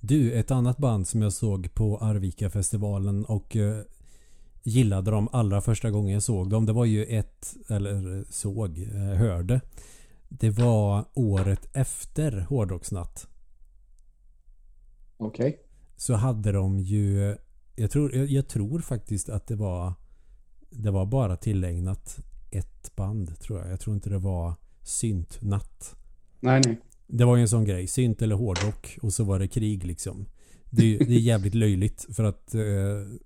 Du, 0.00 0.32
ett 0.32 0.50
annat 0.50 0.78
band 0.78 1.08
som 1.08 1.22
jag 1.22 1.32
såg 1.32 1.74
på 1.74 1.98
Arvika-festivalen 1.98 3.24
och 3.24 3.56
eh, 3.56 3.78
gillade 4.64 5.10
dem 5.10 5.28
allra 5.32 5.60
första 5.60 5.90
gången 5.90 6.14
jag 6.14 6.22
såg 6.22 6.50
dem. 6.50 6.66
Det 6.66 6.72
var 6.72 6.84
ju 6.84 7.04
ett, 7.04 7.56
eller 7.68 8.24
såg, 8.30 8.78
eh, 8.78 8.98
hörde. 8.98 9.60
Det 10.28 10.50
var 10.50 11.04
året 11.14 11.68
efter 11.72 12.40
Hårdrocksnatt. 12.40 13.28
Okej. 15.16 15.60
Så 15.96 16.14
hade 16.14 16.52
de 16.52 16.80
ju... 16.80 17.36
Jag 17.76 17.90
tror, 17.90 18.14
jag, 18.14 18.26
jag 18.26 18.48
tror 18.48 18.80
faktiskt 18.80 19.28
att 19.28 19.46
det 19.46 19.56
var... 19.56 19.94
Det 20.70 20.90
var 20.90 21.06
bara 21.06 21.36
tillägnat 21.36 22.18
ett 22.50 22.96
band 22.96 23.38
tror 23.38 23.60
jag. 23.60 23.70
Jag 23.70 23.80
tror 23.80 23.94
inte 23.94 24.10
det 24.10 24.18
var 24.18 24.54
syntnatt. 24.82 25.96
Nej, 26.40 26.62
nej. 26.66 26.80
Det 27.06 27.24
var 27.24 27.36
ju 27.36 27.42
en 27.42 27.48
sån 27.48 27.64
grej. 27.64 27.86
Synt 27.86 28.22
eller 28.22 28.36
hårdrock 28.36 28.98
och 29.02 29.12
så 29.12 29.24
var 29.24 29.38
det 29.38 29.48
krig 29.48 29.84
liksom. 29.84 30.26
Det, 30.76 30.98
det 30.98 31.14
är 31.14 31.18
jävligt 31.18 31.54
löjligt 31.54 32.06
för 32.12 32.24
att 32.24 32.54
eh, 32.54 32.62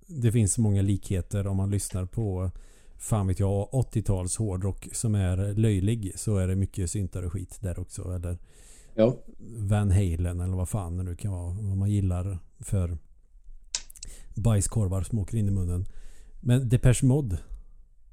det 0.06 0.32
finns 0.32 0.54
så 0.54 0.60
många 0.60 0.82
likheter 0.82 1.46
om 1.46 1.56
man 1.56 1.70
lyssnar 1.70 2.04
på 2.04 2.50
fan 2.98 3.26
vet 3.26 3.40
jag 3.40 3.68
80-tals 3.72 4.36
hårdrock 4.36 4.88
som 4.92 5.14
är 5.14 5.54
löjlig 5.54 6.12
så 6.16 6.36
är 6.36 6.48
det 6.48 6.56
mycket 6.56 6.90
syntar 6.90 7.22
och 7.22 7.32
skit 7.32 7.58
där 7.60 7.78
också. 7.78 8.14
Eller 8.14 8.38
Ja. 8.98 9.16
Van 9.56 9.90
Halen 9.90 10.40
eller 10.40 10.56
vad 10.56 10.68
fan 10.68 10.96
det 10.96 11.02
nu 11.02 11.16
kan 11.16 11.32
vara. 11.32 11.56
Vad 11.60 11.76
man 11.76 11.90
gillar 11.90 12.38
för 12.60 12.98
bajskorvar 14.34 15.02
som 15.02 15.18
åker 15.18 15.36
in 15.36 15.48
i 15.48 15.50
munnen. 15.50 15.86
Men 16.40 16.68
Depeche 16.68 17.06
Mode. 17.06 17.38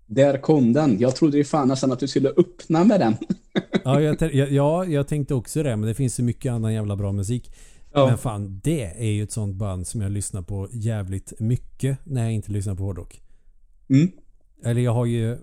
Där 0.06 0.38
kom 0.38 0.74
den. 0.74 1.00
Jag 1.00 1.16
trodde 1.16 1.38
ju 1.38 1.44
fan 1.44 1.68
nästan 1.68 1.92
att 1.92 2.00
du 2.00 2.08
skulle 2.08 2.30
öppna 2.30 2.84
med 2.84 3.00
den. 3.00 3.16
Ja 3.84 4.02
jag, 4.02 4.34
ja, 4.52 4.86
jag 4.86 5.08
tänkte 5.08 5.34
också 5.34 5.64
det. 5.64 5.76
Men 5.76 5.88
det 5.88 5.94
finns 5.94 6.16
så 6.16 6.24
mycket 6.24 6.52
annan 6.52 6.74
jävla 6.74 6.96
bra 6.96 7.12
musik. 7.12 7.52
Ja. 7.96 8.08
Men 8.08 8.18
fan, 8.18 8.60
det 8.64 8.84
är 8.84 9.12
ju 9.12 9.24
ett 9.24 9.32
sånt 9.32 9.56
band 9.56 9.88
som 9.88 10.02
jag 10.02 10.12
lyssnar 10.12 10.42
på 10.42 10.68
jävligt 10.72 11.40
mycket 11.40 11.98
när 12.04 12.24
jag 12.24 12.34
inte 12.34 12.52
lyssnar 12.52 12.76
på 12.76 12.84
hårdrock. 12.84 13.22
Mm. 13.90 14.12
Eller 14.64 14.82
jag 14.82 14.94
har 14.94 15.06
ju... 15.06 15.38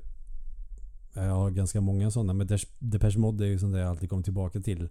Jag 1.14 1.22
har 1.34 1.50
ganska 1.50 1.80
många 1.80 2.10
sådana 2.10 2.32
men 2.32 2.46
Depeche- 2.78 3.18
Mode 3.18 3.44
är 3.44 3.48
ju 3.48 3.58
sånt 3.58 3.72
där 3.72 3.80
jag 3.80 3.88
alltid 3.88 4.08
kommer 4.10 4.22
tillbaka 4.22 4.60
till. 4.60 4.88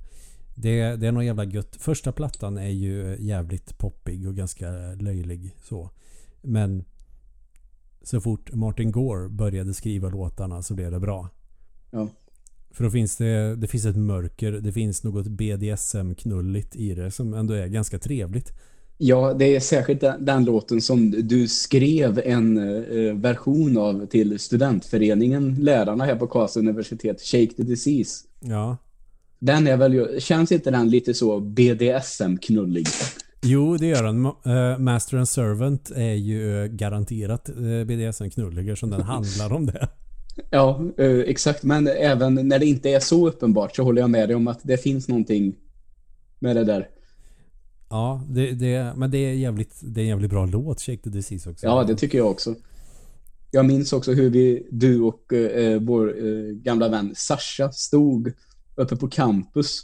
Det, 0.56 0.96
det 0.96 1.08
är 1.08 1.12
nog 1.12 1.24
jävla 1.24 1.46
gött. 1.46 1.76
Första 1.76 2.12
plattan 2.12 2.58
är 2.58 2.70
ju 2.70 3.18
jävligt 3.20 3.78
poppig 3.78 4.28
och 4.28 4.36
ganska 4.36 4.70
löjlig 5.00 5.56
så. 5.64 5.90
Men 6.42 6.84
så 8.04 8.22
fort 8.22 8.54
Martin 8.54 8.92
Gore 8.92 9.30
började 9.30 9.74
skriva 9.74 10.10
låtarna 10.10 10.62
så 10.62 10.74
blev 10.74 10.92
det 10.92 11.00
bra. 11.00 11.30
Ja. 11.92 12.08
För 12.74 12.84
då 12.84 12.90
finns 12.90 13.18
det, 13.18 13.56
det 13.56 13.68
finns 13.68 13.86
ett 13.86 13.96
mörker, 13.96 14.52
det 14.52 14.72
finns 14.72 15.04
något 15.04 15.28
BDSM-knulligt 15.28 16.76
i 16.76 16.94
det 16.94 17.12
som 17.12 17.34
ändå 17.34 17.54
är 17.54 17.68
ganska 17.68 18.00
trevligt. 18.00 18.54
Ja, 18.98 19.34
det 19.34 19.56
är 19.56 19.60
särskilt 19.60 20.02
den, 20.02 20.26
den 20.26 20.46
låten 20.46 20.82
som 20.82 21.12
du 21.12 21.48
skrev 21.48 22.22
en 22.26 22.58
eh, 22.58 23.16
version 23.16 23.78
av 23.78 24.06
till 24.06 24.40
studentföreningen, 24.40 25.56
lärarna 25.60 26.06
här 26.06 26.16
på 26.16 26.28
Karlstad 26.28 26.60
universitet, 26.60 27.22
Shake 27.22 27.54
the 27.54 27.64
Disease. 27.64 28.26
Ja. 28.40 28.78
Den 29.40 29.68
är 29.68 29.78
väl 29.78 30.22
känns 30.22 30.52
inte 30.52 30.72
den 30.72 30.90
lite 30.90 31.14
så 31.14 31.40
BDSM-knullig? 31.40 32.88
Jo, 33.42 33.78
det 33.78 33.88
gör 33.88 34.04
den. 34.04 34.26
Eh, 34.26 34.80
Master 34.80 35.18
and 35.18 35.30
Servant 35.30 35.92
är 35.96 36.14
ju 36.14 36.64
eh, 36.64 36.68
garanterat 36.68 37.50
uh, 37.50 37.86
BDSM-knulliga 37.86 38.76
som 38.76 38.90
den 38.90 39.02
handlar 39.02 39.54
om 39.54 39.66
det. 39.66 39.90
Ja, 40.50 40.82
eh, 40.98 41.20
exakt. 41.20 41.64
Men 41.64 41.88
även 41.88 42.48
när 42.48 42.60
det 42.60 42.66
inte 42.66 42.90
är 42.90 43.00
så 43.00 43.28
uppenbart 43.28 43.76
så 43.76 43.84
håller 43.84 44.02
jag 44.02 44.10
med 44.10 44.30
dig 44.30 44.36
om 44.36 44.48
att 44.48 44.60
det 44.64 44.78
finns 44.78 45.08
någonting 45.08 45.56
med 46.40 46.56
det 46.56 46.64
där. 46.64 46.90
Ja, 47.90 48.22
det, 48.30 48.52
det, 48.52 48.94
men 48.96 49.12
det 49.12 49.18
är, 49.18 49.34
jävligt, 49.34 49.80
det 49.82 50.02
är 50.02 50.04
en 50.04 50.10
jävligt 50.10 50.32
bra 50.32 50.46
låt, 50.46 50.82
Shake 50.82 51.02
the 51.02 51.10
Disease 51.10 51.50
också. 51.50 51.66
Ja, 51.66 51.84
det 51.84 51.96
tycker 51.96 52.18
jag 52.18 52.32
också. 52.32 52.56
Jag 53.52 53.66
minns 53.66 53.94
också 53.94 54.14
hur 54.14 54.30
vi, 54.30 54.68
du 54.72 55.02
och 55.02 55.34
eh, 55.34 55.82
vår 55.82 56.08
eh, 56.08 56.54
gamla 56.54 56.90
vän 56.90 57.14
Sasha 57.16 57.72
stod 57.72 58.34
uppe 58.76 58.96
på 58.96 59.08
campus. 59.08 59.82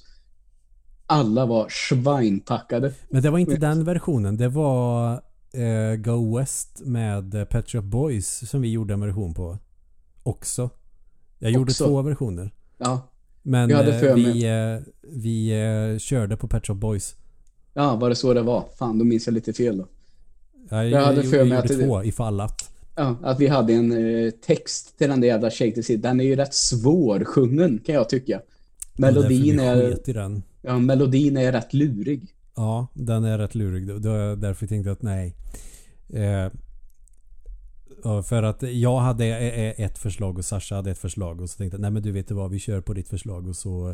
Alla 1.05 1.45
var 1.45 1.67
svinpackade. 1.69 2.93
Men 3.09 3.21
det 3.21 3.29
var 3.29 3.39
inte 3.39 3.57
den 3.57 3.83
versionen. 3.83 4.37
Det 4.37 4.49
var 4.49 5.13
eh, 5.53 5.95
Go 5.97 6.37
West 6.37 6.81
med 6.85 7.49
Pet 7.49 7.69
Shop 7.69 7.81
Boys 7.81 8.49
som 8.49 8.61
vi 8.61 8.71
gjorde 8.71 8.93
en 8.93 9.01
version 9.01 9.33
på. 9.33 9.57
Också. 10.27 10.69
Jag 11.39 11.51
gjorde 11.51 11.71
Också? 11.71 11.85
två 11.85 12.01
versioner. 12.01 12.51
Ja, 12.77 13.09
Men 13.43 13.71
eh, 13.71 13.77
mig- 14.01 14.15
vi, 14.15 14.43
eh, 14.45 14.79
vi 15.01 15.49
eh, 15.93 15.99
körde 15.99 16.37
på 16.37 16.47
Pet 16.47 16.67
Shop 16.67 16.73
Boys. 16.75 17.15
ja, 17.73 17.95
var 17.95 18.09
det 18.09 18.15
så 18.15 18.33
det 18.33 18.41
var? 18.41 18.65
Fan, 18.79 18.99
då 18.99 19.05
minns 19.05 19.27
jag 19.27 19.33
lite 19.33 19.53
fel 19.53 19.77
då. 19.77 19.87
Jag, 20.69 20.89
Jag 20.89 21.01
hade 21.01 21.23
för 21.23 21.45
mig 21.45 21.57
att 21.57 21.67
det- 21.67 21.85
två 21.85 22.03
ifall 22.03 22.39
att. 22.39 22.71
Ja, 22.95 23.15
att 23.23 23.39
vi 23.39 23.47
hade 23.47 23.73
en 23.73 23.91
eh, 24.25 24.31
text 24.31 24.97
till 24.97 25.09
den 25.09 25.21
där 25.21 25.27
jävla 25.27 25.49
Shake 25.51 25.81
the. 25.83 25.97
Den 25.97 26.19
är 26.19 26.23
ju 26.23 26.35
rätt 26.35 26.53
svårsjungen 26.53 27.79
kan 27.85 27.95
jag 27.95 28.09
tycka. 28.09 28.41
Melodin 28.97 29.57
vi 29.57 29.63
är, 29.63 30.13
den. 30.13 30.43
ja, 30.61 30.79
melodin 30.79 31.37
är 31.37 31.51
rätt 31.51 31.73
lurig. 31.73 32.35
Ja, 32.55 32.87
den 32.93 33.23
är 33.23 33.37
rätt 33.37 33.55
lurig. 33.55 33.87
Det 34.01 34.09
var 34.09 34.35
därför 34.35 34.67
tänkte 34.67 34.89
jag 34.89 34.95
att 34.95 35.01
nej. 35.01 35.35
Eh, 36.13 36.21
ja, 36.23 36.49
för 38.25 38.43
att 38.43 38.61
jag 38.61 38.99
hade 38.99 39.25
e- 39.25 39.69
e- 39.69 39.84
ett 39.84 39.97
förslag 39.97 40.38
och 40.38 40.45
Sasha 40.45 40.75
hade 40.75 40.91
ett 40.91 40.97
förslag 40.97 41.41
och 41.41 41.49
så 41.49 41.57
tänkte 41.57 41.75
jag 41.75 41.81
nej 41.81 41.91
men 41.91 42.03
du 42.03 42.11
vet 42.11 42.31
vad 42.31 42.51
vi 42.51 42.59
kör 42.59 42.81
på 42.81 42.93
ditt 42.93 43.07
förslag 43.09 43.47
och 43.47 43.55
så 43.55 43.89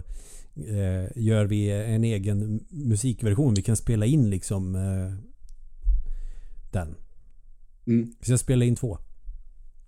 eh, 0.55 1.05
gör 1.15 1.45
vi 1.45 1.69
en 1.71 2.03
egen 2.03 2.65
musikversion. 2.69 3.53
Vi 3.53 3.61
kan 3.61 3.75
spela 3.75 4.05
in 4.05 4.29
liksom 4.29 4.75
eh, 4.75 5.13
den. 6.71 6.95
Mm. 7.87 8.15
Så 8.21 8.31
jag 8.31 8.39
spelade 8.39 8.65
in 8.65 8.75
två. 8.75 8.97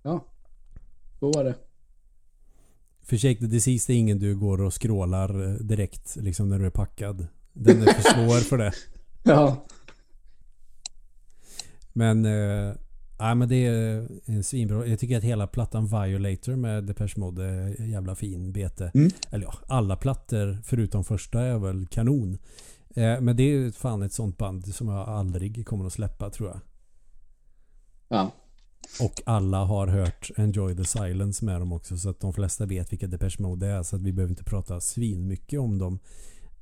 Ja, 0.04 0.26
så 1.20 1.32
var 1.32 1.44
det. 1.44 1.56
För 3.02 3.18
Shake 3.18 3.40
the 3.40 3.46
Disease 3.46 3.94
är 3.94 3.98
ingen 3.98 4.20
du 4.20 4.36
går 4.36 4.62
och 4.62 4.82
scrollar 4.82 5.44
eh, 5.44 5.54
direkt 5.54 6.16
liksom 6.16 6.50
när 6.50 6.60
du 6.60 6.66
är 6.66 6.70
packad. 6.70 7.28
Den 7.54 7.82
är 7.82 7.86
för 7.86 8.02
svår 8.02 8.40
för 8.40 8.58
det. 8.58 8.74
Ja, 9.28 9.66
Men, 11.94 12.26
eh, 12.26 12.74
ja, 13.18 13.36
men 13.36 13.50
det 13.50 13.66
är 13.66 14.08
en 14.26 14.44
svinbra. 14.44 14.88
Jag 14.88 15.00
tycker 15.00 15.18
att 15.18 15.24
hela 15.24 15.48
plattan 15.48 15.86
Violator 15.86 16.56
med 16.56 16.84
Depeche 16.84 17.20
Mode 17.20 17.46
är 17.46 17.86
jävla 17.86 18.16
fin 18.16 18.52
bete. 18.52 18.92
Mm. 18.94 19.12
Eller 19.32 19.46
ja, 19.46 19.54
alla 19.68 19.96
plattor 19.96 20.58
förutom 20.64 21.04
första 21.04 21.42
är 21.42 21.58
väl 21.58 21.88
kanon. 21.88 22.38
Eh, 22.90 23.22
men 23.22 23.36
det 23.36 23.44
är 23.44 23.72
fan 23.72 24.02
ett 24.02 24.14
sånt 24.14 24.38
band 24.38 24.76
som 24.76 24.88
jag 24.88 25.10
aldrig 25.10 25.68
kommer 25.68 25.86
att 25.86 25.94
släppa 25.94 26.30
tror 26.30 26.50
jag. 26.50 26.60
ja. 28.08 28.32
Och 29.02 29.22
alla 29.26 29.64
har 29.64 29.88
hört 29.88 30.32
Enjoy 30.38 30.76
the 30.76 30.86
Silence 30.86 31.46
med 31.46 31.62
dem 31.62 31.72
också 31.72 31.98
så 31.98 32.10
att 32.10 32.20
de 32.20 32.34
flesta 32.34 32.66
vet 32.66 32.92
vilka 32.92 33.08
Depeche 33.08 33.42
Mode 33.42 33.68
är 33.68 33.84
så 33.84 33.96
att 33.96 34.02
vi 34.02 34.14
behöver 34.14 34.32
inte 34.32 34.44
prata 34.44 34.82
svin 34.82 35.28
mycket 35.28 35.60
om 35.60 35.78
dem. 35.78 36.00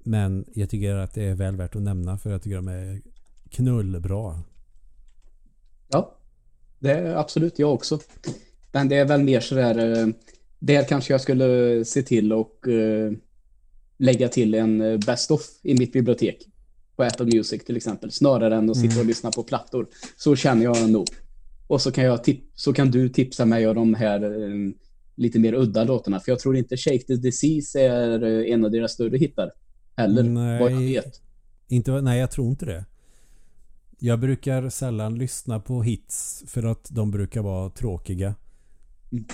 Men 0.03 0.45
jag 0.53 0.69
tycker 0.69 0.95
att 0.95 1.13
det 1.13 1.23
är 1.23 1.35
väl 1.35 1.55
värt 1.55 1.75
att 1.75 1.81
nämna 1.81 2.17
för 2.17 2.31
jag 2.31 2.41
tycker 2.41 2.55
de 2.55 2.67
är 2.67 3.01
knullbra. 3.49 4.43
Ja, 5.87 6.15
det 6.83 6.91
är 6.91 7.15
absolut 7.15 7.59
jag 7.59 7.73
också. 7.73 7.99
Men 8.71 8.89
det 8.89 8.95
är 8.95 9.05
väl 9.05 9.23
mer 9.23 9.39
sådär, 9.39 9.99
eh, 9.99 10.07
där 10.59 10.83
kanske 10.83 11.13
jag 11.13 11.21
skulle 11.21 11.85
se 11.85 12.01
till 12.01 12.33
och 12.33 12.67
eh, 12.67 13.11
lägga 13.97 14.27
till 14.27 14.53
en 14.53 14.81
eh, 14.81 14.97
best 14.97 15.31
of 15.31 15.41
i 15.63 15.73
mitt 15.73 15.93
bibliotek. 15.93 16.37
På 16.95 17.03
Apple 17.03 17.25
Music 17.25 17.65
till 17.65 17.77
exempel, 17.77 18.11
snarare 18.11 18.55
än 18.55 18.69
att 18.69 18.77
sitta 18.77 18.99
och 18.99 19.05
lyssna 19.05 19.31
på 19.31 19.43
plattor. 19.43 19.87
Så 20.17 20.35
känner 20.35 20.63
jag 20.63 20.89
nog. 20.89 21.07
Och 21.67 21.81
så 21.81 21.91
kan, 21.91 22.03
jag 22.03 22.19
så 22.55 22.73
kan 22.73 22.91
du 22.91 23.09
tipsa 23.09 23.45
mig 23.45 23.67
om 23.67 23.75
de 23.75 23.93
här 23.93 24.21
lite 25.15 25.39
mer 25.39 25.53
udda 25.53 25.83
låtarna. 25.83 26.19
För 26.19 26.31
jag 26.31 26.39
tror 26.39 26.57
inte 26.57 26.77
Shake 26.77 27.03
the 27.03 27.15
Disease 27.15 27.81
är 27.81 28.23
en 28.23 28.65
av 28.65 28.71
deras 28.71 28.91
större 28.91 29.17
hittar. 29.17 29.51
Heller, 29.95 30.23
Nej. 30.23 30.59
vad 30.59 30.71
jag 30.71 30.79
vet. 30.79 31.21
Inte, 31.67 32.01
nej, 32.01 32.19
jag 32.19 32.31
tror 32.31 32.47
inte 32.47 32.65
det. 32.65 32.85
Jag 34.05 34.19
brukar 34.19 34.69
sällan 34.69 35.17
lyssna 35.17 35.59
på 35.59 35.83
hits 35.83 36.43
för 36.47 36.63
att 36.63 36.87
de 36.91 37.11
brukar 37.11 37.41
vara 37.41 37.69
tråkiga. 37.69 38.35
Mm. 39.11 39.25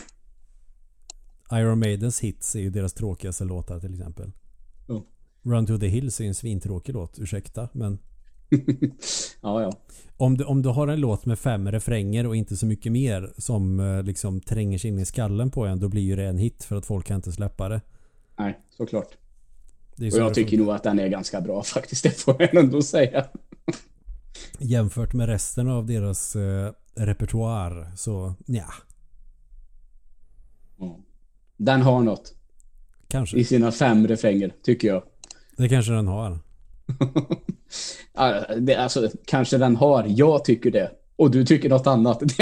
Iron 1.51 1.79
Maidens 1.79 2.19
hits 2.19 2.55
är 2.55 2.59
ju 2.59 2.69
deras 2.69 2.93
tråkigaste 2.93 3.43
låtar 3.43 3.79
till 3.79 3.93
exempel. 3.93 4.31
Ja. 4.87 5.03
Run 5.41 5.65
to 5.65 5.77
the 5.77 5.87
Hills 5.87 6.19
är 6.19 6.23
ju 6.23 6.27
en 6.27 6.35
svintråkig 6.35 6.93
låt, 6.93 7.19
ursäkta. 7.19 7.69
Men 7.73 7.99
ja, 9.41 9.61
ja. 9.61 9.71
om 10.17 10.37
du, 10.37 10.43
om 10.43 10.61
du 10.61 10.69
har 10.69 10.87
en 10.87 10.99
låt 10.99 11.25
med 11.25 11.39
fem 11.39 11.71
refränger 11.71 12.27
och 12.27 12.35
inte 12.35 12.57
så 12.57 12.65
mycket 12.65 12.91
mer 12.91 13.33
som 13.37 13.79
eh, 13.79 14.03
liksom 14.03 14.41
tränger 14.41 14.77
sig 14.77 14.89
in 14.89 14.99
i 14.99 15.05
skallen 15.05 15.51
på 15.51 15.65
en, 15.65 15.79
då 15.79 15.89
blir 15.89 16.03
ju 16.03 16.15
det 16.15 16.25
en 16.25 16.37
hit 16.37 16.63
för 16.63 16.75
att 16.75 16.85
folk 16.85 17.05
kan 17.05 17.15
inte 17.15 17.31
släppa 17.31 17.69
det. 17.69 17.81
Nej, 18.37 18.59
såklart. 18.69 19.17
det 19.95 20.05
är 20.05 20.07
Och 20.07 20.13
så 20.13 20.19
jag 20.19 20.33
tycker 20.33 20.57
nog 20.57 20.69
att 20.69 20.83
den 20.83 20.99
är 20.99 21.07
ganska 21.07 21.41
bra 21.41 21.63
faktiskt, 21.73 22.03
det 22.03 22.11
får 22.11 22.35
jag 22.39 22.55
ändå 22.55 22.81
säga. 22.81 23.25
Jämfört 24.59 25.13
med 25.13 25.27
resten 25.29 25.69
av 25.69 25.85
deras 25.85 26.35
eh, 26.35 26.71
repertoar 26.95 27.91
så 27.95 28.33
ja, 28.45 28.65
Den 31.57 31.81
har 31.81 32.01
något 32.01 32.33
kanske. 33.07 33.37
i 33.37 33.43
sina 33.43 33.71
fem 33.71 34.07
refränger, 34.07 34.53
tycker 34.63 34.87
jag. 34.87 35.03
Det 35.57 35.69
kanske 35.69 35.91
den 35.91 36.07
har. 36.07 36.39
Alltså, 38.77 39.09
kanske 39.25 39.57
den 39.57 39.75
har. 39.75 40.05
Jag 40.07 40.45
tycker 40.45 40.71
det. 40.71 40.91
Och 41.15 41.31
du 41.31 41.45
tycker 41.45 41.69
något 41.69 41.87
annat. 41.87 42.19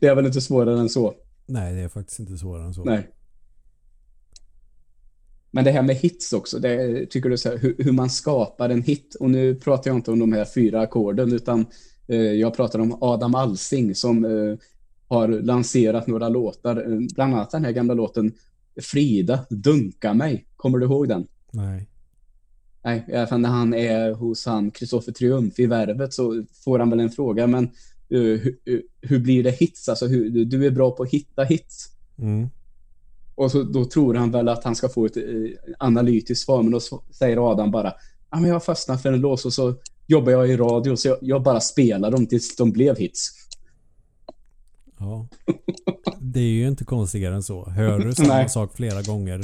Det 0.00 0.06
är 0.06 0.14
väl 0.14 0.26
inte 0.26 0.40
svårare 0.40 0.80
än 0.80 0.88
så. 0.88 1.14
Nej, 1.46 1.74
det 1.74 1.80
är 1.80 1.88
faktiskt 1.88 2.18
inte 2.18 2.38
svårare 2.38 2.64
än 2.64 2.74
så. 2.74 2.84
Nej. 2.84 3.08
Men 5.56 5.64
det 5.64 5.70
här 5.70 5.82
med 5.82 5.96
hits 5.96 6.32
också, 6.32 6.58
det 6.58 7.06
tycker 7.06 7.28
du 7.28 7.38
så 7.38 7.48
här, 7.48 7.58
hur, 7.58 7.74
hur, 7.78 7.92
man 7.92 8.10
skapar 8.10 8.68
en 8.68 8.82
hit. 8.82 9.16
Och 9.20 9.30
nu 9.30 9.54
pratar 9.54 9.90
jag 9.90 9.98
inte 9.98 10.10
om 10.10 10.18
de 10.18 10.32
här 10.32 10.44
fyra 10.44 10.80
ackorden 10.80 11.32
utan 11.32 11.66
eh, 12.06 12.16
jag 12.16 12.56
pratar 12.56 12.78
om 12.78 12.98
Adam 13.00 13.34
Alsing 13.34 13.94
som 13.94 14.24
eh, 14.24 14.58
har 15.08 15.28
lanserat 15.28 16.06
några 16.06 16.28
låtar, 16.28 16.76
eh, 16.76 16.98
bland 17.14 17.34
annat 17.34 17.50
den 17.50 17.64
här 17.64 17.72
gamla 17.72 17.94
låten 17.94 18.32
Frida, 18.80 19.46
dunka 19.50 20.14
mig. 20.14 20.46
Kommer 20.56 20.78
du 20.78 20.86
ihåg 20.86 21.08
den? 21.08 21.26
Nej. 21.50 21.88
Nej, 22.82 23.04
i 23.08 23.16
alla 23.16 23.26
fall 23.26 23.40
när 23.40 23.48
han 23.48 23.74
är 23.74 24.12
hos 24.12 24.46
han 24.46 24.70
Kristoffer 24.70 25.12
Triumf 25.12 25.58
i 25.58 25.66
Värvet 25.66 26.14
så 26.14 26.44
får 26.64 26.78
han 26.78 26.90
väl 26.90 27.00
en 27.00 27.10
fråga, 27.10 27.46
men 27.46 27.64
uh, 28.14 28.38
hur, 28.38 28.82
hur, 29.00 29.18
blir 29.18 29.44
det 29.44 29.50
hits? 29.50 29.88
Alltså, 29.88 30.06
hur, 30.06 30.44
du 30.44 30.66
är 30.66 30.70
bra 30.70 30.90
på 30.90 31.02
att 31.02 31.10
hitta 31.10 31.44
hits. 31.44 31.88
Mm. 32.18 32.48
Och 33.36 33.50
så, 33.50 33.62
då 33.62 33.84
tror 33.84 34.14
han 34.14 34.30
väl 34.30 34.48
att 34.48 34.64
han 34.64 34.76
ska 34.76 34.88
få 34.88 35.06
ett 35.06 35.16
uh, 35.16 35.50
analytiskt 35.78 36.44
svar, 36.44 36.62
men 36.62 36.72
då 36.72 36.80
säger 37.10 37.50
Adam 37.50 37.70
bara, 37.70 37.92
ja 38.30 38.36
men 38.40 38.44
jag 38.44 38.54
har 38.54 38.60
fastnat 38.60 39.02
för 39.02 39.12
en 39.12 39.20
lås 39.20 39.44
och 39.44 39.52
så 39.52 39.74
jobbar 40.06 40.32
jag 40.32 40.48
i 40.50 40.56
radio 40.56 40.96
så 40.96 41.08
jag, 41.08 41.18
jag 41.20 41.42
bara 41.42 41.60
spelar 41.60 42.10
dem 42.10 42.26
tills 42.26 42.56
de 42.56 42.72
blev 42.72 42.98
hits. 42.98 43.32
Ja. 44.98 45.28
Det 46.20 46.40
är 46.40 46.44
ju 46.52 46.68
inte 46.68 46.84
konstigare 46.84 47.34
än 47.34 47.42
så. 47.42 47.70
Hör 47.70 47.98
du 47.98 48.14
samma 48.14 48.48
sak 48.48 48.76
flera 48.76 49.02
gånger 49.02 49.40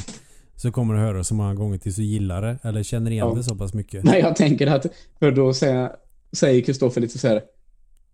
så 0.57 0.73
kommer 0.73 0.95
du 0.95 1.01
höra 1.01 1.25
så 1.25 1.35
många 1.35 1.55
gånger 1.55 1.79
tills 1.79 1.97
du 1.97 2.05
gillar 2.05 2.43
det. 2.43 2.59
Eller 2.63 2.83
känner 2.83 3.11
igen 3.11 3.29
ja. 3.29 3.35
det 3.35 3.45
så 3.45 3.55
pass 3.55 3.75
mycket. 3.75 4.05
Nej, 4.05 4.21
jag 4.21 4.37
tänker 4.37 4.67
att, 4.67 4.87
för 5.19 5.31
då 5.31 5.55
säger 5.55 6.61
Kristoffer 6.61 7.01
lite 7.01 7.19
så 7.19 7.29
här. 7.29 7.43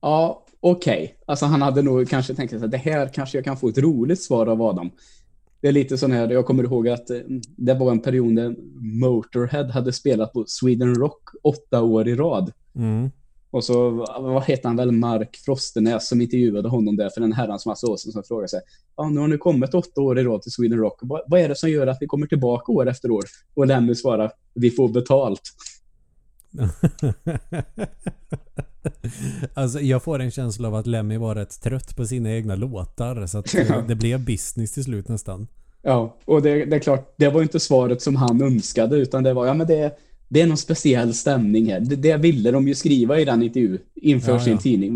Ja, 0.00 0.46
okej. 0.60 1.02
Okay. 1.02 1.16
Alltså 1.26 1.46
han 1.46 1.62
hade 1.62 1.82
nog 1.82 2.08
kanske 2.08 2.34
tänkt 2.34 2.52
att 2.52 2.70
det 2.70 2.76
här 2.76 3.10
kanske 3.14 3.38
jag 3.38 3.44
kan 3.44 3.56
få 3.56 3.68
ett 3.68 3.78
roligt 3.78 4.22
svar 4.22 4.46
av 4.46 4.62
Adam. 4.62 4.90
Det 5.60 5.68
är 5.68 5.72
lite 5.72 5.98
sån 5.98 6.12
här, 6.12 6.28
jag 6.28 6.46
kommer 6.46 6.64
ihåg 6.64 6.88
att 6.88 7.10
eh, 7.10 7.18
det 7.56 7.74
var 7.74 7.90
en 7.90 8.00
period 8.00 8.32
när 8.32 8.56
Motorhead 9.00 9.64
hade 9.64 9.92
spelat 9.92 10.32
på 10.32 10.44
Sweden 10.46 10.94
Rock 10.94 11.22
åtta 11.42 11.82
år 11.82 12.08
i 12.08 12.14
rad. 12.14 12.52
Mm. 12.76 13.10
Och 13.50 13.64
så, 13.64 13.90
vad 14.20 14.44
heter 14.44 14.68
han 14.68 14.76
väl, 14.76 14.92
Mark 14.92 15.36
Frostenäs 15.36 16.08
som 16.08 16.20
intervjuade 16.20 16.68
honom 16.68 16.96
där 16.96 17.10
för 17.10 17.20
en 17.20 17.32
herrans 17.32 17.66
massa 17.66 17.86
år 17.86 17.96
sedan 17.96 18.12
som 18.12 18.22
frågade 18.22 18.48
sig, 18.48 18.60
ja 18.96 19.08
nu 19.08 19.20
har 19.20 19.28
ni 19.28 19.38
kommit 19.38 19.74
åtta 19.74 20.00
år 20.00 20.18
i 20.18 20.24
rad 20.24 20.42
till 20.42 20.52
Sweden 20.52 20.78
Rock, 20.78 20.98
vad, 21.02 21.22
vad 21.26 21.40
är 21.40 21.48
det 21.48 21.56
som 21.56 21.70
gör 21.70 21.86
att 21.86 21.98
vi 22.00 22.06
kommer 22.06 22.26
tillbaka 22.26 22.72
år 22.72 22.88
efter 22.88 23.10
år? 23.10 23.24
Och 23.54 23.66
Lemmy 23.66 23.94
svarar, 23.94 24.32
vi 24.54 24.70
får 24.70 24.88
betalt. 24.88 25.42
alltså 29.54 29.80
jag 29.80 30.02
får 30.02 30.18
en 30.18 30.30
känsla 30.30 30.68
av 30.68 30.74
att 30.74 30.86
Lemmy 30.86 31.16
var 31.16 31.34
rätt 31.34 31.62
trött 31.62 31.96
på 31.96 32.06
sina 32.06 32.32
egna 32.32 32.54
låtar 32.54 33.26
så 33.26 33.38
att 33.38 33.54
det 33.88 33.94
blev 33.94 34.24
business 34.24 34.72
till 34.72 34.84
slut 34.84 35.08
nästan. 35.08 35.46
Ja, 35.82 36.16
och 36.24 36.42
det, 36.42 36.64
det 36.64 36.76
är 36.76 36.80
klart, 36.80 37.14
det 37.16 37.28
var 37.28 37.42
inte 37.42 37.60
svaret 37.60 38.02
som 38.02 38.16
han 38.16 38.42
önskade 38.42 38.96
utan 38.96 39.22
det 39.22 39.32
var, 39.32 39.46
ja 39.46 39.54
men 39.54 39.66
det 39.66 39.98
det 40.28 40.40
är 40.40 40.46
någon 40.46 40.56
speciell 40.56 41.14
stämning 41.14 41.72
här. 41.72 41.80
Det, 41.80 41.96
det 41.96 42.16
ville 42.16 42.50
de 42.50 42.68
ju 42.68 42.74
skriva 42.74 43.20
i 43.20 43.24
den 43.24 43.42
intervju 43.42 43.78
inför 43.94 44.32
ja, 44.32 44.40
sin 44.40 44.52
ja. 44.52 44.58
tidning. 44.58 44.94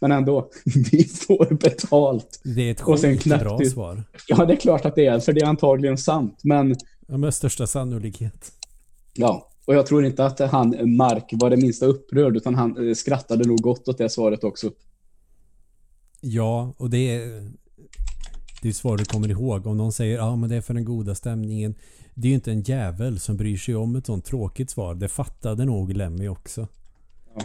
Men 0.00 0.12
ändå, 0.12 0.50
vi 0.92 1.04
får 1.04 1.54
betalt. 1.54 2.40
Det 2.44 2.62
är 2.62 2.70
ett 2.70 2.80
skitbra 2.80 3.58
svar. 3.64 4.04
Ja, 4.26 4.44
det 4.44 4.52
är 4.52 4.56
klart 4.56 4.84
att 4.84 4.94
det 4.94 5.06
är, 5.06 5.20
för 5.20 5.32
det 5.32 5.40
är 5.40 5.46
antagligen 5.46 5.98
sant. 5.98 6.40
Men... 6.42 6.76
Ja, 7.08 7.16
med 7.16 7.34
största 7.34 7.66
sannolikhet. 7.66 8.52
Ja, 9.14 9.48
och 9.66 9.74
jag 9.74 9.86
tror 9.86 10.04
inte 10.04 10.24
att 10.24 10.40
han, 10.40 10.96
Mark, 10.96 11.30
var 11.32 11.50
det 11.50 11.56
minsta 11.56 11.86
upprörd, 11.86 12.36
utan 12.36 12.54
han 12.54 12.88
eh, 12.88 12.94
skrattade 12.94 13.48
nog 13.48 13.58
gott 13.58 13.88
åt 13.88 13.98
det 13.98 14.08
svaret 14.08 14.44
också. 14.44 14.70
Ja, 16.20 16.74
och 16.76 16.90
det 16.90 17.14
är... 17.14 17.52
Det 18.62 18.68
är 18.68 18.72
svar 18.72 18.96
du 18.96 19.04
kommer 19.04 19.28
ihåg. 19.28 19.66
Om 19.66 19.76
någon 19.76 19.92
säger 19.92 20.16
ja 20.16 20.36
men 20.36 20.50
det 20.50 20.56
är 20.56 20.60
för 20.60 20.74
den 20.74 20.84
goda 20.84 21.14
stämningen. 21.14 21.74
Det 22.14 22.28
är 22.28 22.30
ju 22.30 22.34
inte 22.34 22.52
en 22.52 22.62
jävel 22.62 23.20
som 23.20 23.36
bryr 23.36 23.56
sig 23.56 23.74
om 23.74 23.96
ett 23.96 24.06
sånt 24.06 24.24
tråkigt 24.24 24.70
svar. 24.70 24.94
Det 24.94 25.08
fattade 25.08 25.64
nog 25.64 25.92
Lemmy 25.92 26.28
också. 26.28 26.68
Ja. 27.34 27.42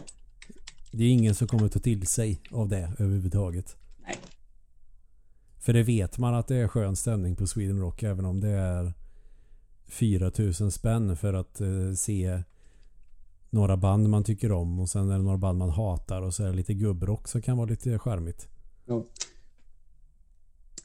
Det 0.92 1.04
är 1.04 1.10
ingen 1.10 1.36
som 1.36 1.48
kommer 1.48 1.68
ta 1.68 1.80
till 1.80 2.08
sig 2.08 2.42
av 2.52 2.70
det 2.70 2.92
överhuvudtaget. 3.00 3.76
Nej. 4.06 4.16
För 5.60 5.74
det 5.74 5.84
vet 5.84 6.18
man 6.18 6.34
att 6.34 6.48
det 6.48 6.56
är 6.56 6.68
skön 6.68 6.96
stämning 6.96 7.36
på 7.36 7.48
Sweden 7.48 7.80
Rock 7.80 8.04
även 8.04 8.26
om 8.26 8.40
det 8.40 8.50
är 8.50 8.94
4000 9.92 10.72
spänn 10.72 11.18
för 11.18 11.34
att 11.34 11.62
eh, 11.62 11.94
se 11.96 12.44
några 13.50 13.78
band 13.78 14.10
man 14.10 14.24
tycker 14.24 14.52
om 14.52 14.80
och 14.80 14.90
sen 14.90 15.10
är 15.10 15.18
det 15.18 15.24
några 15.24 15.38
band 15.38 15.58
man 15.58 15.70
hatar 15.70 16.22
och 16.22 16.34
så 16.34 16.44
är 16.44 16.48
det 16.48 16.54
lite 16.54 16.74
gubbrock 16.74 17.28
som 17.28 17.42
kan 17.42 17.58
vara 17.58 17.70
lite 17.70 18.00
charmigt. 18.00 18.48
Ja. 18.86 19.06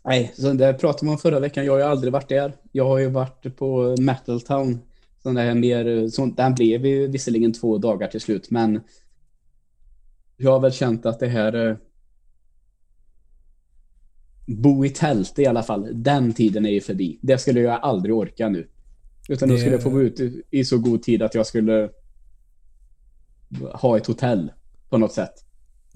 Nej, 0.04 0.32
så 0.36 0.52
det 0.52 0.74
pratade 0.74 1.06
man 1.06 1.12
om 1.12 1.18
förra 1.18 1.40
veckan. 1.40 1.64
Jag 1.64 1.72
har 1.72 1.78
ju 1.78 1.84
aldrig 1.84 2.12
varit 2.12 2.28
där. 2.28 2.52
Jag 2.72 2.84
har 2.84 2.98
ju 2.98 3.10
varit 3.10 3.56
på 3.56 3.96
Metal 4.00 4.40
Town. 4.40 4.78
Så 5.22 5.30
det 5.30 5.40
här 5.40 5.54
mer, 5.54 6.08
så, 6.08 6.26
den 6.26 6.54
blev 6.54 6.86
ju 6.86 7.06
visserligen 7.06 7.52
två 7.52 7.78
dagar 7.78 8.08
till 8.08 8.20
slut, 8.20 8.50
men 8.50 8.80
jag 10.36 10.52
har 10.52 10.60
väl 10.60 10.72
känt 10.72 11.06
att 11.06 11.20
det 11.20 11.26
här 11.26 11.68
eh, 11.68 11.76
bo 14.46 14.84
i 14.84 14.90
tält 14.90 15.38
i 15.38 15.46
alla 15.46 15.62
fall, 15.62 15.88
den 15.92 16.32
tiden 16.32 16.66
är 16.66 16.70
ju 16.70 16.80
förbi. 16.80 17.18
Det 17.22 17.38
skulle 17.38 17.60
jag 17.60 17.80
aldrig 17.80 18.14
orka 18.14 18.48
nu. 18.48 18.68
Utan 19.28 19.48
det... 19.48 19.54
då 19.54 19.58
skulle 19.58 19.74
jag 19.74 19.82
få 19.82 19.90
gå 19.90 20.02
ut 20.02 20.20
i 20.50 20.64
så 20.64 20.78
god 20.78 21.02
tid 21.02 21.22
att 21.22 21.34
jag 21.34 21.46
skulle 21.46 21.90
ha 23.72 23.96
ett 23.96 24.06
hotell 24.06 24.52
på 24.88 24.98
något 24.98 25.12
sätt. 25.12 25.46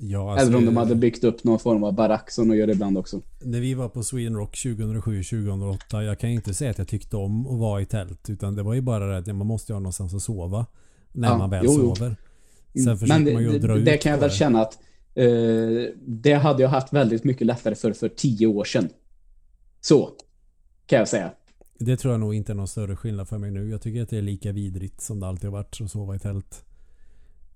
Ja, 0.02 0.32
alltså, 0.32 0.46
Eller 0.46 0.58
om 0.58 0.64
de 0.64 0.76
hade 0.76 0.94
byggt 0.94 1.24
upp 1.24 1.44
någon 1.44 1.58
form 1.58 1.84
av 1.84 1.92
barack 1.92 2.30
som 2.30 2.48
de 2.48 2.56
gör 2.56 2.70
ibland 2.70 2.98
också. 2.98 3.20
När 3.40 3.60
vi 3.60 3.74
var 3.74 3.88
på 3.88 4.02
Sweden 4.02 4.36
Rock 4.36 4.56
2007-2008. 4.56 6.02
Jag 6.02 6.18
kan 6.18 6.30
ju 6.30 6.36
inte 6.36 6.54
säga 6.54 6.70
att 6.70 6.78
jag 6.78 6.88
tyckte 6.88 7.16
om 7.16 7.46
att 7.46 7.58
vara 7.58 7.80
i 7.80 7.86
tält. 7.86 8.30
Utan 8.30 8.54
det 8.54 8.62
var 8.62 8.74
ju 8.74 8.80
bara 8.80 9.06
det 9.06 9.18
att 9.18 9.36
man 9.36 9.46
måste 9.46 9.72
ha 9.72 9.80
någonstans 9.80 10.14
att 10.14 10.22
sova. 10.22 10.66
När 11.12 11.28
ja, 11.28 11.38
man 11.38 11.50
väl 11.50 11.64
jo, 11.64 11.72
sover. 11.72 12.16
Sen 12.84 12.98
försöker 12.98 13.24
Men 13.24 13.34
man 13.34 13.42
ju 13.42 13.58
dra 13.58 13.72
det, 13.74 13.78
ut 13.78 13.84
Det 13.84 13.96
kan 13.96 14.12
jag 14.12 14.18
väl 14.18 14.30
känna 14.30 14.60
att 14.60 14.78
eh, 15.14 15.26
det 16.06 16.32
hade 16.32 16.62
jag 16.62 16.70
haft 16.70 16.92
väldigt 16.92 17.24
mycket 17.24 17.46
lättare 17.46 17.74
för 17.74 17.92
för 17.92 18.08
tio 18.08 18.46
år 18.46 18.64
sedan. 18.64 18.88
Så 19.80 20.10
kan 20.86 20.98
jag 20.98 21.08
säga. 21.08 21.30
Det 21.82 21.96
tror 21.96 22.12
jag 22.14 22.20
nog 22.20 22.34
inte 22.34 22.52
är 22.52 22.54
någon 22.54 22.68
större 22.68 22.96
skillnad 22.96 23.28
för 23.28 23.38
mig 23.38 23.50
nu. 23.50 23.70
Jag 23.70 23.82
tycker 23.82 24.02
att 24.02 24.08
det 24.08 24.18
är 24.18 24.22
lika 24.22 24.52
vidrigt 24.52 25.00
som 25.00 25.20
det 25.20 25.26
alltid 25.26 25.44
har 25.44 25.52
varit 25.52 25.80
att 25.80 25.90
sova 25.90 26.16
i 26.16 26.18
tält. 26.18 26.64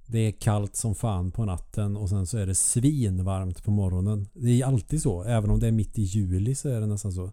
Det 0.07 0.19
är 0.19 0.33
kallt 0.33 0.77
som 0.77 0.95
fan 0.95 1.31
på 1.31 1.45
natten 1.45 1.97
och 1.97 2.09
sen 2.09 2.27
så 2.27 2.39
är 2.39 2.47
det 2.47 2.55
svinvarmt 2.55 3.65
på 3.65 3.71
morgonen. 3.71 4.29
Det 4.33 4.61
är 4.61 4.67
alltid 4.67 5.03
så. 5.03 5.25
Även 5.25 5.51
om 5.51 5.61
det 5.61 5.67
är 5.67 5.73
mitt 5.73 5.99
i 5.99 6.03
juli 6.03 6.55
så 6.55 6.69
är 6.69 6.81
det 6.81 6.87
nästan 6.87 7.13
så. 7.13 7.31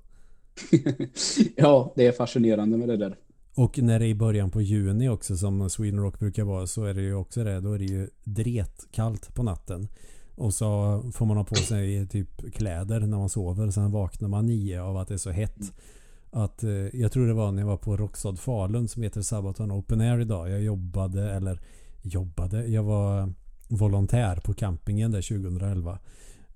ja, 1.56 1.94
det 1.96 2.08
är 2.08 2.12
fascinerande 2.12 2.78
med 2.78 2.88
det 2.88 2.98
där. 2.98 3.16
Och 3.56 3.80
när 3.80 4.00
det 4.00 4.06
är 4.06 4.10
i 4.10 4.16
början 4.16 4.52
på 4.52 4.62
juni 4.62 5.10
också 5.10 5.38
som 5.38 5.70
Sweden 5.70 6.00
Rock 6.00 6.20
brukar 6.20 6.44
vara 6.44 6.68
så 6.68 6.84
är 6.84 6.94
det 6.94 7.02
ju 7.02 7.16
också 7.16 7.44
det. 7.44 7.60
Då 7.60 7.74
är 7.74 7.80
det 7.80 7.86
ju 7.86 8.10
dretkallt 8.24 9.36
på 9.36 9.44
natten. 9.44 9.88
Och 10.36 10.54
så 10.54 11.02
får 11.14 11.26
man 11.26 11.38
ha 11.38 11.44
på 11.44 11.56
sig 11.56 12.08
typ 12.08 12.54
kläder 12.54 13.00
när 13.00 13.18
man 13.18 13.30
sover. 13.30 13.72
Sen 13.72 13.92
vaknar 13.92 14.28
man 14.28 14.46
nio 14.46 14.82
av 14.82 14.98
att 14.98 15.08
det 15.08 15.14
är 15.14 15.18
så 15.18 15.32
hett. 15.32 15.72
Att, 16.32 16.64
eh, 16.64 16.72
jag 16.72 17.12
tror 17.12 17.28
det 17.28 17.34
var 17.34 17.52
när 17.52 17.62
jag 17.62 17.68
var 17.68 17.78
på 17.78 17.98
Rockstad 17.98 18.36
Falun 18.36 18.88
som 18.88 19.04
heter 19.04 19.22
Sabaton 19.22 19.72
Open 19.72 20.02
Air 20.02 20.20
idag. 20.20 20.50
Jag 20.50 20.62
jobbade 20.62 21.32
eller 21.32 21.60
jobbade. 22.02 22.68
Jag 22.68 22.84
var 22.84 23.34
volontär 23.68 24.36
på 24.36 24.54
campingen 24.54 25.12
där 25.12 25.22
2011. 25.22 26.00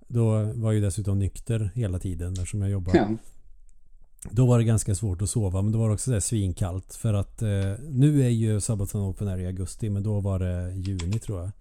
Då 0.07 0.43
var 0.55 0.71
jag 0.71 0.83
dessutom 0.83 1.19
nykter 1.19 1.71
hela 1.75 1.99
tiden 1.99 2.33
eftersom 2.33 2.61
jag 2.61 2.71
jobbade. 2.71 2.97
Ja. 2.97 3.07
Då 4.31 4.45
var 4.45 4.57
det 4.57 4.63
ganska 4.63 4.95
svårt 4.95 5.21
att 5.21 5.29
sova 5.29 5.61
men 5.61 5.71
då 5.71 5.79
var 5.79 5.87
det 5.87 5.93
också 5.93 6.11
så 6.11 6.21
svinkallt 6.21 6.95
för 6.95 7.13
att 7.13 7.41
eh, 7.41 7.73
nu 7.89 8.23
är 8.23 8.29
ju 8.29 8.61
Sabaton 8.61 9.01
Open 9.01 9.27
Air 9.27 9.37
i 9.37 9.45
augusti 9.45 9.89
men 9.89 10.03
då 10.03 10.19
var 10.19 10.39
det 10.39 10.71
juni 10.75 11.19
tror 11.19 11.41
jag. 11.41 11.51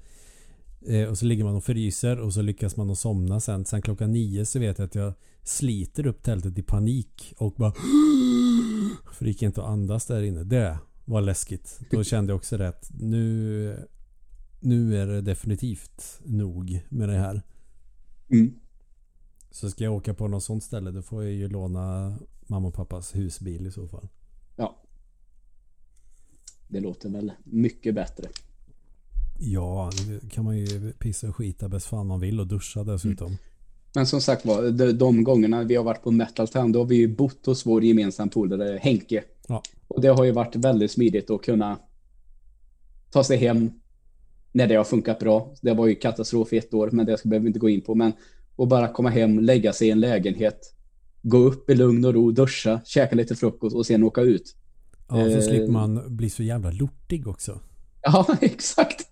Eh, 0.86 1.08
och 1.08 1.18
så 1.18 1.26
ligger 1.26 1.44
man 1.44 1.56
och 1.56 1.64
fryser 1.64 2.20
och 2.20 2.32
så 2.32 2.42
lyckas 2.42 2.76
man 2.76 2.90
att 2.90 2.98
somna 2.98 3.40
sen. 3.40 3.64
Sen 3.64 3.82
klockan 3.82 4.12
nio 4.12 4.44
så 4.46 4.58
vet 4.58 4.78
jag 4.78 4.86
att 4.86 4.94
jag 4.94 5.12
sliter 5.42 6.06
upp 6.06 6.22
tältet 6.22 6.58
i 6.58 6.62
panik 6.62 7.34
och 7.36 7.54
bara 7.54 7.72
För 9.12 9.24
det 9.24 9.30
gick 9.30 9.42
inte 9.42 9.62
att 9.62 9.68
andas 9.68 10.06
där 10.06 10.22
inne. 10.22 10.44
Det 10.44 10.78
var 11.04 11.20
läskigt. 11.20 11.80
Då 11.90 12.04
kände 12.04 12.30
jag 12.30 12.36
också 12.36 12.56
rätt. 12.56 12.90
Nu, 12.94 13.86
nu 14.60 14.96
är 14.96 15.06
det 15.06 15.20
definitivt 15.20 16.20
nog 16.24 16.80
med 16.88 17.08
det 17.08 17.18
här. 17.18 17.42
Mm. 18.30 18.54
Så 19.50 19.70
ska 19.70 19.84
jag 19.84 19.94
åka 19.94 20.14
på 20.14 20.28
något 20.28 20.42
sånt 20.42 20.62
ställe 20.62 20.90
då 20.90 21.02
får 21.02 21.24
jag 21.24 21.32
ju 21.32 21.48
låna 21.48 22.16
mamma 22.46 22.68
och 22.68 22.74
pappas 22.74 23.14
husbil 23.14 23.66
i 23.66 23.70
så 23.70 23.88
fall. 23.88 24.08
Ja. 24.56 24.82
Det 26.68 26.80
låter 26.80 27.08
väl 27.08 27.32
mycket 27.44 27.94
bättre. 27.94 28.28
Ja, 29.38 29.90
nu 30.08 30.20
kan 30.30 30.44
man 30.44 30.58
ju 30.58 30.92
pissa 30.92 31.28
och 31.28 31.36
skita 31.36 31.68
bäst 31.68 31.86
fan 31.86 32.06
man 32.06 32.20
vill 32.20 32.40
och 32.40 32.46
duscha 32.46 32.84
dessutom. 32.84 33.26
Mm. 33.26 33.38
Men 33.94 34.06
som 34.06 34.20
sagt 34.20 34.46
var, 34.46 34.62
de, 34.70 34.92
de 34.92 35.24
gångerna 35.24 35.62
vi 35.62 35.74
har 35.76 35.84
varit 35.84 36.02
på 36.02 36.10
Metal 36.10 36.48
Town, 36.48 36.72
då 36.72 36.78
har 36.80 36.86
vi 36.86 36.96
ju 36.96 37.16
bott 37.16 37.46
hos 37.46 37.66
vår 37.66 37.84
gemensamma 37.84 38.30
polare 38.30 38.78
Henke. 38.82 39.24
Ja. 39.48 39.62
Och 39.88 40.00
det 40.00 40.08
har 40.08 40.24
ju 40.24 40.30
varit 40.32 40.56
väldigt 40.56 40.90
smidigt 40.90 41.30
att 41.30 41.42
kunna 41.42 41.78
ta 43.10 43.24
sig 43.24 43.36
hem 43.36 43.70
när 44.52 44.66
det 44.66 44.74
har 44.74 44.84
funkat 44.84 45.18
bra. 45.18 45.54
Det 45.62 45.74
var 45.74 45.86
ju 45.86 45.94
katastrof 45.94 46.52
i 46.52 46.58
ett 46.58 46.74
år, 46.74 46.90
men 46.92 47.06
det 47.06 47.22
behöver 47.24 47.42
vi 47.42 47.46
inte 47.46 47.58
gå 47.58 47.68
in 47.68 47.80
på. 47.80 47.94
Men 47.94 48.12
att 48.56 48.68
bara 48.68 48.88
komma 48.88 49.10
hem, 49.10 49.40
lägga 49.40 49.72
sig 49.72 49.88
i 49.88 49.90
en 49.90 50.00
lägenhet, 50.00 50.74
gå 51.22 51.38
upp 51.38 51.70
i 51.70 51.74
lugn 51.74 52.04
och 52.04 52.14
ro, 52.14 52.30
duscha, 52.30 52.80
käka 52.84 53.16
lite 53.16 53.34
frukost 53.36 53.76
och 53.76 53.86
sen 53.86 54.02
åka 54.02 54.20
ut. 54.20 54.56
Ja, 55.08 55.14
så 55.14 55.20
Eh. 55.30 55.40
slipper 55.40 55.72
man 55.72 56.16
bli 56.16 56.30
så 56.30 56.42
jävla 56.42 56.70
lortig 56.70 57.26
också. 57.28 57.60
Ja, 58.02 58.26
exakt. 58.40 59.03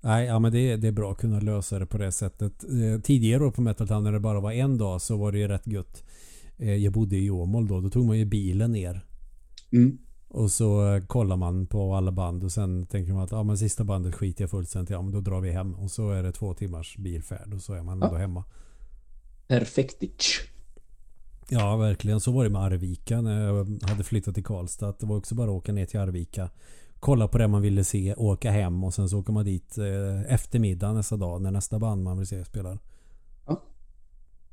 Nej, 0.00 0.26
ja 0.26 0.38
men 0.38 0.52
det, 0.52 0.76
det 0.76 0.88
är 0.88 0.92
bra 0.92 1.12
att 1.12 1.18
kunna 1.18 1.40
lösa 1.40 1.78
det 1.78 1.86
på 1.86 1.98
det 1.98 2.12
sättet. 2.12 2.64
Eh, 2.64 3.00
tidigare 3.02 3.50
på 3.50 3.62
Metal 3.62 3.88
Town 3.88 4.04
när 4.04 4.12
det 4.12 4.20
bara 4.20 4.40
var 4.40 4.52
en 4.52 4.78
dag 4.78 5.00
så 5.02 5.16
var 5.16 5.32
det 5.32 5.38
ju 5.38 5.48
rätt 5.48 5.66
gött. 5.66 6.04
Eh, 6.56 6.74
jag 6.74 6.92
bodde 6.92 7.16
i 7.16 7.30
Åmål 7.30 7.68
då. 7.68 7.80
Då 7.80 7.90
tog 7.90 8.06
man 8.06 8.18
ju 8.18 8.24
bilen 8.24 8.72
ner. 8.72 9.04
Mm. 9.72 9.98
Och 10.28 10.50
så 10.50 10.94
eh, 10.94 11.04
kollar 11.04 11.36
man 11.36 11.66
på 11.66 11.94
alla 11.94 12.12
band 12.12 12.44
och 12.44 12.52
sen 12.52 12.86
tänker 12.86 13.12
man 13.12 13.22
att 13.22 13.30
ja, 13.30 13.42
men 13.42 13.58
sista 13.58 13.84
bandet 13.84 14.14
skiter 14.14 14.42
jag 14.42 14.50
fullständigt. 14.50 14.90
Ja 14.90 15.02
men 15.02 15.12
då 15.12 15.20
drar 15.20 15.40
vi 15.40 15.50
hem. 15.50 15.74
Och 15.74 15.90
så 15.90 16.10
är 16.10 16.22
det 16.22 16.32
två 16.32 16.54
timmars 16.54 16.96
bilfärd 16.96 17.54
och 17.54 17.62
så 17.62 17.72
är 17.74 17.82
man 17.82 17.98
Ja. 18.00 18.06
ändå 18.06 18.18
hemma. 18.18 18.44
Perfektigt. 19.48 20.24
Ja 21.48 21.76
verkligen. 21.76 22.20
Så 22.20 22.32
var 22.32 22.44
det 22.44 22.50
med 22.50 22.62
Arvika 22.62 23.20
när 23.20 23.46
jag 23.46 23.82
hade 23.82 24.04
flyttat 24.04 24.34
till 24.34 24.44
Karlstad. 24.44 24.94
Det 25.00 25.06
var 25.06 25.16
också 25.16 25.34
bara 25.34 25.50
att 25.50 25.56
åka 25.56 25.72
ner 25.72 25.86
till 25.86 26.00
Arvika. 26.00 26.50
Kolla 27.00 27.28
på 27.28 27.38
det 27.38 27.48
man 27.48 27.62
ville 27.62 27.84
se, 27.84 28.14
åka 28.14 28.50
hem 28.50 28.84
och 28.84 28.94
sen 28.94 29.08
så 29.08 29.18
åker 29.18 29.32
man 29.32 29.44
dit 29.44 29.78
eh, 29.78 30.34
eftermiddag 30.34 30.92
nästa 30.92 31.16
dag 31.16 31.42
när 31.42 31.50
nästa 31.50 31.78
band 31.78 32.02
man 32.02 32.18
vill 32.18 32.26
se 32.26 32.44
spelar. 32.44 32.78
Ja. 33.46 33.62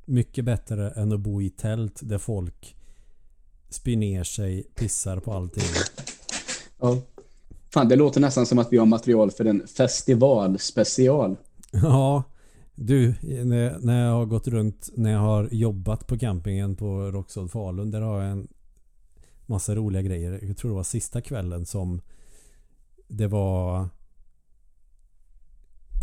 Mycket 0.06 0.46
bättre 0.46 0.90
än 0.90 1.12
att 1.12 1.20
bo 1.20 1.42
i 1.42 1.50
tält 1.50 2.00
där 2.04 2.18
folk 2.18 2.76
spyr 3.70 3.98
ner 3.98 4.24
sig, 4.24 4.64
pissar 4.64 5.20
på 5.20 5.34
allting. 5.34 5.64
Ja. 6.80 6.98
Fan, 7.74 7.90
det 7.90 7.96
låter 7.96 8.22
nästan 8.22 8.46
som 8.46 8.60
att 8.60 8.74
vi 8.74 8.78
har 8.78 8.86
material 8.86 9.32
för 9.32 9.46
en 9.46 9.68
festivalspecial. 9.68 11.36
Ja, 11.72 12.24
du, 12.76 13.16
när, 13.22 14.06
jag 14.06 14.14
har 14.14 14.26
gått 14.26 14.48
runt, 14.48 14.90
när 14.96 15.12
jag 15.12 15.20
har 15.20 15.50
jobbat 15.52 16.08
på 16.08 16.18
campingen 16.18 16.76
på 16.76 17.12
Roxholm 17.12 17.50
Falun, 17.50 17.92
där 17.92 18.02
har 18.02 18.22
jag 18.22 18.32
en 18.32 18.48
massa 19.46 19.76
roliga 19.76 20.02
grejer. 20.02 20.40
Jag 20.44 20.58
tror 20.58 20.72
det 20.72 20.76
var 20.76 20.84
sista 20.84 21.22
kvällen 21.22 21.66
som 21.66 22.02
det 23.08 23.28
var 23.28 23.90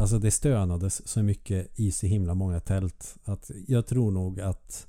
Alltså 0.01 0.19
det 0.19 0.31
stönades 0.31 1.09
så 1.09 1.23
mycket 1.23 1.81
i 1.81 1.93
så 1.93 2.07
himla 2.07 2.35
många 2.35 2.61
tält 2.61 3.17
att 3.25 3.51
jag 3.67 3.87
tror 3.87 4.11
nog 4.11 4.41
att 4.41 4.87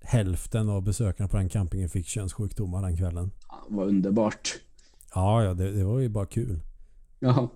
hälften 0.00 0.68
av 0.68 0.82
besökarna 0.82 1.28
på 1.28 1.36
den 1.36 1.48
campingen 1.48 1.88
fick 1.88 2.06
könssjukdomar 2.06 2.82
den 2.82 2.96
kvällen. 2.96 3.30
Ja, 3.48 3.66
vad 3.68 3.88
underbart. 3.88 4.58
Ja, 5.14 5.44
ja, 5.44 5.54
det, 5.54 5.72
det 5.72 5.84
var 5.84 5.98
ju 5.98 6.08
bara 6.08 6.26
kul. 6.26 6.60
Ja. 7.18 7.48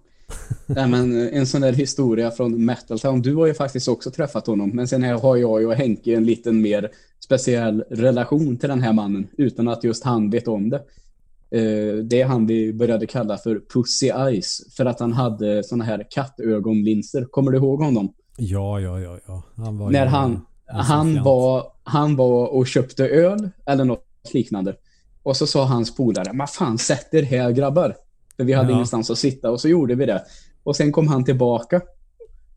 Nej, 0.66 0.88
men 0.88 1.28
en 1.28 1.46
sån 1.46 1.60
där 1.60 1.72
historia 1.72 2.30
från 2.30 2.64
Metal 2.64 2.98
Town. 2.98 3.22
Du 3.22 3.34
har 3.34 3.46
ju 3.46 3.54
faktiskt 3.54 3.88
också 3.88 4.10
träffat 4.10 4.46
honom. 4.46 4.70
Men 4.70 4.88
sen 4.88 5.02
har 5.02 5.36
jag 5.36 5.66
och 5.66 5.74
Henke 5.74 6.16
en 6.16 6.24
liten 6.24 6.62
mer 6.62 6.90
speciell 7.20 7.84
relation 7.90 8.56
till 8.56 8.68
den 8.68 8.80
här 8.80 8.92
mannen. 8.92 9.28
Utan 9.38 9.68
att 9.68 9.84
just 9.84 10.04
han 10.04 10.30
vet 10.30 10.48
om 10.48 10.70
det. 10.70 10.82
Eh, 11.54 11.94
Det 12.04 12.22
han 12.22 12.46
vi 12.46 12.72
började 12.72 13.06
kalla 13.06 13.38
för 13.38 13.60
Pussy 13.74 14.06
Eyes. 14.08 14.74
För 14.76 14.84
att 14.86 15.00
han 15.00 15.12
hade 15.12 15.64
såna 15.64 15.84
här 15.84 16.06
kattögonlinser. 16.10 17.24
Kommer 17.30 17.50
du 17.50 17.58
ihåg 17.58 17.82
honom? 17.82 18.12
Ja, 18.38 18.80
ja, 18.80 19.00
ja, 19.00 19.18
ja. 19.26 19.42
Han 19.56 19.78
var 19.78 19.90
När 19.90 20.06
han, 20.06 20.40
han, 20.66 21.22
var, 21.22 21.64
han 21.84 22.16
var 22.16 22.46
och 22.46 22.66
köpte 22.66 23.08
öl 23.08 23.50
eller 23.66 23.84
något 23.84 24.04
liknande. 24.32 24.74
Och 25.22 25.36
så 25.36 25.46
sa 25.46 25.64
hans 25.64 25.96
polare, 25.96 26.32
men 26.32 26.46
fan 26.46 26.78
sätt 26.78 27.14
er 27.14 27.22
här 27.22 27.50
grabbar. 27.50 27.96
För 28.36 28.44
vi 28.44 28.52
hade 28.52 28.68
Ja. 28.68 28.74
ingenstans 28.74 29.10
att 29.10 29.18
sitta 29.18 29.50
och 29.50 29.60
så 29.60 29.68
gjorde 29.68 29.94
vi 29.94 30.06
det. 30.06 30.22
Och 30.62 30.76
sen 30.76 30.92
kom 30.92 31.08
han 31.08 31.24
tillbaka. 31.24 31.80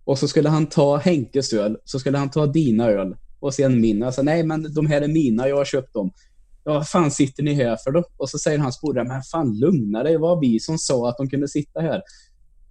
Och 0.06 0.20
så 0.20 0.28
skulle 0.28 0.50
han 0.50 0.66
ta 0.66 0.98
Henkes 0.98 1.54
öl, 1.54 1.78
så 1.86 2.00
skulle 2.00 2.18
han 2.18 2.30
ta 2.30 2.46
dina 2.46 2.88
öl 2.90 3.16
och 3.40 3.54
sen 3.54 3.82
min. 3.82 4.04
Alltså 4.04 4.22
nej 4.22 4.44
men 4.44 4.74
de 4.74 4.86
här 4.86 5.02
är 5.02 5.08
mina, 5.08 5.48
jag 5.48 5.58
har 5.58 5.66
köpt 5.66 5.94
dem. 5.94 6.12
Ja, 6.66 6.74
vad 6.74 6.90
fan 6.90 7.12
sitter 7.12 7.44
ni 7.44 7.54
här 7.54 7.78
för 7.84 7.92
då? 7.92 8.04
Och 8.18 8.30
så 8.30 8.40
säger 8.40 8.60
hans 8.60 8.82
polare, 8.82 9.08
men 9.08 9.22
fan 9.22 9.60
lugna 9.60 10.04
dig, 10.04 10.14
det 10.14 10.20
var 10.20 10.40
vi 10.40 10.60
som 10.60 10.78
sa 10.78 11.10
att 11.10 11.18
de 11.18 11.30
kunde 11.30 11.48
sitta 11.48 11.82
här. 11.82 12.02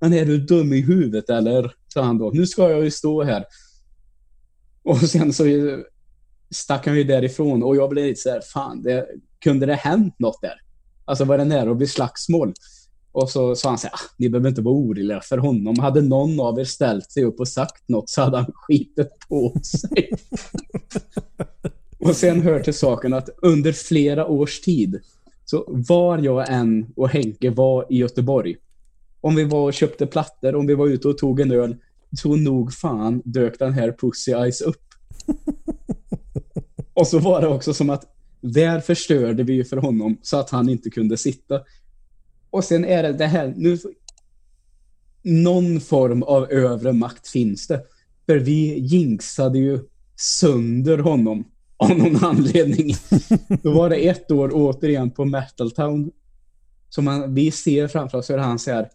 Men 0.00 0.12
är 0.12 0.24
du 0.24 0.38
dum 0.38 0.72
i 0.72 0.80
huvudet 0.80 1.30
eller? 1.30 1.74
sa 1.94 2.02
han 2.02 2.18
då. 2.18 2.30
Nu 2.30 2.46
ska 2.46 2.70
jag 2.70 2.84
ju 2.84 2.90
stå 2.90 3.22
här. 3.22 3.44
Och 4.82 5.00
sen 5.00 5.32
så 5.32 5.44
stack 6.50 6.86
han 6.86 6.96
ju 6.96 7.04
därifrån 7.04 7.62
och 7.62 7.76
jag 7.76 7.90
blev 7.90 8.04
lite 8.04 8.20
så 8.20 8.30
här, 8.30 8.40
fan, 8.40 8.82
det, 8.82 9.06
kunde 9.38 9.66
det 9.66 9.74
hänt 9.74 10.18
något 10.18 10.42
där? 10.42 10.60
Alltså 11.04 11.24
var 11.24 11.38
det 11.38 11.44
nära 11.44 11.70
att 11.70 11.76
bli 11.76 11.86
slagsmål? 11.86 12.52
Och 13.12 13.30
så 13.30 13.56
sa 13.56 13.68
han 13.68 13.78
så 13.78 13.86
här, 13.86 13.94
ah, 13.94 14.14
ni 14.18 14.28
behöver 14.28 14.48
inte 14.48 14.62
vara 14.62 14.74
oroliga 14.74 15.20
för 15.20 15.38
honom. 15.38 15.78
Hade 15.78 16.02
någon 16.02 16.40
av 16.40 16.60
er 16.60 16.64
ställt 16.64 17.12
sig 17.12 17.24
upp 17.24 17.40
och 17.40 17.48
sagt 17.48 17.88
något 17.88 18.10
så 18.10 18.22
hade 18.22 18.36
han 18.36 18.52
skitit 18.54 19.18
på 19.28 19.54
sig. 19.62 20.10
och 22.04 22.16
sen 22.16 22.40
hör 22.40 22.60
till 22.60 22.74
saken 22.74 23.12
att 23.12 23.28
under 23.42 23.72
flera 23.72 24.26
års 24.26 24.60
tid, 24.60 25.00
så 25.44 25.64
var 25.68 26.18
jag 26.18 26.52
än 26.52 26.86
och 26.96 27.08
Henke 27.08 27.50
var 27.50 27.86
i 27.90 27.96
Göteborg, 27.96 28.56
om 29.20 29.34
vi 29.34 29.44
var 29.44 29.60
och 29.60 29.74
köpte 29.74 30.06
plattor, 30.06 30.54
om 30.54 30.66
vi 30.66 30.74
var 30.74 30.86
ute 30.86 31.08
och 31.08 31.18
tog 31.18 31.40
en 31.40 31.50
öl, 31.50 31.76
så 32.16 32.36
nog 32.36 32.72
fan 32.72 33.22
dök 33.24 33.58
den 33.58 33.72
här 33.72 33.96
Pussy 34.00 34.32
Eyes 34.32 34.60
upp. 34.60 34.84
och 36.94 37.06
så 37.06 37.18
var 37.18 37.40
det 37.40 37.48
också 37.48 37.74
som 37.74 37.90
att 37.90 38.04
där 38.40 38.80
förstörde 38.80 39.42
vi 39.42 39.64
för 39.64 39.76
honom 39.76 40.18
så 40.22 40.36
att 40.36 40.50
han 40.50 40.68
inte 40.68 40.90
kunde 40.90 41.16
sitta. 41.16 41.60
Och 42.50 42.64
sen 42.64 42.84
är 42.84 43.02
det 43.02 43.12
det 43.12 43.26
här, 43.26 43.54
nu 43.56 43.78
någon 45.22 45.80
form 45.80 46.22
av 46.22 46.52
övre 46.52 46.92
makt 46.92 47.28
finns 47.28 47.66
det. 47.66 47.82
För 48.26 48.36
vi 48.36 48.78
jinxade 48.78 49.58
ju 49.58 49.78
sönder 50.16 50.98
honom 50.98 51.44
av 51.76 51.90
någon 51.98 52.24
anledning. 52.24 52.94
Då 53.62 53.72
var 53.72 53.90
det 53.90 54.08
ett 54.08 54.30
år 54.30 54.50
återigen 54.54 55.10
på 55.10 55.24
Metal 55.24 55.70
Town. 55.70 56.10
Som 56.88 57.04
man, 57.04 57.34
vi 57.34 57.50
ser 57.50 57.88
framför 57.88 58.18
oss 58.18 58.30
hur 58.30 58.38
han 58.38 58.58
säger 58.58 58.88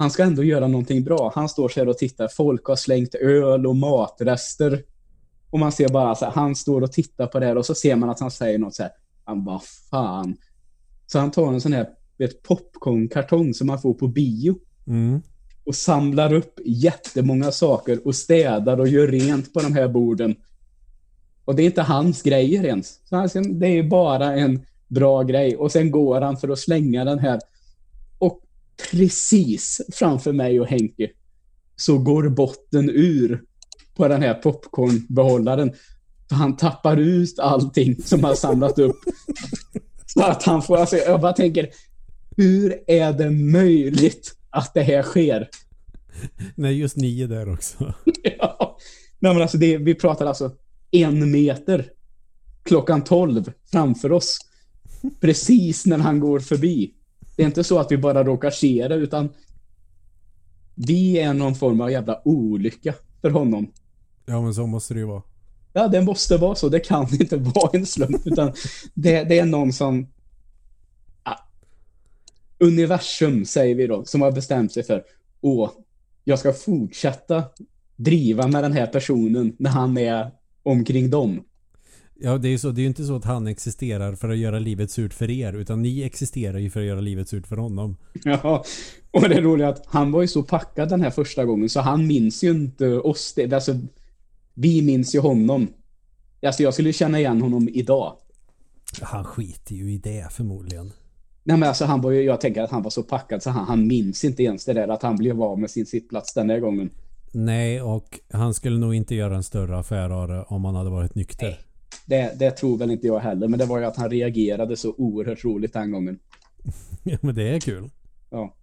han 0.00 0.10
ska 0.10 0.22
ändå 0.22 0.44
göra 0.44 0.68
någonting 0.68 1.04
bra. 1.04 1.32
Han 1.34 1.48
står 1.48 1.68
så 1.68 1.80
här 1.80 1.88
och 1.88 1.98
tittar. 1.98 2.28
Folk 2.28 2.64
har 2.64 2.76
slängt 2.76 3.14
öl 3.14 3.66
och 3.66 3.76
matrester. 3.76 4.82
Och 5.50 5.58
man 5.58 5.72
ser 5.72 5.88
bara 5.88 6.14
så 6.14 6.24
här, 6.24 6.32
han 6.32 6.56
står 6.56 6.82
och 6.82 6.92
tittar 6.92 7.26
på 7.26 7.40
det 7.40 7.46
här 7.46 7.56
och 7.56 7.66
så 7.66 7.74
ser 7.74 7.96
man 7.96 8.10
att 8.10 8.20
han 8.20 8.30
säger 8.30 8.58
något 8.58 8.74
så 8.74 8.82
här. 8.82 8.92
Han 9.24 9.44
bara 9.44 9.60
fan. 9.90 10.36
Så 11.06 11.18
han 11.18 11.30
tar 11.30 11.52
en 11.52 11.60
sån 11.60 11.72
här 11.72 11.88
vet, 12.18 12.42
popcornkartong 12.42 13.54
som 13.54 13.66
man 13.66 13.80
får 13.80 13.94
på 13.94 14.08
bio 14.08 14.54
Mm. 14.86 15.22
och 15.64 15.74
samlar 15.74 16.32
upp 16.32 16.60
jättemånga 16.64 17.52
saker 17.52 18.06
och 18.06 18.14
städar 18.14 18.80
och 18.80 18.88
gör 18.88 19.06
rent 19.06 19.52
på 19.52 19.60
de 19.60 19.74
här 19.74 19.88
borden. 19.88 20.36
Och 21.50 21.56
det 21.56 21.62
är 21.62 21.66
inte 21.66 21.82
hans 21.82 22.22
grejer 22.22 22.64
ens. 22.64 22.98
Så 23.08 23.28
sen- 23.28 23.58
det 23.58 23.66
är 23.66 23.82
bara 23.82 24.34
en 24.36 24.64
bra 24.88 25.22
grej. 25.22 25.56
Och 25.56 25.72
sen 25.72 25.90
går 25.90 26.20
han 26.20 26.36
för 26.36 26.48
att 26.48 26.58
slänga 26.58 27.04
den 27.04 27.18
här. 27.18 27.40
Och 28.18 28.40
precis 28.90 29.80
framför 29.92 30.32
mig 30.32 30.60
och 30.60 30.66
Henke 30.66 31.10
så 31.76 31.98
går 31.98 32.28
botten 32.28 32.90
ur 32.90 33.42
på 33.96 34.08
den 34.08 34.22
här 34.22 34.34
popcornbehållaren. 34.34 35.72
Han 36.30 36.56
tappar 36.56 36.96
ut 36.96 37.38
allting 37.38 38.02
som 38.02 38.24
han 38.24 38.36
samlat 38.36 38.78
upp. 38.78 38.96
Så 40.06 40.22
att 40.22 40.42
han 40.42 40.62
får, 40.62 40.76
alltså 40.76 40.96
jag 40.96 41.20
bara 41.20 41.32
tänker, 41.32 41.68
hur 42.36 42.84
är 42.86 43.12
det 43.12 43.30
möjligt 43.30 44.34
att 44.50 44.74
det 44.74 44.82
här 44.82 45.02
sker? 45.02 45.48
Nej, 46.54 46.78
just 46.78 46.96
ni 46.96 47.22
är 47.22 47.28
där 47.28 47.52
också. 47.52 47.94
Ja. 48.38 48.78
Nej, 49.18 49.32
men 49.32 49.42
alltså 49.42 49.58
det, 49.58 49.76
vi 49.78 49.94
pratar 49.94 50.26
alltså 50.26 50.50
en 50.90 51.30
meter 51.30 51.90
klockan 52.62 53.04
12 53.04 53.52
framför 53.72 54.12
oss. 54.12 54.38
Precis 55.20 55.86
när 55.86 55.98
han 55.98 56.20
går 56.20 56.40
förbi. 56.40 56.94
Det 57.36 57.42
är 57.42 57.46
inte 57.46 57.64
så 57.64 57.78
att 57.78 57.92
vi 57.92 57.98
bara 57.98 58.24
råkar 58.24 58.50
se 58.50 58.88
det, 58.88 58.94
utan 58.94 59.28
vi 60.74 61.18
är 61.18 61.34
någon 61.34 61.54
form 61.54 61.80
av 61.80 61.90
jävla 61.90 62.20
olycka 62.24 62.94
för 63.20 63.30
honom. 63.30 63.72
Ja, 64.26 64.42
men 64.42 64.54
så 64.54 64.66
måste 64.66 64.94
det 64.94 65.00
ju 65.00 65.06
vara. 65.06 65.22
Ja, 65.72 65.88
det 65.88 66.02
måste 66.02 66.36
vara 66.36 66.54
så. 66.54 66.68
Det 66.68 66.80
kan 66.80 67.14
inte 67.20 67.36
vara 67.36 67.70
en 67.72 67.86
slump, 67.86 68.26
utan 68.26 68.52
det, 68.94 69.24
det 69.24 69.38
är 69.38 69.44
någon 69.44 69.72
som... 69.72 70.06
Ja, 71.24 71.38
universum, 72.58 73.44
säger 73.44 73.74
vi 73.74 73.86
då, 73.86 74.04
som 74.04 74.20
har 74.20 74.32
bestämt 74.32 74.72
sig 74.72 74.82
för 74.82 75.02
åh, 75.40 75.70
jag 76.24 76.38
ska 76.38 76.52
fortsätta 76.52 77.44
driva 77.96 78.46
med 78.46 78.64
den 78.64 78.72
här 78.72 78.86
personen 78.86 79.56
när 79.58 79.70
han 79.70 79.98
är 79.98 80.30
omkring 80.62 81.10
dem. 81.10 81.44
Ja, 82.22 82.38
det 82.38 82.48
är 82.48 82.50
ju 82.50 82.58
så. 82.58 82.70
Det 82.70 82.80
är 82.80 82.82
ju 82.82 82.88
inte 82.88 83.04
så 83.04 83.16
att 83.16 83.24
han 83.24 83.46
existerar 83.46 84.14
för 84.14 84.28
att 84.28 84.38
göra 84.38 84.58
livet 84.58 84.90
surt 84.90 85.14
för 85.14 85.30
er. 85.30 85.52
Utan 85.52 85.82
ni 85.82 86.02
existerar 86.02 86.58
ju 86.58 86.70
för 86.70 86.80
att 86.80 86.86
göra 86.86 87.00
livet 87.00 87.28
surt 87.28 87.46
för 87.46 87.56
honom. 87.56 87.96
Ja, 88.24 88.64
och 89.10 89.28
det 89.28 89.34
är 89.34 89.42
roligt 89.42 89.66
att 89.66 89.86
han 89.86 90.12
var 90.12 90.22
ju 90.22 90.28
så 90.28 90.42
packad 90.42 90.88
den 90.88 91.00
här 91.00 91.10
första 91.10 91.44
gången 91.44 91.68
så 91.68 91.80
han 91.80 92.06
minns 92.06 92.44
ju 92.44 92.50
inte 92.50 92.86
oss. 92.86 93.32
Det, 93.36 93.52
alltså, 93.52 93.80
vi 94.54 94.82
minns 94.82 95.14
ju 95.14 95.18
honom. 95.18 95.68
Alltså 96.42 96.62
jag 96.62 96.74
skulle 96.74 96.92
känna 96.92 97.18
igen 97.18 97.42
honom 97.42 97.68
idag. 97.68 98.16
Han 99.02 99.24
skiter 99.24 99.74
ju 99.74 99.92
i 99.92 99.98
det 99.98 100.32
förmodligen. 100.32 100.92
Nej 101.44 101.56
men 101.56 101.68
alltså 101.68 101.84
han 101.84 102.00
var 102.00 102.10
ju, 102.10 102.22
jag 102.22 102.40
tänker 102.40 102.62
att 102.62 102.70
han 102.70 102.82
var 102.82 102.90
så 102.90 103.02
packad 103.02 103.42
så 103.42 103.50
han, 103.50 103.66
han 103.66 103.86
minns 103.86 104.24
inte 104.24 104.42
ens 104.42 104.64
det 104.64 104.72
där 104.72 104.88
att 104.88 105.02
han 105.02 105.16
blev 105.16 105.42
av 105.42 105.58
med 105.58 105.70
sin 105.70 105.86
sittplats 105.86 106.34
den 106.34 106.50
här 106.50 106.60
gången. 106.60 106.90
Nej, 107.32 107.82
och 107.82 108.20
han 108.32 108.54
skulle 108.54 108.78
nog 108.78 108.94
inte 108.94 109.14
göra 109.14 109.36
en 109.36 109.42
större 109.42 109.78
affär 109.78 110.10
av 110.10 110.28
det 110.28 110.42
om 110.42 110.64
han 110.64 110.74
hade 110.74 110.90
varit 110.90 111.14
nykter. 111.14 111.60
det, 112.06 112.38
det 112.38 112.50
tror 112.50 112.78
väl 112.78 112.90
inte 112.90 113.06
jag 113.06 113.18
heller, 113.18 113.48
men 113.48 113.58
det 113.58 113.64
var 113.64 113.78
ju 113.78 113.84
att 113.84 113.96
han 113.96 114.10
reagerade 114.10 114.76
så 114.76 114.94
oerhört 114.98 115.44
roligt 115.44 115.72
den 115.72 115.90
gången. 115.90 116.18
ja, 117.02 117.18
men 117.20 117.34
det 117.34 117.48
är 117.48 117.60
kul. 117.60 117.90
Ja. 118.30 118.56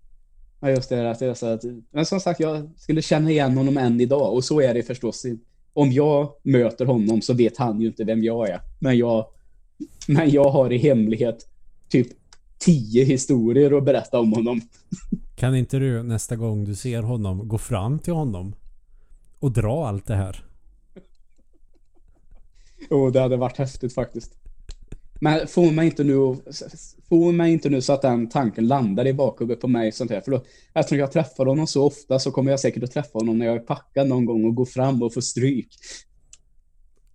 Ja, 0.60 0.70
just 0.70 0.90
det. 0.90 1.12
Att 1.12 1.22
är 1.22 1.34
så 1.34 1.46
att, 1.46 1.64
men 1.92 2.06
som 2.06 2.20
sagt, 2.20 2.40
jag 2.40 2.70
skulle 2.78 3.02
känna 3.02 3.32
igen 3.32 3.58
honom 3.58 3.78
än 3.78 4.02
idag. 4.02 4.34
Och 4.34 4.44
så 4.44 4.62
är 4.62 4.74
det 4.74 4.84
förstås. 4.84 5.26
Om 5.74 5.92
jag 5.92 6.32
möter 6.44 6.86
honom 6.86 7.22
så 7.22 7.34
vet 7.34 7.58
han 7.58 7.82
ju 7.82 7.88
inte 7.88 8.04
vem 8.04 8.24
jag 8.24 8.50
är. 8.50 8.60
Men 8.80 8.98
jag, 8.98 9.26
men 10.08 10.30
jag 10.30 10.50
har 10.50 10.74
i 10.74 10.78
hemlighet 10.78 11.48
typ 11.90 12.08
tio 12.60 13.04
historier 13.04 13.78
att 13.78 13.86
berätta 13.86 14.20
om 14.20 14.34
honom. 14.34 14.62
Kan 15.38 15.56
inte 15.56 15.80
du 15.80 16.04
nästa 16.04 16.36
gång 16.36 16.66
du 16.66 16.76
ser 16.76 17.02
honom 17.02 17.48
gå 17.48 17.58
fram 17.58 18.00
till 18.00 18.14
honom 18.14 18.56
och 19.40 19.52
dra 19.52 19.88
allt 19.88 20.06
det 20.06 20.16
här? 20.16 20.46
Jo, 22.90 23.10
det 23.10 23.20
hade 23.20 23.38
varit 23.38 23.58
häftigt 23.58 23.94
faktiskt. 23.94 24.34
Men 25.22 25.48
får 25.48 25.72
mig 25.72 25.86
inte 25.86 26.04
nu 26.04 26.14
Får 27.10 27.32
mig 27.32 27.54
inte 27.54 27.70
nu 27.70 27.82
så 27.82 27.94
att 27.94 28.02
den 28.02 28.30
tanken 28.30 28.68
landar 28.68 29.08
i 29.08 29.14
bakhuvudet 29.14 29.62
på 29.62 29.68
mig 29.68 29.92
sånt 29.92 30.12
här. 30.12 30.22
För 30.22 30.32
då, 30.32 30.44
eftersom 30.74 30.98
jag 31.00 31.12
träffar 31.12 31.46
honom 31.46 31.68
så 31.68 31.86
ofta 31.86 32.20
så 32.20 32.32
kommer 32.32 32.52
jag 32.52 32.60
säkert 32.60 32.84
att 32.84 32.92
träffa 32.92 33.20
honom 33.20 33.40
när 33.40 33.46
jag 33.46 33.56
är 33.56 33.60
packad 33.60 34.08
någon 34.08 34.26
gång 34.26 34.46
och 34.46 34.56
går 34.56 34.66
fram 34.66 35.04
och 35.04 35.14
får 35.14 35.22
stryk. 35.22 35.70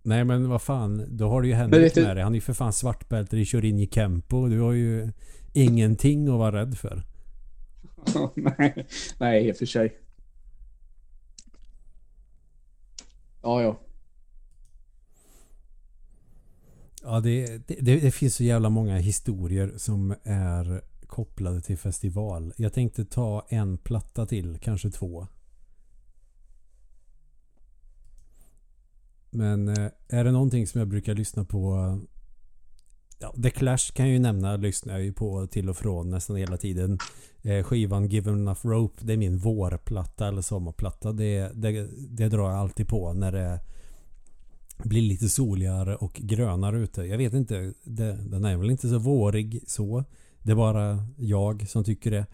Nej 0.03 0.23
men 0.23 0.49
vad 0.49 0.61
fan, 0.61 1.05
då 1.09 1.27
har 1.29 1.41
du 1.41 1.47
ju 1.47 1.53
Henrik 1.53 1.95
med 1.95 2.15
dig. 2.15 2.23
Han 2.23 2.33
är 2.33 2.37
ju 2.37 2.41
för 2.41 2.53
fan 2.53 2.73
svartbälte 2.73 3.37
i 3.37 3.45
Shorinji 3.45 3.87
Kempo. 3.91 4.47
Du 4.47 4.59
har 4.59 4.73
ju 4.73 5.11
ingenting 5.53 6.27
att 6.27 6.39
vara 6.39 6.61
rädd 6.61 6.77
för. 6.77 7.12
nej, 8.35 8.87
nej, 9.17 9.47
i 9.47 9.51
och 9.51 9.57
för 9.57 9.65
sig. 9.65 9.97
Ja, 13.41 13.61
ja. 13.61 13.79
Ja, 17.03 17.19
det, 17.19 17.67
det, 17.67 17.99
det, 17.99 18.11
finns 18.11 18.35
så 18.35 18.43
jävla 18.43 18.69
många 18.69 18.97
historier 18.97 19.73
som 19.77 20.15
är 20.23 20.81
kopplade 21.07 21.61
till 21.61 21.77
festival. 21.77 22.53
Jag 22.57 22.73
tänkte 22.73 23.05
ta 23.05 23.45
en 23.49 23.77
platta 23.77 24.25
till, 24.25 24.59
kanske 24.61 24.91
två. 24.91 25.27
Men 29.29 29.67
eh, 29.67 29.91
är 30.07 30.23
det 30.23 30.31
någonting 30.31 30.67
som 30.67 30.79
jag 30.79 30.87
brukar 30.87 31.15
lyssna 31.15 31.45
på 31.45 31.99
Ja, 33.19 33.33
The 33.43 33.49
Clash 33.49 33.93
kan 33.93 34.05
jag 34.05 34.13
ju 34.13 34.19
nämna, 34.19 34.57
lyssnar 34.57 34.93
jag 34.93 35.03
ju 35.03 35.13
på 35.13 35.47
till 35.47 35.69
och 35.69 35.77
från 35.77 36.09
nästan 36.09 36.35
hela 36.35 36.57
tiden. 36.57 36.99
Eh, 37.41 37.63
skivan 37.63 38.07
Given 38.07 38.33
Enough 38.33 38.67
Rope, 38.67 39.05
det 39.05 39.13
är 39.13 39.17
min 39.17 39.37
vårplatta 39.37 40.27
eller 40.27 40.41
sommarplatta. 40.41 41.11
Det, 41.11 41.51
det, 41.53 41.89
det 42.09 42.29
drar 42.29 42.49
jag 42.49 42.59
alltid 42.59 42.87
på 42.87 43.13
när 43.13 43.31
det 43.31 43.59
blir 44.77 45.01
lite 45.01 45.29
soligare 45.29 45.95
och 45.95 46.13
grönare 46.13 46.79
ute. 46.79 47.01
Jag 47.01 47.17
vet 47.17 47.33
inte, 47.33 47.73
det, 47.83 48.13
den 48.13 48.45
är 48.45 48.57
väl 48.57 48.71
inte 48.71 48.89
så 48.89 48.97
vårig 48.97 49.63
så. 49.67 50.03
Det 50.41 50.51
är 50.51 50.55
bara 50.55 51.07
jag 51.17 51.69
som 51.69 51.83
tycker 51.83 52.11
det. 52.11 52.25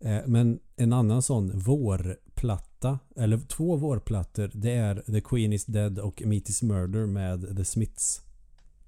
Eh, 0.00 0.20
men 0.26 0.58
en 0.76 0.92
annan 0.92 1.22
sån 1.22 1.58
vårplatta, 1.58 2.98
eller 3.16 3.38
två 3.38 3.76
vårplattor, 3.76 4.50
det 4.54 4.72
är 4.72 5.02
The 5.12 5.20
Queen 5.20 5.52
is 5.52 5.64
Dead 5.64 5.98
och 5.98 6.22
Meet 6.26 6.48
is 6.48 6.62
Murder 6.62 7.06
med 7.06 7.56
The 7.56 7.64
Smiths. 7.64 8.22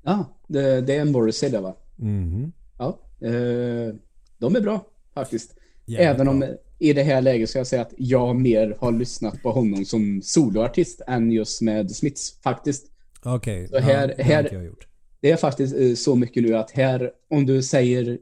Ja, 0.03 0.37
det, 0.47 0.81
det 0.81 0.97
är 0.97 1.01
en 1.01 1.13
Morrissey 1.13 1.51
det 1.51 1.61
va? 1.61 1.77
Mm. 2.01 2.53
Ja, 2.79 2.99
eh, 3.21 3.95
de 4.39 4.57
är 4.57 4.61
bra 4.61 4.87
faktiskt. 5.15 5.55
Jävligt 5.85 6.07
Även 6.07 6.29
om 6.29 6.41
bra. 6.41 6.49
i 6.79 6.93
det 6.93 7.03
här 7.03 7.23
läget 7.23 7.51
ska 7.51 7.59
jag 7.59 7.67
säga 7.67 7.83
att 7.83 7.95
jag 7.97 8.37
mer 8.37 8.77
har 8.81 8.93
lyssnat 8.93 9.43
på 9.43 9.51
honom 9.53 9.85
som 9.85 10.23
soloartist 10.23 11.01
än 11.07 11.33
just 11.33 11.63
med 11.63 11.91
Smiths 11.91 12.41
faktiskt. 12.43 12.87
Okej, 13.25 13.65
okay. 13.65 13.81
här, 13.81 14.15
ja, 14.19 14.25
här, 14.25 14.43
det, 14.43 14.73
det 15.21 15.31
är 15.31 15.37
faktiskt 15.37 15.77
eh, 15.77 15.95
så 15.95 16.17
mycket 16.17 16.43
nu 16.43 16.57
att 16.57 16.71
här, 16.71 17.11
om 17.31 17.47
du 17.47 17.63
säger 17.63 18.19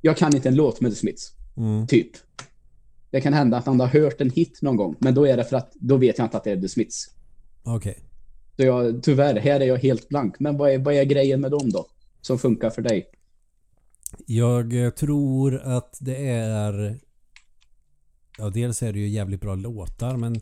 jag 0.00 0.16
kan 0.16 0.34
inte 0.34 0.48
en 0.48 0.54
låt 0.54 0.80
med 0.80 0.90
The 0.90 0.96
Smiths, 0.96 1.32
mm. 1.56 1.86
typ. 1.86 2.10
Det 3.10 3.20
kan 3.20 3.32
hända 3.32 3.56
att 3.56 3.66
han 3.66 3.80
har 3.80 3.86
hört 3.86 4.20
en 4.20 4.30
hit 4.30 4.62
någon 4.62 4.76
gång, 4.76 4.96
men 4.98 5.14
då 5.14 5.26
är 5.26 5.36
det 5.36 5.44
för 5.44 5.56
att 5.56 5.72
då 5.74 5.96
vet 5.96 6.18
jag 6.18 6.24
inte 6.24 6.36
att 6.36 6.44
det 6.44 6.50
är 6.50 6.60
The 6.60 6.68
Smiths. 6.68 7.10
Okej. 7.62 7.90
Okay. 7.90 8.07
Så 8.58 8.64
jag, 8.64 9.02
tyvärr, 9.02 9.40
här 9.40 9.60
är 9.60 9.66
jag 9.66 9.78
helt 9.78 10.08
blank. 10.08 10.40
Men 10.40 10.56
vad 10.56 10.70
är, 10.70 10.78
vad 10.78 10.94
är 10.94 11.04
grejen 11.04 11.40
med 11.40 11.50
dem 11.50 11.70
då? 11.70 11.86
Som 12.20 12.38
funkar 12.38 12.70
för 12.70 12.82
dig? 12.82 13.06
Jag 14.26 14.84
eh, 14.84 14.90
tror 14.90 15.58
att 15.58 15.98
det 16.00 16.28
är... 16.28 16.98
Ja, 18.38 18.50
dels 18.50 18.82
är 18.82 18.92
det 18.92 18.98
ju 18.98 19.08
jävligt 19.08 19.40
bra 19.40 19.54
låtar 19.54 20.16
men 20.16 20.40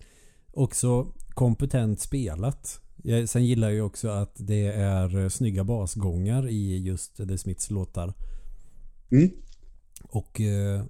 också 0.53 1.13
kompetent 1.35 2.01
spelat. 2.01 2.81
Jag, 3.03 3.29
sen 3.29 3.45
gillar 3.45 3.69
jag 3.69 3.75
ju 3.75 3.83
också 3.83 4.09
att 4.09 4.35
det 4.37 4.67
är 4.67 5.19
eh, 5.19 5.29
snygga 5.29 5.65
basgångar 5.65 6.49
i 6.49 6.79
just 6.79 7.17
The 7.17 7.39
Smiths 7.39 7.71
låtar. 7.71 8.15
Mm. 9.11 9.31
Och 10.03 10.41
eh, 10.41 10.85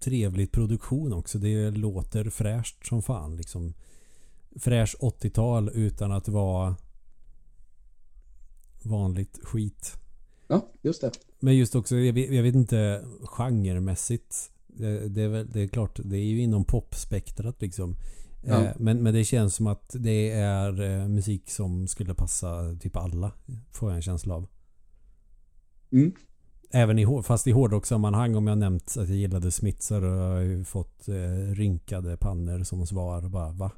trevlig 0.00 0.52
produktion 0.52 1.12
också. 1.12 1.38
Det 1.38 1.70
låter 1.70 2.30
fräscht 2.30 2.86
som 2.86 3.02
fan 3.02 3.36
liksom 3.36 3.74
fräsch 4.56 4.96
80-tal 5.00 5.70
utan 5.74 6.12
att 6.12 6.28
vara 6.28 6.76
vanligt 8.82 9.38
skit. 9.42 9.96
Ja, 10.48 10.68
just 10.82 11.00
det. 11.00 11.10
Men 11.40 11.56
just 11.56 11.74
också, 11.74 11.96
jag 11.96 12.12
vet, 12.12 12.34
jag 12.34 12.42
vet 12.42 12.54
inte 12.54 13.04
genremässigt. 13.22 14.50
Det, 14.66 15.08
det, 15.08 15.22
är 15.22 15.28
väl, 15.28 15.50
det 15.50 15.60
är 15.60 15.68
klart, 15.68 16.00
det 16.04 16.16
är 16.16 16.24
ju 16.24 16.42
inom 16.42 16.64
popspektrat 16.64 17.62
liksom. 17.62 17.96
Ja. 18.42 18.64
Eh, 18.64 18.72
men, 18.76 19.02
men 19.02 19.14
det 19.14 19.24
känns 19.24 19.54
som 19.54 19.66
att 19.66 19.96
det 19.98 20.30
är 20.30 20.82
eh, 20.82 21.08
musik 21.08 21.50
som 21.50 21.88
skulle 21.88 22.14
passa 22.14 22.76
typ 22.80 22.96
alla. 22.96 23.32
Får 23.72 23.90
jag 23.90 23.96
en 23.96 24.02
känsla 24.02 24.34
av. 24.34 24.46
Mm. 25.92 26.12
Även 26.72 26.98
i, 26.98 27.22
fast 27.22 27.46
i 27.46 27.50
hårdrockssammanhang 27.50 28.34
om 28.34 28.46
jag 28.46 28.58
nämnt 28.58 28.96
att 28.98 29.08
jag 29.08 29.18
gillade 29.18 29.50
Smith 29.50 29.80
så 29.80 29.94
har 30.00 30.40
jag 30.40 30.44
ju 30.44 30.64
fått 30.64 31.08
eh, 31.08 31.54
rynkade 31.54 32.16
pannor 32.16 32.62
som 32.62 32.86
svar. 32.86 33.28
Bara 33.28 33.52
va? 33.52 33.72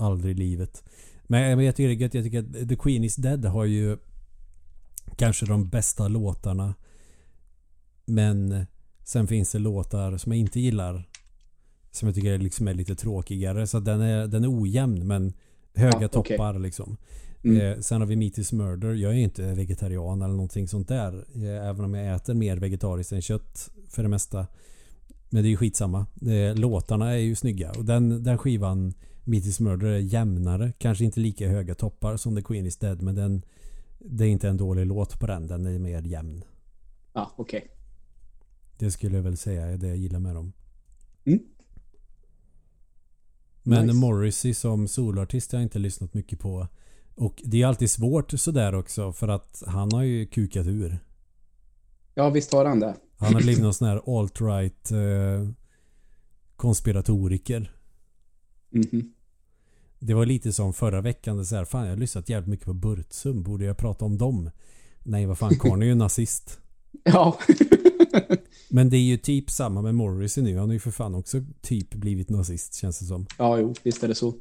Aldrig 0.00 0.36
i 0.36 0.38
livet. 0.38 0.84
Men 1.22 1.64
jag 1.64 1.76
tycker. 1.76 2.16
Jag 2.16 2.24
tycker 2.24 2.38
att 2.38 2.68
The 2.68 2.76
Queen 2.76 3.04
is 3.04 3.16
Dead 3.16 3.44
har 3.44 3.64
ju 3.64 3.98
kanske 5.16 5.46
de 5.46 5.68
bästa 5.68 6.08
låtarna. 6.08 6.74
Men 8.04 8.66
sen 9.04 9.26
finns 9.26 9.52
det 9.52 9.58
låtar 9.58 10.16
som 10.16 10.32
jag 10.32 10.38
inte 10.38 10.60
gillar. 10.60 11.08
Som 11.90 12.08
jag 12.08 12.14
tycker 12.14 12.38
liksom 12.38 12.68
är 12.68 12.74
lite 12.74 12.94
tråkigare. 12.94 13.66
Så 13.66 13.80
den 13.80 14.00
är, 14.00 14.26
den 14.26 14.44
är 14.44 14.62
ojämn 14.62 15.06
men 15.06 15.32
höga 15.74 16.00
ja, 16.00 16.08
toppar 16.08 16.50
okay. 16.50 16.62
liksom. 16.62 16.96
Mm. 17.44 17.60
Eh, 17.60 17.80
sen 17.80 18.00
har 18.00 18.08
vi 18.08 18.16
Meat 18.16 18.38
is 18.38 18.52
Murder. 18.52 18.94
Jag 18.94 19.12
är 19.12 19.16
inte 19.16 19.54
vegetarian 19.54 20.22
eller 20.22 20.34
någonting 20.34 20.68
sånt 20.68 20.88
där. 20.88 21.24
Eh, 21.34 21.68
även 21.68 21.84
om 21.84 21.94
jag 21.94 22.14
äter 22.16 22.34
mer 22.34 22.56
vegetariskt 22.56 23.12
än 23.12 23.22
kött 23.22 23.70
för 23.88 24.02
det 24.02 24.08
mesta. 24.08 24.46
Men 25.30 25.42
det 25.42 25.48
är 25.48 25.50
ju 25.50 25.56
skitsamma. 25.56 26.06
Eh, 26.22 26.54
låtarna 26.54 27.12
är 27.12 27.18
ju 27.18 27.34
snygga. 27.34 27.70
Och 27.70 27.84
den, 27.84 28.22
den 28.22 28.38
skivan 28.38 28.94
Meat 29.28 29.60
Murder 29.60 29.86
är 29.86 29.98
jämnare. 29.98 30.72
Kanske 30.78 31.04
inte 31.04 31.20
lika 31.20 31.48
höga 31.48 31.74
toppar 31.74 32.16
som 32.16 32.36
The 32.36 32.42
Queen 32.42 32.66
is 32.66 32.76
Dead. 32.76 33.02
Men 33.02 33.14
den, 33.14 33.42
det 33.98 34.24
är 34.24 34.28
inte 34.28 34.48
en 34.48 34.56
dålig 34.56 34.86
låt 34.86 35.20
på 35.20 35.26
den. 35.26 35.46
Den 35.46 35.66
är 35.66 35.78
mer 35.78 36.02
jämn. 36.02 36.44
Ja, 37.12 37.32
okej. 37.36 37.58
Okay. 37.58 37.70
Det 38.78 38.90
skulle 38.90 39.16
jag 39.16 39.22
väl 39.22 39.36
säga 39.36 39.66
är 39.66 39.76
det 39.76 39.88
jag 39.88 39.96
gillar 39.96 40.20
med 40.20 40.34
dem. 40.34 40.52
Mm. 41.24 41.38
Men 43.62 43.86
nice. 43.86 43.98
Morrissey 43.98 44.54
som 44.54 44.88
soloartist 44.88 45.52
har 45.52 45.58
jag 45.58 45.64
inte 45.64 45.78
lyssnat 45.78 46.14
mycket 46.14 46.38
på. 46.38 46.68
Och 47.14 47.42
det 47.44 47.62
är 47.62 47.66
alltid 47.66 47.90
svårt 47.90 48.30
sådär 48.30 48.74
också 48.74 49.12
för 49.12 49.28
att 49.28 49.62
han 49.66 49.92
har 49.92 50.02
ju 50.02 50.26
kukat 50.26 50.66
ur. 50.66 50.98
Ja, 52.14 52.30
visst 52.30 52.52
har 52.52 52.64
han 52.64 52.80
det. 52.80 52.96
Han 53.16 53.34
har 53.34 53.40
blivit 53.40 53.62
någon 53.62 53.74
sån 53.74 53.88
här 53.88 53.96
alt-right 54.06 54.92
eh, 54.92 55.50
konspiratoriker. 56.56 57.74
Mm 58.72 58.86
-hmm. 58.86 59.12
Det 59.98 60.14
var 60.14 60.26
lite 60.26 60.52
som 60.52 60.72
förra 60.72 61.00
veckan. 61.00 61.44
Så 61.44 61.56
här, 61.56 61.64
fan 61.64 61.84
jag 61.84 61.92
har 61.92 61.96
lyssnat 61.96 62.28
jävligt 62.28 62.48
mycket 62.48 62.66
på 62.66 62.74
Burtsum. 62.74 63.42
Borde 63.42 63.64
jag 63.64 63.76
prata 63.76 64.04
om 64.04 64.18
dem? 64.18 64.50
Nej 65.02 65.26
vad 65.26 65.38
fan, 65.38 65.58
Karn 65.58 65.82
är 65.82 65.86
ju 65.86 65.94
nazist. 65.94 66.60
Ja. 67.02 67.38
Men 68.70 68.90
det 68.90 68.96
är 68.96 69.02
ju 69.02 69.16
typ 69.16 69.50
samma 69.50 69.82
med 69.82 69.94
Morrissey 69.94 70.44
nu. 70.44 70.58
Han 70.58 70.68
har 70.68 70.72
ju 70.72 70.80
för 70.80 70.90
fan 70.90 71.14
också 71.14 71.44
typ 71.60 71.94
blivit 71.94 72.28
nazist 72.28 72.74
känns 72.74 72.98
det 72.98 73.04
som. 73.04 73.26
Ja, 73.38 73.58
jo, 73.58 73.74
visst 73.82 74.04
är 74.04 74.08
det 74.08 74.14
så. 74.14 74.34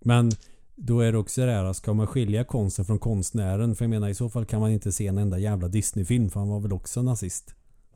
Men 0.00 0.30
då 0.76 1.00
är 1.00 1.12
det 1.12 1.18
också 1.18 1.46
det 1.46 1.52
här, 1.52 1.72
ska 1.72 1.94
man 1.94 2.06
skilja 2.06 2.44
konsten 2.44 2.84
från 2.84 2.98
konstnären? 2.98 3.74
För 3.76 3.84
jag 3.84 3.90
menar 3.90 4.08
i 4.08 4.14
så 4.14 4.30
fall 4.30 4.44
kan 4.44 4.60
man 4.60 4.70
inte 4.70 4.92
se 4.92 5.06
en 5.06 5.18
enda 5.18 5.38
jävla 5.38 5.68
Disney-film 5.68 6.30
för 6.30 6.40
han 6.40 6.48
var 6.48 6.60
väl 6.60 6.72
också 6.72 7.02
nazist. 7.02 7.54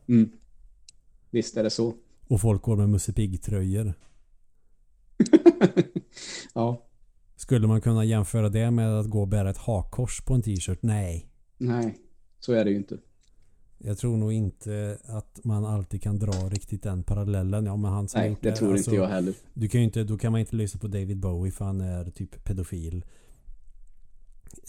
Mm. 0.09 0.31
Visst 1.31 1.57
är 1.57 1.63
det 1.63 1.71
så. 1.71 1.95
Och 2.29 2.41
folk 2.41 2.63
går 2.63 2.77
med 2.77 2.89
Musse 2.89 3.13
Pigg-tröjor. 3.13 3.95
ja. 6.55 6.87
Skulle 7.37 7.67
man 7.67 7.81
kunna 7.81 8.05
jämföra 8.05 8.49
det 8.49 8.71
med 8.71 8.99
att 8.99 9.07
gå 9.07 9.21
och 9.21 9.29
bära 9.29 9.51
ett 9.51 9.59
hakkors 9.59 10.21
på 10.21 10.35
en 10.35 10.43
t-shirt? 10.43 10.79
Nej. 10.83 11.27
Nej, 11.59 11.99
så 12.41 12.53
är 12.53 12.65
det 12.65 12.71
ju 12.71 12.77
inte. 12.77 12.99
Jag 13.79 13.99
tror 13.99 14.17
nog 14.17 14.33
inte 14.33 14.99
att 15.05 15.41
man 15.45 15.65
alltid 15.65 16.03
kan 16.03 16.19
dra 16.19 16.33
riktigt 16.33 16.83
den 16.83 17.03
parallellen. 17.03 17.67
Ja, 17.67 17.77
men 17.77 17.91
han 17.91 18.09
Nej, 18.15 18.37
det, 18.41 18.51
det 18.51 18.57
tror 18.57 18.73
alltså, 18.73 18.91
inte 18.91 19.03
jag 19.03 19.09
heller. 19.09 19.35
Du 19.55 19.69
kan 19.69 19.81
ju 19.81 19.85
inte, 19.85 20.05
då 20.05 20.19
kan 20.19 20.33
man 20.33 20.41
inte 20.41 20.57
lyssna 20.57 20.81
på 20.81 20.89
David 20.89 21.17
Bowie 21.17 21.53
för 21.53 21.65
han 21.65 21.81
är 21.81 22.05
typ 22.11 22.45
pedofil. 22.45 23.05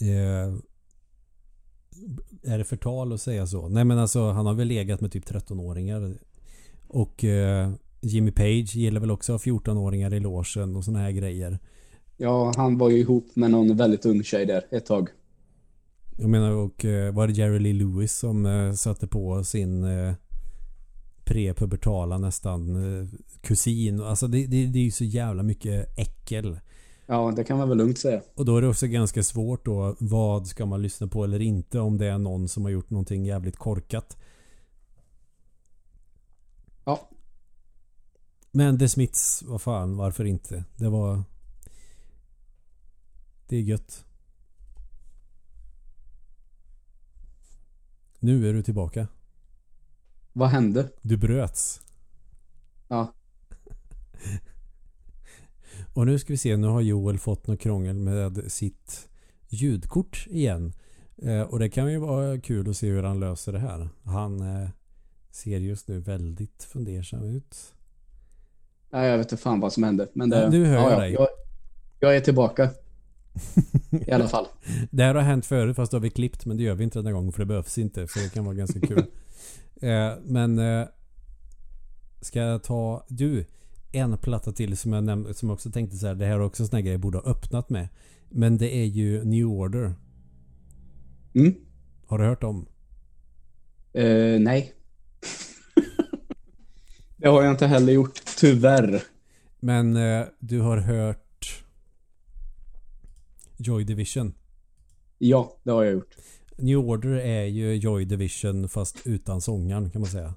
Eh, 0.00 0.54
är 2.42 2.58
det 2.58 2.64
förtal 2.64 3.12
att 3.12 3.20
säga 3.20 3.46
så? 3.46 3.68
Nej 3.68 3.84
men 3.84 3.98
alltså 3.98 4.30
han 4.30 4.46
har 4.46 4.54
väl 4.54 4.68
legat 4.68 5.00
med 5.00 5.12
typ 5.12 5.24
13-åringar. 5.24 6.18
Och 6.88 7.24
eh, 7.24 7.72
Jimmy 8.06 8.30
Page 8.30 8.76
gillar 8.76 9.00
väl 9.00 9.10
också 9.10 9.36
14-åringar 9.36 10.14
i 10.14 10.20
logen 10.20 10.76
och 10.76 10.84
såna 10.84 10.98
här 10.98 11.10
grejer. 11.10 11.58
Ja, 12.16 12.52
han 12.56 12.78
var 12.78 12.90
ju 12.90 12.98
ihop 12.98 13.26
med 13.34 13.50
någon 13.50 13.76
väldigt 13.76 14.06
ung 14.06 14.22
tjej 14.22 14.46
där 14.46 14.66
ett 14.70 14.86
tag. 14.86 15.08
Jag 16.18 16.30
menar 16.30 16.50
och 16.50 16.84
eh, 16.84 17.14
var 17.14 17.26
det 17.26 17.32
Jerry 17.32 17.58
Lee 17.58 17.72
Lewis 17.72 18.18
som 18.18 18.46
eh, 18.46 18.72
satte 18.72 19.06
på 19.06 19.44
sin 19.44 19.84
eh, 19.84 20.14
prepubertala 21.24 22.18
nästan 22.18 22.76
kusin. 23.40 24.00
Alltså 24.00 24.26
det, 24.26 24.46
det, 24.46 24.66
det 24.66 24.78
är 24.78 24.82
ju 24.82 24.90
så 24.90 25.04
jävla 25.04 25.42
mycket 25.42 25.98
äckel. 25.98 26.58
Ja, 27.06 27.32
det 27.36 27.44
kan 27.44 27.58
man 27.58 27.68
väl 27.68 27.78
lugnt 27.78 27.98
säga. 27.98 28.20
Och 28.34 28.44
då 28.44 28.56
är 28.56 28.62
det 28.62 28.68
också 28.68 28.86
ganska 28.86 29.22
svårt 29.22 29.64
då. 29.64 29.96
Vad 29.98 30.46
ska 30.46 30.66
man 30.66 30.82
lyssna 30.82 31.06
på 31.06 31.24
eller 31.24 31.42
inte 31.42 31.80
om 31.80 31.98
det 31.98 32.06
är 32.06 32.18
någon 32.18 32.48
som 32.48 32.64
har 32.64 32.70
gjort 32.70 32.90
någonting 32.90 33.24
jävligt 33.24 33.56
korkat. 33.56 34.16
Ja. 36.84 37.08
Men 38.56 38.78
The 38.78 38.88
Smiths, 38.88 39.42
vad 39.42 39.62
fan, 39.62 39.96
varför 39.96 40.24
inte? 40.24 40.64
Det 40.76 40.88
var... 40.88 41.22
Det 43.46 43.56
är 43.56 43.60
gött. 43.60 44.04
Nu 48.18 48.48
är 48.48 48.52
du 48.52 48.62
tillbaka. 48.62 49.08
Vad 50.32 50.48
hände? 50.48 50.90
Du 51.02 51.16
bröts. 51.16 51.80
Ja. 52.88 53.12
Och 55.94 56.06
nu 56.06 56.18
ska 56.18 56.32
vi 56.32 56.36
se, 56.36 56.56
nu 56.56 56.66
har 56.66 56.80
Joel 56.80 57.18
fått 57.18 57.46
något 57.46 57.60
krångel 57.60 57.98
med 57.98 58.52
sitt 58.52 59.08
ljudkort 59.48 60.26
igen. 60.30 60.72
Eh, 61.16 61.42
och 61.42 61.58
det 61.58 61.70
kan 61.70 61.92
ju 61.92 61.98
vara 61.98 62.40
kul 62.40 62.70
att 62.70 62.76
se 62.76 62.90
hur 62.90 63.02
han 63.02 63.20
löser 63.20 63.52
det 63.52 63.58
här. 63.58 63.88
Han 64.02 64.40
eh, 64.40 64.68
ser 65.30 65.58
just 65.58 65.88
nu 65.88 66.00
väldigt 66.00 66.62
fundersam 66.62 67.24
ut. 67.24 67.75
Nej, 68.96 69.10
jag 69.10 69.18
vet 69.18 69.32
inte 69.32 69.42
fan 69.42 69.60
vad 69.60 69.72
som 69.72 69.82
hände. 69.82 70.08
Men 70.12 70.30
det, 70.30 70.50
nu 70.50 70.64
hör 70.64 70.76
jag 70.76 70.92
ja, 70.92 70.98
dig. 70.98 71.12
Jag, 71.12 71.28
jag 72.00 72.16
är 72.16 72.20
tillbaka. 72.20 72.70
I 74.06 74.10
alla 74.10 74.28
fall. 74.28 74.46
Det 74.90 75.02
här 75.02 75.14
har 75.14 75.22
hänt 75.22 75.46
förut 75.46 75.76
fast 75.76 75.92
då 75.92 75.96
har 75.96 76.02
vi 76.02 76.10
klippt 76.10 76.46
men 76.46 76.56
det 76.56 76.62
gör 76.62 76.74
vi 76.74 76.84
inte 76.84 76.98
den 76.98 77.06
här 77.06 77.12
gången 77.12 77.32
för 77.32 77.38
det 77.38 77.46
behövs 77.46 77.78
inte 77.78 78.06
för 78.06 78.20
det 78.20 78.34
kan 78.34 78.44
vara 78.44 78.54
ganska 78.54 78.80
kul. 78.80 78.98
eh, 79.80 80.12
men 80.24 80.58
eh, 80.58 80.86
ska 82.20 82.40
jag 82.40 82.62
ta... 82.62 83.06
Du, 83.08 83.44
en 83.92 84.18
platta 84.18 84.52
till 84.52 84.76
som 84.76 84.92
jag 84.92 85.04
nämnde 85.04 85.34
som 85.34 85.48
jag 85.48 85.54
också 85.54 85.70
tänkte 85.70 85.96
så 85.96 86.06
här. 86.06 86.14
Det 86.14 86.26
här 86.26 86.34
är 86.34 86.40
också 86.40 86.62
en 86.62 86.66
sån 86.66 86.76
här 86.76 86.82
grej 86.82 86.92
jag 86.92 87.00
borde 87.00 87.18
ha 87.18 87.30
öppnat 87.30 87.70
med. 87.70 87.88
Men 88.28 88.58
det 88.58 88.76
är 88.76 88.86
ju 88.86 89.24
New 89.24 89.46
Order. 89.46 89.94
Mm. 91.34 91.54
Har 92.06 92.18
du 92.18 92.24
hört 92.24 92.44
om? 92.44 92.66
Eh, 93.92 94.40
nej. 94.40 94.75
Det 97.16 97.28
har 97.28 97.42
jag 97.42 97.50
inte 97.50 97.66
heller 97.66 97.92
gjort, 97.92 98.22
tyvärr. 98.38 99.02
Men 99.60 99.96
eh, 99.96 100.26
du 100.38 100.60
har 100.60 100.76
hört 100.76 101.64
Joy 103.56 103.84
Division. 103.84 104.34
Ja, 105.18 105.56
det 105.62 105.70
har 105.70 105.84
jag 105.84 105.92
gjort. 105.92 106.16
New 106.56 106.78
Order 106.78 107.16
är 107.16 107.44
ju 107.44 107.74
Joy 107.74 108.04
Division 108.04 108.68
fast 108.68 108.96
utan 109.04 109.40
sångaren 109.40 109.90
kan 109.90 110.00
man 110.00 110.10
säga. 110.10 110.34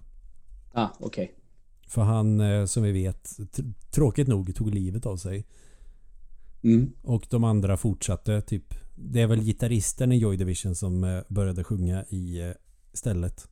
Ah, 0.71 0.87
okej. 0.99 1.35
För 1.87 2.01
han 2.01 2.39
eh, 2.39 2.65
som 2.65 2.83
vi 2.83 2.91
vet 2.91 3.23
tr- 3.23 3.73
tråkigt 3.91 4.27
nog 4.27 4.55
tog 4.55 4.73
livet 4.73 5.05
av 5.05 5.17
sig. 5.17 5.47
Mm. 6.63 6.91
Och 7.01 7.27
de 7.29 7.43
andra 7.43 7.77
fortsatte 7.77 8.41
typ. 8.41 8.73
Det 8.95 9.21
är 9.21 9.27
väl 9.27 9.43
gitarristen 9.43 10.11
i 10.11 10.17
Joy 10.17 10.37
Division 10.37 10.75
som 10.75 11.03
eh, 11.03 11.21
började 11.27 11.63
sjunga 11.63 12.05
i 12.09 12.41
eh, 12.41 12.51
stället. 12.93 13.47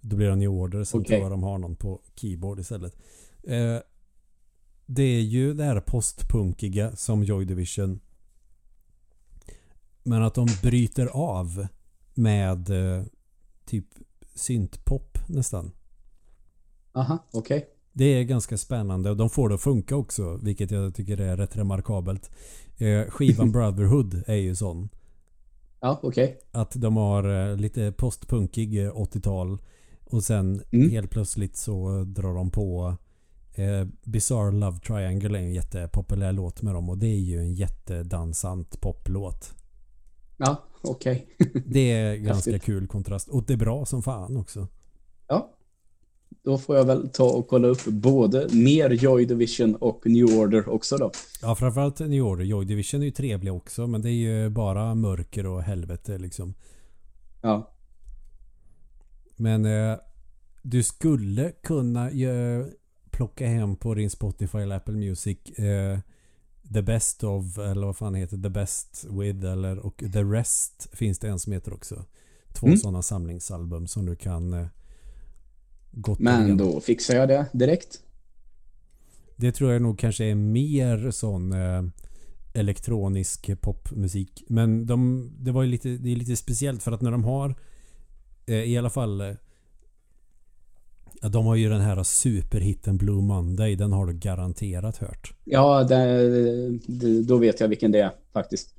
Då 0.00 0.16
blir 0.16 0.28
det 0.28 0.36
New 0.36 0.50
Order. 0.50 0.84
Sen 0.84 1.00
Okej. 1.00 1.08
tror 1.08 1.22
jag 1.22 1.30
de 1.30 1.42
har 1.42 1.58
någon 1.58 1.76
på 1.76 2.00
keyboard 2.14 2.60
istället. 2.60 2.96
Eh, 3.42 3.78
det 4.86 5.02
är 5.02 5.20
ju 5.20 5.54
det 5.54 5.64
här 5.64 5.80
postpunkiga 5.80 6.96
som 6.96 7.24
Joy 7.24 7.44
Division. 7.44 8.00
Men 10.02 10.22
att 10.22 10.34
de 10.34 10.46
bryter 10.62 11.06
av 11.06 11.66
med 12.14 12.70
eh, 12.70 13.04
typ 13.64 13.86
syntpop 14.34 15.18
nästan. 15.28 15.72
Aha, 16.92 17.18
okej. 17.32 17.68
Det 17.92 18.04
är 18.04 18.22
ganska 18.24 18.58
spännande 18.58 19.10
och 19.10 19.16
de 19.16 19.30
får 19.30 19.48
det 19.48 19.54
att 19.54 19.60
funka 19.60 19.96
också. 19.96 20.38
Vilket 20.42 20.70
jag 20.70 20.94
tycker 20.94 21.20
är 21.20 21.36
rätt 21.36 21.56
remarkabelt. 21.56 22.30
Eh, 22.78 23.10
skivan 23.10 23.52
Brotherhood 23.52 24.22
är 24.26 24.36
ju 24.36 24.56
sån. 24.56 24.88
Ja, 25.80 26.00
okej. 26.02 26.38
Att 26.52 26.72
de 26.72 26.96
har 26.96 27.50
eh, 27.50 27.56
lite 27.56 27.92
postpunkig 27.92 28.84
eh, 28.84 28.92
80-tal. 28.92 29.58
Och 30.10 30.24
sen 30.24 30.62
Mm. 30.70 30.90
helt 30.90 31.10
plötsligt 31.10 31.56
så 31.56 32.04
drar 32.04 32.34
de 32.34 32.50
på 32.50 32.96
eh, 33.54 33.84
Bizarre 34.04 34.50
Love 34.52 34.78
Triangle 34.78 35.38
är 35.38 35.42
en 35.42 35.52
jättepopulär 35.52 36.32
låt 36.32 36.62
med 36.62 36.74
dem. 36.74 36.88
Och 36.90 36.98
det 36.98 37.06
är 37.06 37.18
ju 37.20 37.38
en 37.38 37.54
jättedansant 37.54 38.80
poplåt. 38.80 39.54
Ja, 40.36 40.62
okej. 40.82 41.26
Det 41.66 41.92
är 41.92 42.16
ganska 42.16 42.58
kul 42.58 42.86
kontrast. 42.86 43.28
Och 43.28 43.44
det 43.46 43.52
är 43.52 43.56
bra 43.56 43.86
som 43.86 44.02
fan 44.02 44.36
också. 44.36 44.66
Ja. 45.28 45.56
Då 46.44 46.58
får 46.58 46.76
jag 46.76 46.84
väl 46.84 47.08
ta 47.08 47.24
och 47.30 47.48
kolla 47.48 47.68
upp 47.68 47.84
både 47.84 48.48
mer 48.52 48.90
Joy 48.90 49.24
Division 49.24 49.74
och 49.76 50.02
New 50.06 50.38
Order 50.38 50.68
också 50.68 50.96
då. 50.96 51.10
Ja 51.42 51.54
framförallt 51.54 51.98
New 52.00 52.22
Order. 52.24 52.44
Joy 52.44 52.64
Division 52.64 53.00
är 53.00 53.04
ju 53.04 53.10
trevliga 53.10 53.52
också. 53.52 53.86
Men 53.86 54.02
det 54.02 54.10
är 54.10 54.12
ju 54.42 54.48
bara 54.50 54.94
mörker 54.94 55.46
och 55.46 55.62
helvete 55.62 56.18
liksom. 56.18 56.54
Ja. 57.42 57.72
Men 59.40 59.64
eh, 59.64 59.96
du 60.62 60.82
skulle 60.82 61.52
kunna 61.62 62.10
eh, 62.10 62.66
plocka 63.10 63.46
hem 63.48 63.76
på 63.76 63.94
din 63.94 64.10
Spotify 64.10 64.58
eller 64.58 64.76
Apple 64.76 64.94
Music 64.94 65.38
eh, 65.58 65.98
The 66.74 66.82
Best 66.82 67.24
of 67.24 67.58
eller 67.58 67.86
vad 67.86 67.96
fan 67.96 68.14
heter 68.14 68.36
The 68.36 68.48
Best 68.48 69.06
With 69.10 69.44
eller 69.44 69.78
och 69.78 69.98
The 70.12 70.22
Rest 70.22 70.88
finns 70.92 71.18
det 71.18 71.28
en 71.28 71.38
som 71.38 71.52
heter 71.52 71.72
också. 71.74 72.04
Två 72.52 72.66
Mm. 72.66 72.78
sådana 72.78 73.02
samlingsalbum 73.02 73.86
som 73.86 74.06
du 74.06 74.16
kan 74.16 74.52
eh, 74.52 74.66
gott 75.92 76.18
Men 76.18 76.40
igenom. 76.46 76.56
då 76.72 76.80
fixar 76.80 77.14
jag 77.16 77.28
det 77.28 77.46
direkt. 77.52 78.02
Det 79.36 79.52
tror 79.52 79.72
jag 79.72 79.82
nog 79.82 79.98
kanske 79.98 80.24
är 80.24 80.34
mer 80.34 81.10
sån 81.10 81.52
eh, 81.52 81.82
elektronisk 82.54 83.60
popmusik. 83.60 84.44
Men 84.48 84.86
de, 84.86 85.30
det 85.38 85.52
var 85.52 85.62
ju 85.62 85.68
lite, 85.68 85.88
det 85.88 86.12
är 86.12 86.16
lite 86.16 86.36
speciellt 86.36 86.82
för 86.82 86.92
att 86.92 87.00
när 87.02 87.10
de 87.10 87.24
har 87.24 87.54
i 88.54 88.78
alla 88.78 88.90
fall 88.90 89.20
eh, 89.20 89.34
de 91.30 91.46
har 91.46 91.56
ju 91.56 91.68
den 91.68 91.80
här 91.80 92.02
superhitten 92.02 92.96
Blue 92.96 93.22
Monday. 93.22 93.76
Den 93.76 93.92
har 93.92 94.06
du 94.06 94.12
garanterat 94.12 94.96
hört. 94.96 95.34
Ja, 95.44 95.84
det, 95.84 95.98
det, 96.86 97.22
då 97.22 97.36
vet 97.36 97.60
jag 97.60 97.68
vilken 97.68 97.92
det 97.92 98.00
är 98.00 98.12
faktiskt. 98.32 98.74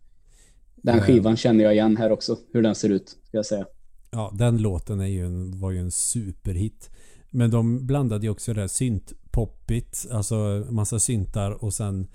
Den 0.75 0.97
Eh. 0.97 1.03
skivan 1.03 1.37
känner 1.37 1.63
jag 1.63 1.73
igen 1.73 1.97
här 1.97 2.11
också, 2.11 2.37
hur 2.53 2.61
den 2.61 2.75
ser 2.75 2.89
ut, 2.89 3.09
ska 3.09 3.37
jag 3.37 3.45
säga. 3.45 3.65
Ja, 4.11 4.31
den 4.33 4.57
låten 4.57 4.99
är 4.99 5.05
ju 5.05 5.25
en, 5.25 5.59
var 5.59 5.71
ju 5.71 5.79
en 5.79 5.91
superhit. 5.91 6.89
Men 7.29 7.51
de 7.51 7.85
blandade 7.87 8.25
ju 8.25 8.29
också 8.29 8.53
det 8.53 8.61
där 8.61 8.67
syntpoppigt. 8.67 10.07
Alltså 10.11 10.65
massa 10.69 10.99
syntar 10.99 11.63
och 11.63 11.73
sen 11.73 12.07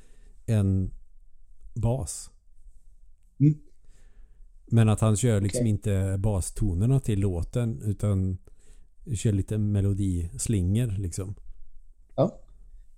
en 0.46 0.90
bas. 1.74 2.30
Mm. 3.40 3.54
Men 4.66 4.88
att 4.88 5.00
han 5.00 5.16
kör 5.16 5.40
liksom 5.40 5.60
Okej. 5.60 5.70
inte 5.70 6.16
bastonerna 6.18 7.00
till 7.00 7.20
låten 7.20 7.82
utan 7.82 8.38
kör 9.14 9.32
lite 9.32 9.58
melodislingor 9.58 10.98
liksom. 10.98 11.34
Ja. 12.16 12.40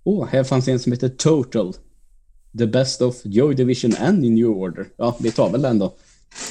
Åh, 0.03 0.27
här 0.27 0.43
fanns 0.43 0.67
en 0.67 0.79
som 0.79 0.91
heter 0.91 1.09
Total. 1.09 1.73
The 2.57 2.67
best 2.67 3.01
of 3.01 3.21
Joy 3.23 3.55
Division 3.55 3.91
and 3.99 4.19
New 4.19 4.47
Order. 4.47 4.87
Ja, 4.97 5.17
vi 5.19 5.31
tar 5.31 5.51
väl 5.51 5.61
den 5.61 5.79
då. 5.79 5.93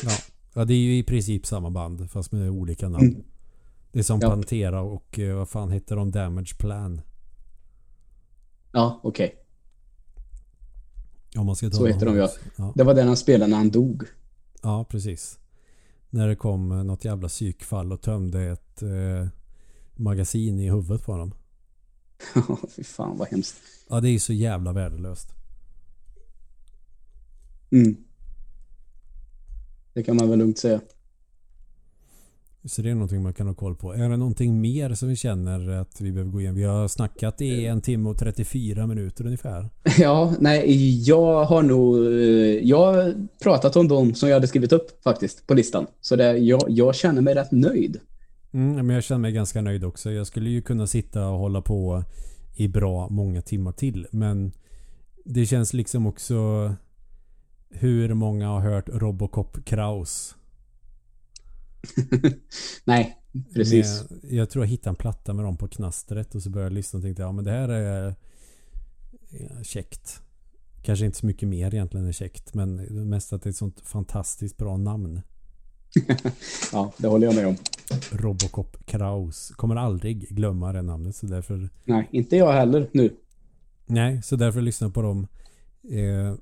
Ja. 0.04 0.10
ja, 0.54 0.64
det 0.64 0.74
är 0.74 0.78
ju 0.78 0.98
i 0.98 1.02
princip 1.02 1.46
samma 1.46 1.70
band 1.70 2.10
fast 2.10 2.32
med 2.32 2.50
olika 2.50 2.88
namn. 2.88 3.08
Mm. 3.08 3.22
Det 3.92 3.98
är 3.98 4.02
som 4.02 4.20
Ja. 4.22 4.28
Pantera 4.30 4.82
och 4.82 5.18
eh, 5.18 5.36
vad 5.36 5.48
fan 5.48 5.70
heter 5.70 5.96
de? 5.96 6.10
Damage 6.10 6.58
Plan. 6.58 7.00
Ja, 8.72 9.00
okej. 9.02 9.34
Om 11.36 11.46
man 11.46 11.56
ska 11.56 11.70
ta 11.70 11.76
Så 11.76 11.86
heter 11.86 12.06
de, 12.06 12.16
ja. 12.16 12.30
ja. 12.56 12.72
Det 12.76 12.84
var 12.84 12.94
den 12.94 13.06
han 13.06 13.16
spelade 13.16 13.50
när 13.50 13.56
han 13.56 13.70
dog. 13.70 14.02
Ja, 14.62 14.84
precis. 14.84 15.38
När 16.10 16.28
det 16.28 16.36
kom 16.36 16.72
eh, 16.72 16.84
något 16.84 17.04
jävla 17.04 17.28
psykfall 17.28 17.92
och 17.92 18.00
tömde 18.00 18.42
ett 18.42 18.82
eh, 18.82 19.28
magasin 19.96 20.58
i 20.58 20.70
huvudet 20.70 21.04
på 21.04 21.16
dem. 21.16 21.34
Fy 22.76 22.84
fan 22.84 23.18
vad 23.18 23.28
hemskt. 23.28 23.56
Ja, 23.88 24.00
det 24.00 24.08
är 24.08 24.18
så 24.18 24.32
jävla 24.32 24.72
värdelöst. 24.72 25.34
Mm. 27.70 27.96
Det 29.92 30.02
kan 30.02 30.16
man 30.16 30.30
väl 30.30 30.38
lugnt 30.38 30.58
säga. 30.58 30.80
Så 32.68 32.82
det 32.82 32.90
är 32.90 32.94
någonting 32.94 33.22
man 33.22 33.34
kan 33.34 33.46
ha 33.46 33.54
koll 33.54 33.76
på. 33.76 33.92
Är 33.92 34.08
det 34.08 34.16
någonting 34.16 34.60
mer 34.60 34.94
som 34.94 35.08
vi 35.08 35.16
känner 35.16 35.68
att 35.70 36.00
vi 36.00 36.12
behöver 36.12 36.30
gå 36.32 36.40
igenom? 36.40 36.56
Vi 36.56 36.64
har 36.64 36.88
snackat 36.88 37.40
i 37.40 37.66
en 37.66 37.80
timme 37.80 38.08
och 38.08 38.18
34 38.18 38.86
minuter 38.86 39.24
ungefär. 39.26 39.70
Ja, 39.98 40.34
nej, 40.40 41.02
jag 41.08 41.44
har 41.44 41.62
nog... 41.62 41.96
eh, 41.96 42.68
Jag 42.68 42.92
har 42.92 43.14
pratat 43.42 43.76
om 43.76 43.88
dem 43.88 44.14
som 44.14 44.28
jag 44.28 44.36
hade 44.36 44.46
skrivit 44.46 44.72
upp 44.72 45.02
faktiskt 45.04 45.46
på 45.46 45.54
listan. 45.54 45.86
Så 46.00 46.16
det, 46.16 46.38
jag, 46.38 46.62
jag 46.68 46.94
känner 46.94 47.22
mig 47.22 47.34
rätt 47.34 47.52
nöjd. 47.52 48.00
Mm, 48.52 48.86
men 48.86 48.94
jag 48.94 49.04
känner 49.04 49.20
mig 49.20 49.32
ganska 49.32 49.60
nöjd 49.60 49.84
också. 49.84 50.10
Jag 50.10 50.26
skulle 50.26 50.50
ju 50.50 50.62
kunna 50.62 50.86
sitta 50.86 51.28
och 51.28 51.38
hålla 51.38 51.62
på 51.62 52.04
i 52.56 52.68
bra 52.68 53.08
många 53.08 53.42
timmar 53.42 53.72
till. 53.72 54.06
Men 54.10 54.52
det 55.24 55.46
känns 55.46 55.72
liksom 55.72 56.06
också 56.06 56.34
hur 57.70 58.14
många 58.14 58.48
har 58.48 58.60
hört 58.60 58.88
Robocop 58.92 59.64
Kraus? 59.64 60.34
nej, 62.84 63.18
precis. 63.54 64.04
Med, 64.10 64.32
jag 64.32 64.50
tror 64.50 64.64
jag 64.64 64.70
hittade 64.70 64.90
en 64.90 64.96
platta 64.96 65.34
med 65.34 65.44
dem 65.44 65.56
på 65.56 65.68
knastret 65.68 66.34
och 66.34 66.42
så 66.42 66.50
började 66.50 66.70
jag 66.70 66.74
lyssna 66.74 66.96
och 66.96 67.02
tänkte 67.02 67.22
ja 67.22 67.32
men 67.32 67.44
det 67.44 67.50
här 67.50 67.68
är 67.68 68.14
käckt. 69.62 70.22
Kanske 70.82 71.06
inte 71.06 71.18
så 71.18 71.26
mycket 71.26 71.48
mer 71.48 71.74
egentligen 71.74 72.06
är 72.06 72.12
käckt 72.12 72.54
men 72.54 72.76
mest 73.08 73.32
att 73.32 73.42
det 73.42 73.48
är 73.48 73.50
ett 73.50 73.56
sånt 73.56 73.80
fantastiskt 73.80 74.56
bra 74.56 74.76
namn. 74.76 75.20
ja, 76.72 76.92
det 76.96 77.08
håller 77.08 77.26
jag 77.26 77.36
med 77.36 77.46
om. 77.46 77.56
Robocop 78.10 78.86
Kraus. 78.86 79.52
Kommer 79.56 79.76
aldrig 79.76 80.28
glömma 80.28 80.72
det 80.72 80.82
namnet 80.82 81.16
så 81.16 81.26
därför... 81.26 81.68
Nej, 81.84 82.08
inte 82.10 82.36
jag 82.36 82.52
heller 82.52 82.88
nu. 82.92 83.10
Nej, 83.86 84.22
så 84.22 84.36
därför 84.36 84.60
lyssnar 84.60 84.88
jag 84.88 84.94
på 84.94 85.02
dem. 85.02 85.26
Eh, 85.90 86.34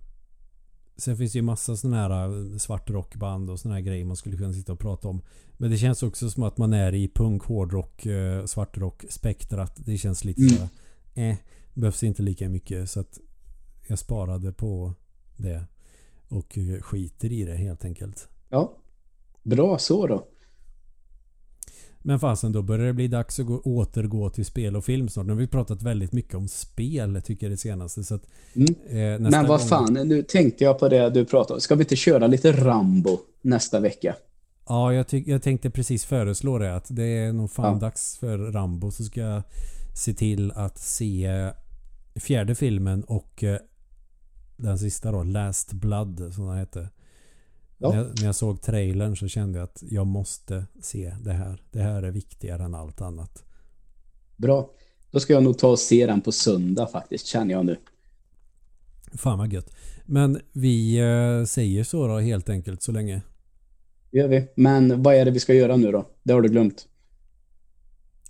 sen 0.96 1.16
finns 1.16 1.32
det 1.32 1.38
ju 1.38 1.42
massa 1.42 1.76
sådana 1.76 1.96
här 1.96 2.28
eh, 2.52 2.58
svartrockband 2.58 3.50
och 3.50 3.60
sådana 3.60 3.74
här 3.74 3.82
grejer 3.82 4.04
man 4.04 4.16
skulle 4.16 4.36
kunna 4.36 4.52
sitta 4.52 4.72
och 4.72 4.78
prata 4.78 5.08
om. 5.08 5.22
Men 5.56 5.70
det 5.70 5.76
känns 5.78 6.02
också 6.02 6.30
som 6.30 6.42
att 6.42 6.58
man 6.58 6.72
är 6.72 6.94
i 6.94 7.08
punk, 7.08 7.42
hårdrock, 7.42 8.06
eh, 8.06 8.44
svartrock 8.44 9.04
spektrat. 9.08 9.72
Det 9.76 9.98
känns 9.98 10.24
lite 10.24 10.40
Mm. 10.42 10.54
så 10.56 10.60
här, 10.60 11.30
eh, 11.30 11.36
behövs 11.74 12.02
inte 12.02 12.22
lika 12.22 12.48
mycket 12.48 12.90
så 12.90 13.00
att 13.00 13.18
jag 13.86 13.98
sparade 13.98 14.52
på 14.52 14.94
det. 15.36 15.64
Och 16.28 16.58
skiter 16.80 17.32
i 17.32 17.44
det 17.44 17.54
helt 17.54 17.84
enkelt. 17.84 18.28
Ja, 18.48 18.72
bra 19.42 19.78
så 19.78 20.06
då. 20.06 20.26
Men 22.06 22.20
fasen 22.20 22.52
då 22.52 22.62
börjar 22.62 22.86
det 22.86 22.92
bli 22.92 23.08
dags 23.08 23.40
att 23.40 23.46
gå, 23.46 23.60
återgå 23.64 24.30
till 24.30 24.44
spel 24.44 24.76
och 24.76 24.84
film 24.84 25.08
snart. 25.08 25.26
Nu 25.26 25.32
har 25.32 25.40
vi 25.40 25.46
pratat 25.46 25.82
väldigt 25.82 26.12
mycket 26.12 26.34
om 26.34 26.48
spel 26.48 27.22
tycker 27.24 27.46
jag 27.46 27.52
det 27.52 27.56
senaste. 27.56 28.04
Så 28.04 28.14
att, 28.14 28.22
Mm. 28.54 28.74
eh, 28.88 28.96
Men 29.30 29.32
vad 29.32 29.46
gång- 29.46 29.68
fan, 29.68 29.92
nu 29.92 30.22
tänkte 30.22 30.64
jag 30.64 30.78
på 30.78 30.88
det 30.88 31.10
du 31.10 31.24
pratade 31.24 31.54
om. 31.54 31.60
Ska 31.60 31.74
vi 31.74 31.82
inte 31.82 31.96
köra 31.96 32.26
lite 32.26 32.52
Rambo 32.52 33.18
nästa 33.42 33.80
vecka? 33.80 34.14
Ja, 34.68 34.92
jag, 34.94 35.06
jag 35.26 35.42
tänkte 35.42 35.70
precis 35.70 36.04
föreslå 36.04 36.58
det. 36.58 36.76
Att 36.76 36.86
det 36.88 37.04
är 37.04 37.32
nog 37.32 37.50
fan 37.50 37.72
Ja. 37.72 37.78
dags 37.80 38.16
för 38.18 38.38
Rambo. 38.38 38.90
Så 38.90 39.04
ska 39.04 39.20
jag 39.20 39.42
se 39.94 40.14
till 40.14 40.52
att 40.52 40.78
se 40.78 41.50
fjärde 42.16 42.54
filmen 42.54 43.04
och 43.04 43.44
eh, 43.44 43.58
den 44.56 44.78
sista 44.78 45.12
då, 45.12 45.22
Last 45.22 45.72
Blood 45.72 46.30
som 46.34 46.46
den 46.46 46.56
hette. 46.56 46.88
Ja. 47.78 47.90
När, 47.90 47.96
jag, 47.96 48.06
när 48.18 48.26
jag 48.26 48.34
såg 48.34 48.62
trailern 48.62 49.16
så 49.16 49.28
kände 49.28 49.58
jag 49.58 49.64
att 49.64 49.82
jag 49.90 50.06
måste 50.06 50.66
se 50.80 51.14
det 51.20 51.32
här. 51.32 51.62
Det 51.70 51.82
här 51.82 52.02
är 52.02 52.10
viktigare 52.10 52.64
än 52.64 52.74
allt 52.74 53.00
annat. 53.00 53.44
Bra. 54.36 54.70
Då 55.10 55.20
ska 55.20 55.32
jag 55.32 55.42
nog 55.42 55.58
ta 55.58 55.68
och 55.68 55.78
se 55.78 56.06
den 56.06 56.20
på 56.20 56.32
söndag 56.32 56.86
faktiskt, 56.86 57.26
känner 57.26 57.54
jag 57.54 57.66
nu. 57.66 57.76
Fan 59.14 59.38
vad 59.38 59.52
gött. 59.52 59.76
Men 60.06 60.40
vi 60.52 60.98
eh, 60.98 61.44
säger 61.44 61.84
så 61.84 62.06
då 62.06 62.18
helt 62.18 62.48
enkelt 62.48 62.82
så 62.82 62.92
länge. 62.92 63.22
Det 64.10 64.18
gör 64.18 64.28
vi. 64.28 64.46
Men 64.56 65.02
vad 65.02 65.14
är 65.14 65.24
det 65.24 65.30
vi 65.30 65.40
ska 65.40 65.54
göra 65.54 65.76
nu 65.76 65.92
då? 65.92 66.10
Det 66.22 66.32
har 66.32 66.42
du 66.42 66.48
glömt. 66.48 66.88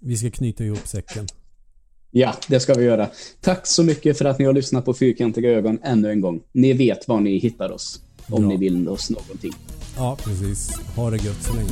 Vi 0.01 0.17
ska 0.17 0.31
knyta 0.31 0.65
ihop 0.65 0.87
säcken. 0.87 1.27
Ja, 2.11 2.35
det 2.49 2.61
ska 2.61 2.75
vi 2.75 2.85
göra. 2.85 3.11
Tack 3.41 3.67
så 3.67 3.85
mycket 3.85 4.19
för 4.19 4.25
att 4.25 4.39
ni 4.39 4.45
har 4.45 4.53
lyssnat 4.53 4.85
på 4.85 4.95
Fyrkantiga 4.95 5.51
ögon 5.51 5.79
ännu 5.83 6.11
en 6.11 6.21
gång. 6.21 6.43
Ni 6.53 6.73
vet 6.73 7.09
var 7.09 7.21
ni 7.21 7.39
hittar 7.39 7.71
oss. 7.73 8.06
Om 8.31 8.43
Ja. 8.43 8.49
ni 8.49 8.57
vill 8.57 8.89
oss 8.89 9.11
någonting. 9.11 9.53
Ja, 9.97 10.17
precis. 10.25 10.71
Ha 10.97 11.11
det 11.11 11.17
gött 11.25 11.43
så 11.43 11.53
länge. 11.55 11.71